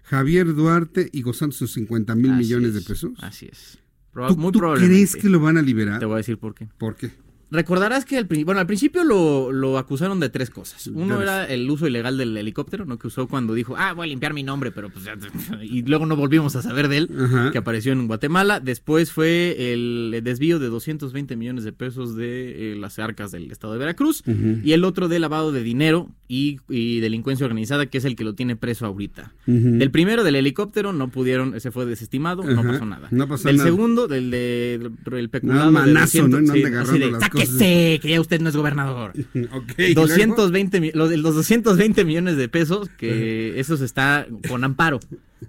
Javier 0.03 0.53
Duarte 0.56 1.10
y 1.11 1.22
gozando 1.22 1.56
sus 1.56 1.74
50 1.74 2.15
mil 2.15 2.32
millones 2.34 2.74
de 2.74 2.82
pesos. 2.82 3.11
Así 3.20 3.49
es. 3.52 3.78
¿Tú, 4.14 4.38
muy 4.38 4.52
tú 4.52 4.60
probablemente. 4.60 4.95
crees 4.95 5.15
que 5.15 5.30
lo 5.30 5.40
van 5.40 5.57
a 5.57 5.61
liberar? 5.61 5.99
Te 5.99 6.06
voy 6.06 6.15
a 6.15 6.18
decir 6.18 6.38
por 6.38 6.56
qué. 6.56 6.70
¿Por 6.78 6.95
qué? 6.95 7.11
Recordarás 7.52 8.06
que 8.06 8.18
al, 8.18 8.26
bueno, 8.45 8.60
al 8.60 8.68
principio 8.68 9.03
lo, 9.03 9.52
lo 9.52 9.78
acusaron 9.78 10.20
de 10.20 10.30
tres 10.30 10.49
cosas. 10.49 10.88
Uno 10.88 11.22
era 11.22 11.45
el 11.45 11.70
uso 11.70 11.88
ilegal 11.88 12.18
del 12.18 12.36
helicóptero, 12.36 12.86
¿no? 12.86 12.98
Que 12.98 13.07
usó 13.07 13.28
cuando 13.28 13.53
dijo, 13.53 13.76
ah, 13.78 13.94
voy 13.94 14.06
a 14.06 14.10
limpiar 14.10 14.34
mi 14.34 14.44
nombre, 14.44 14.72
pero 14.72 14.90
pues 14.90 15.06
ya... 15.06 15.15
Y 15.61 15.84
luego 15.84 16.06
no 16.06 16.15
volvimos 16.15 16.56
a 16.56 16.61
saber 16.61 16.88
de 16.88 16.98
él, 16.98 17.10
Ajá. 17.20 17.52
que 17.52 17.57
apareció 17.57 17.91
en 17.91 18.07
Guatemala. 18.07 18.60
Después 18.60 19.11
fue 19.11 19.74
el 19.74 20.22
desvío 20.24 20.60
de 20.60 20.68
220 20.68 21.36
millones 21.36 21.64
de 21.64 21.74
pesos 21.74 22.15
de 22.15 22.74
eh, 22.74 22.76
las 22.76 22.98
arcas 22.99 23.32
del 23.32 23.52
estado 23.52 23.74
de 23.74 23.80
Veracruz. 23.80 24.24
Y 24.64 24.72
el 24.74 24.84
otro 24.84 25.07
de 25.07 25.20
lavado 25.20 25.52
de 25.52 25.64
dinero 25.64 26.10
y, 26.28 26.60
y 26.70 26.99
delincuencia 26.99 27.45
organizada, 27.45 27.86
que 27.86 27.99
es 27.99 28.06
el 28.06 28.15
que 28.15 28.24
lo 28.24 28.34
tiene 28.34 28.56
preso 28.56 28.86
ahorita. 28.86 29.32
Ujú. 29.45 29.78
Del 29.78 29.91
primero, 29.91 30.24
del 30.24 30.36
helicóptero, 30.36 30.91
no 30.94 31.10
pudieron, 31.10 31.56
ese 31.56 31.72
fue 31.72 31.86
desestimado, 31.86 32.44
no 32.44 32.64
pasó 32.64 32.86
nada. 32.86 33.07
no 33.11 33.28
pasó 33.28 33.48
del 33.48 33.57
nada. 33.57 33.70
segundo, 33.70 34.07
del 34.07 34.32
de 34.32 34.91
del 35.11 35.30
peculado 35.30 35.65
de 35.68 35.72
manazo, 35.72 36.18
200, 36.28 36.30
¿no? 36.41 36.48
No 36.48 36.53
sí, 36.53 36.64
así 36.64 36.99
de, 36.99 37.11
las 37.11 37.30
"Sáquese, 37.45 37.99
que 38.02 38.10
ya 38.10 38.22
usted 38.22 38.41
no 38.41 38.49
es 38.49 38.56
gobernador. 38.56 39.14
Ok, 39.53 39.74
¿y 39.80 39.94
luego? 39.94 40.07
220 40.07 40.80
mi- 40.82 40.91
los, 40.91 41.11
los 41.11 41.36
220 41.36 42.03
millones 42.06 42.38
de 42.38 42.49
pesos, 42.49 42.90
que 42.98 43.60
eso 43.60 43.78
se 43.78 43.86
está 43.86 44.28
con 44.48 44.64
amparo. 44.64 44.99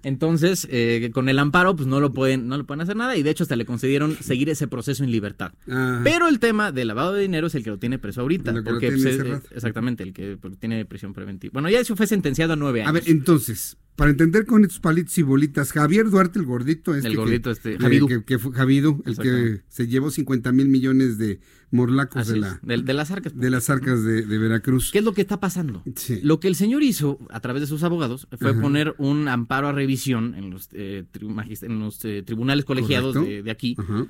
Entonces, 0.03 0.67
eh, 0.71 1.11
con 1.13 1.29
el 1.29 1.39
amparo, 1.39 1.77
pues 1.77 1.87
no 1.89 2.01
lo 2.01 2.13
pueden, 2.13 2.49
no 2.49 2.57
le 2.59 2.65
pueden 2.65 2.81
hacer 2.81 2.97
nada, 2.97 3.17
y 3.17 3.23
de 3.23 3.31
hecho 3.31 3.45
hasta 3.45 3.57
le 3.57 3.65
concedieron 3.65 4.17
seguir 4.21 4.49
ese 4.51 4.67
proceso 4.69 5.05
en 5.05 5.11
libertad. 5.11 5.53
Ah. 5.69 6.01
Pero 6.05 6.29
el 6.29 6.39
tema 6.39 6.73
del 6.73 6.89
lavado 6.89 7.13
de 7.15 7.23
dinero 7.23 7.47
es 7.47 7.55
el 7.55 7.63
que 7.65 7.71
lo 7.71 7.79
tiene 7.79 7.99
preso 7.99 8.21
ahorita. 8.23 8.53
Lo 8.53 8.63
que 8.63 8.71
lo 8.71 8.75
porque 8.77 8.93
tiene 8.93 9.17
pues, 9.25 9.45
es- 9.45 9.53
exactamente, 9.53 10.03
el 10.03 10.13
que 10.13 10.39
tiene 10.59 10.85
prisión 10.85 11.13
preventiva. 11.15 11.53
Bueno, 11.53 11.71
ya 11.71 11.81
eso 11.81 11.97
fue 11.97 12.07
sentenciado 12.07 12.53
a 12.53 12.57
nueve 12.57 12.81
años. 12.83 12.91
A 12.91 12.93
ver, 12.93 13.05
entonces, 13.07 13.77
para 13.97 14.11
entender 14.11 14.45
con 14.47 14.63
estos 14.65 14.81
palitos 14.81 15.17
y 15.19 15.23
bolitas, 15.23 15.73
Javier 15.73 16.11
Duarte, 16.11 16.39
el 16.39 16.45
gordito, 16.47 16.95
este 16.95 17.09
El 17.09 17.15
que- 17.15 17.19
gordito, 17.19 17.51
este, 17.51 17.75
eh, 17.75 17.79
Javidú. 17.79 18.09
que, 18.09 18.25
que 18.25 18.39
fue 18.39 18.53
Javidú, 18.53 19.03
el 19.07 19.17
que 19.17 19.63
se 19.69 19.87
llevó 19.87 20.11
50 20.11 20.51
mil 20.53 20.69
millones 20.69 21.17
de 21.19 21.41
morlacos 21.71 22.23
Así 22.23 22.35
de, 22.35 22.39
la, 22.41 22.61
de, 22.63 22.83
de 22.83 22.95
las 22.95 23.11
arcas. 23.11 23.37
de 23.37 23.51
las 23.51 23.69
arcas 23.71 24.03
de, 24.05 24.23
de 24.23 24.39
Veracruz. 24.39 24.91
¿Qué 24.93 24.99
es 24.99 25.05
lo 25.05 25.13
que 25.13 25.21
está 25.23 25.41
pasando? 25.41 25.83
Sí. 25.97 26.21
Lo 26.23 26.39
que 26.39 26.47
el 26.49 26.55
señor 26.55 26.83
hizo 26.85 27.19
a 27.31 27.41
través 27.41 27.63
de 27.63 27.67
sus 27.67 27.83
abogados 27.83 28.29
fue 28.39 28.51
Ajá. 28.53 28.61
poner 28.61 28.95
un 28.99 29.27
amparo 29.29 29.69
a 29.69 29.73
revisión 29.85 30.35
en 30.35 30.51
los, 30.51 30.69
eh, 30.73 31.05
tri- 31.13 31.29
magist- 31.29 31.65
en 31.65 31.79
los 31.79 32.05
eh, 32.05 32.23
tribunales 32.23 32.65
colegiados 32.65 33.15
de, 33.15 33.43
de 33.43 33.51
aquí 33.51 33.77
Ajá. 33.79 34.07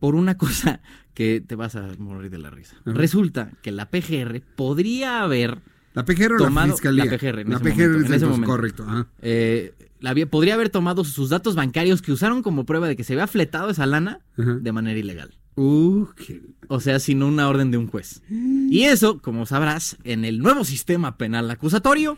por 0.00 0.14
una 0.14 0.36
cosa 0.36 0.80
que 1.14 1.40
te 1.40 1.54
vas 1.54 1.76
a 1.76 1.88
morir 1.98 2.30
de 2.30 2.38
la 2.38 2.50
risa. 2.50 2.76
Ajá. 2.84 2.92
Resulta 2.92 3.52
que 3.62 3.70
la 3.72 3.90
PGR 3.90 4.40
podría 4.56 5.22
haber 5.22 5.58
¿La 5.94 6.04
PGR 6.04 6.32
o 6.32 6.38
la 6.38 6.44
tomado 6.46 6.72
Fiscalía? 6.72 7.04
la 7.04 7.10
PGR 7.18 7.40
en 7.40 7.50
La 7.50 7.56
ese 7.56 7.64
PGR 7.64 7.70
momento, 7.74 7.82
es 7.82 7.84
en 7.84 7.84
ese 7.84 8.14
entonces, 8.14 8.22
momento. 8.28 8.46
correcto, 8.46 8.82
ajá. 8.88 9.06
Eh, 9.20 9.74
la 10.00 10.14
podría 10.26 10.54
haber 10.54 10.68
tomado 10.70 11.04
sus 11.04 11.28
datos 11.28 11.54
bancarios 11.54 12.02
que 12.02 12.10
usaron 12.12 12.42
como 12.42 12.64
prueba 12.66 12.88
de 12.88 12.96
que 12.96 13.04
se 13.04 13.12
había 13.12 13.26
fletado 13.28 13.70
esa 13.70 13.86
lana 13.86 14.20
Ajá. 14.36 14.54
de 14.54 14.72
manera 14.72 14.98
ilegal. 14.98 15.30
Uh, 15.54 16.06
qué- 16.16 16.40
O 16.68 16.80
sea, 16.80 16.98
sin 16.98 17.22
una 17.22 17.46
orden 17.48 17.70
de 17.70 17.76
un 17.76 17.86
juez. 17.86 18.22
Y 18.30 18.84
eso, 18.84 19.20
como 19.20 19.44
sabrás, 19.44 19.98
en 20.02 20.24
el 20.24 20.38
nuevo 20.38 20.64
sistema 20.64 21.18
penal 21.18 21.50
acusatorio, 21.50 22.16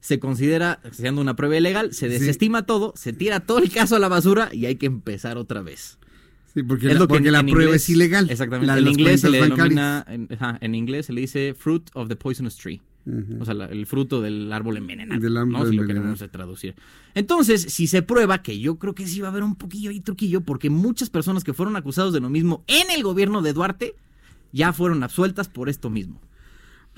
se 0.00 0.18
considera 0.20 0.80
siendo 0.92 1.20
una 1.20 1.34
prueba 1.36 1.56
ilegal, 1.56 1.92
se 1.92 2.06
Sí. 2.06 2.12
desestima 2.12 2.64
todo, 2.66 2.92
se 2.96 3.12
tira 3.12 3.40
todo 3.40 3.58
el 3.58 3.70
caso 3.70 3.96
a 3.96 3.98
la 3.98 4.08
basura 4.08 4.48
y 4.52 4.66
hay 4.66 4.76
que 4.76 4.86
empezar 4.86 5.36
otra 5.38 5.62
vez. 5.62 5.98
Sí, 6.54 6.62
porque 6.62 6.86
Es 6.86 6.94
la, 6.94 7.00
lo 7.00 7.06
que 7.06 7.14
porque 7.14 7.26
en- 7.28 7.32
la 7.32 7.40
en 7.40 7.46
prueba 7.46 7.70
inglés- 7.72 7.82
es 7.82 7.88
ilegal. 7.90 8.30
Exactamente. 8.30 8.66
La 8.66 8.74
de 8.74 8.78
en 8.80 8.84
las 8.86 8.92
inglés 8.94 9.20
se 9.20 9.28
le 9.30 9.40
denomina, 9.42 10.04
en, 10.08 10.28
ajá, 10.32 10.58
en 10.60 10.74
inglés 10.74 11.06
se 11.06 11.12
le 11.12 11.20
dice 11.20 11.54
fruit 11.54 11.88
of 11.94 12.08
the 12.08 12.16
poisonous 12.16 12.56
tree. 12.56 12.80
O 13.40 13.44
sea, 13.46 13.54
la- 13.54 13.66
el 13.66 13.86
fruto 13.86 14.20
del 14.20 14.52
árbol 14.52 14.76
envenenado. 14.76 15.18
Del 15.18 15.34
árbol 15.38 15.52
¿no? 15.52 15.58
Si 15.60 15.76
lo 15.76 15.82
envenenado. 15.82 16.14
queremos 16.14 16.30
traducir. 16.30 16.74
Entonces, 17.14 17.62
si 17.62 17.86
se 17.86 18.02
prueba, 18.02 18.42
que 18.42 18.58
yo 18.60 18.78
creo 18.78 18.94
que 18.94 19.06
sí 19.06 19.20
va 19.20 19.28
a 19.28 19.30
haber 19.30 19.44
un 19.44 19.54
poquillo 19.56 19.90
y 19.90 20.00
truquillo, 20.00 20.42
porque 20.42 20.68
muchas 20.68 21.08
personas 21.08 21.42
que 21.42 21.54
fueron 21.54 21.76
acusados 21.76 22.12
de 22.12 22.20
lo 22.20 22.28
mismo 22.28 22.64
en 22.66 22.90
el 22.90 23.02
gobierno 23.02 23.40
de 23.40 23.54
Duarte 23.54 23.94
ya 24.52 24.74
fueron 24.74 25.02
absueltas 25.02 25.48
por 25.48 25.70
esto 25.70 25.88
mismo. 25.88 26.20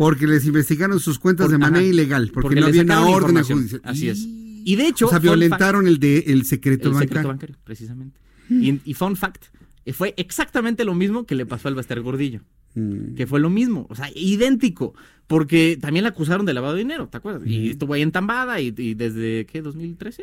Porque 0.00 0.26
les 0.26 0.44
investigaron 0.46 0.98
sus 0.98 1.18
cuentas 1.18 1.44
Por- 1.46 1.52
de 1.52 1.58
manera 1.58 1.78
ajá. 1.80 1.86
ilegal, 1.88 2.30
porque, 2.32 2.46
Porque 2.48 2.60
no 2.60 2.66
había 2.66 2.82
una 2.82 3.06
orden 3.06 3.42
judicial. 3.44 3.80
Así 3.84 4.08
es. 4.08 4.26
Y 4.64 4.76
de 4.76 4.86
hecho, 4.88 5.06
o 5.06 5.10
sea, 5.10 5.18
violentaron 5.20 5.86
el 5.86 5.98
de 5.98 6.18
el 6.26 6.44
secreto 6.44 6.88
el 6.88 6.94
bancario. 6.94 7.08
secreto 7.08 7.28
bancario, 7.28 7.56
precisamente. 7.64 8.18
Y, 8.48 8.80
y 8.84 8.94
fun 8.94 9.16
fact, 9.16 9.44
eh, 9.84 9.92
fue 9.92 10.12
exactamente 10.16 10.84
lo 10.84 10.94
mismo 10.94 11.24
que 11.24 11.34
le 11.34 11.46
pasó 11.46 11.68
al 11.68 11.74
Baster 11.74 12.00
Gordillo. 12.00 12.40
Mm. 12.74 13.14
Que 13.14 13.26
fue 13.26 13.40
lo 13.40 13.50
mismo, 13.50 13.86
o 13.90 13.94
sea, 13.94 14.10
idéntico. 14.14 14.94
Porque 15.26 15.78
también 15.80 16.02
la 16.02 16.10
acusaron 16.10 16.44
de 16.46 16.54
lavado 16.54 16.74
de 16.74 16.80
dinero, 16.80 17.08
¿te 17.08 17.16
acuerdas? 17.18 17.42
Y 17.46 17.70
estuvo 17.70 17.94
ahí 17.94 18.02
entambada 18.02 18.60
y, 18.60 18.74
y 18.76 18.94
desde, 18.94 19.46
¿qué? 19.46 19.62
¿2013? 19.62 19.98
2013, 19.98 20.22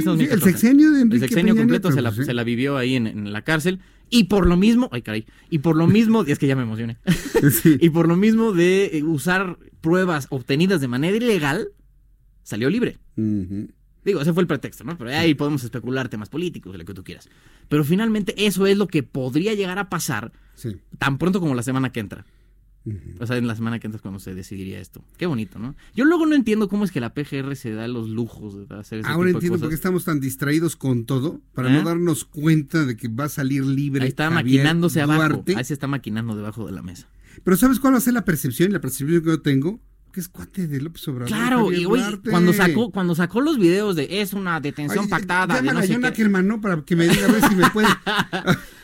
sí, 0.00 0.04
2014. 0.04 0.32
el 0.34 0.40
sexenio 0.42 0.90
de 0.92 1.00
Enrique 1.02 1.24
El 1.24 1.28
sexenio 1.30 1.54
Peña 1.54 1.62
completo 1.62 1.88
Nieto, 1.88 1.96
se, 1.96 2.02
la, 2.02 2.12
pues, 2.12 2.26
se 2.26 2.34
la 2.34 2.44
vivió 2.44 2.76
ahí 2.78 2.94
en, 2.94 3.06
en 3.06 3.32
la 3.32 3.42
cárcel. 3.42 3.80
Y 4.10 4.24
por 4.24 4.46
lo 4.46 4.56
mismo, 4.56 4.88
ay 4.92 5.02
caray, 5.02 5.26
y 5.50 5.58
por 5.58 5.76
lo 5.76 5.86
mismo, 5.86 6.22
es 6.26 6.38
que 6.38 6.46
ya 6.46 6.56
me 6.56 6.62
emocioné. 6.62 6.96
y 7.80 7.90
por 7.90 8.08
lo 8.08 8.16
mismo 8.16 8.52
de 8.52 8.86
eh, 8.98 9.02
usar 9.02 9.58
pruebas 9.80 10.26
obtenidas 10.30 10.80
de 10.80 10.88
manera 10.88 11.16
ilegal, 11.16 11.68
salió 12.42 12.70
libre. 12.70 12.98
Digo, 14.04 14.20
ese 14.20 14.32
fue 14.32 14.42
el 14.42 14.46
pretexto, 14.46 14.84
¿no? 14.84 14.96
Pero 14.96 15.10
ahí 15.10 15.34
podemos 15.34 15.62
especular 15.64 16.08
temas 16.08 16.28
políticos, 16.30 16.76
lo 16.76 16.84
que 16.84 16.94
tú 16.94 17.04
quieras. 17.04 17.28
Pero 17.68 17.84
finalmente 17.84 18.34
eso 18.46 18.66
es 18.66 18.76
lo 18.78 18.86
que 18.86 19.02
podría 19.02 19.54
llegar 19.54 19.78
a 19.78 19.88
pasar 19.90 20.32
Sí. 20.54 20.76
tan 20.98 21.18
pronto 21.18 21.40
como 21.40 21.54
la 21.54 21.62
semana 21.62 21.90
que 21.92 22.00
entra. 22.00 22.24
O 23.20 23.26
sea, 23.26 23.36
en 23.36 23.46
la 23.46 23.54
semana 23.54 23.78
que 23.78 23.86
entra 23.86 23.96
es 23.96 24.02
cuando 24.02 24.20
se 24.20 24.34
decidiría 24.34 24.80
esto. 24.80 25.04
Qué 25.16 25.26
bonito, 25.26 25.58
¿no? 25.58 25.74
Yo 25.94 26.04
luego 26.04 26.26
no 26.26 26.34
entiendo 26.34 26.68
cómo 26.68 26.84
es 26.84 26.90
que 26.92 27.00
la 27.00 27.14
PGR 27.14 27.56
se 27.56 27.72
da 27.72 27.88
los 27.88 28.08
lujos 28.08 28.68
de 28.68 28.74
hacer 28.76 29.00
ese 29.00 29.08
Ahora 29.08 29.28
tipo 29.28 29.40
de 29.40 29.46
entiendo 29.46 29.58
por 29.58 29.68
qué 29.68 29.74
estamos 29.74 30.04
tan 30.04 30.20
distraídos 30.20 30.76
con 30.76 31.04
todo, 31.04 31.40
para 31.54 31.70
¿Eh? 31.70 31.72
no 31.72 31.82
darnos 31.82 32.24
cuenta 32.24 32.84
de 32.84 32.96
que 32.96 33.08
va 33.08 33.24
a 33.24 33.28
salir 33.28 33.64
libre. 33.64 34.02
Ahí 34.02 34.08
está 34.08 34.30
Javier 34.30 34.58
maquinándose 34.62 35.00
abajo. 35.00 35.44
Ahí 35.56 35.64
se 35.64 35.74
está 35.74 35.86
maquinando 35.86 36.36
debajo 36.36 36.66
de 36.66 36.72
la 36.72 36.82
mesa. 36.82 37.06
Pero 37.44 37.56
¿sabes 37.56 37.78
cuál 37.80 37.94
va 37.94 37.98
a 37.98 38.00
ser 38.00 38.14
la 38.14 38.24
percepción? 38.24 38.70
Y 38.70 38.72
la 38.72 38.80
percepción 38.80 39.22
que 39.22 39.28
yo 39.30 39.40
tengo, 39.40 39.80
que 40.12 40.20
es 40.20 40.28
cuate 40.28 40.66
de 40.66 40.80
López 40.80 41.06
Obrador. 41.08 41.28
Claro, 41.28 41.64
Javier 41.66 41.80
y 41.80 41.84
Duarte. 41.84 42.30
cuando 42.30 42.52
sacó, 42.52 42.90
cuando 42.90 43.14
sacó 43.14 43.40
los 43.40 43.58
videos 43.58 43.94
de 43.94 44.20
es 44.22 44.32
una 44.32 44.60
detención 44.60 45.04
Ay, 45.04 45.10
pactada, 45.10 45.46
de 45.46 45.60
Llámala 45.60 45.72
no 45.72 45.78
a 45.78 45.82
sé 45.86 45.92
John 45.92 46.02
qué. 46.02 46.08
Ackerman, 46.08 46.46
¿no? 46.48 46.60
Para 46.60 46.82
que 46.82 46.96
me 46.96 47.06
diga 47.08 47.28
a 47.28 47.32
ver 47.32 47.42
si 47.48 47.54
me 47.54 47.70
puede. 47.70 47.88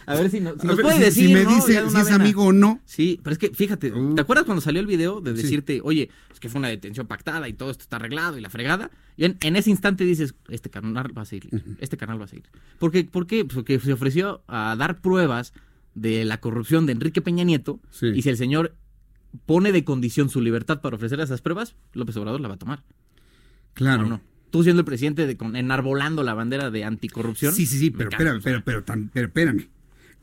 A 0.06 0.14
ver 0.16 0.31
si, 0.31 0.40
no- 0.40 0.55
si 0.59 0.66
nos 0.66 0.76
ver, 0.76 0.85
puede 0.85 0.97
si- 0.98 1.02
decir, 1.05 1.26
si 1.28 1.35
me 1.35 1.44
¿no? 1.44 1.55
dice 1.55 1.72
si 1.72 1.76
es 1.76 1.93
vena. 2.05 2.14
amigo 2.16 2.44
o 2.47 2.52
no. 2.52 2.81
Sí, 2.85 3.20
pero 3.22 3.32
es 3.32 3.39
que 3.39 3.51
fíjate, 3.51 3.90
¿te 4.14 4.20
acuerdas 4.20 4.44
cuando 4.44 4.60
salió 4.60 4.81
el 4.81 4.86
video 4.86 5.20
de 5.20 5.35
Sí. 5.36 5.43
decirte, 5.43 5.81
oye, 5.82 6.10
es 6.32 6.40
que 6.40 6.48
fue 6.48 6.59
una 6.59 6.68
detención 6.68 7.06
pactada 7.06 7.48
y 7.48 7.52
todo 7.52 7.70
esto 7.70 7.82
está 7.82 7.97
arreglado 7.97 8.36
y 8.39 8.40
la 8.40 8.51
fregada? 8.51 8.90
Y 9.16 9.24
en, 9.24 9.36
en 9.40 9.56
ese 9.56 9.70
instante 9.70 10.05
dices, 10.05 10.35
este 10.48 10.70
canal 10.70 11.16
va 11.16 11.22
a 11.22 11.24
seguir, 11.24 11.51
este 11.78 11.97
canal 11.97 12.20
va 12.20 12.24
a 12.24 12.28
seguir. 12.28 12.47
¿Por 12.78 12.90
qué? 12.93 13.05
¿Por 13.05 13.26
qué? 13.26 13.44
Pues 13.44 13.55
Porque 13.55 13.78
se 13.81 13.93
ofreció 13.93 14.43
a 14.48 14.74
dar 14.76 15.01
pruebas 15.01 15.52
de 15.94 16.24
la 16.24 16.39
corrupción 16.40 16.86
de 16.86 16.93
Enrique 16.93 17.22
Peña 17.22 17.44
Nieto 17.44 17.81
Sí. 17.90 18.09
y 18.14 18.22
si 18.22 18.28
el 18.28 18.36
señor 18.36 18.74
pone 19.47 19.72
de 19.72 19.85
condición 19.85 20.28
su 20.28 20.40
libertad 20.40 20.81
para 20.81 20.97
ofrecer 20.97 21.20
esas 21.20 21.40
pruebas, 21.40 21.74
López 21.93 22.16
Obrador 22.16 22.40
la 22.40 22.48
va 22.48 22.55
a 22.55 22.59
tomar. 22.59 22.82
Claro. 23.74 24.05
¿O 24.05 24.06
no? 24.09 24.20
Tú 24.51 24.62
siendo 24.62 24.81
el 24.81 24.86
presidente 24.86 25.26
de, 25.26 25.36
con, 25.36 25.56
enarbolando 25.56 26.22
la 26.22 26.35
bandera 26.35 26.70
de 26.70 26.85
anticorrupción. 26.85 27.52
Sí, 27.52 27.66
sí, 27.66 27.76
sí, 27.78 27.90
pero 27.90 28.10
espérame, 28.10 28.40
pero, 28.43 28.62
pero, 28.64 28.85
tan- 28.85 29.10
pero 29.12 29.26
espérame. 29.26 29.66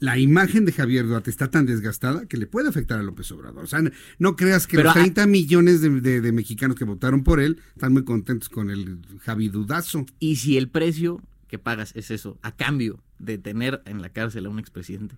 La 0.01 0.17
imagen 0.17 0.65
de 0.65 0.71
Javier 0.71 1.05
Duarte 1.07 1.29
está 1.29 1.49
tan 1.51 1.65
desgastada 1.67 2.25
que 2.25 2.35
le 2.35 2.47
puede 2.47 2.67
afectar 2.67 2.99
a 2.99 3.03
López 3.03 3.31
Obrador. 3.31 3.63
O 3.63 3.67
sea, 3.67 3.81
no, 3.83 3.91
no 4.19 4.35
creas 4.35 4.65
que 4.65 4.75
Pero 4.77 4.89
los 4.89 4.97
a- 4.97 4.99
30 4.99 5.27
millones 5.27 5.79
de, 5.81 6.01
de- 6.01 6.21
de 6.21 6.31
mexicanos 6.31 6.75
que 6.75 6.85
votaron 6.85 7.23
por 7.23 7.39
él 7.39 7.59
están 7.75 7.93
muy 7.93 8.03
contentos 8.03 8.49
con 8.49 8.71
el 8.71 8.97
Javi 9.21 9.47
Dudazo. 9.49 10.05
Y 10.19 10.37
si 10.37 10.57
el 10.57 10.67
precio 10.69 11.21
que 11.47 11.59
pagas 11.59 11.91
es 11.95 12.09
eso, 12.11 12.37
a 12.41 12.55
cambio 12.55 12.99
de 13.19 13.37
tener 13.37 13.81
en 13.85 14.01
la 14.01 14.09
cárcel 14.09 14.47
a 14.47 14.49
un 14.49 14.57
expresidente. 14.57 15.15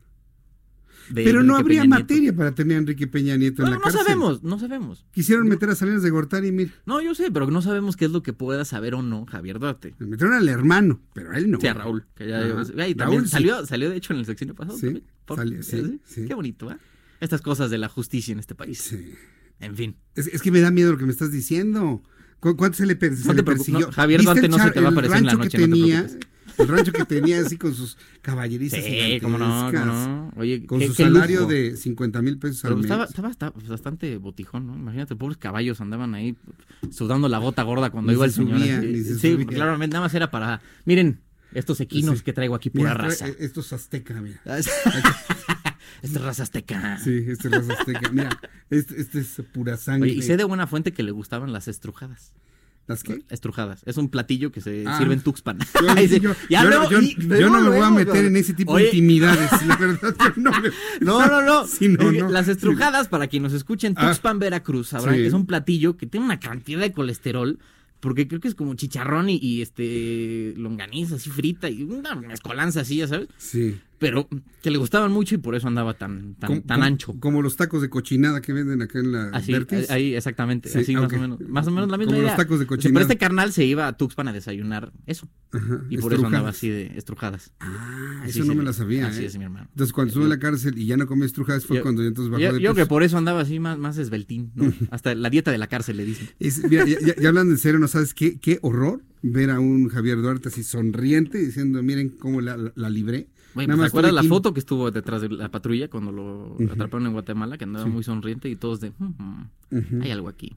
De 1.10 1.24
Pero 1.24 1.44
no 1.44 1.56
habría 1.58 1.84
materia 1.86 2.34
para 2.36 2.54
tener 2.56 2.78
a 2.78 2.80
Enrique 2.80 3.08
Peña 3.08 3.36
Nieto 3.36 3.62
en 3.62 3.70
Bueno, 3.70 3.72
la 3.72 3.78
no 3.78 3.82
cárcel. 3.84 4.02
sabemos, 4.04 4.44
no 4.44 4.58
sabemos. 4.60 5.06
Quisieron 5.12 5.48
meter 5.48 5.70
a 5.70 5.76
Salinas 5.76 6.02
de 6.04 6.10
Gortari, 6.10 6.52
mira. 6.52 6.72
No, 6.86 7.02
yo 7.02 7.14
sé, 7.16 7.30
pero 7.32 7.50
no 7.52 7.62
sabemos 7.62 7.98
qué 7.98 8.06
es 8.06 8.12
lo 8.12 8.24
que 8.24 8.34
pueda 8.34 8.64
saber 8.66 8.96
o 8.96 9.02
no 9.02 9.26
Javier 9.26 9.60
Duarte. 9.60 9.96
Le 10.00 10.06
metieron 10.08 10.34
al 10.36 10.48
hermano, 10.48 11.02
pero 11.14 11.32
a 11.32 11.38
él 11.38 11.52
no. 11.52 11.60
Sí, 11.60 11.68
a 11.68 11.74
Raúl. 11.74 12.06
Que 12.16 12.28
ya, 12.28 12.40
también 12.42 12.98
Raúl 12.98 13.24
sí. 13.26 13.30
salió, 13.30 13.66
salió 13.66 13.90
de 13.90 13.98
hecho 13.98 14.14
en 14.14 14.20
el 14.20 14.26
sexenio 14.26 14.56
pasado. 14.56 14.78
Sí, 14.78 14.86
también. 14.86 15.06
Por- 15.26 15.38
salió, 15.38 15.64
sí, 15.64 16.00
sí. 16.06 16.26
Qué 16.26 16.34
bonito, 16.34 16.72
¿eh? 16.72 16.78
Estas 17.20 17.42
cosas 17.42 17.70
de 17.70 17.78
la 17.78 17.90
justicia 17.90 18.32
en 18.32 18.40
este 18.40 18.56
país. 18.56 18.80
Sí. 18.80 19.14
En 19.60 19.76
fin. 19.76 19.96
Es, 20.16 20.28
es 20.28 20.42
que 20.42 20.52
me 20.52 20.60
da 20.62 20.72
miedo 20.72 20.92
lo 20.92 20.98
que 20.98 21.06
me 21.06 21.12
estás 21.12 21.32
diciendo. 21.32 22.02
¿Cu- 22.40 22.58
¿Cuánto 22.58 22.78
se 22.78 22.86
le, 22.86 22.96
per- 22.98 23.16
se 23.16 23.26
No 23.28 23.34
le 23.34 23.38
te 23.40 23.44
preocupes, 23.44 23.66
persiguió? 23.72 23.88
no, 23.88 23.92
Javier 23.94 24.20
¿Viste 24.22 24.34
Duarte 24.34 24.50
no 24.50 24.58
se 24.64 24.72
te 24.72 24.80
va 24.82 24.88
a 24.88 24.92
aparecer 24.92 25.18
en 25.20 25.26
la 25.26 25.34
noche, 25.36 25.58
que 25.58 25.68
no 25.68 25.76
te 25.76 25.82
tenía. 25.82 26.08
El 26.58 26.68
rancho 26.68 26.92
que 26.92 27.06
tenía 27.06 27.40
así 27.42 27.58
con 27.58 27.74
sus 27.74 27.98
caballerizas. 28.22 28.84
Sí, 28.84 29.20
cómo 29.22 29.38
no, 29.38 29.70
cómo 29.72 29.86
no. 29.86 30.32
Oye, 30.38 30.66
con 30.66 30.80
qué- 30.80 30.88
su 30.88 30.94
qué 30.96 31.04
salario 31.04 31.42
lujo. 31.42 31.52
de 31.52 31.76
50 31.78 32.22
mil 32.22 32.38
pesos 32.38 32.66
al 32.66 32.76
mes. 32.76 32.86
estaba, 32.86 33.06
estaba, 33.30 33.54
bastante 33.68 34.18
botijón, 34.18 34.68
¿no? 34.68 34.76
Imagínate, 34.76 35.16
pobres 35.16 35.38
caballos 35.38 35.82
andaban 35.82 36.14
ahí 36.16 36.36
sudando 36.92 37.28
la 37.30 37.40
bota 37.40 37.64
gorda 37.64 37.90
cuando 37.90 38.12
Ni 38.12 38.16
iba 38.18 38.26
el 38.26 38.32
se 38.32 38.38
señor. 38.38 38.60
subía, 38.60 38.78
así. 38.80 38.88
ni 38.88 39.00
se 39.04 39.20
sí, 39.20 39.32
subía. 39.34 39.46
claramente 39.48 39.94
nada 39.94 40.06
más 40.06 40.14
era 40.14 40.30
para, 40.32 40.62
miren, 40.86 41.22
estos 41.54 41.80
equinos 41.82 42.20
Sí. 42.20 42.24
que 42.24 42.34
traigo 42.34 42.56
aquí, 42.56 42.70
pura 42.70 42.92
Mira, 42.94 43.04
raza. 43.06 43.26
trae- 43.28 43.36
Esto 43.40 43.62
es 43.62 43.74
azteca, 43.74 44.22
mira. 44.22 44.40
Esta 44.46 44.72
es 46.02 46.22
raza 46.22 46.44
azteca. 46.44 46.98
Sí, 47.00 47.26
este 47.28 47.48
es 47.48 47.54
raza 47.54 47.74
azteca. 47.74 48.10
Mira, 48.12 48.40
este, 48.70 49.00
este 49.02 49.20
es 49.20 49.42
pura 49.54 49.78
sangre. 49.78 50.10
Oye, 50.12 50.20
y 50.20 50.22
sé 50.24 50.38
de 50.38 50.44
buena 50.44 50.68
fuente 50.68 50.92
que 50.94 51.04
le 51.04 51.12
gustaban 51.12 51.52
las 51.54 51.68
estrujadas. 51.68 52.34
¿Las 52.86 53.02
qué? 53.04 53.24
Estrujadas. 53.30 53.82
Es 53.86 53.96
un 53.98 54.10
platillo 54.10 54.52
que 54.52 54.60
se 54.60 54.84
Ah. 54.86 54.98
sirve 54.98 55.14
en 55.14 55.22
Tuxpan. 55.22 55.58
Yo, 55.82 55.90
Ahí 55.98 56.08
se- 56.08 56.20
yo- 56.20 56.36
ya 56.50 56.64
yo- 56.64 56.70
luego- 56.70 56.90
yo- 56.92 57.00
y 57.02 57.16
yo 57.16 57.28
luego, 57.28 57.50
no 57.50 57.62
me 57.62 57.68
voy 57.70 57.78
a 57.78 57.80
luego, 57.90 57.96
meter 57.96 58.26
en 58.26 58.36
ese 58.36 58.54
tipo 58.54 58.74
Oye, 58.74 58.84
de 58.86 58.90
intimidades. 58.90 59.50
La 59.68 59.76
verdad, 59.78 60.16
yo 60.20 60.32
no 60.36 60.52
me- 60.52 60.70
No, 61.02 61.26
no, 61.28 61.42
no. 61.42 61.66
Sí, 61.68 61.88
no, 61.88 62.12
no. 62.12 62.30
Las 62.30 62.48
estrujadas, 62.50 63.08
para 63.08 63.28
quien 63.28 63.44
nos 63.44 63.54
escuche 63.54 63.88
en 63.88 63.94
Ah. 63.98 64.08
Tuxpan, 64.10 64.40
Veracruz, 64.40 64.90
sabrán 64.90 65.16
Sí. 65.16 65.22
que 65.22 65.28
es 65.28 65.34
un 65.34 65.46
platillo 65.46 65.96
que 65.98 66.08
tiene 66.08 66.26
una 66.26 66.40
cantidad 66.40 66.82
de 66.82 66.92
colesterol. 66.92 67.58
Porque 68.02 68.28
creo 68.28 68.42
que 68.42 68.50
es 68.50 68.56
como 68.56 68.74
chicharrón 68.76 69.30
y, 69.30 69.38
y, 69.42 69.62
este 69.62 70.54
longaniza 70.58 71.16
así 71.16 71.30
frita 71.30 71.70
y 71.70 71.84
una 71.84 72.16
mezcolanza 72.16 72.82
así, 72.82 72.98
ya 72.98 73.08
sabes. 73.08 73.30
Sí. 73.38 73.80
Pero 74.04 74.28
que 74.62 74.70
le 74.70 74.78
gustaban 74.78 75.12
mucho 75.12 75.36
y 75.36 75.38
por 75.38 75.56
eso 75.56 75.68
andaba 75.68 75.94
tan, 75.94 76.36
tan, 76.36 76.48
Como- 76.50 76.62
tan 76.62 76.76
como- 76.78 76.86
ancho. 76.86 77.16
Como 77.20 77.42
los 77.42 77.56
tacos 77.56 77.82
de 77.82 77.90
cochinada 77.90 78.42
que 78.42 78.52
venden 78.54 78.82
acá 78.82 79.00
en 79.00 79.12
la 79.14 79.30
Así, 79.30 79.52
Vertis. 79.54 79.90
ahí, 79.90 80.14
exactamente, 80.14 80.70
Sí, 80.70 80.80
así 80.80 80.96
más 80.96 81.12
o 81.12 81.18
menos. 81.18 81.40
Más 81.48 81.68
o 81.68 81.72
menos 81.72 81.90
la 81.90 81.98
misma 81.98 82.12
Como 82.12 82.22
los 82.24 82.28
idea. 82.32 82.38
tacos 82.38 82.60
de. 82.60 82.66
Pero 82.66 83.00
este 83.00 83.18
carnal 83.18 83.52
se 83.54 83.66
iba 83.66 83.88
a 83.88 83.98
Tuxpan 83.98 84.28
a 84.28 84.34
desayunar 84.34 84.92
eso. 85.06 85.30
Ajá, 85.52 85.82
y 85.90 85.98
por 85.98 86.14
eso 86.14 86.26
andaba 86.26 86.50
así 86.50 86.68
de 86.70 86.92
estrujadas. 86.98 87.52
Ah, 87.60 88.22
Así 88.24 88.40
eso 88.40 88.48
no 88.48 88.54
me 88.56 88.60
le- 88.62 88.66
la 88.66 88.74
sabía. 88.74 89.08
Así 89.08 89.24
¿eh? 89.24 89.28
es, 89.28 89.38
mi 89.38 89.44
hermano. 89.44 89.68
Entonces, 89.72 89.94
cuando 89.94 90.10
estuvo 90.10 90.24
en 90.24 90.30
la 90.32 90.40
cárcel 90.40 90.78
y 90.78 90.86
ya 90.86 90.98
no 90.98 91.08
comía 91.08 91.26
estrujadas, 91.26 91.66
fue 91.66 91.78
Yo- 91.78 91.84
cuando 91.84 92.02
ya 92.02 92.08
entonces 92.10 92.32
bajó 92.32 92.42
Yo, 92.42 92.54
de 92.54 92.60
yo 92.62 92.74
peso. 92.74 92.76
que 92.84 92.90
por 92.90 93.04
eso 93.04 93.18
andaba 93.18 93.42
así 93.42 93.60
más, 93.60 93.78
más 93.78 93.98
esbeltín, 93.98 94.52
¿no? 94.56 94.66
Hasta 94.92 95.14
la 95.16 95.30
dieta 95.30 95.52
de 95.52 95.58
la 95.60 95.68
cárcel 95.68 95.98
le 95.98 96.06
dicen. 96.06 96.28
Es- 96.40 96.64
mira, 96.70 96.86
ya, 96.86 97.00
ya- 97.00 97.16
ya 97.16 97.30
hablando 97.30 97.54
en 97.54 97.58
serio, 97.60 97.80
¿no 97.80 97.88
sabes 97.88 98.14
qué, 98.14 98.40
qué 98.40 98.60
horror 98.62 99.02
ver 99.22 99.52
a 99.52 99.60
un 99.60 99.88
Javier 99.90 100.22
Duarte 100.22 100.50
así 100.50 100.64
sonriente 100.64 101.38
diciendo, 101.38 101.82
miren 101.84 102.10
cómo 102.10 102.42
la, 102.42 102.58
la- 102.58 102.74
la 102.76 102.90
libré? 102.90 103.30
Güey, 103.56 103.68
¿te 103.68 103.74
acuerdas 103.74 104.14
la 104.14 104.24
foto 104.24 104.54
que 104.54 104.60
estuvo 104.60 104.90
detrás 104.92 105.22
de 105.22 105.30
la 105.30 105.50
patrulla 105.50 105.88
cuando 105.90 106.12
lo 106.12 106.58
atraparon 106.72 107.06
en 107.08 107.14
Guatemala? 107.14 107.58
Que 107.58 107.66
andaba 107.66 107.86
Sí. 107.86 107.92
muy 107.92 108.04
sonriente 108.04 108.50
y 108.50 108.56
todos 108.56 108.80
de, 108.80 108.92
"Mm, 108.98 109.46
mm, 109.72 110.02
hay 110.02 110.12
algo 110.12 110.28
aquí. 110.30 110.56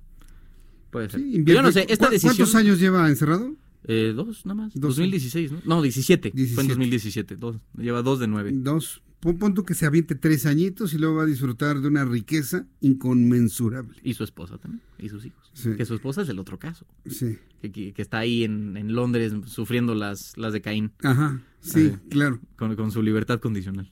Puede 0.90 1.10
ser. 1.10 1.20
Invierte- 1.20 1.52
Yo 1.55 1.62
no 1.62 1.73
sé, 1.73 1.86
esta 1.89 2.06
¿Cu- 2.06 2.12
decisión... 2.12 2.36
¿Cuántos 2.36 2.55
años 2.55 2.81
lleva 2.81 3.09
encerrado? 3.09 3.52
Eh, 3.85 4.12
dos, 4.16 4.47
nada 4.47 4.62
más. 4.62 4.73
Dos. 4.74 4.97
2016, 4.97 5.52
¿no? 5.52 5.59
No, 5.64 5.82
17. 5.82 6.31
Fue 6.31 6.36
17. 6.36 6.62
en 6.62 6.68
2017. 6.68 7.36
Dos. 7.36 7.56
Lleva 7.77 8.02
dos 8.02 8.18
de 8.18 8.27
nueve. 8.28 8.51
Dos. 8.52 9.02
Pon, 9.20 9.55
que 9.64 9.74
se 9.74 9.86
aviente 9.86 10.14
tres 10.14 10.47
añitos 10.47 10.94
y 10.94 10.98
luego 10.98 11.16
va 11.16 11.22
a 11.24 11.26
disfrutar 11.26 11.80
de 11.80 11.88
una 11.88 12.05
riqueza 12.05 12.66
inconmensurable. 12.80 13.97
Y 14.02 14.14
su 14.14 14.24
esposa 14.24 14.59
también. 14.59 14.82
Y 14.98 15.09
sus 15.09 15.24
hijos. 15.24 15.51
Sí. 15.52 15.70
Que 15.76 15.84
su 15.86 15.94
esposa 15.94 16.22
es 16.22 16.28
el 16.28 16.38
otro 16.38 16.59
caso. 16.59 16.86
Sí. 17.06 17.38
Que, 17.62 17.72
que- 17.72 17.93
que 17.93 18.02
está 18.02 18.18
ahí 18.18 18.44
en, 18.44 18.76
en 18.76 18.94
Londres 18.94 19.32
sufriendo 19.47 19.94
las, 19.94 20.36
las 20.36 20.52
de 20.52 20.60
Caín. 20.60 20.93
Ajá, 21.02 21.40
sí, 21.60 21.90
Así, 21.94 22.09
claro. 22.10 22.40
Con, 22.56 22.76
con 22.76 22.93
su 22.93 23.02
libertad 23.02 23.40
condicional. 23.40 23.90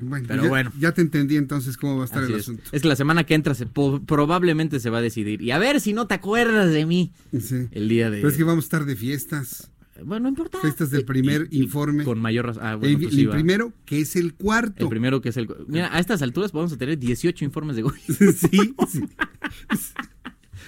Bueno, 0.00 0.26
Pero 0.28 0.42
ya, 0.42 0.48
bueno. 0.48 0.72
Ya 0.78 0.92
te 0.92 1.02
entendí 1.02 1.36
entonces 1.36 1.76
cómo 1.76 1.96
va 1.96 2.02
a 2.02 2.06
estar 2.06 2.24
el 2.24 2.32
es. 2.32 2.40
asunto. 2.40 2.62
Es 2.72 2.82
que 2.82 2.88
la 2.88 2.96
semana 2.96 3.24
que 3.24 3.34
entra 3.34 3.54
se, 3.54 3.66
po- 3.66 4.02
probablemente 4.04 4.80
se 4.80 4.90
va 4.90 4.98
a 4.98 5.02
decidir. 5.02 5.40
Y 5.40 5.52
a 5.52 5.58
ver 5.58 5.80
si 5.80 5.92
no 5.92 6.06
te 6.08 6.14
acuerdas 6.14 6.72
de 6.72 6.84
mí. 6.84 7.12
Sí. 7.38 7.68
El 7.70 7.88
día 7.88 8.10
de... 8.10 8.16
Pero 8.18 8.28
es 8.28 8.36
que 8.36 8.42
vamos 8.44 8.64
a 8.64 8.66
estar 8.66 8.84
de 8.86 8.96
fiestas. 8.96 9.70
Bueno, 10.02 10.24
no 10.24 10.28
importa. 10.30 10.58
Fiestas 10.60 10.90
del 10.90 11.04
primer 11.04 11.48
informe. 11.52 12.04
Con 12.04 12.18
mayor 12.20 12.46
razón. 12.46 12.62
Ah, 12.66 12.74
bueno, 12.74 12.96
el, 12.98 13.02
pues 13.04 13.16
el 13.16 13.28
primero, 13.28 13.72
que 13.84 14.00
es 14.00 14.16
el 14.16 14.34
cuarto. 14.34 14.82
El 14.84 14.88
primero 14.88 15.20
que 15.20 15.28
es 15.28 15.36
el... 15.36 15.48
Mira, 15.68 15.94
a 15.94 16.00
estas 16.00 16.20
alturas 16.22 16.50
podemos 16.50 16.76
tener 16.76 16.98
18 16.98 17.44
informes 17.44 17.76
de 17.76 17.82
Goy. 17.82 17.98
sí, 18.06 18.74
sí. 18.88 19.00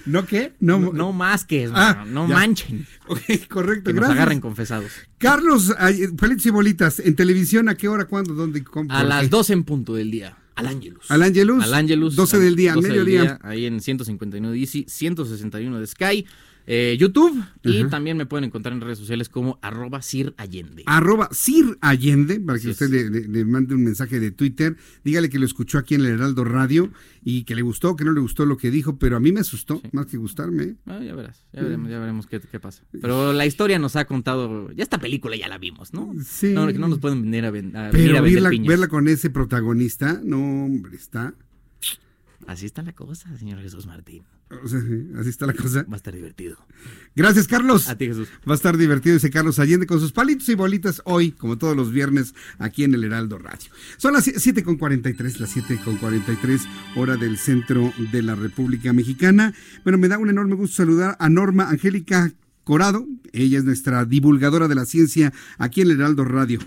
¿No 0.04 0.24
qué? 0.24 0.52
No, 0.60 0.78
No, 0.78 0.92
no 0.92 1.12
más 1.12 1.44
que... 1.44 1.68
Ah, 1.74 2.04
no 2.08 2.28
ya. 2.28 2.34
manchen. 2.34 2.86
Ok, 3.08 3.20
correcto, 3.48 3.84
Que 3.88 3.94
nos 3.94 4.00
gracias. 4.02 4.10
agarren 4.16 4.40
confesados. 4.40 4.92
Carlos, 5.18 5.74
palitos 6.18 6.46
y 6.46 6.50
bolitas, 6.50 7.00
¿en 7.00 7.16
televisión 7.16 7.68
a 7.68 7.74
qué 7.74 7.88
hora, 7.88 8.04
cuándo, 8.04 8.34
dónde? 8.34 8.62
cómo, 8.62 8.92
A 8.92 9.02
las 9.02 9.22
qué? 9.22 9.28
12 9.28 9.52
en 9.54 9.64
punto 9.64 9.94
del 9.94 10.10
día. 10.12 10.36
Al 10.54 10.68
Ángelus. 10.68 11.10
Al 11.10 11.22
Ángelus. 11.22 11.62
Al 11.64 11.74
Ángelus. 11.74 12.14
12 12.16 12.38
del 12.38 12.56
día, 12.56 12.74
12 12.74 12.88
del 12.88 12.96
mediodía. 12.98 13.22
día, 13.22 13.38
ahí 13.42 13.66
en 13.66 13.80
159 13.80 14.54
de 14.54 14.60
Easy, 14.60 14.86
161 14.88 15.80
de 15.80 15.86
Sky, 15.86 16.26
eh, 16.66 16.96
YouTube. 16.98 17.42
Y 17.62 17.84
también 17.84 18.16
me 18.16 18.26
pueden 18.26 18.44
encontrar 18.44 18.72
en 18.74 18.80
redes 18.80 18.98
sociales 18.98 19.28
como 19.28 19.58
arroba 19.62 20.02
Sir 20.02 20.34
Allende. 20.36 20.82
Arroba 20.86 21.28
Sir 21.32 21.78
Allende, 21.80 22.38
para 22.40 22.58
que 22.58 22.68
usted 22.70 22.88
le, 22.90 23.10
le- 23.10 23.28
le 23.28 23.44
mande 23.44 23.74
un 23.74 23.82
mensaje 23.84 24.20
de 24.20 24.30
Twitter, 24.30 24.76
dígale 25.04 25.28
que 25.28 25.38
lo 25.38 25.46
escuchó 25.46 25.78
aquí 25.78 25.94
en 25.96 26.02
el 26.02 26.06
Heraldo 26.08 26.44
Radio 26.44 26.90
y 27.24 27.42
que 27.44 27.54
le 27.56 27.62
gustó, 27.62 27.96
que 27.96 28.04
no 28.04 28.12
le 28.12 28.20
gustó 28.20 28.46
lo 28.46 28.56
que 28.56 28.70
dijo, 28.70 28.98
pero 28.98 29.16
a 29.16 29.20
mí 29.20 29.32
me 29.32 29.40
asustó, 29.40 29.82
más 29.92 30.06
que 30.06 30.16
gustarme. 30.16 30.62
¿eh? 30.62 30.76
Ah, 30.86 31.00
ya 31.04 31.14
verás, 31.14 31.44
ya 31.52 31.62
veremos, 31.62 31.90
ya 31.90 31.98
veremos 31.98 32.26
qué, 32.28 32.40
qué 32.40 32.60
pasa. 32.60 32.84
Pero 33.00 33.32
la 33.32 33.46
historia 33.46 33.78
nos 33.80 33.96
ha 33.96 34.04
contado, 34.04 34.70
ya 34.72 34.82
esta 34.84 34.98
película 34.98 35.36
ya 35.36 35.48
la 35.48 35.58
vimos, 35.58 35.92
¿no? 35.92 36.12
Sí. 36.24 36.52
No, 36.52 36.70
no 36.70 36.88
nos 36.88 36.98
pueden 37.00 37.22
venir 37.22 37.44
a, 37.46 37.50
ven- 37.50 37.74
a 37.76 37.90
venir 37.90 38.10
a 38.10 38.20
Pero 38.20 38.22
vender 38.22 38.42
verla, 38.42 38.68
verla 38.68 38.88
con 38.88 39.08
ese 39.08 39.30
protagonista, 39.30 40.20
no, 40.24 40.64
hombre, 40.66 40.96
está. 40.96 41.34
Así 42.46 42.66
está 42.66 42.82
la 42.82 42.92
cosa, 42.92 43.36
señor 43.38 43.60
Jesús 43.60 43.86
Martín. 43.86 44.22
sí, 44.66 44.76
así 45.18 45.28
está 45.28 45.46
la 45.46 45.54
cosa. 45.54 45.84
Va 45.84 45.94
a 45.94 45.96
estar 45.96 46.14
divertido. 46.14 46.56
Gracias, 47.14 47.48
Carlos. 47.48 47.88
A 47.88 47.96
ti, 47.96 48.06
Jesús. 48.06 48.28
Va 48.48 48.52
a 48.52 48.56
estar 48.56 48.76
divertido 48.76 49.16
ese 49.16 49.30
Carlos 49.30 49.58
Allende 49.58 49.86
con 49.86 50.00
sus 50.00 50.12
palitos 50.12 50.48
y 50.48 50.54
bolitas 50.54 51.02
hoy, 51.04 51.32
como 51.32 51.58
todos 51.58 51.76
los 51.76 51.90
viernes, 51.90 52.34
aquí 52.58 52.84
en 52.84 52.94
el 52.94 53.04
Heraldo 53.04 53.38
Radio. 53.38 53.70
Son 53.96 54.12
las 54.12 54.24
7 54.24 54.62
con 54.62 54.76
43, 54.76 55.40
las 55.40 55.50
7 55.50 55.80
con 55.84 55.96
43, 55.96 56.62
hora 56.96 57.16
del 57.16 57.38
centro 57.38 57.92
de 58.12 58.22
la 58.22 58.34
República 58.34 58.92
Mexicana. 58.92 59.54
Bueno, 59.82 59.98
me 59.98 60.08
da 60.08 60.18
un 60.18 60.30
enorme 60.30 60.54
gusto 60.54 60.76
saludar 60.76 61.16
a 61.18 61.28
Norma 61.28 61.68
Angélica 61.68 62.32
Corado. 62.64 63.06
Ella 63.32 63.58
es 63.58 63.64
nuestra 63.64 64.04
divulgadora 64.04 64.68
de 64.68 64.74
la 64.74 64.86
ciencia 64.86 65.32
aquí 65.58 65.80
en 65.80 65.90
el 65.90 66.00
Heraldo 66.00 66.24
Radio. 66.24 66.60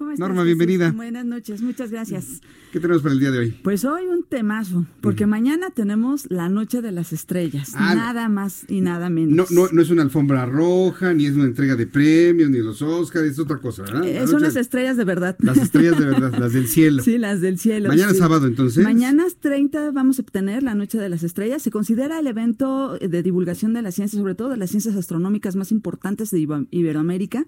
¿Cómo 0.00 0.12
estás, 0.12 0.26
Norma, 0.28 0.44
bienvenida. 0.44 0.92
Buenas 0.92 1.26
noches, 1.26 1.60
muchas 1.60 1.90
gracias. 1.90 2.40
¿Qué 2.72 2.80
tenemos 2.80 3.02
para 3.02 3.12
el 3.12 3.20
día 3.20 3.30
de 3.30 3.38
hoy? 3.38 3.50
Pues 3.62 3.84
hoy 3.84 4.04
un 4.06 4.22
temazo, 4.22 4.86
porque 5.02 5.26
mañana 5.26 5.68
tenemos 5.68 6.24
la 6.30 6.48
Noche 6.48 6.80
de 6.80 6.90
las 6.90 7.12
Estrellas, 7.12 7.72
Ah, 7.74 7.94
nada 7.94 8.30
más 8.30 8.64
y 8.68 8.80
nada 8.80 9.10
No, 9.10 9.14
menos. 9.16 9.50
no, 9.50 9.68
no 9.70 9.82
es 9.82 9.90
una 9.90 10.00
alfombra 10.00 10.46
roja, 10.46 11.12
ni 11.12 11.26
es 11.26 11.34
una 11.34 11.44
entrega 11.44 11.76
de 11.76 11.86
premios, 11.86 12.48
ni 12.48 12.60
los 12.60 12.80
Oscars, 12.80 13.26
es 13.26 13.38
otra 13.38 13.58
cosa, 13.58 13.82
¿verdad? 13.82 14.06
Eh, 14.06 14.14
La 14.20 14.26
son 14.26 14.36
noche- 14.36 14.46
las 14.46 14.56
estrellas 14.56 14.96
de 14.96 15.04
verdad. 15.04 15.36
Las 15.40 15.58
estrellas 15.58 15.98
de 15.98 16.06
verdad, 16.06 16.34
las 16.38 16.54
del 16.54 16.66
cielo. 16.66 17.02
Sí, 17.04 17.18
las 17.18 17.42
del 17.42 17.58
cielo. 17.58 17.90
Mañana 17.90 18.12
sí. 18.14 18.18
sábado, 18.20 18.46
entonces. 18.46 18.82
Mañana 18.82 19.26
es 19.26 19.36
30 19.36 19.90
vamos 19.90 20.18
a 20.18 20.22
obtener 20.22 20.62
la 20.62 20.74
Noche 20.74 20.96
de 20.96 21.10
las 21.10 21.22
Estrellas. 21.24 21.60
Se 21.60 21.70
considera 21.70 22.18
el 22.18 22.26
evento 22.26 22.96
de 22.98 23.22
divulgación 23.22 23.74
de 23.74 23.82
la 23.82 23.92
ciencia, 23.92 24.18
sobre 24.18 24.34
todo 24.34 24.48
de 24.48 24.56
las 24.56 24.70
ciencias 24.70 24.96
astronómicas 24.96 25.56
más 25.56 25.70
importantes 25.72 26.30
de 26.30 26.40
Iberoamérica. 26.70 27.44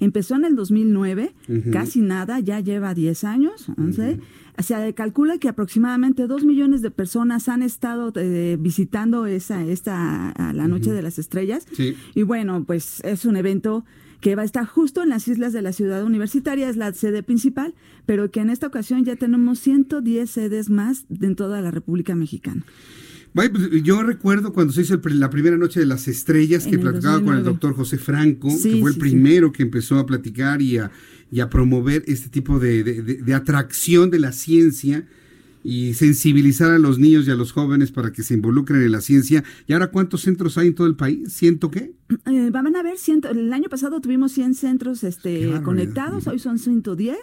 Empezó 0.00 0.34
en 0.36 0.44
el 0.44 0.56
2009, 0.56 1.34
Ujú. 1.48 1.70
casi 1.70 2.00
nada, 2.00 2.40
ya 2.40 2.60
lleva 2.60 2.94
10 2.94 3.24
años, 3.24 3.66
11. 3.78 4.20
Se 4.58 4.94
calcula 4.94 5.38
que 5.38 5.48
aproximadamente 5.48 6.26
2 6.26 6.44
millones 6.44 6.80
de 6.82 6.90
personas 6.90 7.48
han 7.48 7.62
estado 7.62 8.12
eh, 8.16 8.56
visitando 8.58 9.26
esa, 9.26 9.62
esta, 9.64 10.30
a 10.30 10.52
la 10.52 10.66
Noche 10.66 10.92
de 10.92 11.02
las 11.02 11.18
Estrellas. 11.18 11.66
Sí. 11.72 11.94
Y 12.14 12.22
bueno, 12.22 12.64
pues 12.64 13.00
es 13.04 13.24
un 13.26 13.36
evento 13.36 13.84
que 14.20 14.34
va 14.34 14.42
a 14.42 14.44
estar 14.46 14.64
justo 14.64 15.02
en 15.02 15.10
las 15.10 15.28
islas 15.28 15.52
de 15.52 15.60
la 15.60 15.72
ciudad 15.72 16.02
universitaria, 16.02 16.68
es 16.70 16.76
la 16.76 16.92
sede 16.94 17.22
principal, 17.22 17.74
pero 18.06 18.30
que 18.30 18.40
en 18.40 18.48
esta 18.50 18.66
ocasión 18.66 19.04
ya 19.04 19.16
tenemos 19.16 19.58
110 19.60 20.28
sedes 20.30 20.70
más 20.70 21.04
en 21.20 21.36
toda 21.36 21.60
la 21.60 21.70
República 21.70 22.14
Mexicana. 22.14 22.64
Pues, 23.50 23.82
yo 23.82 24.02
recuerdo 24.02 24.52
cuando 24.52 24.72
se 24.72 24.82
hizo 24.82 24.94
el 24.94 25.20
la 25.20 25.30
primera 25.30 25.56
noche 25.56 25.80
de 25.80 25.86
las 25.86 26.08
estrellas 26.08 26.64
En 26.64 26.70
que 26.70 26.78
platicaba 26.78 27.16
con 27.16 27.34
el 27.36 27.44
2009. 27.44 27.50
doctor 27.50 27.74
José 27.74 27.98
Franco, 27.98 28.50
Sí, 28.50 28.72
que 28.74 28.80
fue 28.80 28.90
el 28.90 28.96
primero 28.98 29.52
que 29.52 29.62
empezó 29.62 29.98
a 29.98 30.06
platicar 30.06 30.62
y 30.62 30.78
a, 30.78 30.90
y 31.30 31.40
a 31.40 31.50
promover 31.50 32.02
este 32.06 32.28
tipo 32.30 32.58
de, 32.58 32.82
de- 32.82 33.02
de- 33.02 33.14
de 33.22 33.34
atracción 33.34 34.10
de 34.10 34.18
la 34.20 34.32
ciencia 34.32 35.06
y 35.62 35.94
sensibilizar 35.94 36.70
a 36.70 36.78
los 36.78 36.98
niños 37.00 37.26
y 37.26 37.30
a 37.32 37.34
los 37.34 37.50
jóvenes 37.52 37.90
para 37.90 38.12
que 38.12 38.22
se 38.22 38.34
involucren 38.34 38.82
en 38.82 38.92
la 38.92 39.00
ciencia. 39.00 39.42
¿Y 39.66 39.72
ahora 39.72 39.88
cuántos 39.88 40.20
centros 40.22 40.56
hay 40.58 40.68
en 40.68 40.74
todo 40.76 40.86
el 40.86 40.94
país? 40.94 41.32
¿Ciento 41.32 41.72
qué? 41.72 41.92
Eh, 42.26 42.50
van 42.52 42.74
a 42.76 42.78
haber 42.80 42.96
ciento, 42.98 43.28
el 43.28 43.52
año 43.52 43.68
pasado 43.68 44.00
tuvimos 44.00 44.30
100 44.32 44.54
centros 44.54 45.02
este, 45.02 45.60
conectados, 45.64 46.28
hoy 46.28 46.38
son 46.38 46.58
110. 46.60 47.16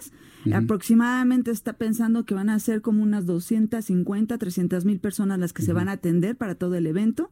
Aproximadamente 0.52 1.50
está 1.50 1.74
pensando 1.74 2.24
que 2.24 2.34
van 2.34 2.48
a 2.48 2.58
ser 2.58 2.82
como 2.82 3.02
unas 3.02 3.26
250, 3.26 4.36
300 4.36 4.84
mil 4.84 5.00
personas 5.00 5.38
las 5.38 5.52
que 5.52 5.62
se 5.62 5.72
van 5.72 5.88
a 5.88 5.92
atender 5.92 6.36
para 6.36 6.54
todo 6.54 6.74
el 6.74 6.86
evento. 6.86 7.30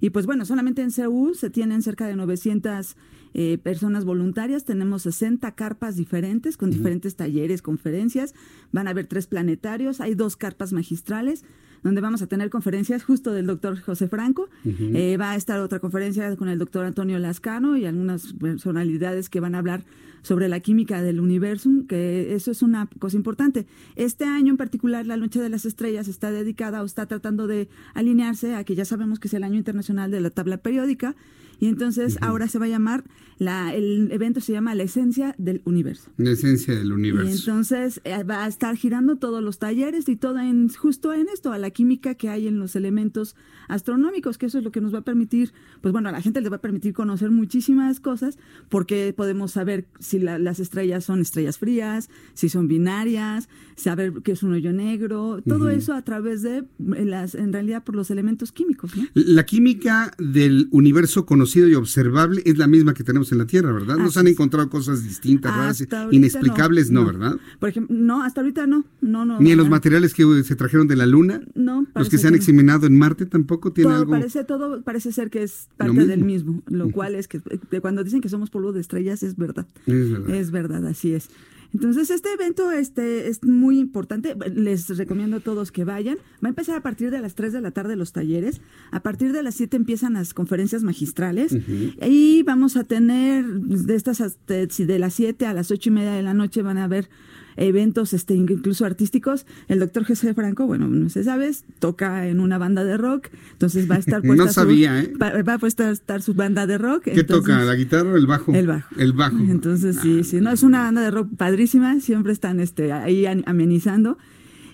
Y 0.00 0.10
pues 0.10 0.26
bueno, 0.26 0.44
solamente 0.44 0.82
en 0.82 0.90
CEU 0.90 1.34
se 1.34 1.50
tienen 1.50 1.82
cerca 1.82 2.06
de 2.06 2.16
900 2.16 2.96
eh, 3.34 3.58
personas 3.58 4.04
voluntarias, 4.04 4.64
tenemos 4.64 5.02
60 5.02 5.50
carpas 5.52 5.96
diferentes 5.96 6.56
con 6.56 6.70
diferentes 6.70 7.16
talleres, 7.16 7.62
conferencias, 7.62 8.34
van 8.72 8.86
a 8.88 8.90
haber 8.90 9.06
tres 9.06 9.26
planetarios, 9.26 10.00
hay 10.00 10.14
dos 10.14 10.36
carpas 10.36 10.72
magistrales, 10.72 11.44
donde 11.82 12.00
vamos 12.00 12.22
a 12.22 12.26
tener 12.26 12.50
conferencias 12.50 13.04
justo 13.04 13.32
del 13.32 13.46
doctor 13.46 13.78
José 13.80 14.08
Franco. 14.08 14.48
Eh, 14.64 15.16
va 15.18 15.32
a 15.32 15.36
estar 15.36 15.60
otra 15.60 15.78
conferencia 15.78 16.34
con 16.36 16.48
el 16.48 16.58
doctor 16.58 16.84
Antonio 16.84 17.18
Lascano 17.18 17.76
y 17.76 17.84
algunas 17.84 18.32
personalidades 18.32 19.28
que 19.28 19.40
van 19.40 19.54
a 19.54 19.58
hablar 19.58 19.84
sobre 20.26 20.48
la 20.48 20.58
química 20.58 21.02
del 21.02 21.20
universo, 21.20 21.70
que 21.88 22.34
eso 22.34 22.50
es 22.50 22.60
una 22.60 22.88
cosa 22.98 23.16
importante. 23.16 23.64
Este 23.94 24.24
año 24.24 24.50
en 24.50 24.56
particular, 24.56 25.06
la 25.06 25.16
Noche 25.16 25.40
de 25.40 25.48
las 25.48 25.64
Estrellas 25.64 26.08
está 26.08 26.32
dedicada 26.32 26.82
o 26.82 26.84
está 26.84 27.06
tratando 27.06 27.46
de 27.46 27.68
alinearse 27.94 28.56
a 28.56 28.64
que 28.64 28.74
ya 28.74 28.84
sabemos 28.84 29.20
que 29.20 29.28
es 29.28 29.34
el 29.34 29.44
año 29.44 29.54
internacional 29.54 30.10
de 30.10 30.20
la 30.20 30.30
tabla 30.30 30.56
periódica 30.56 31.14
y 31.60 31.66
entonces 31.66 32.18
ahora 32.20 32.48
se 32.48 32.58
va 32.58 32.66
a 32.66 32.68
llamar, 32.68 33.04
la, 33.38 33.74
el 33.74 34.10
evento 34.12 34.40
se 34.40 34.52
llama 34.52 34.74
La 34.74 34.82
Esencia 34.84 35.34
del 35.36 35.60
Universo. 35.64 36.10
La 36.16 36.30
esencia 36.30 36.74
del 36.74 36.88
Y 36.88 36.92
universo. 36.92 37.50
entonces 37.50 38.00
eh, 38.04 38.22
va 38.24 38.44
a 38.44 38.48
estar 38.48 38.76
girando 38.76 39.16
todos 39.16 39.42
los 39.42 39.58
talleres 39.58 40.08
y 40.08 40.16
todo 40.16 40.38
en 40.38 40.68
justo 40.70 41.12
en 41.12 41.26
esto, 41.32 41.52
a 41.52 41.58
la 41.58 41.70
química 41.70 42.14
que 42.14 42.28
hay 42.30 42.46
en 42.48 42.58
los 42.58 42.76
elementos 42.76 43.36
astronómicos, 43.68 44.38
que 44.38 44.46
eso 44.46 44.58
es 44.58 44.64
lo 44.64 44.70
que 44.70 44.80
nos 44.80 44.94
va 44.94 44.98
a 44.98 45.04
permitir, 45.04 45.52
pues 45.82 45.92
bueno, 45.92 46.08
a 46.08 46.12
la 46.12 46.22
gente 46.22 46.40
le 46.40 46.48
va 46.48 46.56
a 46.56 46.60
permitir 46.60 46.92
conocer 46.94 47.30
muchísimas 47.30 48.00
cosas, 48.00 48.38
porque 48.68 49.12
podemos 49.14 49.52
saber 49.52 49.86
si 49.98 50.18
la- 50.18 50.38
las 50.38 50.60
estrellas 50.60 51.04
son 51.04 51.20
estrellas 51.20 51.58
frías, 51.58 52.08
si 52.34 52.48
son 52.48 52.68
binarias, 52.68 53.48
saber 53.74 54.14
qué 54.24 54.32
es 54.32 54.42
un 54.42 54.52
hoyo 54.54 54.72
negro, 54.72 55.42
todo 55.46 55.68
eso 55.68 55.92
a 55.94 56.02
través 56.02 56.42
de 56.42 56.64
las, 56.78 57.34
en 57.34 57.52
realidad 57.52 57.84
por 57.84 57.96
los 57.96 58.10
elementos 58.10 58.52
químicos, 58.52 58.96
¿no? 58.96 59.04
La 59.14 59.44
química 59.44 60.12
del 60.18 60.68
universo 60.70 61.26
conocido 61.26 61.45
y 61.54 61.74
observable 61.74 62.42
es 62.44 62.58
la 62.58 62.66
misma 62.66 62.94
que 62.94 63.04
tenemos 63.04 63.30
en 63.32 63.38
la 63.38 63.46
Tierra, 63.46 63.72
¿verdad? 63.72 63.96
No 63.96 64.10
se 64.10 64.18
han 64.20 64.26
encontrado 64.26 64.68
cosas 64.68 65.04
distintas, 65.04 65.54
raras, 65.56 65.86
inexplicables, 66.10 66.90
no, 66.90 67.00
no, 67.02 67.06
¿verdad? 67.06 67.36
Por 67.60 67.68
ejemplo, 67.68 67.94
no, 67.98 68.22
hasta 68.24 68.40
ahorita 68.40 68.66
no, 68.66 68.84
no, 69.00 69.24
no. 69.24 69.40
Ni 69.40 69.52
en 69.52 69.58
los 69.58 69.68
materiales 69.68 70.14
que 70.14 70.24
se 70.42 70.56
trajeron 70.56 70.88
de 70.88 70.96
la 70.96 71.06
Luna, 71.06 71.40
No, 71.54 71.86
los 71.94 72.08
que 72.08 72.18
se 72.18 72.26
han 72.28 72.34
examinado 72.34 72.86
en 72.86 72.98
Marte 72.98 73.26
tampoco 73.26 73.72
tienen 73.72 73.92
todo 73.92 74.00
algo. 74.00 74.10
parece 74.12 74.44
todo 74.44 74.82
parece 74.82 75.12
ser 75.12 75.30
que 75.30 75.42
es 75.42 75.68
parte 75.76 75.92
mismo. 75.92 76.06
del 76.08 76.24
mismo 76.24 76.62
lo 76.68 76.90
cual 76.92 77.14
es 77.14 77.28
que 77.28 77.40
que 77.70 77.80
cuando 77.80 78.02
dicen 78.02 78.20
que 78.20 78.28
somos 78.28 78.50
polvo 78.50 78.72
de 78.72 78.80
estrellas 78.80 79.22
es 79.22 79.36
verdad 79.36 79.66
Es 79.86 80.10
verdad. 80.10 80.34
es 80.34 80.50
verdad 80.50 80.86
así 80.86 81.12
es 81.12 81.28
entonces 81.76 82.08
este 82.08 82.32
evento 82.32 82.70
este 82.70 83.28
es 83.28 83.44
muy 83.44 83.78
importante. 83.78 84.34
Les 84.54 84.88
recomiendo 84.96 85.36
a 85.36 85.40
todos 85.40 85.70
que 85.70 85.84
vayan. 85.84 86.16
Va 86.42 86.46
a 86.46 86.48
empezar 86.48 86.74
a 86.74 86.80
partir 86.80 87.10
de 87.10 87.20
las 87.20 87.34
3 87.34 87.52
de 87.52 87.60
la 87.60 87.70
tarde 87.70 87.96
los 87.96 88.12
talleres. 88.12 88.62
A 88.92 89.00
partir 89.00 89.34
de 89.34 89.42
las 89.42 89.56
7 89.56 89.76
empiezan 89.76 90.14
las 90.14 90.32
conferencias 90.32 90.82
magistrales. 90.82 91.54
Y 92.00 92.42
vamos 92.44 92.78
a 92.78 92.84
tener 92.84 93.44
de 93.44 93.94
estas 93.94 94.22
si 94.70 94.84
de 94.86 94.98
las 94.98 95.12
7 95.12 95.44
a 95.44 95.52
las 95.52 95.70
8 95.70 95.90
y 95.90 95.92
media 95.92 96.12
de 96.12 96.22
la 96.22 96.32
noche 96.32 96.62
van 96.62 96.78
a 96.78 96.84
haber 96.84 97.10
eventos 97.56 98.12
este 98.12 98.34
incluso 98.34 98.84
artísticos 98.84 99.46
el 99.68 99.78
doctor 99.78 100.04
José 100.06 100.34
Franco 100.34 100.66
bueno 100.66 100.88
no 100.88 101.08
sé 101.08 101.24
sabes 101.24 101.64
toca 101.78 102.26
en 102.28 102.40
una 102.40 102.58
banda 102.58 102.84
de 102.84 102.96
rock 102.96 103.28
entonces 103.52 103.90
va 103.90 103.94
a 103.94 103.98
estar 103.98 104.22
No 104.24 104.34
puesta 104.34 104.48
su- 104.48 104.54
sabía, 104.54 105.00
¿eh? 105.00 105.12
va, 105.20 105.42
va 105.42 105.54
a 105.54 105.58
puesta- 105.58 105.90
estar 105.90 106.20
su 106.22 106.34
banda 106.34 106.66
de 106.66 106.78
rock 106.78 107.04
¿Qué 107.04 107.10
entonces- 107.20 107.46
toca? 107.46 107.64
¿La 107.64 107.74
guitarra 107.74 108.10
o 108.12 108.16
el 108.16 108.26
bajo? 108.26 108.54
El 108.54 108.66
bajo. 108.66 108.94
El 108.98 109.12
bajo. 109.12 109.38
entonces 109.38 109.96
sí 110.02 110.24
sí 110.24 110.40
no 110.40 110.50
es 110.50 110.62
una 110.62 110.82
banda 110.82 111.00
de 111.02 111.10
rock 111.10 111.28
padrísima 111.36 112.00
siempre 112.00 112.32
están 112.32 112.60
este 112.60 112.92
ahí 112.92 113.26
an- 113.26 113.44
amenizando 113.46 114.18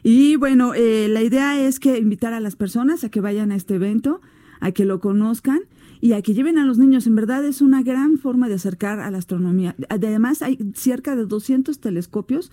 y 0.02 0.36
bueno 0.36 0.74
eh, 0.74 1.06
la 1.08 1.22
idea 1.22 1.60
es 1.60 1.78
que 1.78 1.98
invitar 1.98 2.32
a 2.32 2.40
las 2.40 2.56
personas 2.56 3.04
a 3.04 3.08
que 3.08 3.20
vayan 3.20 3.52
a 3.52 3.56
este 3.56 3.76
evento 3.76 4.20
a 4.60 4.72
que 4.72 4.84
lo 4.84 4.98
conozcan 5.00 5.60
y 6.02 6.14
a 6.14 6.20
que 6.20 6.34
lleven 6.34 6.58
a 6.58 6.66
los 6.66 6.78
niños. 6.78 7.06
En 7.06 7.14
verdad 7.14 7.44
es 7.44 7.60
una 7.62 7.84
gran 7.84 8.18
forma 8.18 8.48
de 8.48 8.54
acercar 8.54 8.98
a 8.98 9.08
la 9.12 9.18
astronomía. 9.18 9.76
Además 9.88 10.42
hay 10.42 10.58
cerca 10.74 11.14
de 11.14 11.26
200 11.26 11.78
telescopios 11.78 12.50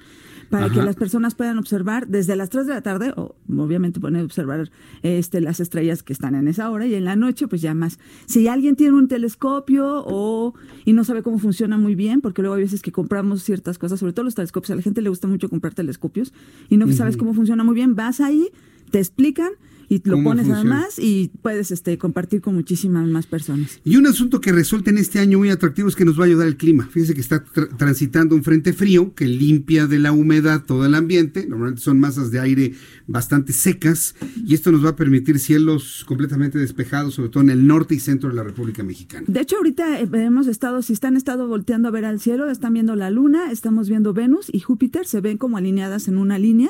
para 0.51 0.67
Ajá. 0.67 0.75
que 0.75 0.81
las 0.83 0.95
personas 0.95 1.33
puedan 1.33 1.57
observar 1.57 2.07
desde 2.07 2.35
las 2.35 2.51
3 2.51 2.67
de 2.67 2.73
la 2.75 2.81
tarde, 2.83 3.11
o 3.17 3.35
obviamente 3.49 3.99
pueden 3.99 4.23
observar 4.23 4.69
este, 5.01 5.41
las 5.41 5.59
estrellas 5.59 6.03
que 6.03 6.13
están 6.13 6.35
en 6.35 6.47
esa 6.47 6.69
hora, 6.69 6.85
y 6.85 6.93
en 6.93 7.05
la 7.05 7.15
noche 7.15 7.47
pues 7.47 7.63
ya 7.63 7.73
más. 7.73 7.97
Si 8.27 8.47
alguien 8.47 8.75
tiene 8.75 8.95
un 8.95 9.07
telescopio 9.07 10.03
o 10.05 10.53
y 10.85 10.93
no 10.93 11.03
sabe 11.03 11.23
cómo 11.23 11.39
funciona 11.39 11.75
muy 11.79 11.95
bien, 11.95 12.21
porque 12.21 12.43
luego 12.43 12.53
hay 12.53 12.61
veces 12.61 12.83
que 12.83 12.91
compramos 12.91 13.41
ciertas 13.41 13.79
cosas, 13.79 13.99
sobre 13.99 14.13
todo 14.13 14.25
los 14.25 14.35
telescopios, 14.35 14.69
a 14.69 14.75
la 14.75 14.83
gente 14.83 15.01
le 15.01 15.09
gusta 15.09 15.27
mucho 15.27 15.49
comprar 15.49 15.73
telescopios 15.73 16.33
y 16.69 16.77
no 16.77 16.87
sabes 16.93 17.17
cómo 17.17 17.33
funciona 17.33 17.63
muy 17.63 17.73
bien, 17.73 17.95
vas 17.95 18.21
ahí, 18.21 18.49
te 18.91 18.99
explican 18.99 19.53
y 19.89 20.01
lo 20.05 20.17
¿Cómo 20.17 20.29
pones 20.29 20.45
funciona? 20.45 20.77
además 20.77 20.99
y 20.99 21.31
puedes 21.41 21.71
este, 21.71 21.97
compartir 21.97 22.41
con 22.41 22.53
muchísimas 22.55 23.07
más 23.09 23.25
personas. 23.25 23.79
Y 23.83 23.95
un 23.97 24.05
asunto 24.07 24.39
que 24.39 24.51
resulta 24.51 24.91
en 24.91 24.99
este 24.99 25.19
año 25.19 25.39
muy 25.39 25.49
atractivo 25.49 25.87
es 25.89 25.95
que 25.95 26.05
nos 26.05 26.17
va 26.19 26.23
a 26.23 26.27
ayudar 26.27 26.47
el 26.47 26.57
clima. 26.57 26.87
Fíjese 26.91 27.15
que 27.15 27.21
está 27.21 27.43
tra- 27.43 27.75
transitando 27.75 28.35
un 28.35 28.43
frente 28.43 28.71
frío 28.73 29.13
que 29.15 29.25
limpia 29.27 29.87
de 29.87 29.97
la 29.99 30.11
humedad 30.11 30.63
todo 30.65 30.85
el 30.85 30.93
ambiente. 30.95 31.47
Normalmente 31.47 31.81
son 31.81 31.99
masas 31.99 32.29
de 32.31 32.39
aire 32.39 32.73
bastante 33.09 33.53
secas 33.53 34.15
y 34.45 34.53
esto 34.53 34.71
nos 34.71 34.85
va 34.85 34.89
a 34.89 34.95
permitir 34.95 35.39
cielos 35.39 36.03
completamente 36.05 36.59
despejados, 36.59 37.15
sobre 37.15 37.29
todo 37.29 37.43
en 37.43 37.49
el 37.49 37.65
norte 37.65 37.95
y 37.95 37.99
centro 37.99 38.29
de 38.29 38.35
la 38.35 38.43
República 38.43 38.83
Mexicana. 38.83 39.25
De 39.27 39.41
hecho, 39.41 39.57
ahorita 39.57 39.99
eh, 39.99 40.07
hemos 40.13 40.47
estado, 40.47 40.81
si 40.81 40.93
están 40.93 41.17
estado 41.17 41.47
volteando 41.47 41.87
a 41.87 41.91
ver 41.91 42.05
al 42.05 42.19
cielo, 42.19 42.49
están 42.49 42.73
viendo 42.73 42.95
la 42.95 43.09
luna, 43.09 43.51
estamos 43.51 43.89
viendo 43.89 44.13
Venus 44.13 44.47
y 44.51 44.59
Júpiter, 44.59 45.07
se 45.07 45.21
ven 45.21 45.37
como 45.37 45.57
alineadas 45.57 46.07
en 46.07 46.17
una 46.17 46.37
línea. 46.37 46.69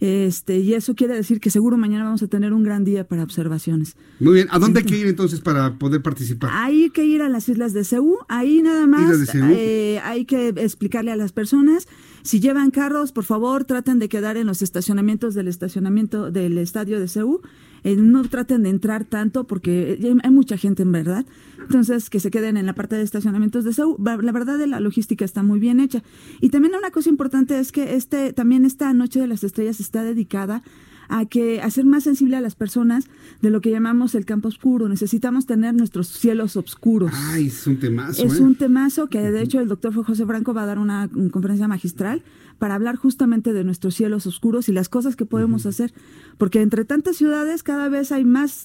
Este, 0.00 0.58
y 0.58 0.74
eso 0.74 0.94
quiere 0.94 1.14
decir 1.14 1.40
que 1.40 1.50
seguro 1.50 1.76
mañana 1.76 2.04
vamos 2.04 2.22
a 2.22 2.28
tener 2.28 2.52
un 2.52 2.62
gran 2.62 2.84
día 2.84 3.04
para 3.06 3.24
observaciones. 3.24 3.96
Muy 4.20 4.34
bien, 4.34 4.48
¿a 4.50 4.58
dónde 4.58 4.80
hay 4.80 4.86
que 4.86 4.96
ir 4.96 5.06
entonces 5.06 5.40
para 5.40 5.74
poder 5.78 6.02
participar? 6.02 6.50
Hay 6.52 6.90
que 6.90 7.04
ir 7.04 7.20
a 7.22 7.28
las 7.28 7.48
islas 7.48 7.72
de 7.72 7.84
Ceú, 7.84 8.18
ahí 8.28 8.62
nada 8.62 8.86
más 8.86 9.34
eh, 9.34 10.00
hay 10.04 10.24
que 10.24 10.48
explicarle 10.48 11.10
a 11.10 11.16
las 11.16 11.32
personas, 11.32 11.88
si 12.24 12.40
llevan 12.40 12.70
carros, 12.72 13.12
por 13.12 13.22
favor, 13.24 13.64
traten 13.64 14.00
de 14.00 14.08
quedar 14.08 14.36
en 14.36 14.46
los 14.48 14.60
estacionamientos 14.62 15.34
del 15.34 15.46
estacionamiento 15.46 16.32
del 16.32 16.58
estadio 16.58 16.98
de 16.98 17.06
Ceú, 17.06 17.40
Eh, 17.86 17.96
no 17.96 18.22
traten 18.26 18.62
de 18.62 18.70
entrar 18.70 19.04
tanto 19.04 19.44
porque 19.44 19.98
hay- 20.02 20.30
mucha 20.30 20.56
gente 20.56 20.82
en 20.84 20.90
verdad, 20.90 21.26
entonces 21.60 22.08
que 22.08 22.18
se 22.18 22.30
queden 22.30 22.56
en 22.56 22.64
la 22.64 22.72
parte 22.74 22.96
de 22.96 23.02
estacionamientos 23.02 23.62
de 23.64 23.74
Va- 24.02 24.16
la 24.16 24.32
verdad 24.32 24.56
la 24.66 24.80
logística 24.80 25.22
está 25.22 25.42
muy 25.42 25.58
bien 25.60 25.80
hecha. 25.80 26.02
Y 26.40 26.48
también 26.48 26.72
una 26.74 26.90
cosa 26.90 27.10
importante 27.10 27.58
es 27.58 27.72
que 27.72 27.94
este 27.94 28.32
también 28.32 28.64
esta 28.64 28.90
Noche 28.94 29.20
de 29.20 29.26
las 29.26 29.44
Estrellas 29.44 29.80
está 29.80 30.02
dedicada 30.02 30.62
a 31.08 31.26
que 31.26 31.60
hacer 31.60 31.84
más 31.84 32.04
sensible 32.04 32.36
a 32.36 32.40
las 32.40 32.54
personas 32.54 33.06
de 33.42 33.50
lo 33.50 33.60
que 33.60 33.70
llamamos 33.70 34.14
el 34.14 34.24
campo 34.24 34.48
oscuro. 34.48 34.88
Necesitamos 34.88 35.46
tener 35.46 35.74
nuestros 35.74 36.08
cielos 36.08 36.56
oscuros. 36.56 37.12
Ay, 37.14 37.46
es 37.46 37.66
un 37.66 37.78
temazo. 37.78 38.24
Es 38.24 38.38
¿eh? 38.38 38.42
un 38.42 38.54
temazo 38.54 39.08
que 39.08 39.20
de 39.20 39.42
hecho 39.42 39.60
el 39.60 39.68
doctor 39.68 39.92
José 39.94 40.26
Franco 40.26 40.54
va 40.54 40.62
a 40.62 40.66
dar 40.66 40.78
una, 40.78 41.06
mm, 41.06 41.28
conferencia 41.28 41.68
magistral 41.68 42.22
para 42.58 42.74
hablar 42.74 42.96
justamente 42.96 43.52
de 43.52 43.64
nuestros 43.64 43.94
cielos 43.94 44.26
oscuros 44.26 44.68
y 44.68 44.72
las 44.72 44.88
cosas 44.88 45.16
que 45.16 45.26
podemos 45.26 45.66
hacer. 45.66 45.92
Porque 46.38 46.60
entre 46.62 46.84
tantas 46.84 47.16
ciudades 47.16 47.62
cada 47.62 47.88
vez 47.88 48.10
hay 48.12 48.24
más 48.24 48.64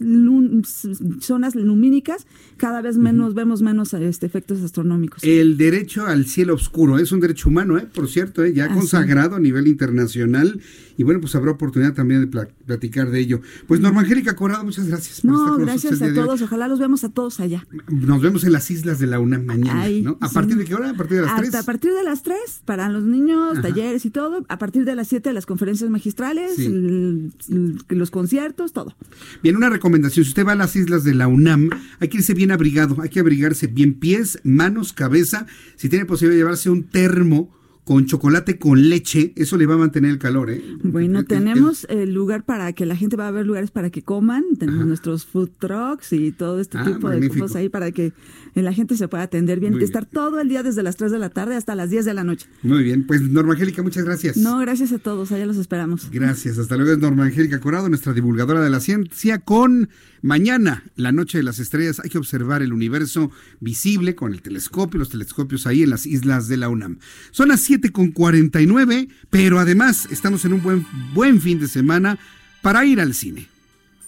zonas 1.21 1.55
lumínicas, 1.55 2.25
cada 2.57 2.81
vez 2.81 2.97
menos 2.97 3.33
vemos 3.33 3.61
menos 3.61 3.93
este, 3.93 4.25
efectos 4.25 4.61
astronómicos. 4.61 5.23
El 5.23 5.57
derecho 5.57 6.05
al 6.05 6.25
cielo 6.25 6.53
oscuro 6.55 6.97
es 6.99 7.11
un 7.11 7.19
derecho 7.19 7.49
humano, 7.49 7.77
¿eh? 7.77 7.87
por 7.93 8.07
cierto, 8.07 8.43
¿eh? 8.43 8.53
ya 8.53 8.65
Así. 8.65 8.73
consagrado 8.75 9.35
a 9.35 9.39
nivel 9.39 9.67
internacional. 9.67 10.59
Y 10.97 11.03
bueno, 11.03 11.21
pues 11.21 11.33
habrá 11.35 11.51
oportunidad 11.51 11.93
también 11.93 12.19
de 12.21 12.27
pla- 12.27 12.49
platicar 12.65 13.09
de 13.09 13.19
ello. 13.21 13.39
Pues 13.67 13.79
Norma 13.79 14.01
Angélica 14.01 14.35
Corrado, 14.35 14.65
muchas 14.65 14.87
gracias. 14.87 15.21
por 15.21 15.31
estar 15.31 15.47
no, 15.47 15.53
con 15.55 15.65
gracias 15.65 16.01
a 16.01 16.13
todos. 16.13 16.41
Ojalá 16.41 16.67
los 16.67 16.79
vemos 16.79 17.03
a 17.05 17.09
todos 17.09 17.39
allá. 17.39 17.65
Nos 17.87 18.21
vemos 18.21 18.43
en 18.43 18.51
las 18.51 18.69
islas 18.69 18.99
de 18.99 19.07
la 19.07 19.19
UNAM 19.19 19.45
mañana, 19.45 19.83
Ay, 19.83 20.01
¿no? 20.01 20.17
¿A 20.19 20.27
sí. 20.27 20.33
partir 20.35 20.57
de 20.57 20.65
qué 20.65 20.75
hora? 20.75 20.89
¿A 20.89 20.93
partir 20.95 21.17
de 21.17 21.21
las 21.23 21.31
Hasta 21.31 21.41
3? 21.51 21.55
a 21.55 21.63
partir 21.65 21.93
de 21.93 22.03
las 22.03 22.23
3 22.23 22.37
para 22.65 22.89
los 22.89 23.03
niños, 23.03 23.53
Ajá. 23.59 23.61
Talleres 23.89 24.05
y 24.05 24.09
todo. 24.09 24.45
A 24.49 24.57
partir 24.57 24.85
de 24.85 24.95
las 24.95 25.07
7 25.07 25.33
las 25.33 25.45
conferencias 25.45 25.89
magistrales, 25.89 26.55
Sí. 26.55 26.65
el- 26.65 27.31
el- 27.49 27.97
los 27.97 28.11
conciertos, 28.11 28.71
todo. 28.73 28.95
Bien, 29.43 29.55
una 29.55 29.69
recomendación. 29.69 30.23
Si 30.25 30.29
usted 30.29 30.45
va 30.45 30.51
a 30.53 30.55
las 30.55 30.75
islas 30.75 31.03
de 31.03 31.15
la 31.15 31.27
UNAM, 31.27 31.69
hay 31.99 32.07
que 32.07 32.17
irse 32.17 32.33
bien 32.33 32.51
abrigado. 32.51 33.01
Hay 33.01 33.09
que 33.09 33.19
abrigarse 33.19 33.67
bien 33.67 33.93
pies, 33.95 34.39
manos, 34.43 34.93
cabeza. 34.93 35.47
Si 35.75 35.89
tiene 35.89 36.05
posibilidad 36.05 36.35
de 36.37 36.43
llevarse 36.43 36.69
un 36.69 36.83
termo 36.83 37.49
con 37.89 38.05
chocolate 38.05 38.59
con 38.59 38.87
leche, 38.87 39.33
eso 39.35 39.57
le 39.57 39.65
va 39.65 39.73
a 39.73 39.77
mantener 39.79 40.11
el 40.11 40.19
calor, 40.19 40.51
¿eh? 40.51 40.63
Bueno, 40.83 41.25
tenemos 41.25 41.87
el 41.89 42.13
lugar 42.13 42.43
para 42.43 42.71
que 42.71 42.85
la 42.85 42.95
gente 42.95 43.15
va 43.15 43.27
a 43.27 43.31
ver 43.31 43.47
lugares 43.47 43.71
para 43.71 43.89
que 43.89 44.03
coman. 44.03 44.43
Tenemos 44.59 44.85
nuestros 44.85 45.25
food 45.25 45.49
trucks 45.57 46.13
y 46.13 46.31
todo 46.31 46.59
este 46.59 46.77
Ah, 46.77 46.85
tipo 46.85 47.09
de 47.09 47.27
cosas 47.29 47.55
ahí 47.55 47.67
para 47.67 47.91
que 47.91 48.13
la 48.53 48.73
gente 48.73 48.95
se 48.95 49.07
pueda 49.07 49.23
atender 49.23 49.59
bien. 49.59 49.73
Muy 49.73 49.83
estar 49.83 50.05
todo 50.05 50.39
el 50.39 50.49
día 50.49 50.61
desde 50.61 50.83
las 50.83 50.97
3 50.97 51.11
de 51.11 51.17
la 51.17 51.31
tarde 51.31 51.55
hasta 51.55 51.73
las 51.73 51.89
10 51.89 52.05
de 52.05 52.13
la 52.13 52.23
noche. 52.23 52.45
Muy 52.61 52.83
bien, 52.83 53.07
pues 53.07 53.23
Norma 53.23 53.53
Angélica, 53.53 53.81
muchas 53.81 54.03
gracias. 54.03 54.37
No, 54.37 54.59
gracias 54.59 54.91
a 54.91 54.99
todos. 54.99 55.31
Allá 55.31 55.47
los 55.47 55.57
esperamos. 55.57 56.11
Gracias, 56.11 56.59
hasta 56.59 56.77
luego 56.77 56.91
es 56.91 56.99
Norma 56.99 57.23
Angélica 57.23 57.59
Corado, 57.59 57.89
nuestra 57.89 58.13
divulgadora 58.13 58.61
de 58.61 58.69
la 58.69 58.81
ciencia, 58.81 59.39
con 59.39 59.89
mañana, 60.21 60.83
la 60.95 61.11
noche 61.11 61.37
de 61.37 61.43
las 61.43 61.59
estrellas, 61.59 61.99
hay 62.03 62.09
que 62.09 62.17
observar 62.17 62.61
el 62.61 62.73
universo 62.73 63.31
visible 63.59 64.15
con 64.15 64.33
el 64.33 64.41
telescopio, 64.41 64.99
los 64.99 65.09
telescopios 65.09 65.67
ahí 65.67 65.83
en 65.83 65.89
las 65.89 66.05
islas 66.05 66.47
de 66.47 66.57
la 66.57 66.69
UNAM. 66.69 66.99
Son 67.31 67.49
las 67.49 67.61
7 67.61 67.91
con 67.91 68.11
49, 68.11 69.07
pero 69.29 69.59
además 69.59 70.07
estamos 70.11 70.45
en 70.45 70.53
un 70.53 70.61
buen, 70.61 70.85
buen 71.13 71.41
fin 71.41 71.59
de 71.59 71.67
semana 71.67 72.17
para 72.61 72.85
ir 72.85 72.99
al 72.99 73.13
cine. 73.13 73.47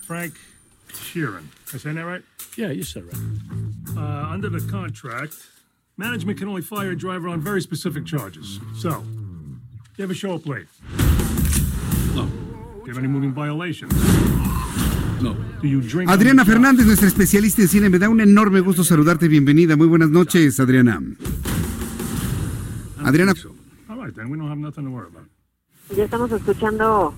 Frank 0.05 0.33
Sheeran. 0.93 1.43
Am 1.71 1.75
I 1.75 1.77
saying 1.77 1.95
that 1.95 2.05
right? 2.05 2.23
Yeah, 2.57 2.71
you 2.71 2.83
said 2.83 3.03
right. 3.05 3.15
Uh, 3.95 4.33
under 4.33 4.49
the 4.49 4.59
contract, 4.69 5.35
management 5.97 6.37
can 6.37 6.49
only 6.49 6.61
fire 6.61 6.91
a 6.91 6.97
driver 6.97 7.29
on 7.29 7.39
very 7.39 7.61
specific 7.61 8.05
charges. 8.05 8.59
So, 8.77 9.03
you 9.97 10.03
ever 10.03 10.13
show 10.13 10.33
up 10.33 10.45
late? 10.45 10.67
Do 12.15 12.87
you 12.87 12.93
have 12.93 12.97
any 12.97 13.07
moving 13.07 13.31
violations? 13.31 13.93
No. 15.21 15.35
Adriana? 16.07 16.45
Fernández, 16.45 16.85
nuestra 16.87 17.07
especialista 17.07 17.61
en 17.61 17.67
cine, 17.67 17.89
me 17.89 17.99
da 17.99 18.09
un 18.09 18.21
enorme 18.21 18.59
gusto 18.59 18.83
saludarte. 18.83 19.27
Bienvenida. 19.27 19.75
Muy 19.75 19.87
buenas 19.87 20.09
noches, 20.09 20.59
Adriana. 20.59 20.99
Adriana. 23.03 23.33
Ya 25.95 26.03
estamos 26.05 26.31
escuchando, 26.31 27.13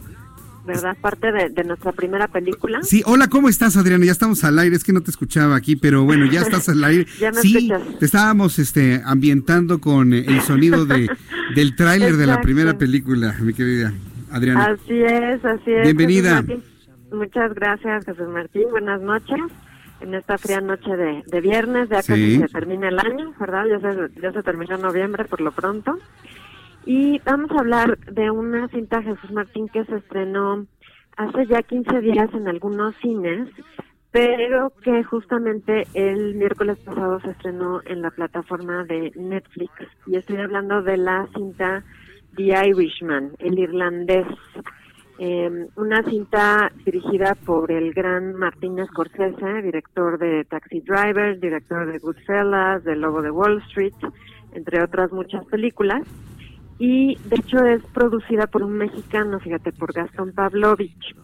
¿verdad? 0.65 0.97
Parte 0.99 1.31
de, 1.31 1.49
de 1.49 1.63
nuestra 1.63 1.91
primera 1.93 2.27
película. 2.27 2.79
sí, 2.83 3.03
hola, 3.05 3.27
¿cómo 3.27 3.47
estás, 3.47 3.77
Adriana? 3.77 4.05
Ya 4.05 4.11
estamos 4.11 4.43
al 4.43 4.59
aire, 4.59 4.75
es 4.75 4.83
que 4.83 4.91
no 4.91 5.01
te 5.01 5.11
escuchaba 5.11 5.55
aquí, 5.55 5.75
pero 5.75 6.03
bueno, 6.03 6.25
ya 6.25 6.41
estás 6.41 6.67
al 6.69 6.83
aire. 6.83 7.05
Ya 7.19 7.31
me 7.31 7.41
sí, 7.41 7.69
escuchas. 7.69 7.99
te 7.99 8.05
estábamos 8.05 8.59
este, 8.59 9.01
ambientando 9.05 9.79
con 9.79 10.13
eh, 10.13 10.25
el 10.27 10.41
sonido 10.41 10.85
de, 10.85 11.09
del 11.55 11.75
tráiler 11.75 12.17
de 12.17 12.27
la 12.27 12.41
primera 12.41 12.77
película, 12.77 13.35
mi 13.39 13.53
querida 13.53 13.93
Adriana. 14.31 14.65
Así 14.65 14.93
es, 14.93 15.45
así 15.45 15.71
es. 15.71 15.83
Bienvenida. 15.83 16.43
Muchas 17.13 17.53
gracias, 17.53 18.05
Jesús 18.05 18.27
Martín. 18.27 18.69
Buenas 18.71 18.99
noches. 19.01 19.39
En 20.01 20.13
esta 20.15 20.37
fría 20.37 20.59
noche 20.59 20.95
de, 20.97 21.23
de 21.27 21.41
viernes, 21.41 21.87
ya 21.89 21.97
casi 21.97 22.35
Sí. 22.35 22.39
se 22.39 22.47
termina 22.47 22.89
el 22.89 22.99
año, 22.99 23.33
¿verdad? 23.39 23.65
Ya 23.67 23.79
se, 23.79 24.19
ya 24.21 24.31
se 24.33 24.43
terminó 24.43 24.77
noviembre 24.77 25.23
por 25.25 25.39
lo 25.39 25.51
pronto. 25.51 25.97
Y 26.85 27.19
vamos 27.19 27.51
a 27.51 27.59
hablar 27.59 27.97
de 27.99 28.29
una 28.29 28.67
cinta, 28.69 29.01
Jesús 29.01 29.31
Martín, 29.31 29.69
que 29.69 29.85
se 29.85 29.95
estrenó 29.95 30.65
hace 31.15 31.45
ya 31.45 31.61
15 31.61 32.01
días 32.01 32.33
en 32.33 32.47
algunos 32.49 32.95
cines, 32.97 33.47
pero 34.11 34.73
que 34.83 35.03
justamente 35.03 35.83
el 35.93 36.35
miércoles 36.35 36.77
pasado 36.79 37.21
se 37.21 37.29
estrenó 37.29 37.81
en 37.85 38.01
la 38.01 38.09
plataforma 38.11 38.83
de 38.85 39.11
Netflix. 39.15 39.71
Y 40.07 40.17
estoy 40.17 40.37
hablando 40.37 40.81
de 40.81 40.97
la 40.97 41.27
cinta 41.33 41.83
The 42.35 42.67
Irishman, 42.67 43.31
el 43.39 43.57
irlandés. 43.59 44.27
Eh, 45.19 45.67
una 45.75 46.03
cinta 46.03 46.71
dirigida 46.85 47.35
por 47.35 47.71
el 47.71 47.93
gran 47.93 48.33
Martin 48.33 48.83
Scorsese, 48.85 49.61
director 49.61 50.17
de 50.17 50.43
Taxi 50.45 50.81
Driver, 50.81 51.39
director 51.39 51.91
de 51.91 51.99
Goodfellas, 51.99 52.83
de 52.83 52.95
Lobo 52.95 53.21
de 53.21 53.29
Wall 53.29 53.61
Street, 53.69 53.93
entre 54.53 54.81
otras 54.83 55.11
muchas 55.11 55.45
películas. 55.45 56.01
Y 56.79 57.15
de 57.29 57.35
hecho 57.35 57.63
es 57.65 57.83
producida 57.93 58.47
por 58.47 58.63
un 58.63 58.73
mexicano, 58.73 59.39
fíjate, 59.39 59.71
por 59.71 59.93
Gastón 59.93 60.33
Pavlovich. 60.33 61.15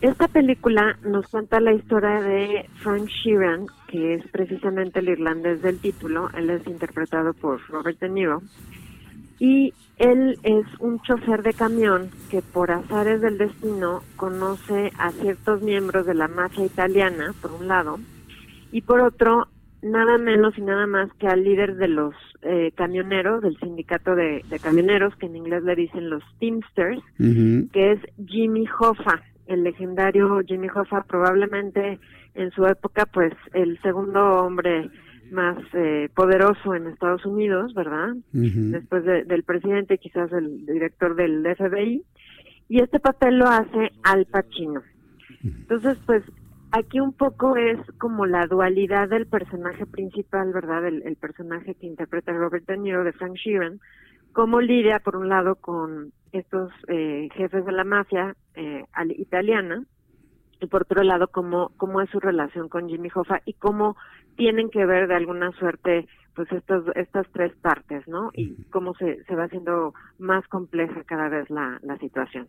Esta 0.00 0.28
película 0.28 0.96
nos 1.02 1.26
cuenta 1.26 1.58
la 1.58 1.72
historia 1.72 2.22
de 2.22 2.70
Frank 2.76 3.08
Sheeran, 3.08 3.66
que 3.88 4.14
es 4.14 4.28
precisamente 4.28 5.00
el 5.00 5.08
irlandés 5.08 5.60
del 5.60 5.80
título. 5.80 6.30
Él 6.36 6.50
es 6.50 6.64
interpretado 6.68 7.34
por 7.34 7.60
Robert 7.68 7.98
De 7.98 8.08
Niro. 8.08 8.40
Y 9.38 9.72
él 9.98 10.38
es 10.42 10.66
un 10.80 11.00
chofer 11.02 11.42
de 11.42 11.54
camión 11.54 12.10
que 12.30 12.42
por 12.42 12.70
azares 12.70 13.20
del 13.20 13.38
destino 13.38 14.02
conoce 14.16 14.92
a 14.98 15.10
ciertos 15.12 15.62
miembros 15.62 16.06
de 16.06 16.14
la 16.14 16.28
mafia 16.28 16.64
italiana, 16.64 17.34
por 17.40 17.52
un 17.52 17.68
lado, 17.68 17.98
y 18.72 18.82
por 18.82 19.00
otro, 19.00 19.48
nada 19.82 20.18
menos 20.18 20.56
y 20.58 20.62
nada 20.62 20.86
más 20.86 21.12
que 21.14 21.26
al 21.26 21.44
líder 21.44 21.76
de 21.76 21.88
los 21.88 22.14
eh, 22.42 22.72
camioneros, 22.76 23.42
del 23.42 23.58
sindicato 23.58 24.14
de, 24.14 24.44
de 24.48 24.58
camioneros, 24.58 25.14
que 25.16 25.26
en 25.26 25.36
inglés 25.36 25.62
le 25.64 25.74
dicen 25.74 26.10
los 26.10 26.22
Teamsters, 26.38 27.02
que 27.18 27.92
es 27.92 28.00
Jimmy 28.26 28.66
Hoffa, 28.78 29.22
el 29.46 29.64
legendario 29.64 30.40
Jimmy 30.46 30.68
Hoffa, 30.72 31.02
probablemente 31.04 31.98
en 32.34 32.50
su 32.52 32.66
época, 32.66 33.06
pues 33.06 33.32
el 33.54 33.80
segundo 33.82 34.20
hombre 34.44 34.90
más 35.32 35.56
eh, 35.74 36.08
poderoso 36.14 36.74
en 36.74 36.86
Estados 36.86 37.24
Unidos, 37.26 37.74
¿verdad? 37.74 38.14
Después 38.72 39.04
de- 39.04 39.24
del 39.24 39.42
presidente, 39.44 39.98
quizás 39.98 40.32
el 40.32 40.66
director 40.66 41.14
del 41.14 41.44
FBI. 41.56 42.02
Y 42.68 42.82
este 42.82 43.00
papel 43.00 43.38
lo 43.38 43.46
hace 43.46 43.92
Al 44.02 44.26
Pacino. 44.26 44.82
Entonces, 45.42 45.98
pues 46.06 46.22
aquí 46.72 47.00
un 47.00 47.12
poco 47.12 47.56
es 47.56 47.78
como 47.98 48.26
la 48.26 48.46
dualidad 48.46 49.08
del 49.08 49.26
personaje 49.26 49.86
principal, 49.86 50.52
¿verdad? 50.52 50.86
El, 50.86 51.02
el 51.04 51.16
personaje 51.16 51.74
que 51.74 51.86
interpreta 51.86 52.32
Robert 52.32 52.66
De 52.66 52.76
Niro 52.76 53.04
de 53.04 53.12
Frank 53.12 53.34
Sheeran, 53.36 53.80
cómo 54.32 54.60
lidia 54.60 54.98
por 55.00 55.16
un 55.16 55.28
lado 55.28 55.54
con 55.56 56.12
estos 56.32 56.70
eh, 56.88 57.28
jefes 57.34 57.64
de 57.64 57.72
la 57.72 57.84
mafia 57.84 58.36
eh, 58.54 58.84
al- 58.92 59.12
italiana 59.12 59.82
y 60.60 60.66
por 60.66 60.82
otro 60.82 61.02
lado 61.02 61.28
cómo, 61.28 61.72
cómo 61.76 62.00
es 62.00 62.10
su 62.10 62.20
relación 62.20 62.68
con 62.68 62.88
Jimmy 62.88 63.08
Hoffa 63.14 63.40
y 63.44 63.54
cómo 63.54 63.96
tienen 64.36 64.70
que 64.70 64.84
ver 64.86 65.08
de 65.08 65.14
alguna 65.14 65.52
suerte 65.52 66.06
pues 66.34 66.50
estos, 66.52 66.84
estas 66.94 67.26
tres 67.32 67.52
partes, 67.56 68.06
¿no? 68.06 68.30
Y 68.32 68.62
cómo 68.70 68.94
se, 68.94 69.24
se 69.24 69.34
va 69.34 69.44
haciendo 69.44 69.94
más 70.18 70.46
compleja 70.46 71.02
cada 71.04 71.28
vez 71.28 71.50
la, 71.50 71.80
la 71.82 71.98
situación. 71.98 72.46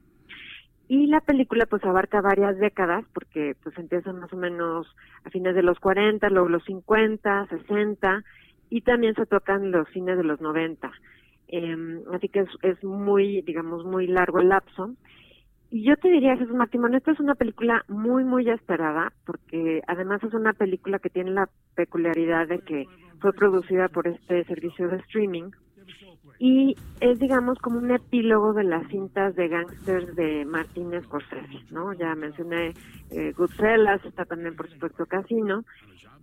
Y 0.88 1.08
la 1.08 1.22
película 1.22 1.66
pues 1.68 1.84
abarca 1.84 2.22
varias 2.22 2.58
décadas 2.58 3.06
porque 3.14 3.56
pues 3.64 3.78
empieza 3.78 4.12
más 4.14 4.32
o 4.34 4.38
menos 4.38 4.88
a 5.24 5.30
fines 5.30 5.56
de 5.56 5.64
los 5.64 5.80
40, 5.80 6.30
luego 6.30 6.50
los 6.50 6.64
50, 6.66 7.48
60 7.48 8.24
y 8.70 8.82
también 8.82 9.16
se 9.16 9.26
tocan 9.26 9.72
los 9.72 9.88
fines 9.90 10.18
de 10.18 10.24
los 10.24 10.42
90. 10.42 10.92
Eh, 11.50 12.04
así 12.14 12.30
que 12.30 12.42
es, 12.42 12.50
es 12.62 12.84
muy, 12.84 13.42
digamos, 13.42 13.86
muy 13.86 14.08
largo 14.08 14.40
el 14.40 14.50
lapso. 14.50 14.96
Yo 15.72 15.96
te 15.98 16.10
diría, 16.10 16.38
Jesús 16.38 16.56
Martín, 16.56 16.82
esta 16.96 17.12
es 17.12 17.20
una 17.20 17.36
película 17.36 17.84
muy, 17.88 18.24
muy 18.24 18.50
esperada, 18.50 19.14
porque 19.26 19.82
además 19.88 20.24
es 20.24 20.34
una 20.34 20.54
película 20.54 20.98
que 21.00 21.10
tiene 21.10 21.32
la 21.32 21.50
peculiaridad 21.76 22.48
de 22.48 22.60
que 22.60 22.88
fue 23.20 23.34
producida 23.34 23.88
por 23.88 24.08
este 24.08 24.44
servicio 24.46 24.88
de 24.88 24.98
streaming 24.98 25.52
y 26.40 26.76
es, 27.02 27.20
digamos, 27.20 27.60
como 27.60 27.80
un 27.80 27.92
epílogo 27.92 28.54
de 28.54 28.64
las 28.64 28.88
cintas 28.88 29.36
de 29.36 29.50
gangsters 29.50 30.16
de 30.16 30.46
Martin 30.46 30.92
Scorsese, 31.04 31.66
¿no? 31.70 31.92
Ya 31.94 32.16
mencioné 32.16 32.74
eh, 33.12 33.34
Goodfellas, 33.36 34.04
está 34.06 34.24
también, 34.24 34.56
por 34.56 34.70
supuesto, 34.70 35.06
Casino. 35.06 35.66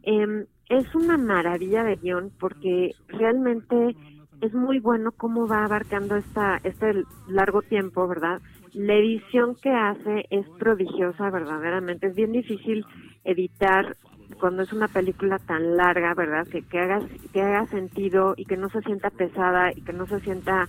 Em, 0.03 0.47
es 0.71 0.95
una 0.95 1.19
maravilla 1.19 1.85
de 1.85 1.97
guion 1.97 2.33
porque 2.41 2.93
realmente 3.09 3.95
es 4.41 4.55
muy 4.55 4.81
bueno 4.81 5.13
cómo 5.13 5.47
va 5.47 5.65
abarcando 5.65 6.17
esta, 6.17 6.61
este 6.65 7.05
largo 7.29 7.61
tiempo, 7.61 8.09
¿verdad? 8.09 8.41
La 8.77 8.93
edición 8.93 9.57
que 9.63 9.71
hace 9.71 10.27
es 10.29 10.47
prodigiosa, 10.59 11.31
verdaderamente. 11.31 12.09
Es 12.09 12.15
bien 12.15 12.33
difícil 12.33 12.85
editar 13.25 13.97
cuando 14.39 14.65
es 14.65 14.73
una 14.75 14.87
película 14.87 15.39
tan 15.39 15.79
larga, 15.79 16.13
¿verdad? 16.13 16.47
Que, 16.47 16.61
que, 16.61 16.79
haga, 16.79 17.01
que 17.33 17.41
haga 17.41 17.65
sentido 17.69 18.35
y 18.37 18.45
que 18.45 18.59
no 18.59 18.69
se 18.69 18.83
sienta 18.83 19.09
pesada 19.09 19.73
y 19.75 19.81
que 19.81 19.95
no 19.95 20.07
se 20.07 20.21
sienta 20.21 20.69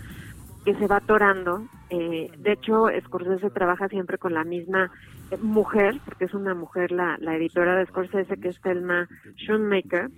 que 0.64 0.74
se 0.76 0.88
va 0.88 0.98
atorando. 0.98 1.68
Eh, 1.90 2.32
de 2.38 2.54
hecho, 2.54 2.86
Scorsese 3.08 3.50
trabaja 3.50 3.90
siempre 3.90 4.18
con 4.18 4.34
la 4.34 4.46
misma 4.46 4.90
mujer, 5.42 6.00
porque 6.06 6.26
es 6.26 6.34
una 6.34 6.54
mujer 6.54 6.94
la, 6.94 7.18
la 7.20 7.36
editora 7.36 7.76
de 7.76 7.88
Scorsese, 7.88 8.38
que 8.38 8.48
es 8.48 8.62
Thelma 8.62 9.10
Schoonmaker. 9.36 10.10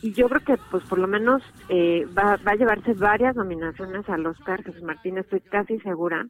Y 0.00 0.14
yo 0.14 0.30
creo 0.30 0.40
que, 0.40 0.56
pues, 0.70 0.82
por 0.84 0.98
lo 0.98 1.06
menos 1.06 1.42
eh, 1.68 2.06
va, 2.16 2.38
va 2.38 2.52
a 2.52 2.56
llevarse 2.56 2.94
varias 2.94 3.36
nominaciones 3.36 4.08
al 4.08 4.24
Oscar, 4.24 4.64
Jesús 4.64 4.82
Martín, 4.82 5.18
estoy 5.18 5.40
casi 5.40 5.78
segura. 5.80 6.26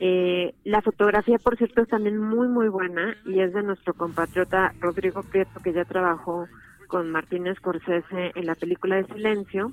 Eh, 0.00 0.54
la 0.64 0.82
fotografía, 0.82 1.38
por 1.38 1.56
cierto, 1.56 1.82
es 1.82 1.88
también 1.88 2.18
muy, 2.18 2.48
muy 2.48 2.68
buena 2.68 3.16
y 3.26 3.40
es 3.40 3.52
de 3.52 3.62
nuestro 3.62 3.94
compatriota 3.94 4.72
Rodrigo 4.80 5.22
Prieto, 5.22 5.60
que 5.62 5.72
ya 5.72 5.84
trabajó 5.84 6.46
con 6.88 7.10
Martín 7.10 7.44
Scorsese 7.56 8.32
en 8.34 8.46
la 8.46 8.54
película 8.54 8.96
de 8.96 9.04
Silencio. 9.06 9.72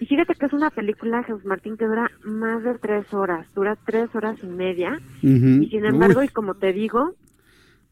Y 0.00 0.06
fíjate 0.06 0.34
que 0.34 0.46
es 0.46 0.52
una 0.52 0.70
película, 0.70 1.24
Jesús 1.24 1.44
Martín, 1.44 1.76
que 1.76 1.86
dura 1.86 2.10
más 2.22 2.62
de 2.62 2.74
tres 2.78 3.12
horas, 3.12 3.46
dura 3.54 3.76
tres 3.84 4.14
horas 4.14 4.36
y 4.42 4.46
media. 4.46 5.00
Y 5.22 5.68
sin 5.70 5.84
embargo, 5.84 6.20
Uy. 6.20 6.26
y 6.26 6.28
como 6.28 6.54
te 6.54 6.72
digo, 6.72 7.14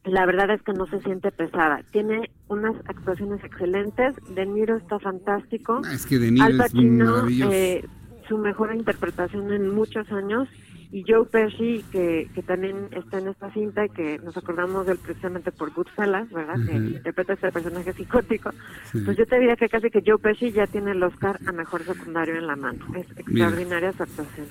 la 0.05 0.25
verdad 0.25 0.51
es 0.51 0.61
que 0.61 0.71
no 0.71 0.85
se 0.87 1.01
siente 1.01 1.31
pesada. 1.31 1.81
Tiene 1.91 2.31
unas 2.47 2.75
actuaciones 2.85 3.43
excelentes. 3.43 4.15
De 4.33 4.45
Niro 4.45 4.77
está 4.77 4.99
fantástico. 4.99 5.81
Es 5.91 6.05
que 6.05 6.17
De 6.17 6.31
Niro 6.31 6.45
Al 6.45 6.51
es 6.53 6.57
Pacino, 6.59 7.05
maravilloso. 7.11 7.51
eh, 7.51 7.83
su 8.29 8.37
mejor 8.37 8.73
interpretación 8.73 9.51
en 9.51 9.69
muchos 9.75 10.09
años. 10.11 10.47
Y 10.91 11.03
Joe 11.05 11.25
Pesci, 11.29 11.83
que, 11.91 12.29
que 12.33 12.41
también 12.43 12.75
está 12.91 13.19
en 13.19 13.27
esta 13.27 13.51
cinta 13.53 13.85
y 13.85 13.89
que 13.89 14.19
nos 14.23 14.37
acordamos 14.37 14.85
de 14.85 14.93
él 14.93 14.97
precisamente 15.03 15.51
por 15.51 15.73
Goodfellas, 15.73 16.29
¿verdad? 16.31 16.55
Que 16.65 16.77
Ujú. 16.77 16.87
interpreta 16.95 17.33
este 17.33 17.51
personaje 17.51 17.91
psicótico. 17.93 18.51
Sí. 18.91 18.99
Pues 19.03 19.17
yo 19.17 19.25
te 19.25 19.37
diría 19.37 19.57
que 19.57 19.67
casi 19.67 19.89
que 19.89 20.01
Joe 20.05 20.17
Pesci 20.17 20.51
ya 20.51 20.65
tiene 20.65 20.91
el 20.91 21.03
Oscar 21.03 21.39
a 21.45 21.51
mejor 21.51 21.83
secundario 21.83 22.35
en 22.37 22.47
la 22.47 22.55
mano. 22.55 22.85
Es 22.95 23.05
extraordinaria 23.17 23.91
su 23.91 24.03
actuación. 24.03 24.45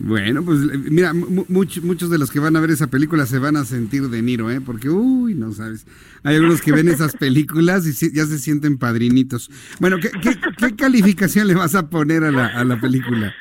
Bueno, 0.00 0.44
pues 0.44 0.58
eh, 0.64 0.76
mira, 0.90 1.14
mu- 1.14 1.46
much- 1.48 1.80
muchos 1.80 2.10
de 2.10 2.18
los 2.18 2.30
que 2.30 2.40
van 2.40 2.56
a 2.56 2.60
ver 2.60 2.70
esa 2.72 2.88
película 2.88 3.26
se 3.26 3.38
van 3.38 3.56
a 3.56 3.64
sentir 3.64 4.08
de 4.10 4.22
Niro, 4.22 4.50
¿eh? 4.50 4.60
Porque, 4.60 4.90
uy, 4.90 5.34
no 5.34 5.52
sabes. 5.52 5.86
Hay 6.24 6.34
algunos 6.36 6.60
que 6.60 6.72
ven 6.72 6.88
esas 6.88 7.14
películas 7.16 7.86
y 7.86 8.12
ya 8.12 8.26
se 8.26 8.38
sienten 8.38 8.76
padrinitos. 8.76 9.50
Bueno, 9.80 9.96
¿qué, 10.02 10.10
qué, 10.20 10.36
qué 10.58 10.74
calificación 10.76 11.46
le 11.46 11.54
vas 11.54 11.74
a 11.76 11.88
poner 11.88 12.24
a 12.24 12.32
la, 12.32 12.48
a 12.48 12.64
la 12.64 12.78
película? 12.80 13.32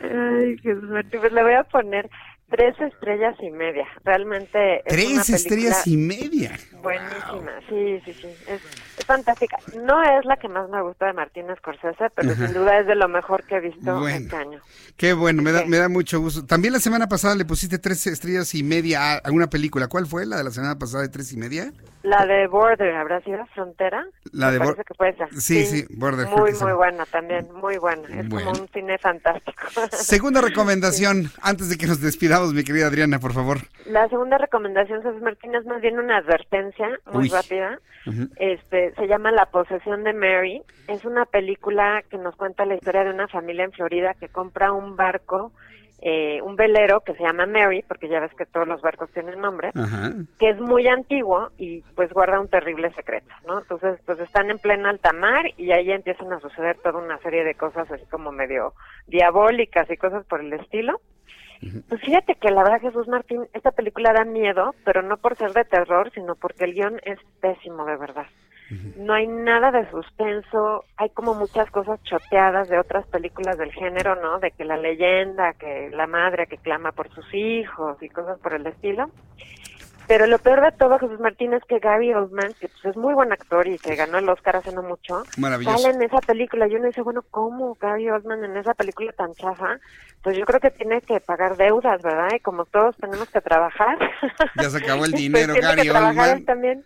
Ay, 0.00 0.56
Jesús 0.58 0.90
pues 1.10 1.32
le 1.32 1.42
voy 1.42 1.52
a 1.52 1.64
poner 1.64 2.08
Tres 2.50 2.74
estrellas 2.80 3.36
y 3.40 3.50
media. 3.50 3.86
Realmente. 4.04 4.78
Es 4.78 4.84
Tres 4.86 5.12
una 5.12 5.22
estrellas 5.36 5.86
y 5.86 5.96
media. 5.96 6.58
Buenísima, 6.82 7.52
sí, 7.68 8.00
sí, 8.04 8.12
sí. 8.14 8.26
Es, 8.48 8.60
es 8.98 9.04
fantástica. 9.06 9.56
No 9.84 10.02
es 10.02 10.24
la 10.24 10.36
que 10.36 10.48
más 10.48 10.68
me 10.68 10.82
gusta 10.82 11.06
de 11.06 11.12
Martín 11.12 11.46
Scorsese, 11.58 12.08
pero 12.14 12.32
Ajá. 12.32 12.46
sin 12.46 12.54
duda 12.54 12.80
es 12.80 12.86
de 12.86 12.94
lo 12.96 13.06
mejor 13.08 13.44
que 13.44 13.56
he 13.56 13.60
visto 13.60 13.98
Bueno. 14.00 14.16
este 14.16 14.34
año. 14.36 14.60
Qué 14.96 15.12
bueno, 15.12 15.42
me 15.42 15.52
da, 15.52 15.64
me 15.66 15.76
da 15.76 15.88
mucho 15.88 16.20
gusto. 16.20 16.44
También 16.44 16.72
la 16.72 16.80
semana 16.80 17.06
pasada 17.08 17.34
le 17.34 17.44
pusiste 17.44 17.78
tres 17.78 18.06
estrellas 18.06 18.54
y 18.54 18.62
media 18.62 19.18
a, 19.18 19.30
una 19.30 19.48
película. 19.48 19.86
¿Cuál 19.88 20.06
fue 20.06 20.26
la 20.26 20.38
de 20.38 20.44
la 20.44 20.50
semana 20.50 20.78
pasada 20.78 21.02
de 21.02 21.08
tres 21.10 21.32
y 21.32 21.36
media? 21.36 21.72
La 22.02 22.24
de 22.24 22.46
Border, 22.46 22.94
¿habrá 22.96 23.20
sido 23.20 23.44
Frontera? 23.54 24.06
La 24.32 24.50
de 24.50 24.56
parece 24.58 24.76
Bor- 24.78 24.84
que 24.86 24.94
puede 24.94 25.16
ser. 25.18 25.28
Sí, 25.38 25.66
sí, 25.66 25.84
Border, 25.90 26.28
Muy, 26.28 26.52
sí. 26.54 26.64
muy 26.64 26.72
buena 26.72 27.04
también, 27.04 27.46
muy 27.52 27.76
buena. 27.76 28.08
Es 28.08 28.26
Bueno. 28.26 28.52
como 28.52 28.62
un 28.62 28.68
cine 28.72 28.96
fantástico. 28.96 29.62
Segunda 29.92 30.40
recomendación, 30.40 31.30
antes 31.42 31.68
de 31.68 31.76
que 31.76 31.86
nos 31.86 32.00
despidamos, 32.00 32.39
mi 32.48 32.64
querida 32.64 32.86
Adriana, 32.86 33.18
por 33.18 33.32
favor. 33.32 33.58
La 33.86 34.08
segunda 34.08 34.38
recomendación, 34.38 35.02
Jesús 35.02 35.22
Martín, 35.22 35.54
es 35.54 35.64
más 35.66 35.80
bien 35.80 35.98
una 35.98 36.18
advertencia 36.18 36.88
muy 37.12 37.24
Uy. 37.24 37.28
rápida. 37.28 37.78
Este, 38.36 38.94
se 38.94 39.06
llama 39.06 39.30
La 39.30 39.46
posesión 39.46 40.04
de 40.04 40.12
Mary. 40.14 40.62
Es 40.88 41.04
una 41.04 41.26
película 41.26 42.02
que 42.10 42.16
nos 42.18 42.34
cuenta 42.36 42.64
la 42.64 42.74
historia 42.74 43.04
de 43.04 43.10
una 43.10 43.28
familia 43.28 43.64
en 43.64 43.72
Florida 43.72 44.14
que 44.18 44.28
compra 44.28 44.72
un 44.72 44.96
barco, 44.96 45.52
eh, 46.00 46.40
un 46.42 46.56
velero 46.56 47.00
que 47.00 47.12
se 47.12 47.22
llama 47.22 47.44
Mary, 47.44 47.84
porque 47.86 48.08
ya 48.08 48.20
ves 48.20 48.32
que 48.34 48.46
todos 48.46 48.66
los 48.66 48.80
barcos 48.80 49.10
tienen 49.12 49.38
nombre, 49.38 49.70
Ajá. 49.74 50.12
que 50.38 50.48
es 50.48 50.58
muy 50.58 50.88
antiguo 50.88 51.50
y 51.58 51.82
pues 51.94 52.10
guarda 52.12 52.40
un 52.40 52.48
terrible 52.48 52.90
secreto, 52.94 53.28
¿no? 53.46 53.58
Entonces, 53.60 54.00
pues 54.06 54.18
están 54.18 54.50
en 54.50 54.58
plena 54.58 54.88
alta 54.88 55.12
mar 55.12 55.44
y 55.58 55.72
ahí 55.72 55.92
empiezan 55.92 56.32
a 56.32 56.40
suceder 56.40 56.78
toda 56.78 56.98
una 56.98 57.18
serie 57.18 57.44
de 57.44 57.54
cosas 57.54 57.90
así 57.90 58.06
como 58.10 58.32
medio 58.32 58.72
diabólicas 59.08 59.90
y 59.90 59.96
cosas 59.98 60.24
por 60.24 60.40
el 60.40 60.54
estilo. 60.54 61.00
Pues 61.88 62.00
fíjate 62.00 62.36
que 62.36 62.50
la 62.50 62.62
verdad, 62.62 62.80
Jesús 62.80 63.06
Martín, 63.06 63.46
esta 63.52 63.70
película 63.70 64.12
da 64.12 64.24
miedo, 64.24 64.74
pero 64.84 65.02
no 65.02 65.18
por 65.18 65.36
ser 65.36 65.52
de 65.52 65.64
terror, 65.64 66.10
sino 66.14 66.34
porque 66.34 66.64
el 66.64 66.74
guion 66.74 67.00
es 67.04 67.18
pésimo, 67.40 67.84
de 67.84 67.96
verdad. 67.96 68.26
No 68.96 69.14
hay 69.14 69.26
nada 69.26 69.72
de 69.72 69.90
suspenso, 69.90 70.84
hay 70.96 71.10
como 71.10 71.34
muchas 71.34 71.68
cosas 71.72 72.00
choteadas 72.04 72.68
de 72.68 72.78
otras 72.78 73.04
películas 73.08 73.58
del 73.58 73.72
género, 73.72 74.14
¿no? 74.14 74.38
De 74.38 74.52
que 74.52 74.64
la 74.64 74.76
leyenda, 74.76 75.54
que 75.54 75.90
la 75.90 76.06
madre 76.06 76.46
que 76.46 76.56
clama 76.56 76.92
por 76.92 77.12
sus 77.12 77.26
hijos 77.34 78.00
y 78.00 78.08
cosas 78.08 78.38
por 78.38 78.54
el 78.54 78.64
estilo. 78.66 79.10
Pero 80.10 80.26
lo 80.26 80.40
peor 80.40 80.60
de 80.60 80.72
todo, 80.72 80.98
Jesús 80.98 81.20
Martín, 81.20 81.54
es 81.54 81.62
que 81.68 81.78
Gary 81.78 82.12
Oldman, 82.12 82.52
que 82.58 82.66
pues, 82.66 82.84
es 82.84 82.96
muy 82.96 83.14
buen 83.14 83.30
actor 83.30 83.68
y 83.68 83.78
que 83.78 83.94
ganó 83.94 84.18
el 84.18 84.28
Oscar 84.28 84.56
hace 84.56 84.72
no 84.72 84.82
mucho, 84.82 85.22
sale 85.36 85.90
en 85.90 86.02
esa 86.02 86.18
película. 86.18 86.66
Y 86.66 86.74
uno 86.74 86.88
dice, 86.88 87.02
bueno, 87.02 87.22
¿cómo 87.30 87.76
Gary 87.80 88.10
Oldman 88.10 88.42
en 88.42 88.56
esa 88.56 88.74
película 88.74 89.12
tan 89.12 89.32
chafa? 89.34 89.78
Pues 90.20 90.36
yo 90.36 90.44
creo 90.44 90.58
que 90.58 90.72
tiene 90.72 91.00
que 91.00 91.20
pagar 91.20 91.56
deudas, 91.56 92.02
¿verdad? 92.02 92.28
Y 92.34 92.40
como 92.40 92.64
todos 92.64 92.96
tenemos 92.96 93.30
que 93.30 93.40
trabajar. 93.40 93.96
Ya 94.60 94.68
se 94.68 94.78
acabó 94.78 95.04
el 95.04 95.10
pues 95.12 95.22
dinero, 95.22 95.52
tiene 95.54 95.68
Gary 95.68 95.88
Oldman. 95.90 96.44
también. 96.44 96.84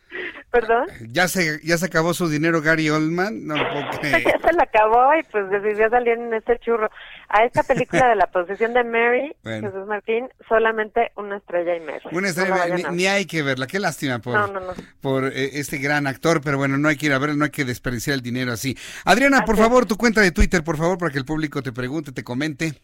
¿Perdón? 0.52 0.86
Ya 1.10 1.26
se, 1.26 1.60
ya 1.64 1.78
se 1.78 1.86
acabó 1.86 2.14
su 2.14 2.28
dinero, 2.28 2.60
Gary 2.60 2.90
Oldman. 2.90 3.46
No 3.46 3.56
lo 3.56 3.64
ya 4.02 4.38
se 4.38 4.52
la 4.52 4.62
acabó 4.62 5.16
y 5.16 5.22
pues 5.24 5.50
decidió 5.50 5.88
salir 5.88 6.12
en 6.12 6.34
este 6.34 6.58
churro. 6.58 6.90
A 7.28 7.44
esta 7.44 7.64
película 7.64 8.06
de 8.08 8.14
la 8.16 8.26
posesión 8.28 8.72
de 8.74 8.84
Mary, 8.84 9.34
Bueno. 9.42 9.68
Jesús 9.68 9.88
Martín, 9.88 10.28
solamente 10.48 11.10
una 11.16 11.38
estrella 11.38 11.74
y 11.74 11.80
media. 11.80 12.02
Una 12.12 12.28
estrella, 12.28 12.50
vayan 12.50 12.76
ni, 12.76 12.82
a 12.82 12.88
ver. 12.88 12.94
ni 12.94 13.06
hay 13.14 13.26
que 13.26 13.42
verla. 13.42 13.66
Qué 13.66 13.78
lástima 13.78 14.18
por, 14.18 14.34
No, 14.34 14.46
no, 14.46 14.60
no. 14.60 14.72
por 15.00 15.24
eh, 15.26 15.50
este 15.58 15.78
gran 15.78 16.06
actor, 16.06 16.40
pero 16.42 16.58
bueno, 16.58 16.78
no 16.78 16.88
hay 16.88 16.96
que 16.96 17.06
ir 17.06 17.12
a 17.12 17.18
verla, 17.18 17.36
no 17.36 17.44
hay 17.44 17.50
que 17.50 17.64
desperdiciar 17.64 18.14
el 18.14 18.22
dinero 18.22 18.52
así. 18.52 18.76
Adriana, 19.04 19.44
por 19.44 19.54
Así 19.54 19.62
favor, 19.62 19.86
tu 19.86 19.96
cuenta 19.96 20.20
de 20.20 20.30
Twitter, 20.32 20.62
por 20.62 20.76
favor, 20.76 20.98
para 20.98 21.10
que 21.10 21.18
el 21.18 21.24
público 21.24 21.62
te 21.62 21.72
pregunte, 21.72 22.12
te 22.12 22.22
comente. 22.24 22.74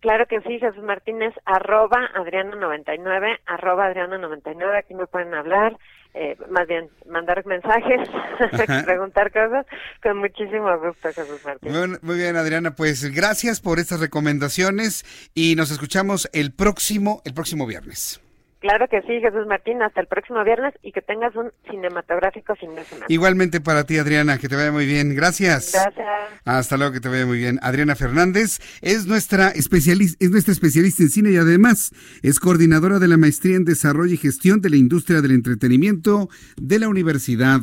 Claro 0.00 0.26
que 0.26 0.40
sí, 0.40 0.58
Jesús 0.58 0.82
Martínez, 0.82 1.32
arroba 1.44 2.10
Adriana99, 2.16 3.38
arroba 3.46 3.88
Adriana99, 3.92 4.76
aquí 4.76 4.94
me 4.94 5.06
pueden 5.06 5.32
hablar, 5.32 5.76
eh, 6.14 6.36
más 6.50 6.66
bien 6.66 6.88
mandar 7.08 7.46
mensajes, 7.46 8.00
preguntar 8.84 9.30
cosas, 9.30 9.64
con 10.02 10.18
muchísimo 10.18 10.76
gusto, 10.80 11.12
Jesús 11.12 11.44
Martínez. 11.44 11.88
Muy, 11.88 11.98
muy 12.02 12.16
bien, 12.16 12.34
Adriana, 12.36 12.74
pues 12.74 13.14
gracias 13.14 13.60
por 13.60 13.78
estas 13.78 14.00
recomendaciones 14.00 15.04
y 15.34 15.54
nos 15.54 15.70
escuchamos 15.70 16.28
el 16.32 16.52
próximo, 16.52 17.22
el 17.24 17.34
próximo 17.34 17.64
viernes. 17.64 18.20
Claro 18.62 18.86
que 18.88 19.02
sí, 19.02 19.20
Jesús 19.20 19.44
Martín, 19.48 19.82
hasta 19.82 20.00
el 20.00 20.06
próximo 20.06 20.44
viernes 20.44 20.72
y 20.82 20.92
que 20.92 21.02
tengas 21.02 21.34
un 21.34 21.50
cinematográfico 21.68 22.54
fin 22.54 22.72
de 22.76 22.84
semana. 22.84 23.06
Igualmente 23.08 23.60
para 23.60 23.82
ti, 23.82 23.98
Adriana, 23.98 24.38
que 24.38 24.48
te 24.48 24.54
vaya 24.54 24.70
muy 24.70 24.86
bien. 24.86 25.16
Gracias. 25.16 25.72
Gracias. 25.72 26.06
Hasta 26.44 26.76
luego, 26.76 26.92
que 26.92 27.00
te 27.00 27.08
vaya 27.08 27.26
muy 27.26 27.38
bien. 27.38 27.58
Adriana 27.60 27.96
Fernández 27.96 28.60
es 28.80 29.06
nuestra 29.06 29.48
especialista, 29.48 30.24
es 30.24 30.30
nuestra 30.30 30.52
especialista 30.52 31.02
en 31.02 31.10
cine 31.10 31.30
y 31.32 31.38
además 31.38 31.90
es 32.22 32.38
coordinadora 32.38 33.00
de 33.00 33.08
la 33.08 33.16
maestría 33.16 33.56
en 33.56 33.64
desarrollo 33.64 34.14
y 34.14 34.16
gestión 34.16 34.60
de 34.60 34.70
la 34.70 34.76
industria 34.76 35.20
del 35.22 35.32
entretenimiento 35.32 36.28
de 36.56 36.78
la 36.78 36.88
Universidad 36.88 37.60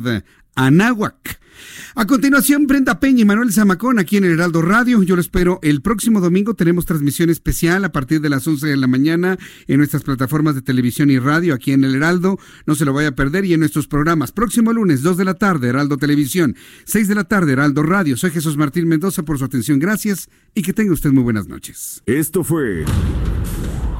A 1.94 2.06
continuación, 2.06 2.66
Brenda 2.66 3.00
Peña 3.00 3.22
y 3.22 3.24
Manuel 3.24 3.52
Zamacón 3.52 3.98
aquí 3.98 4.16
en 4.16 4.24
el 4.24 4.32
Heraldo 4.32 4.62
Radio. 4.62 5.02
Yo 5.02 5.16
lo 5.16 5.20
espero 5.20 5.58
el 5.62 5.82
próximo 5.82 6.20
domingo. 6.20 6.54
Tenemos 6.54 6.86
transmisión 6.86 7.30
especial 7.30 7.84
a 7.84 7.92
partir 7.92 8.20
de 8.20 8.30
las 8.30 8.46
11 8.46 8.68
de 8.68 8.76
la 8.76 8.86
mañana 8.86 9.38
en 9.66 9.78
nuestras 9.78 10.02
plataformas 10.02 10.54
de 10.54 10.62
televisión 10.62 11.10
y 11.10 11.18
radio 11.18 11.54
aquí 11.54 11.72
en 11.72 11.84
el 11.84 11.94
Heraldo. 11.94 12.38
No 12.66 12.74
se 12.74 12.84
lo 12.84 12.92
vaya 12.92 13.08
a 13.08 13.14
perder 13.14 13.44
y 13.44 13.54
en 13.54 13.60
nuestros 13.60 13.86
programas. 13.86 14.32
Próximo 14.32 14.72
lunes, 14.72 15.02
2 15.02 15.16
de 15.16 15.24
la 15.24 15.34
tarde, 15.34 15.68
Heraldo 15.68 15.96
Televisión, 15.96 16.56
6 16.84 17.08
de 17.08 17.14
la 17.14 17.24
tarde, 17.24 17.52
Heraldo 17.52 17.82
Radio. 17.82 18.16
Soy 18.16 18.30
Jesús 18.30 18.56
Martín 18.56 18.88
Mendoza 18.88 19.22
por 19.22 19.38
su 19.38 19.44
atención. 19.44 19.78
Gracias 19.78 20.28
y 20.54 20.62
que 20.62 20.72
tenga 20.72 20.92
usted 20.92 21.10
muy 21.10 21.22
buenas 21.22 21.48
noches. 21.48 22.02
Esto 22.06 22.44
fue 22.44 22.84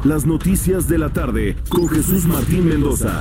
Las 0.05 0.27
Noticias 0.27 0.89
de 0.89 0.99
la 0.99 1.13
Tarde 1.13 1.57
con 1.69 1.89
Jesús 1.89 2.27
Martín 2.27 2.69
Mendoza. 2.69 3.21